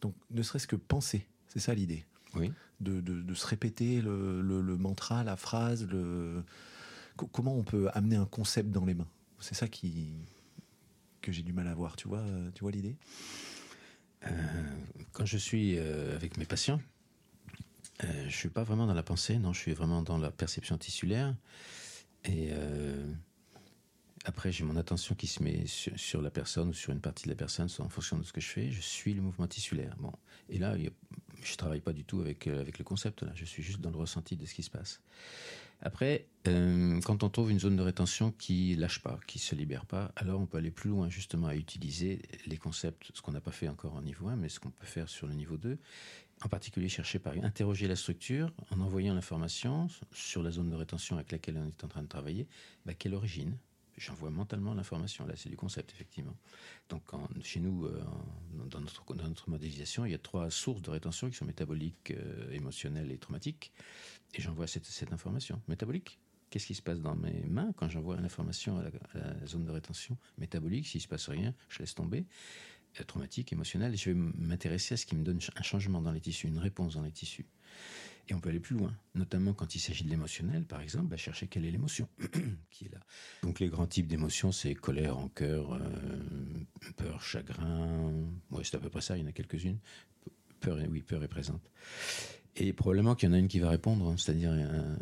Donc, 0.00 0.14
ne 0.30 0.42
serait-ce 0.42 0.66
que 0.66 0.76
penser, 0.76 1.26
c'est 1.48 1.60
ça 1.60 1.74
l'idée. 1.74 2.04
Oui. 2.34 2.50
De, 2.80 3.00
de, 3.00 3.34
se 3.34 3.46
répéter 3.46 4.00
le, 4.02 4.42
le, 4.42 4.76
mantra, 4.76 5.22
la 5.22 5.36
phrase, 5.36 5.86
le... 5.86 6.42
comment 7.16 7.56
on 7.56 7.62
peut 7.62 7.88
amener 7.94 8.16
un 8.16 8.26
concept 8.26 8.70
dans 8.70 8.84
les 8.84 8.94
mains? 8.94 9.06
C'est 9.38 9.54
ça 9.54 9.68
qui, 9.68 10.10
que 11.24 11.32
j'ai 11.32 11.42
du 11.42 11.52
mal 11.52 11.66
à 11.66 11.74
voir. 11.74 11.96
Tu 11.96 12.06
vois, 12.06 12.18
euh, 12.18 12.50
tu 12.54 12.60
vois 12.60 12.70
l'idée? 12.70 12.96
Euh, 14.26 14.30
Quand 15.12 15.24
je 15.24 15.38
suis 15.38 15.76
euh, 15.78 16.14
avec 16.14 16.36
mes 16.36 16.44
patients, 16.44 16.80
je 18.02 18.36
suis 18.36 18.50
pas 18.50 18.64
vraiment 18.64 18.86
dans 18.86 18.94
la 18.94 19.02
pensée, 19.02 19.38
non, 19.38 19.54
je 19.54 19.60
suis 19.60 19.72
vraiment 19.72 20.02
dans 20.02 20.18
la 20.18 20.30
perception 20.30 20.76
tissulaire. 20.76 21.34
Et 22.24 22.50
après, 24.26 24.52
j'ai 24.52 24.64
mon 24.64 24.76
attention 24.76 25.14
qui 25.14 25.26
se 25.26 25.42
met 25.42 25.64
sur, 25.66 26.20
la 26.20 26.30
personne 26.30 26.70
ou 26.70 26.72
sur 26.74 26.92
une 26.92 27.00
partie 27.00 27.24
de 27.24 27.30
la 27.30 27.36
personne 27.36 27.68
en 27.78 27.88
fonction 27.88 28.18
de 28.18 28.24
ce 28.24 28.32
que 28.32 28.42
je 28.42 28.48
fais. 28.48 28.70
Je 28.70 28.80
suis 28.80 29.14
le 29.14 29.22
mouvement 29.22 29.46
tissulaire. 29.46 29.96
Bon. 30.00 30.12
Et 30.50 30.58
là, 30.58 30.76
je 31.42 31.56
travaille 31.56 31.80
pas 31.80 31.94
du 31.94 32.04
tout 32.04 32.20
avec, 32.20 32.46
avec 32.46 32.78
le 32.78 32.84
concept. 32.84 33.22
Là. 33.22 33.32
Je 33.34 33.46
suis 33.46 33.62
juste 33.62 33.80
dans 33.80 33.90
le 33.90 33.96
ressenti 33.96 34.36
de 34.36 34.44
ce 34.44 34.52
qui 34.52 34.64
se 34.64 34.70
passe. 34.70 35.00
Après, 35.80 36.26
euh, 36.46 37.00
quand 37.02 37.22
on 37.22 37.28
trouve 37.28 37.50
une 37.50 37.60
zone 37.60 37.76
de 37.76 37.82
rétention 37.82 38.32
qui 38.32 38.74
lâche 38.76 39.02
pas, 39.02 39.18
qui 39.26 39.38
se 39.38 39.54
libère 39.54 39.86
pas, 39.86 40.12
alors 40.16 40.40
on 40.40 40.46
peut 40.46 40.58
aller 40.58 40.70
plus 40.70 40.90
loin 40.90 41.08
justement 41.08 41.48
à 41.48 41.56
utiliser 41.56 42.22
les 42.46 42.56
concepts, 42.56 43.10
ce 43.14 43.22
qu'on 43.22 43.32
n'a 43.32 43.40
pas 43.40 43.50
fait 43.50 43.68
encore 43.68 43.94
en 43.94 44.02
niveau 44.02 44.28
1, 44.28 44.36
mais 44.36 44.48
ce 44.48 44.60
qu'on 44.60 44.70
peut 44.70 44.86
faire 44.86 45.08
sur 45.08 45.26
le 45.26 45.34
niveau 45.34 45.56
2. 45.56 45.78
En 46.42 46.48
particulier, 46.48 46.88
chercher 46.88 47.18
par 47.18 47.32
interroger 47.34 47.86
la 47.86 47.96
structure 47.96 48.52
en 48.70 48.80
envoyant 48.80 49.14
l'information 49.14 49.88
sur 50.12 50.42
la 50.42 50.50
zone 50.50 50.70
de 50.70 50.74
rétention 50.74 51.16
avec 51.16 51.32
laquelle 51.32 51.58
on 51.58 51.68
est 51.68 51.84
en 51.84 51.88
train 51.88 52.02
de 52.02 52.08
travailler. 52.08 52.48
Bah, 52.84 52.94
quelle 52.94 53.14
origine? 53.14 53.56
J'envoie 53.96 54.30
mentalement 54.30 54.74
l'information. 54.74 55.26
Là, 55.26 55.34
c'est 55.36 55.48
du 55.48 55.56
concept, 55.56 55.92
effectivement. 55.92 56.36
Donc, 56.88 57.02
chez 57.42 57.60
nous, 57.60 57.86
euh, 57.86 58.02
dans, 58.66 58.80
notre, 58.80 59.48
modélisation, 59.48 60.04
il 60.04 60.12
y 60.12 60.14
a 60.14 60.18
trois 60.18 60.50
sources 60.50 60.82
de 60.82 60.90
rétention 60.90 61.30
qui 61.30 61.36
sont 61.36 61.44
métaboliques, 61.44 62.10
euh, 62.10 62.50
émotionnelles 62.50 63.12
et 63.12 63.18
traumatiques 63.18 63.72
et 64.34 64.42
j'envoie 64.42 64.66
cette, 64.66 65.12
information 65.12 65.62
métabolique. 65.68 66.18
Qu'est-ce 66.50 66.66
qui 66.66 66.74
se 66.74 66.82
passe 66.82 67.00
dans 67.00 67.16
mes 67.16 67.44
mains 67.46 67.72
quand 67.76 67.88
j'envoie 67.88 68.16
une 68.16 68.24
information 68.24 68.78
à 68.78 68.84
la, 69.18 69.46
zone 69.46 69.64
de 69.64 69.70
rétention 69.70 70.16
métabolique? 70.38 70.86
S'il 70.86 70.98
ne 70.98 71.02
se 71.02 71.08
passe 71.08 71.28
rien, 71.28 71.54
je 71.68 71.78
laisse 71.78 71.94
tomber. 71.94 72.26
Euh, 73.00 73.04
traumatique, 73.04 73.52
émotionnel, 73.52 73.94
et 73.94 73.96
je 73.96 74.10
vais 74.10 74.14
m'intéresser 74.16 74.94
à 74.94 74.96
ce 74.96 75.06
qui 75.06 75.16
me 75.16 75.24
donne 75.24 75.40
un 75.56 75.62
changement 75.62 76.00
dans 76.00 76.12
les 76.12 76.20
tissus, 76.20 76.46
une 76.46 76.58
réponse 76.58 76.94
dans 76.94 77.02
les 77.02 77.10
tissus. 77.10 77.46
Et 78.28 78.34
on 78.34 78.40
peut 78.40 78.48
aller 78.48 78.60
plus 78.60 78.74
loin, 78.74 78.90
notamment 79.14 79.52
quand 79.52 79.74
il 79.74 79.80
s'agit 79.80 80.02
de 80.04 80.08
l'émotionnel, 80.08 80.64
par 80.64 80.80
exemple, 80.80 81.08
bah, 81.08 81.16
chercher 81.18 81.46
quelle 81.46 81.66
est 81.66 81.70
l'émotion 81.70 82.08
qui 82.70 82.86
est 82.86 82.92
là. 82.92 83.00
Donc 83.42 83.60
les 83.60 83.68
grands 83.68 83.86
types 83.86 84.06
d'émotions, 84.06 84.50
c'est 84.50 84.74
colère, 84.74 85.16
rancœur, 85.16 85.74
euh, 85.74 85.78
peur, 86.96 87.20
chagrin. 87.22 88.12
Ouais, 88.50 88.62
c'est 88.64 88.76
à 88.76 88.78
peu 88.80 88.88
près 88.88 89.02
ça, 89.02 89.16
il 89.18 89.22
y 89.22 89.24
en 89.24 89.28
a 89.28 89.32
quelques-unes. 89.32 89.78
Peur, 90.60 90.78
oui, 90.88 91.02
peur 91.02 91.22
est 91.22 91.28
présente. 91.28 91.60
Et 92.56 92.72
probablement 92.72 93.14
qu'il 93.14 93.28
y 93.28 93.32
en 93.32 93.34
a 93.34 93.38
une 93.38 93.48
qui 93.48 93.58
va 93.58 93.68
répondre, 93.68 94.08
hein, 94.08 94.14
c'est-à-dire 94.16 94.52
euh, 94.54 94.96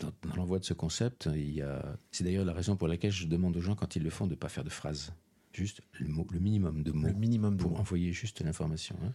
dans, 0.00 0.12
dans 0.28 0.34
l'envoi 0.34 0.58
de 0.58 0.64
ce 0.64 0.74
concept, 0.74 1.28
il 1.32 1.50
y 1.52 1.62
a. 1.62 1.96
C'est 2.10 2.24
d'ailleurs 2.24 2.44
la 2.44 2.52
raison 2.54 2.76
pour 2.76 2.88
laquelle 2.88 3.12
je 3.12 3.26
demande 3.28 3.56
aux 3.56 3.60
gens 3.60 3.76
quand 3.76 3.94
ils 3.94 4.02
le 4.02 4.10
font 4.10 4.26
de 4.26 4.32
ne 4.32 4.36
pas 4.36 4.48
faire 4.48 4.64
de 4.64 4.70
phrases, 4.70 5.12
juste 5.52 5.82
le, 6.00 6.08
mot, 6.08 6.26
le 6.32 6.40
minimum 6.40 6.82
de 6.82 6.90
mots 6.90 7.06
Le 7.06 7.12
minimum 7.14 7.56
de 7.56 7.62
pour 7.62 7.72
mots. 7.72 7.76
envoyer 7.78 8.12
juste 8.12 8.40
l'information. 8.40 8.96
hein. 9.04 9.12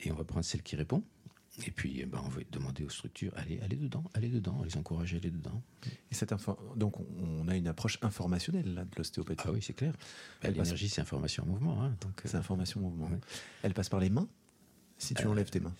Et 0.00 0.10
on 0.10 0.14
va 0.14 0.24
prendre 0.24 0.44
celle 0.44 0.62
qui 0.62 0.74
répond. 0.76 1.04
Et 1.66 1.70
puis, 1.72 2.00
eh 2.00 2.06
ben, 2.06 2.20
on 2.24 2.28
va 2.28 2.40
demander 2.52 2.84
aux 2.84 2.88
structures, 2.90 3.32
allez, 3.36 3.58
allez 3.60 3.76
dedans, 3.76 4.04
allez 4.14 4.28
dedans, 4.28 4.62
les 4.64 4.76
encourage 4.76 5.14
à 5.14 5.16
aller 5.16 5.30
dedans. 5.30 5.62
Et 6.10 6.14
cette 6.14 6.32
donc 6.76 7.00
on- 7.00 7.48
a 7.48 7.56
une 7.56 7.66
approche 7.66 7.98
informationnelle 8.02 8.72
là, 8.72 8.84
de 8.84 8.90
l'ostéopathie. 8.96 9.42
Ah 9.46 9.52
oui, 9.52 9.60
c'est 9.60 9.72
clair. 9.74 9.94
Passe- 10.40 10.52
L'énergie, 10.54 10.88
c'est 10.88 11.00
information 11.00 11.42
en 11.42 11.46
mouvement. 11.46 11.82
hein, 11.82 11.96
donc, 12.00 12.20
C'est 12.24 12.36
euh, 12.36 12.38
information 12.40 12.80
mouvement. 12.80 13.06
Ouais. 13.08 13.18
Elle 13.62 13.74
passe 13.74 13.88
par 13.88 13.98
les 14.00 14.10
mains 14.10 14.28
si 14.96 15.14
tu 15.14 15.26
Euh, 15.26 15.28
enlèves 15.30 15.50
tes 15.50 15.58
mains. 15.60 15.74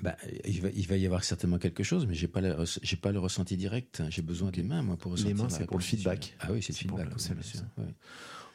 bah, 0.00 0.16
il, 0.44 0.60
va, 0.62 0.68
il 0.70 0.86
va 0.86 0.96
y 0.96 1.06
avoir 1.06 1.24
certainement 1.24 1.58
quelque 1.58 1.82
chose, 1.82 2.06
mais 2.06 2.14
j'ai 2.14 2.28
pas 2.28 2.40
j'ai 2.82 2.96
pas 2.96 3.10
le 3.12 3.18
ressenti 3.18 3.56
direct. 3.56 4.02
J'ai 4.10 4.22
besoin 4.22 4.50
des 4.52 4.62
mains, 4.62 4.82
moi, 4.82 4.96
pour 4.96 5.12
ressentir. 5.12 5.36
mains, 5.36 5.42
la 5.44 5.50
c'est 5.50 5.66
pour 5.66 5.78
le 5.78 5.82
feedback. 5.82 6.36
Ah 6.40 6.52
oui, 6.52 6.62
c'est 6.62 6.72
le 6.72 6.78
C'est 6.78 6.86
pour 6.86 6.98
feedback. 6.98 7.14
le- 7.18 7.22
oui, 7.28 7.34
bien 7.34 7.42
sûr. 7.42 7.62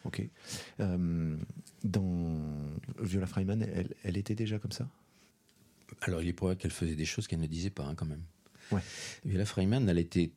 Ok. 0.05 0.21
Euh, 0.79 1.37
dans 1.83 2.41
Viola 3.01 3.27
Freiman, 3.27 3.61
elle, 3.61 3.93
elle 4.03 4.15
était 4.17 4.35
déjà 4.35 4.57
comme 4.57 4.71
ça? 4.71 4.87
Alors, 6.01 6.21
il 6.21 6.27
est 6.27 6.33
probable 6.33 6.59
qu'elle 6.59 6.71
faisait 6.71 6.95
des 6.95 7.05
choses 7.05 7.27
qu'elle 7.27 7.39
ne 7.41 7.47
disait 7.47 7.69
pas, 7.69 7.83
hein, 7.85 7.95
quand 7.95 8.05
même. 8.05 8.23
Ouais. 8.71 8.81
Viola 9.25 9.45
Freiman, 9.45 9.87
elle 9.87 9.97
était. 9.99 10.31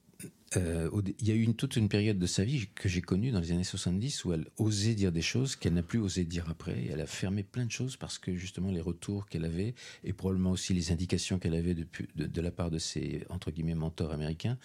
euh, 0.56 0.88
il 1.20 1.26
y 1.28 1.32
a 1.32 1.34
eu 1.34 1.42
une, 1.42 1.54
toute 1.54 1.76
une 1.76 1.88
période 1.88 2.18
de 2.18 2.26
sa 2.26 2.44
vie 2.44 2.68
que 2.74 2.88
j'ai 2.88 3.00
connue 3.00 3.30
dans 3.32 3.40
les 3.40 3.50
années 3.52 3.64
70 3.64 4.24
où 4.24 4.32
elle 4.32 4.46
osait 4.58 4.94
dire 4.94 5.10
des 5.12 5.22
choses 5.22 5.56
qu'elle 5.56 5.74
n'a 5.74 5.82
plus 5.82 5.98
osé 5.98 6.24
dire 6.24 6.46
après. 6.50 6.78
Et 6.82 6.90
elle 6.92 7.00
a 7.00 7.06
fermé 7.06 7.42
plein 7.42 7.64
de 7.66 7.70
choses 7.70 7.96
parce 7.96 8.18
que 8.18 8.34
justement 8.36 8.70
les 8.70 8.80
retours 8.80 9.26
qu'elle 9.28 9.44
avait 9.44 9.74
et 10.04 10.12
probablement 10.12 10.50
aussi 10.52 10.74
les 10.74 10.92
indications 10.92 11.38
qu'elle 11.38 11.54
avait 11.54 11.74
de, 11.74 11.86
de 12.16 12.40
la 12.40 12.50
part 12.50 12.70
de 12.70 12.78
ses 12.78 13.24
entre 13.30 13.50
guillemets 13.50 13.74
mentors 13.74 14.12
américains 14.12 14.58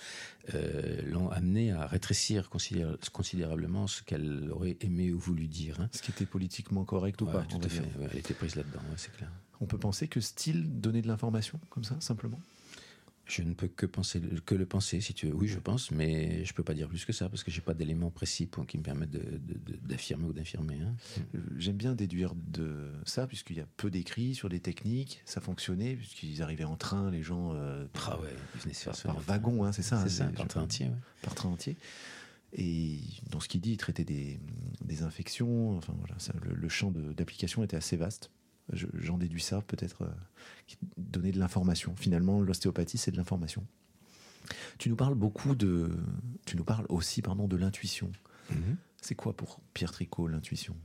euh, 0.53 1.01
l'ont 1.07 1.29
amenée 1.29 1.71
à 1.71 1.87
rétrécir 1.87 2.49
considéra- 2.49 2.97
considérablement 3.11 3.87
ce 3.87 4.03
qu'elle 4.03 4.49
aurait 4.51 4.77
aimé 4.81 5.11
ou 5.11 5.19
voulu 5.19 5.47
dire. 5.47 5.79
hein. 5.81 5.89
Ce 5.93 6.01
qui 6.01 6.11
était 6.11 6.25
politiquement 6.25 6.83
correct 6.85 7.21
ou 7.21 7.25
Ouais, 7.25 7.31
pas 7.33 7.43
tout 7.43 7.59
à 7.63 7.69
fait. 7.69 7.79
Ouais, 7.99 8.07
elle 8.11 8.19
était 8.19 8.33
prise 8.33 8.55
là-dedans, 8.55 8.79
ouais, 8.89 8.95
c'est 8.97 9.11
clair. 9.15 9.31
On 9.61 9.65
peut 9.65 9.77
penser 9.79 10.07
que 10.07 10.19
style 10.21 10.79
donnait 10.81 11.01
de 11.01 11.07
l'information 11.07 11.59
comme 11.69 11.83
ça, 11.83 11.95
simplement? 12.01 12.39
Je 13.27 13.41
ne 13.41 13.55
peux 13.55 13.67
que 13.67 13.87
penser 13.87 14.21
que 14.45 14.53
le 14.53 14.67
penser, 14.67 15.01
si 15.01 15.15
tu 15.15 15.25
veux. 15.25 15.33
Oui, 15.33 15.47
je 15.47 15.57
pense, 15.57 15.89
mais 15.89 16.45
je 16.45 16.53
peux 16.53 16.61
pas 16.61 16.75
dire 16.75 16.87
plus 16.87 17.05
que 17.05 17.13
ça 17.13 17.27
parce 17.27 17.43
que 17.43 17.49
j'ai 17.49 17.61
pas 17.61 17.73
d'éléments 17.73 18.11
précis 18.11 18.45
pour, 18.45 18.67
qui 18.67 18.77
me 18.77 18.83
permettent 18.83 19.17
d'affirmer 19.87 20.25
ou 20.25 20.33
d'infirmer. 20.33 20.79
hein. 20.81 20.93
Euh, 21.33 21.39
J'aime 21.57 21.75
bien 21.75 21.95
déduire 21.95 22.35
de 22.35 22.91
ça, 23.03 23.25
puisqu'il 23.25 23.57
y 23.57 23.61
a 23.61 23.65
peu 23.77 23.89
d'écrits 23.89 24.35
sur 24.35 24.47
des 24.47 24.59
techniques, 24.59 25.21
ça 25.25 25.41
fonctionnait, 25.41 25.95
puisqu'ils 25.95 26.43
arrivaient 26.43 26.65
en 26.65 26.75
train, 26.75 27.09
les 27.09 27.23
gens, 27.23 27.53
euh, 27.55 27.87
Ah 27.95 28.19
ouais, 28.21 28.29
business 28.53 28.83
par, 28.83 28.93
personnel. 28.93 29.15
par 29.15 29.25
wagon, 29.25 29.63
hein, 29.65 29.71
c'est 29.71 29.81
ça 29.81 29.97
C'est 30.07 30.21
hein, 30.21 30.25
ça, 30.25 30.27
les- 30.27 30.33
par 30.33 30.47
train 30.47 30.61
entier. 30.61 30.85
ouais. 30.87 30.93
par 31.23 31.33
train 31.33 31.49
entier. 31.49 31.77
Et 32.53 32.99
dans 33.31 33.39
ce 33.39 33.47
qu'il 33.47 33.59
dit, 33.59 33.71
il 33.71 33.77
traitait 33.77 34.05
des, 34.05 34.39
des 34.83 35.01
infections, 35.01 35.75
enfin 35.77 35.95
voilà, 35.97 36.13
ça, 36.19 36.31
le, 36.43 36.53
le 36.53 36.69
champ 36.69 36.91
d'application 36.91 37.63
était 37.63 37.75
assez 37.75 37.97
vaste. 37.97 38.29
Je- 38.73 38.87
J'en 38.93 39.17
déduis 39.17 39.41
ça, 39.41 39.61
peut-être 39.61 40.03
euh, 40.03 40.09
donnait 40.97 41.31
de 41.31 41.39
l'information. 41.39 41.95
Finalement, 41.95 42.39
l'ostéopathie, 42.41 42.97
c'est 42.97 43.11
de 43.11 43.17
l'information. 43.17 43.65
Tu 44.77 44.89
nous 44.89 44.95
parles 44.95 45.15
beaucoup 45.15 45.55
de. 45.55 45.91
Tu 46.45 46.55
nous 46.57 46.63
parles 46.63 46.85
aussi, 46.89 47.21
pardon, 47.21 47.47
de 47.47 47.55
l'intuition. 47.55 48.11
Mhm. 48.51 48.77
C'est 49.01 49.15
quoi 49.15 49.35
pour 49.35 49.59
Pierre 49.73 49.91
Tricot 49.91 50.27
l'intuition? 50.27 50.75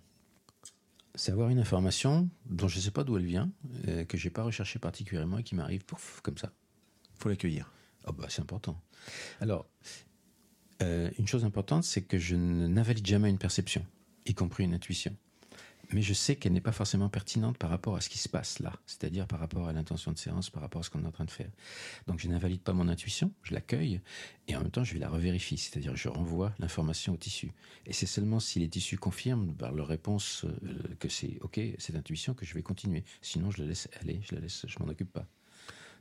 C'est 1.15 1.33
avoir 1.33 1.49
une 1.49 1.59
information 1.59 2.31
dont 2.47 2.69
je 2.69 2.77
ne 2.77 2.83
sais 2.83 2.91
pas 2.91 3.03
d'où 3.05 3.17
elle 3.17 3.25
vient, 3.27 3.51
euh, 3.89 4.05
que 4.05 4.17
j'ai 4.17 4.31
pas 4.31 4.43
recherché 4.45 4.79
particulièrement 4.79 5.39
et 5.39 5.43
qui 5.43 5.55
m'arrive 5.55 5.85
pouf, 5.85 6.21
comme 6.23 6.39
ça. 6.39 6.53
Faut 7.19 7.29
l'accueillir. 7.29 7.73
Ah 8.05 8.13
bah, 8.13 8.27
c'est 8.31 8.41
important. 8.41 8.81
Alors, 9.41 9.67
euh, 10.83 11.11
une 11.19 11.27
chose 11.27 11.45
importante, 11.45 11.85
c'est 11.85 12.03
que 12.03 12.19
je 12.19 12.37
n'invalide 12.37 13.07
jamais 13.07 13.29
une 13.29 13.39
perception, 13.39 13.85
y 14.25 14.35
compris 14.35 14.65
une 14.65 14.73
intuition. 14.75 15.15
Mais 15.93 16.03
je 16.03 16.13
sais 16.15 16.37
qu'elle 16.37 16.53
n'est 16.53 16.61
pas 16.61 16.73
forcément 16.73 17.09
pertinente 17.09 17.59
par 17.59 17.69
rapport 17.71 17.97
à 17.97 18.01
ce 18.01 18.09
qui 18.09 18.19
se 18.19 18.29
passe 18.29 18.61
là, 18.61 18.73
c'est-à-dire 18.87 19.27
par 19.27 19.41
rapport 19.41 19.67
à 19.67 19.73
l'intention 19.73 20.13
de 20.13 20.19
séance, 20.19 20.49
par 20.49 20.63
rapport 20.63 20.81
à 20.81 20.85
ce 20.85 20.91
qu'on 20.91 21.03
est 21.03 21.07
en 21.07 21.11
train 21.11 21.25
de 21.25 21.31
faire. 21.31 21.51
Donc 22.07 22.21
je 22.21 22.29
n'invalide 22.29 22.61
pas 22.61 22.73
mon 22.73 22.87
intuition, 22.89 23.33
je 23.43 23.55
l'accueille, 23.55 24.01
et 24.47 24.55
en 24.55 24.61
même 24.61 24.71
temps 24.71 24.85
je 24.85 24.93
vais 24.93 25.01
la 25.01 25.09
revérifie, 25.09 25.57
c'est-à-dire 25.59 25.97
je 25.97 26.09
renvoie 26.09 26.53
l'information 26.61 27.15
au 27.15 27.17
tissu. 27.17 27.51
Et 27.87 27.93
c'est 27.93 28.07
seulement 28.07 28.39
si 28.39 28.61
les 28.61 28.69
tissus 28.69 28.99
confirment 28.99 29.53
par 29.55 29.73
leur 29.73 29.89
réponse 29.89 30.45
euh, 30.45 30.95
que 31.01 31.09
c'est 31.09 31.39
OK, 31.41 31.61
cette 31.79 31.97
intuition, 31.97 32.35
que 32.35 32.47
je 32.47 32.55
vais 32.55 32.63
continuer. 32.63 33.03
Sinon 33.21 33.51
je 33.51 33.61
la 33.63 33.67
laisse 33.69 33.89
aller, 34.01 34.21
je 34.29 34.35
la 34.37 34.41
laisse, 34.41 34.65
je 34.69 34.79
m'en 34.79 34.87
occupe 34.89 35.13
pas. 35.13 35.27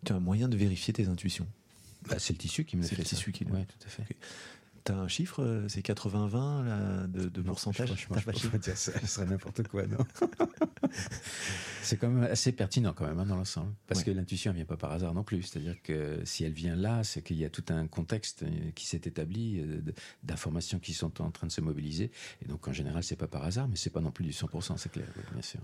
Tu 0.06 0.14
as 0.14 0.16
un 0.16 0.20
moyen 0.20 0.48
de 0.50 0.56
vérifier 0.56 0.94
tes 0.94 1.08
intuitions? 1.08 1.48
Bah, 2.08 2.16
c'est 2.20 2.32
le 2.34 2.38
tissu 2.40 2.64
qui 2.64 2.78
me 2.78 2.84
le 2.84 2.88
C'est 2.88 2.96
fait. 2.96 3.02
le 3.02 3.08
ça. 3.08 3.16
tissu 3.18 3.32
qui 3.34 3.44
le- 3.44 3.52
Ouais, 3.54 3.66
tout 3.66 3.88
à 3.88 3.90
fait. 3.90 4.16
Un 4.90 5.08
chiffre, 5.08 5.44
euh, 5.44 5.68
c'est 5.68 5.82
80-20 5.86 6.66
là, 6.66 7.08
de, 7.08 7.30
de 7.30 7.42
pourcentage? 7.42 7.90
je 7.96 8.08
pas 8.24 8.32
dire 8.58 8.78
ça, 8.78 9.00
ce 9.00 9.08
serait 9.08 9.26
n'importe 9.26 9.68
quoi, 9.68 9.86
non? 9.88 9.98
C'est 11.82 11.98
quand 11.98 12.10
même 12.10 12.24
assez 12.30 12.52
pertinent 12.52 12.94
quand 12.94 13.06
même 13.08 13.20
hein, 13.20 13.26
dans 13.26 13.36
l'ensemble, 13.36 13.74
parce 13.88 14.00
Ouais. 14.02 14.08
que 14.08 14.12
l'intuition 14.12 14.52
ne 14.52 14.58
vient 14.58 14.66
pas 14.66 14.78
par 14.78 14.92
hasard 14.92 15.14
non 15.14 15.24
plus. 15.24 15.44
C'est-à-dire 15.44 15.82
que 15.82 16.22
si 16.24 16.44
elle 16.44 16.52
vient 16.54 16.76
là, 16.76 17.04
c'est 17.04 17.22
qu'il 17.22 17.38
y 17.38 17.46
a 17.46 17.50
tout 17.50 17.64
un 17.70 17.88
contexte 17.88 18.44
euh, 18.44 18.72
qui 18.76 18.86
s'est 18.86 19.02
établi 19.06 19.60
euh, 19.60 19.82
d'informations 20.24 20.80
qui 20.80 20.94
sont 20.94 21.22
en 21.22 21.32
train 21.32 21.48
de 21.48 21.52
se 21.52 21.62
mobiliser. 21.62 22.12
Et 22.44 22.48
donc 22.48 22.68
en 22.68 22.74
général, 22.74 23.04
c'est 23.04 23.16
pas 23.16 23.28
par 23.28 23.44
hasard, 23.44 23.68
mais 23.68 23.76
c'est 23.76 23.90
pas 23.90 24.02
non 24.02 24.12
plus 24.12 24.26
du 24.26 24.32
100%, 24.32 24.78
c'est 24.78 24.92
clair, 24.92 25.08
bien 25.34 25.42
sûr. 25.42 25.60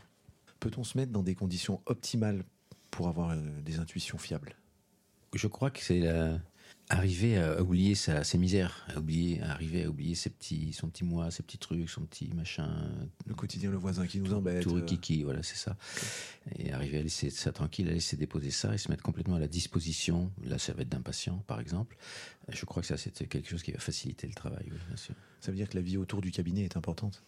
Peut-on 0.59 0.83
se 0.83 0.97
mettre 0.97 1.11
dans 1.11 1.23
des 1.23 1.35
conditions 1.35 1.81
optimales 1.85 2.43
pour 2.91 3.07
avoir 3.07 3.35
des 3.37 3.79
intuitions 3.79 4.17
fiables? 4.17 4.55
Je 5.33 5.47
crois 5.47 5.69
que 5.69 5.79
c'est 5.81 5.99
la- 5.99 6.39
arriver 6.89 7.37
à 7.37 7.61
oublier 7.61 7.95
sa, 7.95 8.23
ses 8.23 8.37
misères, 8.37 8.85
à 8.93 8.99
oublier, 8.99 9.41
à 9.41 9.51
arriver 9.51 9.83
à 9.83 9.89
oublier 9.89 10.15
ses 10.15 10.29
petits, 10.29 10.73
son 10.73 10.89
petit 10.89 11.03
moi, 11.03 11.31
ses 11.31 11.43
petits 11.43 11.57
trucs, 11.57 11.89
son 11.89 12.05
petit 12.05 12.31
machin, 12.33 12.69
Le 13.25 13.33
quotidien, 13.33 13.71
le 13.71 13.77
voisin 13.77 14.05
qui 14.05 14.19
nous 14.19 14.33
embête. 14.33 14.63
Tout 14.63 14.75
euh, 14.75 14.79
rikiki, 14.79 15.23
voilà, 15.23 15.41
c'est 15.43 15.55
ça. 15.55 15.75
Et 16.57 16.71
arriver 16.71 16.99
à 16.99 17.01
laisser 17.01 17.29
ça 17.29 17.51
tranquille, 17.51 17.89
à 17.89 17.91
laisser 17.91 18.17
déposer 18.17 18.51
ça 18.51 18.73
et 18.73 18.77
se 18.77 18.89
mettre 18.89 19.03
complètement 19.03 19.35
à 19.35 19.39
la 19.39 19.47
disposition. 19.47 20.31
Là, 20.43 20.59
ça 20.59 20.73
va 20.73 20.83
être 20.83 20.89
d'un 20.89 21.01
patient, 21.01 21.43
par 21.47 21.59
exemple. 21.59 21.97
Je 22.49 22.65
crois 22.65 22.81
que 22.81 22.87
ça, 22.87 22.97
c'est 22.97 23.27
quelque 23.27 23.49
chose 23.49 23.63
qui 23.63 23.71
va 23.71 23.79
faciliter 23.79 24.27
le 24.27 24.33
travail, 24.33 24.65
oui, 24.71 24.77
bien 24.87 24.97
sûr. 24.97 25.15
Ça 25.41 25.51
veut 25.51 25.57
dire 25.57 25.69
que 25.69 25.75
la 25.75 25.83
vie 25.83 25.97
autour 25.97 26.21
du 26.21 26.31
cabinet 26.31 26.63
est 26.63 26.77
importante. 26.77 27.23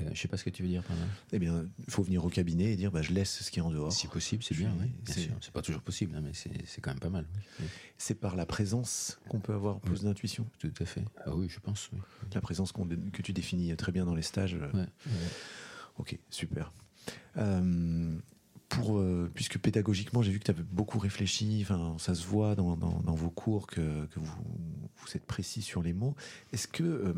Euh, 0.00 0.10
je 0.12 0.20
sais 0.20 0.28
pas 0.28 0.36
ce 0.36 0.44
que 0.44 0.50
tu 0.50 0.62
veux 0.62 0.68
dire 0.68 0.82
par 0.82 0.96
là. 0.96 1.02
Eh 1.32 1.38
bien, 1.38 1.66
il 1.86 1.90
faut 1.90 2.02
venir 2.02 2.24
au 2.24 2.28
cabinet 2.28 2.72
et 2.72 2.76
dire 2.76 2.90
bah, 2.90 3.02
je 3.02 3.12
laisse 3.12 3.42
ce 3.42 3.50
qui 3.50 3.58
est 3.58 3.62
en 3.62 3.70
dehors. 3.70 3.92
Si 3.92 4.06
possible, 4.06 4.42
c'est 4.42 4.54
Je 4.54 4.60
bien, 4.60 4.72
oui, 4.80 4.86
bien 5.04 5.14
c'est- 5.14 5.20
sûr. 5.22 5.32
C'est 5.40 5.52
pas 5.52 5.62
toujours 5.62 5.82
possible, 5.82 6.14
hein, 6.16 6.22
mais 6.22 6.32
c'est 6.34 6.80
quand 6.80 6.90
même 6.90 7.00
pas 7.00 7.10
mal. 7.10 7.26
oui. 7.60 7.66
C'est 7.98 8.14
par 8.14 8.36
la 8.36 8.46
présence 8.46 9.18
qu'on 9.28 9.40
peut 9.40 9.54
avoir 9.54 9.80
plus 9.80 10.02
d'intuition. 10.02 10.46
tout 10.58 10.70
à 10.80 10.84
fait. 10.84 11.04
Ah 11.24 11.34
oui, 11.34 11.48
je 11.48 11.58
pense. 11.60 11.90
La 12.34 12.40
présence 12.40 12.72
que 12.72 13.22
tu 13.22 13.32
définis 13.32 13.74
très 13.76 13.92
bien 13.92 14.04
dans 14.04 14.14
les 14.14 14.22
stages. 14.22 14.54
euh, 14.54 14.70
Ouais, 14.72 14.80
ouais. 15.06 15.12
Ok, 15.98 16.18
super. 16.30 16.72
Euh, 17.38 18.18
euh, 18.84 19.30
puisque 19.34 19.58
pédagogiquement, 19.58 20.22
j'ai 20.22 20.32
vu 20.32 20.38
que 20.38 20.44
tu 20.44 20.50
avais 20.50 20.62
beaucoup 20.62 20.98
réfléchi, 20.98 21.66
ça 21.98 22.14
se 22.14 22.26
voit 22.26 22.54
dans, 22.54 22.74
vos 22.74 23.30
cours 23.30 23.66
que, 23.66 24.08
vous, 24.16 24.36
êtes 25.14 25.24
précis 25.24 25.62
sur 25.62 25.82
les 25.82 25.92
mots. 25.92 26.14
Est-ce 26.52 26.68
que, 26.68 26.82
euh, 26.82 27.14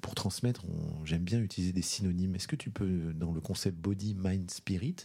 pour 0.00 0.14
transmettre, 0.14 0.64
j'aime 1.04 1.22
bien 1.22 1.40
utiliser 1.40 1.72
des 1.72 1.82
synonymes. 1.82 2.34
Est-ce 2.34 2.48
que 2.48 2.56
tu 2.56 2.70
peux, 2.70 3.12
dans 3.14 3.32
le 3.32 3.40
concept 3.40 3.76
body, 3.78 4.14
mind, 4.14 4.50
spirit, 4.50 4.96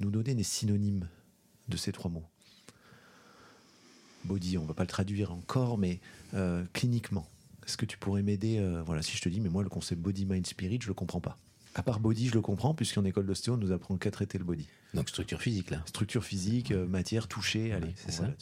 nous 0.00 0.10
donner 0.10 0.34
des 0.34 0.42
synonymes 0.42 1.08
de 1.68 1.76
ces 1.76 1.92
trois 1.92 2.10
mots? 2.10 2.26
Body, 4.24 4.58
on 4.58 4.64
va 4.64 4.74
pas 4.74 4.82
le 4.82 4.88
traduire 4.88 5.32
encore, 5.32 5.78
mais 5.78 6.00
euh, 6.34 6.64
cliniquement, 6.72 7.28
est-ce 7.64 7.76
que 7.76 7.86
tu 7.86 7.96
pourrais 7.96 8.22
m'aider 8.22 8.64
Voilà, 8.84 9.02
si 9.02 9.16
je 9.16 9.22
te 9.22 9.28
dis, 9.28 9.40
mais 9.40 9.48
moi, 9.48 9.62
le 9.62 9.68
concept 9.68 10.00
body, 10.00 10.26
mind, 10.26 10.46
spirit, 10.46 10.78
je 10.82 10.88
le 10.88 10.94
comprends 10.94 11.20
pas. 11.20 11.38
À 11.74 11.82
part 11.82 12.00
body, 12.00 12.28
je 12.28 12.34
le 12.34 12.40
comprends, 12.40 12.74
puisqu'en 12.74 13.04
école 13.04 13.26
d'ostéo, 13.26 13.54
on 13.54 13.56
nous 13.58 13.70
apprend 13.70 13.96
qu'à 13.96 14.10
traiter 14.10 14.38
le 14.38 14.44
body. 14.44 14.66
Donc, 14.94 15.08
structure 15.08 15.40
physique, 15.42 15.70
là. 15.70 15.82
Structure 15.86 16.24
physique, 16.24 16.70
euh, 16.72 16.86
matière, 16.86 17.28
toucher, 17.28 17.72
allez. 17.72 17.92
c'est 17.96 18.12
ça. 18.12 18.34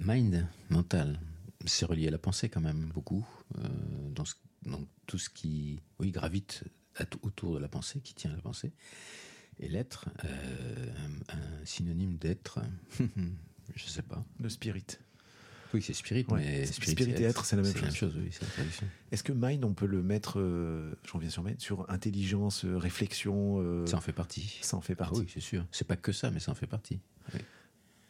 Mind, 0.00 0.46
mental, 0.70 1.20
c'est 1.66 1.84
relié 1.84 2.08
à 2.08 2.10
la 2.10 2.18
pensée 2.18 2.48
quand 2.48 2.60
même 2.60 2.90
beaucoup. 2.94 3.26
euh, 3.58 3.68
dans, 4.14 4.24
ce- 4.24 4.34
dans 4.64 4.80
tout 5.06 5.18
ce 5.18 5.28
qui, 5.28 5.80
oui, 5.98 6.10
gravite 6.10 6.64
à 6.96 7.04
autour 7.22 7.54
de 7.54 7.58
la 7.60 7.68
pensée, 7.68 8.00
qui 8.00 8.14
tient 8.14 8.30
à 8.32 8.36
la 8.36 8.42
pensée. 8.42 8.72
Et 9.58 9.68
l'être, 9.68 10.08
euh, 10.24 10.92
un, 11.28 11.36
un 11.36 11.64
synonyme 11.64 12.16
d'être, 12.16 12.60
je 13.74 13.86
sais 13.86 14.02
pas. 14.02 14.24
Le 14.40 14.48
spirit. 14.48 14.86
Oui, 15.74 15.82
c'est 15.82 15.92
spirit, 15.94 16.24
Ouais. 16.28 16.40
mais 16.40 16.66
Spirit 16.66 17.10
et 17.12 17.22
être, 17.22 17.44
c'est 17.44 17.56
la 17.56 17.62
même 17.62 17.70
C'est 17.72 17.78
la 17.78 17.86
même 17.86 17.94
chose. 17.94 18.12
chose, 18.14 18.22
oui. 18.22 18.30
Est-ce 19.10 19.22
que 19.22 19.32
mind, 19.32 19.64
on 19.64 19.74
peut 19.74 19.86
le 19.86 20.02
mettre, 20.02 20.38
euh, 20.40 20.94
j'en 21.10 21.18
viens 21.18 21.30
sur 21.30 21.42
mind, 21.42 21.60
sur 21.60 21.88
intelligence, 21.90 22.64
euh, 22.64 22.76
réflexion 22.76 23.60
euh, 23.60 23.86
Ça 23.86 23.96
en 23.96 24.00
fait 24.00 24.12
partie. 24.12 24.58
Ça 24.62 24.76
en 24.76 24.80
fait 24.80 24.92
Ah 24.94 25.04
partie. 25.04 25.20
oui, 25.20 25.26
c'est 25.32 25.40
sûr. 25.40 25.66
C'est 25.70 25.86
pas 25.86 25.96
que 25.96 26.12
ça, 26.12 26.30
mais 26.30 26.40
ça 26.40 26.52
en 26.52 26.54
fait 26.54 26.66
partie. 26.66 27.00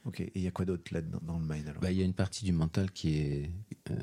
Ok. 0.04 0.18
Et 0.20 0.32
il 0.34 0.42
y 0.42 0.48
a 0.48 0.50
quoi 0.50 0.64
d'autre 0.64 0.92
là 0.92 1.00
dans, 1.00 1.20
dans 1.20 1.38
le 1.38 1.44
mind 1.46 1.68
alors? 1.68 1.80
Bah, 1.80 1.92
il 1.92 1.98
y 1.98 2.02
a 2.02 2.04
une 2.04 2.12
partie 2.12 2.44
du 2.44 2.52
mental 2.52 2.90
qui 2.90 3.18
est. 3.18 3.50
euh, 3.90 3.94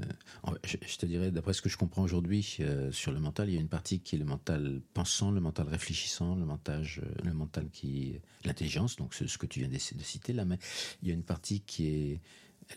je, 0.64 0.78
je 0.88 0.96
te 0.98 1.06
dirais, 1.06 1.30
d'après 1.30 1.52
ce 1.52 1.62
que 1.62 1.68
je 1.68 1.76
comprends 1.76 2.04
aujourd'hui 2.04 2.60
sur 2.92 3.12
le 3.12 3.20
mental, 3.20 3.50
il 3.50 3.56
y 3.56 3.58
a 3.58 3.62
une 3.62 3.68
partie 3.68 4.00
qui 4.00 4.16
est 4.16 4.20
le 4.20 4.24
mental 4.24 4.82
pensant, 4.94 5.30
le 5.32 5.42
mental 5.42 5.68
réfléchissant, 5.68 6.36
le 6.36 6.46
mental, 6.46 6.86
le 7.26 7.34
mental 7.34 7.70
qui. 7.70 8.16
L'intelligence, 8.46 8.96
donc 8.96 9.14
ce, 9.14 9.28
ce 9.28 9.38
que 9.38 9.46
tu 9.46 9.60
viens 9.60 9.68
de, 9.68 9.74
de 9.74 10.04
citer 10.04 10.32
là, 10.32 10.46
mais 10.46 10.58
il 11.04 11.10
y 11.10 11.12
a 11.12 11.14
une 11.14 11.24
partie 11.24 11.60
qui 11.60 11.88
est 11.88 12.22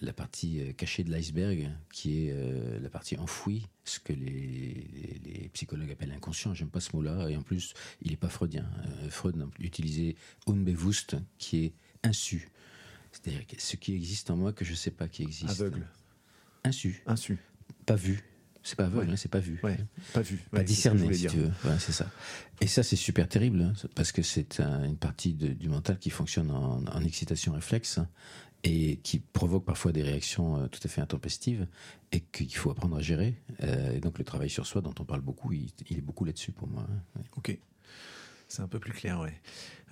la 0.01 0.12
partie 0.12 0.61
euh, 0.61 0.72
cachée 0.72 1.05
de 1.05 1.11
l'iceberg, 1.11 1.70
qui 1.93 2.26
est 2.26 2.32
euh, 2.32 2.80
la 2.80 2.88
partie 2.88 3.16
enfouie, 3.18 3.66
ce 3.84 4.01
que 4.01 4.12
les, 4.12 4.30
les- 4.30 5.20
les 5.24 5.49
psychologues 5.53 5.90
appellent 5.90 6.12
inconscient. 6.12 6.55
J'aime 6.55 6.70
pas 6.70 6.80
ce 6.80 6.97
mot-là, 6.97 7.28
et 7.28 7.36
en 7.36 7.43
plus, 7.43 7.74
il 8.01 8.11
n'est 8.11 8.16
pas 8.16 8.28
freudien. 8.30 8.66
Euh, 9.03 9.11
Freud 9.11 9.36
utilisait 9.61 10.16
unbewusst, 10.47 11.16
qui 11.38 11.64
est 11.66 11.72
insu. 12.03 12.51
C'est-à-dire 13.12 13.43
ce 13.59 13.76
qui 13.76 13.95
existe 13.95 14.30
en 14.30 14.36
moi 14.36 14.53
que 14.53 14.64
je 14.64 14.70
ne 14.70 14.76
sais 14.76 14.90
pas 14.90 15.07
qui 15.09 15.22
existe. 15.22 15.51
Aveugle, 15.61 15.86
Insu, 16.64 17.03
insu, 17.07 17.38
pas 17.86 17.97
vu. 17.97 18.22
C'est 18.64 18.76
pas 18.76 18.84
aveugle, 18.86 19.07
Ouais. 19.09 19.12
hein, 19.14 19.16
c'est 19.16 19.28
pas 19.30 19.40
vu. 19.40 19.59
ouais, 19.64 19.76
pas 20.14 20.22
vu, 20.22 20.36
Pas 20.53 20.59
Ouais, 20.59 20.64
discerné, 20.64 21.12
si 21.12 21.26
tu 21.26 21.36
veux. 21.38 21.51
C'est 21.80 21.90
ça. 21.90 22.09
Et 22.61 22.68
ça, 22.68 22.84
c'est 22.84 22.95
super 22.97 23.28
terrible, 23.28 23.61
hein, 23.61 23.72
parce 23.97 24.12
que 24.12 24.22
c'est 24.22 24.61
un- 24.61 24.84
une 24.84 24.97
partie 24.97 25.34
de- 25.34 25.49
du 25.53 25.68
mental 25.68 25.99
qui 25.99 26.11
fonctionne 26.11 26.51
en, 26.53 26.84
en 26.84 27.05
excitation 27.05 27.53
réflexe 27.55 27.99
hein, 27.99 28.09
et 28.65 28.99
qui 28.99 29.19
provoque 29.19 29.65
parfois 29.65 29.93
des 29.93 30.03
réactions 30.03 30.57
euh, 30.57 30.67
tout 30.69 30.81
à 30.85 30.89
fait 30.89 31.01
intempestives 31.01 31.67
et 32.13 32.21
qu'il 32.21 32.55
faut 32.55 32.71
apprendre 32.71 32.97
à 32.97 33.01
gérer. 33.01 33.35
Euh, 33.63 33.93
et 33.97 34.01
donc, 34.01 34.19
le 34.19 34.25
travail 34.25 34.51
sur 34.51 34.67
soi, 34.67 34.81
dont 34.81 34.95
on 35.01 35.05
parle 35.05 35.21
beaucoup, 35.21 35.53
il, 35.53 35.71
il 35.91 35.99
est 35.99 36.03
beaucoup 36.03 36.25
là-dessus 36.25 36.53
pour 36.53 36.69
moi. 36.69 36.87
hein. 36.89 37.03
Ouais. 37.17 37.23
Ok. 37.37 37.59
C'est 38.49 38.61
un 38.61 38.69
peu 38.69 38.79
plus 38.79 38.93
clair, 38.93 39.19
ouais. 39.19 39.41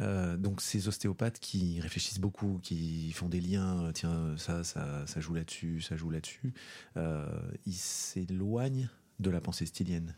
Euh, 0.01 0.37
donc 0.37 0.61
ces 0.61 0.87
ostéopathes 0.87 1.39
qui 1.41 1.81
réfléchissent 1.81 2.19
beaucoup, 2.21 2.59
qui 2.63 3.11
font 3.13 3.31
des 3.31 3.41
liens, 3.41 3.91
tiens, 3.95 4.37
ça, 4.37 4.65
ça, 4.65 5.07
ça 5.07 5.21
joue 5.21 5.33
là-dessus, 5.33 5.81
ça 5.81 5.97
joue 5.97 6.11
là-dessus, 6.11 6.53
euh, 6.99 7.27
ils 7.65 7.73
s'éloignent 7.73 8.91
de 9.19 9.31
la 9.31 9.41
pensée 9.41 9.65
stylienne. 9.65 10.15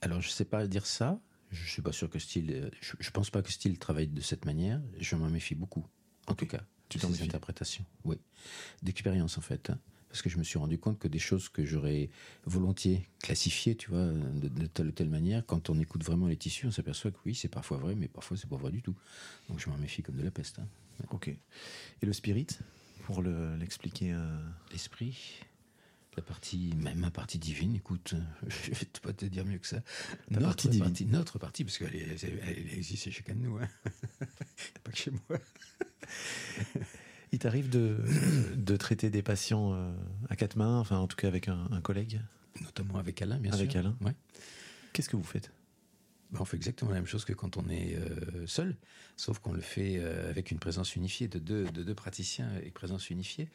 Alors, 0.00 0.20
je 0.20 0.30
sais 0.30 0.44
pas 0.44 0.66
dire 0.66 0.84
ça. 0.84 1.20
Je 1.52 1.68
suis 1.68 1.82
pas 1.82 1.92
sûr 1.92 2.10
que 2.10 2.18
Steele. 2.18 2.50
euh, 2.50 2.70
Je, 2.80 2.94
je 2.98 3.10
pense 3.10 3.30
pas 3.30 3.40
que 3.40 3.52
Steele 3.52 3.78
travaille 3.78 4.08
de 4.08 4.20
cette 4.20 4.46
manière. 4.46 4.80
Je 4.98 5.14
m'en 5.14 5.28
méfie 5.28 5.54
beaucoup, 5.54 5.86
en 6.26 6.34
tout 6.34 6.46
cas. 6.46 6.62
Tu 6.90 6.98
de 6.98 7.02
t'en 7.02 7.08
ses 7.08 7.12
méfies 7.14 7.24
interprétations. 7.24 7.84
Oui. 8.04 8.16
D'expérience, 8.82 9.38
en 9.38 9.40
fait. 9.40 9.70
hein. 9.70 9.78
Parce 10.08 10.22
que 10.22 10.28
je 10.28 10.38
me 10.38 10.42
suis 10.42 10.58
rendu 10.58 10.76
compte 10.76 10.98
que 10.98 11.06
des 11.06 11.20
choses 11.20 11.48
que 11.48 11.64
j'aurais 11.64 12.10
volontiers 12.44 13.06
classifiées, 13.22 13.76
tu 13.76 13.90
vois, 13.90 14.06
de, 14.06 14.48
de 14.48 14.66
telle 14.66 14.88
ou 14.88 14.90
telle 14.90 15.08
manière, 15.08 15.46
quand 15.46 15.70
on 15.70 15.78
écoute 15.78 16.02
vraiment 16.02 16.26
les 16.26 16.36
tissus, 16.36 16.66
on 16.66 16.72
s'aperçoit 16.72 17.12
que 17.12 17.18
oui, 17.24 17.34
c'est 17.36 17.46
parfois 17.48 17.78
vrai, 17.78 17.94
mais 17.94 18.08
parfois 18.08 18.36
c'est 18.36 18.50
pas 18.50 18.56
vrai 18.56 18.72
du 18.72 18.82
tout. 18.82 18.96
Donc 19.48 19.60
je 19.60 19.70
m'en 19.70 19.76
méfie 19.78 20.02
comme 20.02 20.16
de 20.16 20.24
la 20.24 20.32
peste. 20.32 20.58
hein. 20.58 20.66
Ok. 21.12 21.28
Et 21.28 21.38
le 22.06 22.12
spirit, 22.12 22.48
pour 23.04 23.22
le- 23.22 23.54
l'expliquer. 23.56 24.12
euh, 24.12 24.36
L'esprit, 24.72 25.16
la 26.16 26.22
partie, 26.22 26.74
même 26.76 26.98
ma 26.98 27.10
partie 27.10 27.38
divine, 27.38 27.74
écoute, 27.74 28.14
je 28.48 28.70
vais 28.70 28.86
pas 29.02 29.12
te 29.12 29.24
dire 29.26 29.44
mieux 29.44 29.58
que 29.58 29.66
ça. 29.66 29.80
Ta 30.32 30.40
partie 30.40 30.68
divine. 30.68 30.84
partie, 30.84 31.06
notre 31.06 31.38
partie, 31.38 31.64
parce 31.64 31.78
qu'elle 31.78 31.94
elle, 31.94 32.40
elle 32.46 32.72
existe 32.74 33.04
chez 33.04 33.10
chacun 33.10 33.34
de 33.34 33.40
nous, 33.40 33.58
hein. 33.58 33.68
pas 34.84 34.90
que 34.90 34.96
chez 34.98 35.12
moi. 35.28 35.38
Il 37.32 37.38
t'arrive 37.38 37.70
de, 37.70 37.96
de 38.56 38.76
traiter 38.76 39.08
des 39.08 39.22
patients 39.22 39.72
euh, 39.72 39.92
à 40.28 40.36
quatre 40.36 40.56
mains, 40.56 40.80
enfin 40.80 40.98
en 40.98 41.06
tout 41.06 41.16
cas 41.16 41.28
avec 41.28 41.46
un, 41.46 41.68
un 41.70 41.80
collègue? 41.80 42.20
Notamment 42.60 42.96
avec 42.98 43.22
Alain, 43.22 43.38
bien 43.38 43.52
Avec 43.52 43.70
sûr. 43.70 43.80
Alain. 43.80 43.96
Ouais. 44.00 44.14
Qu'est-ce 44.92 45.08
que 45.08 45.16
vous 45.16 45.22
faites? 45.22 45.52
Ben, 46.32 46.40
on 46.40 46.44
fait 46.44 46.56
exactement 46.56 46.90
la 46.90 46.96
même 46.96 47.06
chose 47.06 47.24
que 47.24 47.32
quand 47.32 47.56
on 47.56 47.68
est 47.68 47.96
euh, 47.96 48.46
seul, 48.46 48.76
sauf 49.16 49.38
qu'on 49.38 49.52
le 49.52 49.60
fait 49.60 49.98
euh, 49.98 50.28
avec 50.28 50.50
une 50.50 50.58
présence 50.58 50.96
unifiée 50.96 51.28
de 51.28 51.38
deux, 51.38 51.64
de 51.66 51.82
deux 51.84 51.94
praticiens 51.94 52.48
avec 52.50 52.74
présence 52.74 53.10
unifiée. 53.10 53.48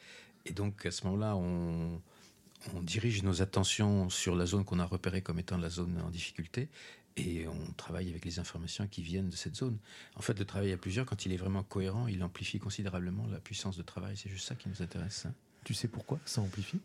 Et 0.46 0.52
donc 0.52 0.86
à 0.86 0.90
ce 0.90 1.04
moment-là, 1.04 1.36
on, 1.36 2.00
on 2.74 2.80
dirige 2.82 3.22
nos 3.22 3.42
attentions 3.42 4.08
sur 4.10 4.34
la 4.36 4.46
zone 4.46 4.64
qu'on 4.64 4.78
a 4.78 4.84
repérée 4.84 5.22
comme 5.22 5.38
étant 5.38 5.56
la 5.58 5.68
zone 5.70 6.00
en 6.04 6.10
difficulté 6.10 6.68
et 7.16 7.46
on 7.48 7.72
travaille 7.76 8.10
avec 8.10 8.24
les 8.24 8.38
informations 8.38 8.86
qui 8.88 9.02
viennent 9.02 9.30
de 9.30 9.36
cette 9.36 9.56
zone. 9.56 9.78
En 10.16 10.20
fait, 10.20 10.38
le 10.38 10.44
travail 10.44 10.72
à 10.72 10.76
plusieurs, 10.76 11.06
quand 11.06 11.24
il 11.24 11.32
est 11.32 11.36
vraiment 11.38 11.62
cohérent, 11.62 12.06
il 12.08 12.22
amplifie 12.22 12.58
considérablement 12.58 13.26
la 13.28 13.38
puissance 13.40 13.76
de 13.76 13.82
travail. 13.82 14.16
C'est 14.16 14.28
juste 14.28 14.46
ça 14.46 14.54
qui 14.54 14.68
nous 14.68 14.82
intéresse. 14.82 15.24
hein. 15.26 15.32
Tu 15.64 15.72
sais 15.74 15.88
pourquoi 15.88 16.18
ça 16.26 16.40
amplifie? 16.42 16.78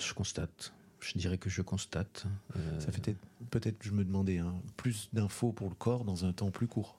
Je 0.00 0.12
constate. 0.12 0.72
Je 1.00 1.16
dirais 1.18 1.38
que 1.38 1.50
je 1.50 1.62
constate. 1.62 2.24
euh, 2.56 2.80
Ça 2.80 2.90
fait 2.90 3.00
peut-être, 3.00 3.18
peut-être, 3.50 3.76
je 3.82 3.92
me 3.92 4.04
demandais, 4.04 4.38
hein, 4.38 4.54
plus 4.76 5.08
d'infos 5.12 5.52
pour 5.52 5.68
le 5.68 5.74
corps 5.74 6.04
dans 6.04 6.24
un 6.24 6.32
temps 6.32 6.50
plus 6.50 6.66
court. 6.66 6.96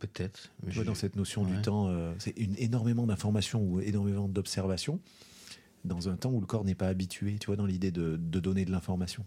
Peut-être. 0.00 0.50
mais 0.62 0.72
je- 0.72 0.82
dans 0.82 0.94
cette 0.94 1.16
notion 1.16 1.44
du 1.44 1.62
temps, 1.62 1.88
euh, 1.88 2.12
c'est 2.18 2.36
une, 2.36 2.54
énormément 2.58 3.06
d'informations 3.06 3.62
ou 3.62 3.80
énormément 3.80 4.28
d'observations 4.28 5.00
dans 5.84 6.08
un 6.08 6.16
temps 6.16 6.30
où 6.30 6.40
le 6.40 6.46
corps 6.46 6.64
n'est 6.64 6.74
pas 6.74 6.88
habitué, 6.88 7.36
tu 7.38 7.46
vois, 7.46 7.56
dans 7.56 7.66
l'idée 7.66 7.90
de, 7.90 8.16
de 8.16 8.40
donner 8.40 8.64
de 8.64 8.70
l'information. 8.70 9.24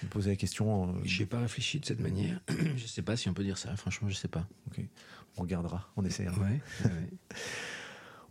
Je 0.00 0.06
me 0.06 0.10
posais 0.10 0.30
la 0.30 0.36
question. 0.36 0.88
euh, 0.88 1.00
J'ai 1.04 1.26
pas 1.26 1.40
réfléchi 1.40 1.78
de 1.80 1.84
cette 1.84 2.00
manière. 2.00 2.40
je 2.76 2.86
sais 2.86 3.02
pas 3.02 3.16
si 3.16 3.28
on 3.28 3.34
peut 3.34 3.44
dire 3.44 3.58
ça. 3.58 3.76
Franchement, 3.76 4.08
je 4.08 4.14
sais 4.14 4.28
pas. 4.28 4.46
ok. 4.68 4.82
On 5.36 5.42
regardera, 5.42 5.90
on 5.96 6.04
essaiera. 6.04 6.36
Ouais. 6.40 6.60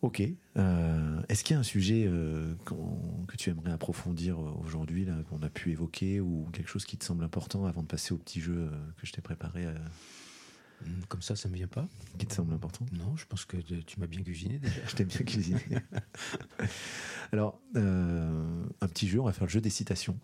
Ok. 0.01 0.21
Euh, 0.55 1.21
Est-ce 1.27 1.43
qu'il 1.43 1.55
y 1.55 1.57
a 1.57 1.59
un 1.59 1.63
sujet 1.63 2.05
euh, 2.07 2.53
que 3.27 3.35
tu 3.35 3.49
aimerais 3.49 3.71
approfondir 3.73 4.39
euh, 4.39 4.51
aujourd'hui, 4.63 5.03
là, 5.03 5.13
qu'on 5.29 5.41
a 5.43 5.49
pu 5.49 5.71
évoquer, 5.71 6.21
ou 6.21 6.47
quelque 6.53 6.69
chose 6.69 6.85
qui 6.85 6.95
te 6.97 7.03
semble 7.03 7.21
important 7.21 7.65
avant 7.65 7.81
de 7.81 7.87
passer 7.87 8.13
au 8.13 8.17
petit 8.17 8.39
jeu 8.39 8.69
que 8.97 9.05
je 9.05 9.11
t'ai 9.11 9.19
préparé, 9.21 9.65
Comme 11.07 11.21
ça, 11.21 11.35
ça 11.35 11.49
me 11.49 11.55
vient 11.55 11.67
pas. 11.67 11.87
qui 12.17 12.25
te 12.25 12.33
semble 12.33 12.53
important? 12.53 12.85
Non, 12.93 13.15
je 13.17 13.25
pense 13.25 13.45
que 13.45 13.57
tu 13.57 13.99
m'as 13.99 14.07
bien 14.07 14.21
cuisiné 14.23 14.59
déjà. 14.59 14.73
Je 14.87 14.95
t'aime 14.95 15.07
bien 15.07 15.19
cuisiner. 15.25 15.59
Alors, 17.31 17.59
euh, 17.75 18.63
un 18.81 18.87
petit 18.87 19.07
jeu, 19.07 19.19
on 19.19 19.25
va 19.25 19.33
faire 19.33 19.45
le 19.45 19.49
jeu 19.51 19.61
des 19.61 19.69
citations. 19.69 20.17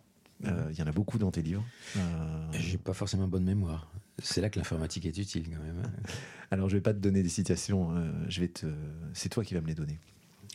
Euh, 0.45 0.67
Il 0.71 0.77
y 0.77 0.81
en 0.81 0.87
a 0.87 0.91
beaucoup 0.91 1.17
dans 1.17 1.31
tes 1.31 1.41
livres. 1.41 1.65
Euh, 1.97 2.47
J'ai 2.53 2.77
pas 2.77 2.93
forcément 2.93 3.27
bonne 3.27 3.43
mémoire. 3.45 3.91
C'est 4.19 4.41
là 4.41 4.49
que 4.49 4.57
l'informatique 4.59 5.05
est 5.05 5.17
utile 5.17 5.49
quand 5.49 5.61
même. 5.63 5.81
hein. 5.85 5.91
alors, 6.51 6.69
je 6.69 6.77
vais 6.77 6.81
pas 6.81 6.93
te 6.93 6.99
donner 6.99 7.21
des 7.23 7.29
citations. 7.29 7.95
euh, 7.95 8.11
je 8.29 8.41
vais 8.41 8.47
te. 8.47 8.67
C'est 9.13 9.29
toi 9.29 9.43
qui 9.43 9.53
vas 9.53 9.61
me 9.61 9.67
les 9.67 9.75
donner. 9.75 9.99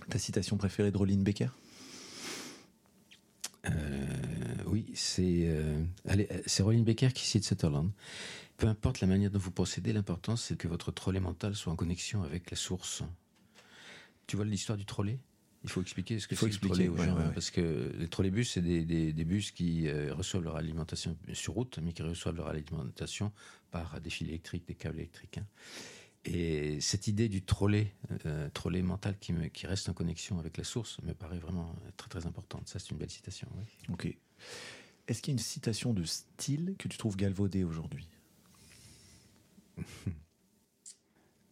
Ta 0.08 0.18
citation 0.18 0.56
préférée 0.56 0.90
de 0.90 0.96
Roline 0.96 1.22
Becker? 1.22 1.48
Euh, 3.66 4.09
oui, 4.86 4.92
c'est 4.94 5.44
euh, 5.48 5.82
euh, 6.08 6.24
c'est 6.46 6.62
Roland 6.62 6.80
Becker 6.82 7.12
qui 7.12 7.24
cite 7.24 7.44
Sutherland. 7.44 7.90
Peu 8.56 8.66
importe 8.68 9.00
la 9.00 9.06
manière 9.06 9.30
dont 9.30 9.38
vous 9.38 9.50
procédez, 9.50 9.92
l'important 9.92 10.36
c'est 10.36 10.56
que 10.56 10.68
votre 10.68 10.92
trolley 10.92 11.20
mental 11.20 11.54
soit 11.54 11.72
en 11.72 11.76
connexion 11.76 12.22
avec 12.22 12.50
la 12.50 12.56
source. 12.56 13.02
Tu 14.26 14.36
vois 14.36 14.44
l'histoire 14.44 14.78
du 14.78 14.84
trolley? 14.84 15.18
Il 15.62 15.68
faut 15.68 15.82
expliquer 15.82 16.18
ce 16.18 16.26
que 16.26 16.34
Il 16.34 16.38
faut 16.38 16.46
c'est 16.46 16.52
expliquer, 16.52 16.74
trolley 16.74 16.88
aux 16.88 16.94
ouais, 16.96 17.04
gens, 17.06 17.16
ouais, 17.16 17.22
hein, 17.22 17.26
ouais. 17.28 17.34
parce 17.34 17.50
que 17.50 17.92
les 17.98 18.08
trolleybus, 18.08 18.50
c'est 18.52 18.62
des, 18.62 18.84
des- 18.84 19.12
des 19.12 19.24
bus 19.26 19.50
qui 19.50 19.88
euh, 19.88 20.14
reçoivent 20.14 20.44
leur 20.44 20.56
alimentation 20.56 21.16
sur 21.34 21.52
route, 21.54 21.78
mais 21.82 21.92
qui 21.92 22.02
reçoivent 22.02 22.36
leur 22.36 22.48
alimentation 22.48 23.30
par 23.70 24.00
des 24.00 24.08
fils 24.08 24.28
électriques, 24.28 24.66
des 24.66 24.74
câbles 24.74 24.98
électriques. 24.98 25.36
hein. 25.38 25.46
Et 26.24 26.80
cette 26.80 27.08
idée 27.08 27.28
du 27.30 27.42
trolley, 27.42 27.94
euh, 28.26 28.48
trolley 28.54 28.82
mental 28.82 29.16
qui, 29.18 29.32
me- 29.32 29.48
qui 29.48 29.66
reste 29.66 29.88
en 29.88 29.94
connexion 29.94 30.38
avec 30.38 30.56
la 30.58 30.64
source, 30.64 30.98
me 31.02 31.12
paraît 31.14 31.38
vraiment 31.38 31.74
très 31.96 32.08
très 32.08 32.26
importante. 32.26 32.68
Ça, 32.68 32.78
c'est 32.78 32.90
une 32.90 32.98
belle 32.98 33.10
citation. 33.10 33.48
oui. 33.56 33.64
Ok. 33.92 34.16
Est-ce 35.08 35.22
qu'il 35.22 35.32
y 35.32 35.34
a 35.34 35.38
une 35.38 35.44
citation 35.44 35.92
de 35.92 36.04
style 36.04 36.74
que 36.78 36.88
tu 36.88 36.98
trouves 36.98 37.16
galvaudée 37.16 37.64
aujourd'hui? 37.64 38.08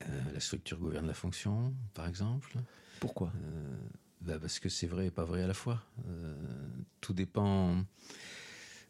Euh, 0.03 0.33
la 0.33 0.41
structure 0.41 0.79
gouverne 0.79 1.07
la 1.07 1.15
fonction, 1.15 1.75
par 1.93 2.07
exemple. 2.07 2.57
Pourquoi? 3.01 3.33
Euh, 3.43 3.77
bah, 4.21 4.39
parce 4.39 4.61
que 4.61 4.69
c'est 4.69 4.87
vrai 4.87 5.07
et 5.07 5.11
pas 5.11 5.25
vrai 5.25 5.43
à 5.43 5.47
la 5.47 5.55
fois. 5.55 5.83
Euh, 6.07 6.69
tout 7.01 7.13
dépend. 7.13 7.85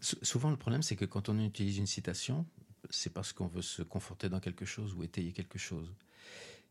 Sou- 0.01 0.19
souvent, 0.23 0.51
le 0.51 0.57
problème, 0.57 0.83
c'est 0.83 0.97
que 0.97 1.07
quand 1.07 1.29
on 1.31 1.39
utilise 1.41 1.79
une 1.79 1.87
citation, 1.87 2.47
c'est 2.91 3.11
parce 3.13 3.33
qu'on 3.33 3.47
veut 3.47 3.63
se 3.63 3.83
conforter 3.83 4.29
dans 4.29 4.39
quelque 4.41 4.67
chose 4.67 4.95
ou 4.95 5.03
étayer 5.03 5.33
quelque 5.33 5.59
chose. 5.59 5.93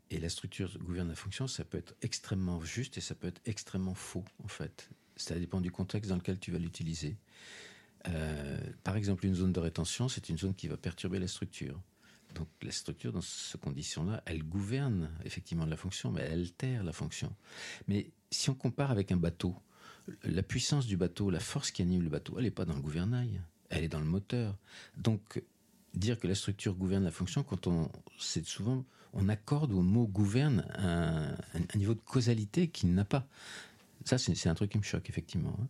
Et 0.10 0.20
la 0.20 0.30
structure 0.30 0.78
gouverne 0.80 1.10
la 1.10 1.16
fonction, 1.16 1.48
ça 1.48 1.66
peut 1.66 1.78
être 1.80 1.96
extrêmement 2.02 2.62
juste 2.64 2.98
et 2.98 3.02
ça 3.02 3.16
peut 3.16 3.28
être 3.28 3.42
extrêmement 3.46 3.96
faux, 3.96 4.24
en 4.44 4.48
fait. 4.48 4.90
Ça 5.18 5.38
dépend 5.38 5.62
du 5.62 5.72
contexte 5.72 6.10
dans 6.10 6.16
lequel 6.16 6.40
tu 6.40 6.52
vas 6.52 6.60
l'utiliser. 6.60 7.18
Euh, 8.08 8.58
par 8.84 8.96
exemple, 8.96 9.26
une 9.26 9.36
zone 9.36 9.52
de 9.52 9.60
rétention, 9.60 10.08
c'est 10.08 10.30
une 10.30 10.38
zone 10.38 10.56
qui 10.56 10.68
va 10.68 10.78
perturber 10.78 11.20
la 11.20 11.28
structure. 11.28 11.82
Donc 12.36 12.48
la 12.62 12.72
structure, 12.72 13.12
dans 13.12 13.22
ces 13.22 13.58
conditions-là, 13.58 14.22
elle 14.26 14.44
gouverne 14.44 15.10
effectivement 15.26 15.66
la 15.66 15.78
fonction, 15.78 16.12
mais 16.12 16.22
elle 16.22 16.42
altère 16.42 16.84
la 16.84 16.94
fonction. 16.94 17.34
Mais 17.88 18.12
si 18.32 18.50
on 18.50 18.56
compare 18.56 18.92
avec 18.92 19.12
un 19.12 19.18
bateau, 19.18 19.56
la 20.24 20.44
puissance 20.44 20.86
du 20.86 20.98
bateau, 20.98 21.30
la 21.30 21.40
force 21.40 21.72
qui 21.72 21.82
anime 21.82 22.04
le 22.04 22.10
bateau, 22.10 22.36
elle 22.38 22.46
n'est 22.46 22.52
pas 22.52 22.66
dans 22.66 22.76
le 22.76 22.82
gouvernail, 22.82 23.42
elle 23.70 23.84
est 23.84 23.90
dans 23.90 24.00
le 24.00 24.06
moteur. 24.06 24.58
Donc 24.98 25.42
dire 25.94 26.20
que 26.20 26.28
la 26.28 26.36
structure 26.36 26.76
gouverne 26.76 27.04
la 27.04 27.12
fonction 27.12 27.44
quand 27.44 27.68
on, 27.68 27.90
c'est 28.20 28.46
souvent, 28.46 28.86
on 29.14 29.30
accorde 29.30 29.72
au 29.72 29.82
mot 29.82 30.06
gouverne 30.06 30.66
un, 30.76 31.34
un 31.54 31.78
niveau 31.78 31.96
de 31.96 32.02
causalité 32.02 32.68
qu'il 32.68 32.94
n'a 32.94 33.06
pas. 33.06 33.28
Ça, 34.08 34.18
c'est 34.18 34.48
un 34.48 34.56
truc 34.56 34.72
qui 34.72 34.78
me 34.78 34.84
choque, 34.84 35.10
effectivement. 35.10 35.56
Hein. 35.62 35.68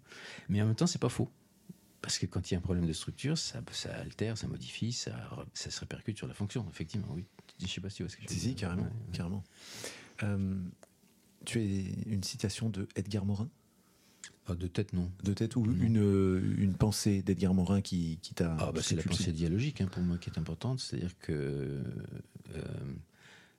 Mais 0.48 0.62
en 0.62 0.68
même 0.68 0.76
temps, 0.76 0.88
c'est 0.88 1.02
pas 1.02 1.10
faux. 1.10 1.32
Parce 2.02 2.20
que 2.20 2.28
quand 2.28 2.50
il 2.50 2.54
y 2.54 2.56
a 2.56 2.60
un 2.60 2.62
problème 2.62 2.86
de 2.86 2.94
structure, 2.94 3.38
ça, 3.38 3.62
ça 3.72 3.94
altère, 3.96 4.38
ça 4.38 4.48
modifie, 4.48 4.94
ça, 4.94 5.12
ça 5.54 5.72
se 5.72 5.80
répercute 5.80 6.18
sur 6.18 6.28
la 6.28 6.36
fonction, 6.36 6.66
effectivement, 6.70 7.08
oui. 7.12 7.26
Je 7.60 7.68
sais 7.68 7.82
pas 7.82 7.90
si 7.90 7.98
tu 7.98 8.04
vois 8.04 8.10
ce 8.12 8.18
que 8.18 8.24
je 8.24 8.28
veux 8.28 8.34
si, 8.34 8.40
Si, 8.40 8.56
carrément. 8.56 8.88
carrément. 9.12 9.44
Euh, 10.22 10.62
tu 11.46 11.60
as 11.60 11.64
une 11.64 12.24
citation 12.24 12.70
de 12.70 12.88
Edgar 12.96 13.26
Morin? 13.26 13.50
Ah, 14.46 14.56
de 14.56 14.68
tête, 14.68 14.94
non. 14.94 15.12
De 15.24 15.34
tête 15.34 15.56
ou 15.56 15.66
une, 15.66 16.00
euh, 16.00 16.56
une 16.58 16.76
pensée 16.76 17.22
d'Edgar 17.22 17.54
Morin 17.54 17.82
qui, 17.82 18.20
qui 18.22 18.34
t'a. 18.34 18.56
Ah, 18.60 18.72
bah, 18.72 18.82
c'est 18.82 18.96
la 18.96 19.04
pensée 19.04 19.34
dialogique 19.34 19.82
hein, 19.82 19.88
pour 19.88 20.04
moi 20.04 20.18
qui 20.18 20.30
est 20.30 20.38
importante. 20.38 20.80
C'est-à-dire 20.80 21.18
que. 21.20 21.84
Euh, 22.54 22.64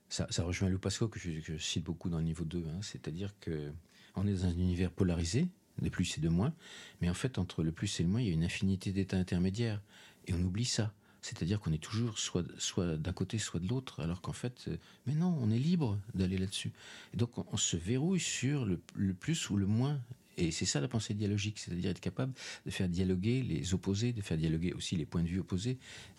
ça, 0.07 0.25
ça, 0.31 0.43
rejoint 0.43 0.69
Lou 0.69 0.79
Pasco 0.79 1.07
que 1.07 1.19
je, 1.19 1.29
que 1.41 1.57
je, 1.57 1.57
cite 1.57 1.83
beaucoup 1.83 2.09
dans 2.09 2.17
le 2.17 2.23
niveau 2.23 2.43
2. 2.43 2.65
Hein. 2.67 2.79
C'est-à-dire 2.81 3.35
que 3.39 3.71
on 4.15 4.27
est 4.27 4.33
dans 4.33 4.45
un 4.45 4.51
univers 4.51 4.91
polarisé, 4.91 5.47
des 5.81 5.89
plus 5.89 6.17
et 6.17 6.21
de 6.21 6.29
moins, 6.29 6.53
mais 7.01 7.09
en 7.09 7.13
fait, 7.13 7.37
entre 7.37 7.63
le 7.63 7.71
plus 7.71 7.99
et 7.99 8.03
le 8.03 8.09
moins, 8.09 8.21
il 8.21 8.27
y 8.27 8.31
a 8.31 8.33
une 8.33 8.43
infinité 8.43 8.91
d'états 8.91 9.17
intermédiaires. 9.17 9.81
Et 10.27 10.33
on 10.33 10.41
oublie 10.41 10.65
ça. 10.65 10.93
C'est-à-dire 11.21 11.59
qu'on 11.59 11.73
est 11.73 11.83
toujours 11.83 12.17
soit, 12.17 12.45
soit 12.57 12.95
d'un 12.95 13.11
côté, 13.11 13.37
soit 13.39 13.59
de 13.59 13.67
l'autre, 13.67 14.01
alors 14.01 14.21
qu'en 14.21 14.33
fait, 14.33 14.65
euh, 14.67 14.77
mais 15.05 15.13
non, 15.13 15.37
on 15.41 15.51
est 15.51 15.59
libre 15.59 15.99
d'aller 16.13 16.37
là-dessus. 16.37 16.71
Et 17.13 17.17
donc, 17.17 17.31
on, 17.37 17.57
se 17.57 17.75
verrouille 17.75 18.21
sur 18.21 18.65
le, 18.65 18.79
plus 19.13 19.49
ou 19.49 19.57
le 19.57 19.65
moins. 19.65 19.99
Et 20.37 20.51
c'est 20.51 20.65
ça 20.65 20.79
la 20.79 20.87
pensée 20.87 21.13
dialogique, 21.13 21.59
c'est-à-dire 21.59 21.91
être 21.91 21.99
capable 21.99 22.31
de 22.65 22.71
faire 22.71 22.87
dialoguer 22.87 23.43
les 23.43 23.73
opposés, 23.73 24.13
de 24.13 24.21
faire 24.21 24.37
dialoguer 24.37 24.71
aussi 24.71 24.95
les 24.95 25.05
points 25.05 25.23
de 25.23 25.27
vue 25.27 25.39
opposés. 25.39 25.77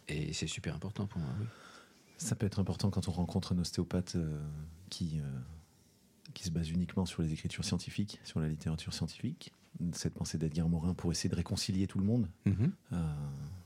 Et 0.09 0.35
c'est 0.35 0.47
super 0.47 0.75
important 0.75 1.07
pour 1.07 1.21
moi. 1.21 1.33
Ça 2.19 2.37
peut 2.37 2.45
être 2.45 2.59
important 2.59 2.91
quand 2.91 3.09
on 3.09 3.13
rencontre 3.13 3.55
un 3.55 3.59
ostéopathe 3.59 4.17
euh, 4.17 4.39
qui, 4.91 5.21
euh, 5.21 5.41
qui 6.35 6.45
se 6.45 6.51
base 6.51 6.71
uniquement 6.71 7.07
sur 7.07 7.23
les 7.23 7.33
écritures 7.33 7.65
scientifiques, 7.65 8.21
sur 8.25 8.41
la 8.41 8.49
littérature 8.49 8.93
scientifique. 8.93 9.53
Cette 9.93 10.15
pensée 10.15 10.37
d'Edgar 10.37 10.69
Morin 10.69 10.95
pour 10.95 11.13
essayer 11.13 11.31
de 11.31 11.37
réconcilier 11.37 11.87
tout 11.87 11.99
le 11.99 12.05
monde. 12.05 12.29
Mm-hmm. 12.47 12.71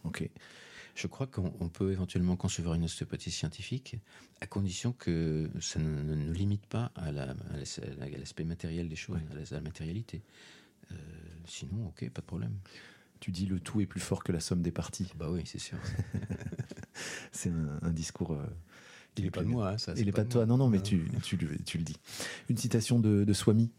ok. 0.05 0.31
Je 0.95 1.09
crois 1.09 1.27
qu'on 1.27 1.69
peut 1.69 1.91
éventuellement 1.91 2.37
concevoir 2.37 2.75
une 2.75 2.85
ostéopathie 2.85 3.33
scientifique 3.33 3.97
à 4.41 4.47
condition 4.47 4.93
que 4.93 5.51
ça 5.61 5.81
ne 5.81 6.15
nous 6.15 6.33
limite 6.33 6.67
pas 6.67 6.93
à 6.95 7.11
l'aspect 7.11 8.45
matériel 8.45 8.89
des 8.89 8.95
choses, 8.95 9.19
à, 9.33 9.55
la, 9.55 9.61
matérialité. 9.61 10.23
Euh, 10.93 10.95
sinon, 11.47 11.89
ok, 11.89 12.09
pas 12.11 12.21
de 12.21 12.27
problème. 12.27 12.57
Tu 13.19 13.33
dis 13.33 13.47
le 13.47 13.59
tout 13.59 13.81
est 13.81 13.87
plus 13.87 14.01
fort 14.01 14.23
que 14.23 14.31
la 14.31 14.39
somme 14.39 14.63
des 14.63 14.71
parties. 14.71 15.11
Bah 15.17 15.31
oui, 15.31 15.43
c'est 15.47 15.59
sûr. 15.59 15.79
c'est 17.33 17.51
un, 17.83 17.91
discours. 17.91 18.33
Euh, 18.33 18.47
il 19.17 19.25
n'est 19.25 19.31
pas 19.31 19.43
de 19.43 19.49
moi, 19.49 19.71
hein, 19.71 19.79
ça. 19.79 19.95
Il 19.97 20.07
n'est 20.07 20.13
pas, 20.13 20.25
de 20.25 20.29
toi, 20.29 20.47
non, 20.47 20.57
non, 20.57 20.69
mais 20.69 20.83
tu, 20.83 21.11
tu, 21.23 21.39
tu, 21.65 21.79
le 21.79 21.85
dis. 21.85 21.97
Une 22.49 22.57
citation 22.57 22.99
de, 22.99 23.25
de 23.25 23.33
Swami. 23.33 23.71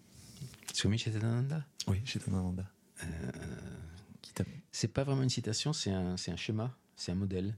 Swami 0.74 0.98
Chetananda 0.98 1.66
Oui, 1.88 2.02
Chetananda. 2.06 2.66
Euh, 3.04 3.08
c'est 4.72 4.88
pas 4.88 5.04
vraiment 5.04 5.24
une 5.24 5.30
citation, 5.30 5.74
c'est 5.74 5.92
un, 5.92 6.16
un 6.16 6.36
schéma 6.36 6.76
c'est 6.96 7.12
un 7.12 7.16
modèle. 7.16 7.56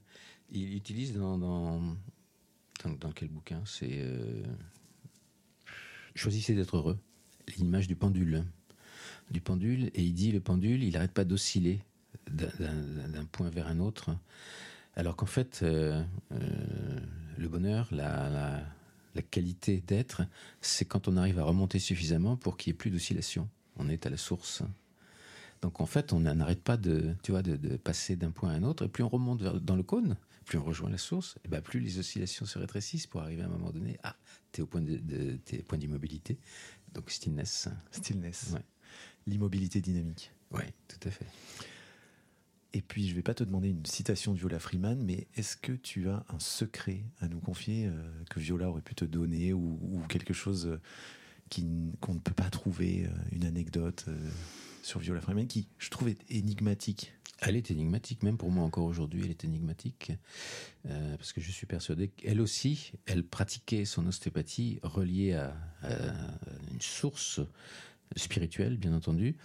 Il 0.51 0.75
utilise 0.75 1.13
dans, 1.13 1.37
dans, 1.37 1.95
dans, 2.83 3.11
quel 3.11 3.29
bouquin? 3.29 3.61
C'est 3.65 3.89
euh, 3.91 4.43
Choisissez 6.15 6.55
d'être 6.55 6.77
heureux. 6.77 6.97
L'image 7.57 7.87
du 7.87 7.95
pendule. 7.95 8.43
Du 9.29 9.41
pendule, 9.41 9.91
et 9.93 10.03
il 10.03 10.13
dit 10.13 10.31
le 10.31 10.39
pendule, 10.39 10.83
il 10.83 10.93
n'arrête 10.93 11.11
pas 11.11 11.25
d'osciller 11.25 11.81
d'un 12.29 13.25
point 13.31 13.49
vers 13.49 13.67
un 13.67 13.79
autre. 13.79 14.15
Alors 14.95 15.15
qu'en 15.15 15.25
fait, 15.25 15.59
euh, 15.63 16.01
euh, 16.31 16.99
le 17.37 17.47
bonheur, 17.47 17.87
la, 17.91 18.29
la, 18.29 18.63
la 19.15 19.21
qualité 19.21 19.83
d'être, 19.85 20.23
c'est 20.61 20.85
quand 20.85 21.07
on 21.07 21.17
arrive 21.17 21.39
à 21.39 21.43
remonter 21.43 21.79
suffisamment 21.79 22.37
pour 22.37 22.57
qu'il 22.57 22.71
n'y 22.71 22.75
ait 22.75 22.77
plus 22.77 22.91
d'oscillation. 22.91 23.49
On 23.77 23.89
est 23.89 24.05
à 24.05 24.09
la 24.09 24.17
source. 24.17 24.63
Donc 25.61 25.81
en 25.81 25.85
fait, 25.85 26.13
on 26.13 26.19
n'arrête 26.19 26.61
pas 26.61 26.77
de, 26.77 27.15
tu 27.23 27.31
vois, 27.31 27.41
de, 27.41 27.77
passer 27.77 28.15
d'un 28.15 28.31
point 28.31 28.51
à 28.51 28.53
un 28.53 28.63
autre. 28.63 28.85
Et 28.85 28.87
plus 28.87 29.03
on 29.03 29.09
remonte 29.09 29.41
dans 29.41 29.75
le 29.75 29.83
cône, 29.83 30.17
plus 30.45 30.57
on 30.57 30.63
rejoint 30.63 30.89
la 30.89 30.97
source, 30.97 31.37
et 31.43 31.47
ben 31.47 31.61
plus 31.61 31.79
les 31.79 31.99
oscillations 31.99 32.45
se 32.45 32.59
rétrécissent 32.59 33.07
pour 33.07 33.21
arriver 33.21 33.41
à 33.41 33.45
un 33.45 33.49
moment 33.49 33.71
donné. 33.71 33.97
Ah, 34.03 34.15
tu 34.51 34.61
es 34.61 34.63
au 34.63 34.67
point 34.67 34.81
de, 34.81 35.39
point 35.67 35.77
d'immobilité. 35.77 36.37
Donc 36.93 37.09
stillness. 37.09 37.69
Stillness. 37.91 38.55
L'immobilité 39.25 39.81
dynamique. 39.81 40.31
Oui, 40.51 40.63
tout 40.87 41.07
à 41.07 41.11
fait. 41.11 41.25
Et 42.73 42.81
puis, 42.81 43.05
je 43.05 43.11
ne 43.11 43.15
vais 43.15 43.21
pas 43.23 43.33
te 43.33 43.43
demander 43.43 43.69
une 43.69 43.85
citation 43.85 44.33
de 44.33 44.39
Viola 44.39 44.59
Freeman, 44.59 45.01
mais 45.01 45.27
est-ce 45.35 45.55
que 45.55 45.71
tu 45.71 46.09
as 46.09 46.25
un 46.29 46.39
secret 46.39 47.03
à 47.21 47.27
nous 47.27 47.39
confier 47.39 47.85
euh, 47.87 47.91
que 48.29 48.39
Viola 48.39 48.69
aurait 48.69 48.81
pu 48.81 48.93
te 48.93 49.05
donner 49.05 49.53
ou, 49.53 50.03
quelque 50.09 50.33
chose 50.33 50.67
euh, 50.67 50.79
qu'on 52.01 52.13
ne 52.13 52.19
peut 52.19 52.33
pas 52.33 52.49
trouver, 52.49 53.05
euh, 53.05 53.09
une 53.31 53.45
anecdote 53.45 54.05
sur 54.83 54.99
Viola 54.99 55.21
Freeman 55.21 55.47
qui, 55.47 55.69
je 55.77 55.89
trouve, 55.89 56.09
est 56.09 56.19
énigmatique? 56.29 57.13
Elle 57.39 57.55
est 57.55 57.71
énigmatique, 57.71 58.23
même 58.23 58.37
pour 58.37 58.51
moi 58.51 58.63
encore 58.63 58.85
aujourd'hui, 58.85 59.21
elle 59.23 59.29
est 59.29 59.45
énigmatique, 59.45 60.11
parce 60.83 61.33
que 61.33 61.39
je 61.39 61.51
suis 61.51 61.67
persuadé 61.67 62.07
qu'elle 62.07 62.41
aussi, 62.41 62.93
elle 63.05 63.23
pratiquait 63.23 63.85
son 63.85 64.07
ostéopathie 64.07 64.79
reliée 64.81 65.33
à, 65.33 65.55
une 66.71 66.81
source 66.81 67.39
spirituelle, 68.15 68.77
bien 68.77 68.91
entendu, 68.91 69.35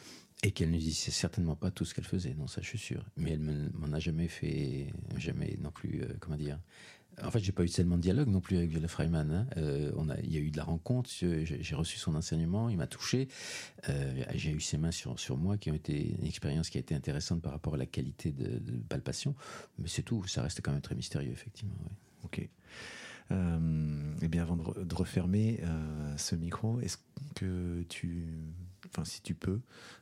et 0.43 0.51
qu'elle 0.51 0.70
ne 0.70 0.78
disait 0.78 1.11
certainement 1.11 1.57
pas 1.57 1.70
tout 1.70 1.84
ce 1.84 1.95
qu'elle 1.95 2.05
faisait, 2.05 2.34
non, 2.34 2.47
ça 2.47 2.61
je 2.62 2.68
suis 2.68 2.78
sûr. 2.78 3.05
Mais 3.16 3.32
elle 3.32 3.70
m'en 3.74 3.93
a 3.93 4.01
jamais 4.01 4.28
fait, 4.28 4.93
jamais 5.16 5.57
non 5.61 5.70
plus, 5.70 6.03
euh, 6.03 6.09
comment 6.20 6.36
dire, 6.36 6.59
en 7.22 7.30
fait, 7.30 7.40
j'ai 7.40 7.53
pas 7.53 7.62
eu 7.62 7.68
tellement 7.68 7.97
de 7.97 8.03
dialogue 8.03 8.28
non 8.28 8.40
plus 8.40 8.57
avec 8.57 8.70
Viola 8.70 8.88
Freiman. 8.88 9.30
Hein. 9.30 9.47
Euh, 9.57 9.93
on 9.97 10.09
a, 10.09 10.18
il 10.20 10.32
y 10.32 10.38
a 10.38 10.40
eu 10.40 10.51
de 10.51 10.57
la 10.57 10.64
rencontre. 10.64 11.11
J'ai 11.11 11.74
reçu 11.74 11.99
son 11.99 12.14
enseignement, 12.14 12.68
il 12.68 12.78
m'a 12.78 12.86
touché. 12.86 13.28
Euh, 13.88 14.24
j'ai 14.34 14.51
eu 14.51 14.61
ses 14.61 14.78
mains 14.78 14.90
sur 14.90 15.18
sur 15.20 15.36
moi, 15.36 15.59
qui 15.59 15.70
ont 15.70 15.74
été 15.74 16.14
une 16.18 16.24
expérience 16.24 16.70
qui 16.70 16.78
a 16.78 16.80
été 16.80 16.95
intéressante 16.95 17.43
par 17.43 17.53
rapport 17.53 17.74
à 17.74 17.76
la 17.76 17.86
qualité 17.86 18.32
de, 18.32 18.61
palpation. 18.88 19.34
Mais 19.78 19.88
c'est 19.88 20.03
tout. 20.03 20.26
Ça 20.26 20.43
reste 20.43 20.62
quand 20.62 20.72
même 20.72 20.80
très 20.80 20.95
mystérieux, 20.95 21.32
effectivement. 21.32 21.76
Ok. 22.24 22.49
Euh, 23.30 24.14
eh 24.22 24.28
bien, 24.28 24.43
avant 24.43 24.57
de, 24.57 24.95
refermer 24.95 25.61
ce 26.16 26.34
micro, 26.34 26.80
est-ce 26.80 26.97
que 27.34 27.84
tu, 27.88 28.26
enfin, 28.93 29.05
si 29.05 29.22
tu 29.22 29.34
peux, 29.34 29.61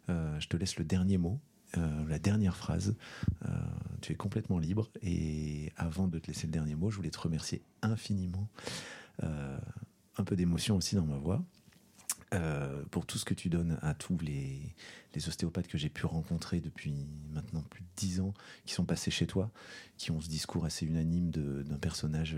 je 0.08 0.46
te 0.48 0.56
laisse 0.56 0.76
le 0.76 0.84
dernier 0.84 1.18
mot 1.18 1.40
euh, 1.78 2.08
la 2.08 2.18
dernière 2.18 2.56
phrase. 2.56 2.96
Euh, 3.44 3.48
tu 4.00 4.12
es 4.12 4.16
complètement 4.16 4.58
libre. 4.58 4.90
Et 5.02 5.72
avant 5.76 6.08
de 6.08 6.18
te 6.18 6.26
laisser 6.26 6.46
le 6.46 6.52
dernier 6.52 6.74
mot, 6.74 6.90
je 6.90 6.96
voulais 6.96 7.10
te 7.10 7.20
remercier 7.20 7.62
infiniment. 7.82 8.48
Euh, 9.22 9.58
un 10.16 10.24
peu 10.24 10.36
d'émotion 10.36 10.76
aussi 10.76 10.96
dans 10.96 11.06
ma 11.06 11.16
voix. 11.16 11.42
pour 12.90 13.06
tout 13.06 13.18
ce 13.18 13.24
que 13.24 13.34
tu 13.34 13.48
donnes 13.48 13.78
à 13.82 13.94
tous 13.94 14.18
les, 14.18 14.74
les 15.14 15.28
ostéopathes 15.28 15.66
que 15.66 15.78
j'ai 15.78 15.88
pu 15.88 16.06
rencontrer 16.06 16.60
depuis 16.60 17.08
maintenant 17.32 17.62
plus 17.62 17.82
de 17.82 17.88
dix 17.96 18.20
ans, 18.20 18.34
qui 18.66 18.74
sont 18.74 18.84
passés 18.84 19.10
chez 19.10 19.26
toi, 19.26 19.50
qui 19.96 20.10
ont 20.10 20.20
ce 20.20 20.28
discours 20.28 20.64
assez 20.64 20.86
unanime 20.86 21.30
d'un 21.30 21.78
personnage 21.78 22.36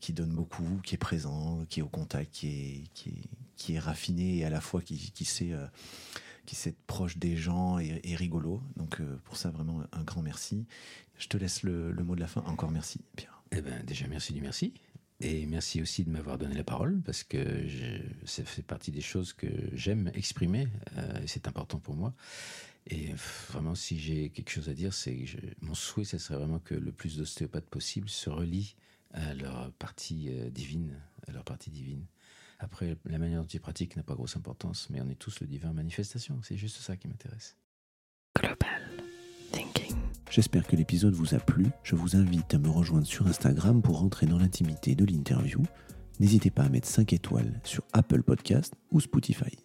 qui 0.00 0.12
donne 0.12 0.32
beaucoup, 0.32 0.80
qui 0.82 0.96
est 0.96 0.98
présent, 0.98 1.64
qui 1.68 1.80
est 1.80 1.82
au 1.82 1.88
contact, 1.88 2.32
qui 2.32 2.84
est, 3.68 3.78
raffiné 3.78 4.38
et 4.38 4.44
à 4.44 4.50
la 4.50 4.60
fois 4.60 4.82
qui, 4.82 5.24
sait 5.24 5.54
qui 6.50 6.56
s'est 6.56 6.74
proche 6.88 7.16
des 7.16 7.36
gens 7.36 7.78
et, 7.78 8.16
rigolo. 8.16 8.60
Donc 8.74 9.00
euh, 9.00 9.16
pour 9.22 9.36
ça, 9.36 9.50
vraiment 9.50 9.84
un 9.92 10.02
grand 10.02 10.20
merci. 10.20 10.66
Je 11.16 11.28
te 11.28 11.36
laisse 11.36 11.62
le, 11.62 11.92
mot 11.92 12.16
de 12.16 12.20
la 12.20 12.26
fin. 12.26 12.40
Encore 12.42 12.72
merci, 12.72 13.00
Pierre. 13.14 13.40
Eh 13.52 13.60
ben, 13.60 13.84
déjà, 13.84 14.08
merci 14.08 14.32
du 14.32 14.40
merci. 14.40 14.74
Et 15.20 15.46
merci 15.46 15.80
aussi 15.80 16.02
de 16.02 16.10
m'avoir 16.10 16.38
donné 16.38 16.56
la 16.56 16.64
parole 16.64 17.02
parce 17.04 17.22
que 17.22 17.38
ça 18.24 18.42
fait 18.42 18.62
partie 18.62 18.90
des 18.90 19.00
choses 19.00 19.32
que 19.32 19.46
j'aime 19.74 20.10
exprimer. 20.12 20.66
Euh, 20.96 21.20
c'est 21.26 21.46
important 21.46 21.78
pour 21.78 21.94
moi. 21.94 22.14
Et 22.88 23.12
vraiment, 23.50 23.76
si 23.76 24.00
j'ai 24.00 24.30
quelque 24.30 24.50
chose 24.50 24.68
à 24.68 24.74
dire, 24.74 24.92
c'est 24.92 25.14
que 25.14 25.36
mon 25.60 25.74
souhait, 25.74 26.04
ce 26.04 26.18
serait 26.18 26.36
vraiment 26.36 26.58
que 26.58 26.74
le 26.74 26.90
plus 26.90 27.18
d'ostéopathes 27.18 27.68
possible 27.68 28.08
se 28.08 28.28
relient 28.28 28.74
à 29.12 29.34
leur 29.34 29.72
partie 29.72 30.28
euh, 30.30 30.50
divine, 30.50 31.00
à 31.26 31.32
leur 31.32 31.44
partie 31.44 31.70
divine. 31.70 32.06
Après, 32.58 32.96
la 33.06 33.18
manière 33.18 33.40
dont 33.40 33.46
tu 33.46 33.58
pratiques 33.58 33.96
n'a 33.96 34.02
pas 34.02 34.14
grosse 34.14 34.36
importance, 34.36 34.88
mais 34.90 35.00
on 35.00 35.08
est 35.08 35.14
tous 35.14 35.40
le 35.40 35.46
divin 35.46 35.72
manifestation. 35.72 36.40
C'est 36.42 36.58
juste 36.58 36.76
ça 36.76 36.96
qui 36.96 37.08
m'intéresse. 37.08 37.56
Global 38.36 38.82
Thinking. 39.50 39.96
J'espère 40.30 40.66
que 40.66 40.76
l'épisode 40.76 41.14
vous 41.14 41.34
a 41.34 41.38
plu. 41.38 41.66
Je 41.82 41.96
vous 41.96 42.16
invite 42.16 42.52
à 42.52 42.58
me 42.58 42.68
rejoindre 42.68 43.06
sur 43.06 43.26
Instagram 43.26 43.80
pour 43.82 43.98
rentrer 43.98 44.26
dans 44.26 44.38
l'intimité 44.38 44.94
de 44.94 45.06
l'interview. 45.06 45.62
N'hésitez 46.20 46.50
pas 46.50 46.64
à 46.64 46.68
mettre 46.68 46.86
5 46.86 47.14
étoiles 47.14 47.60
sur 47.64 47.82
Apple 47.94 48.22
Podcast 48.22 48.74
ou 48.90 49.00
Spotify. 49.00 49.56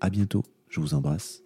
À 0.00 0.08
bientôt. 0.08 0.42
Je 0.68 0.80
vous 0.80 0.94
embrasse. 0.94 1.42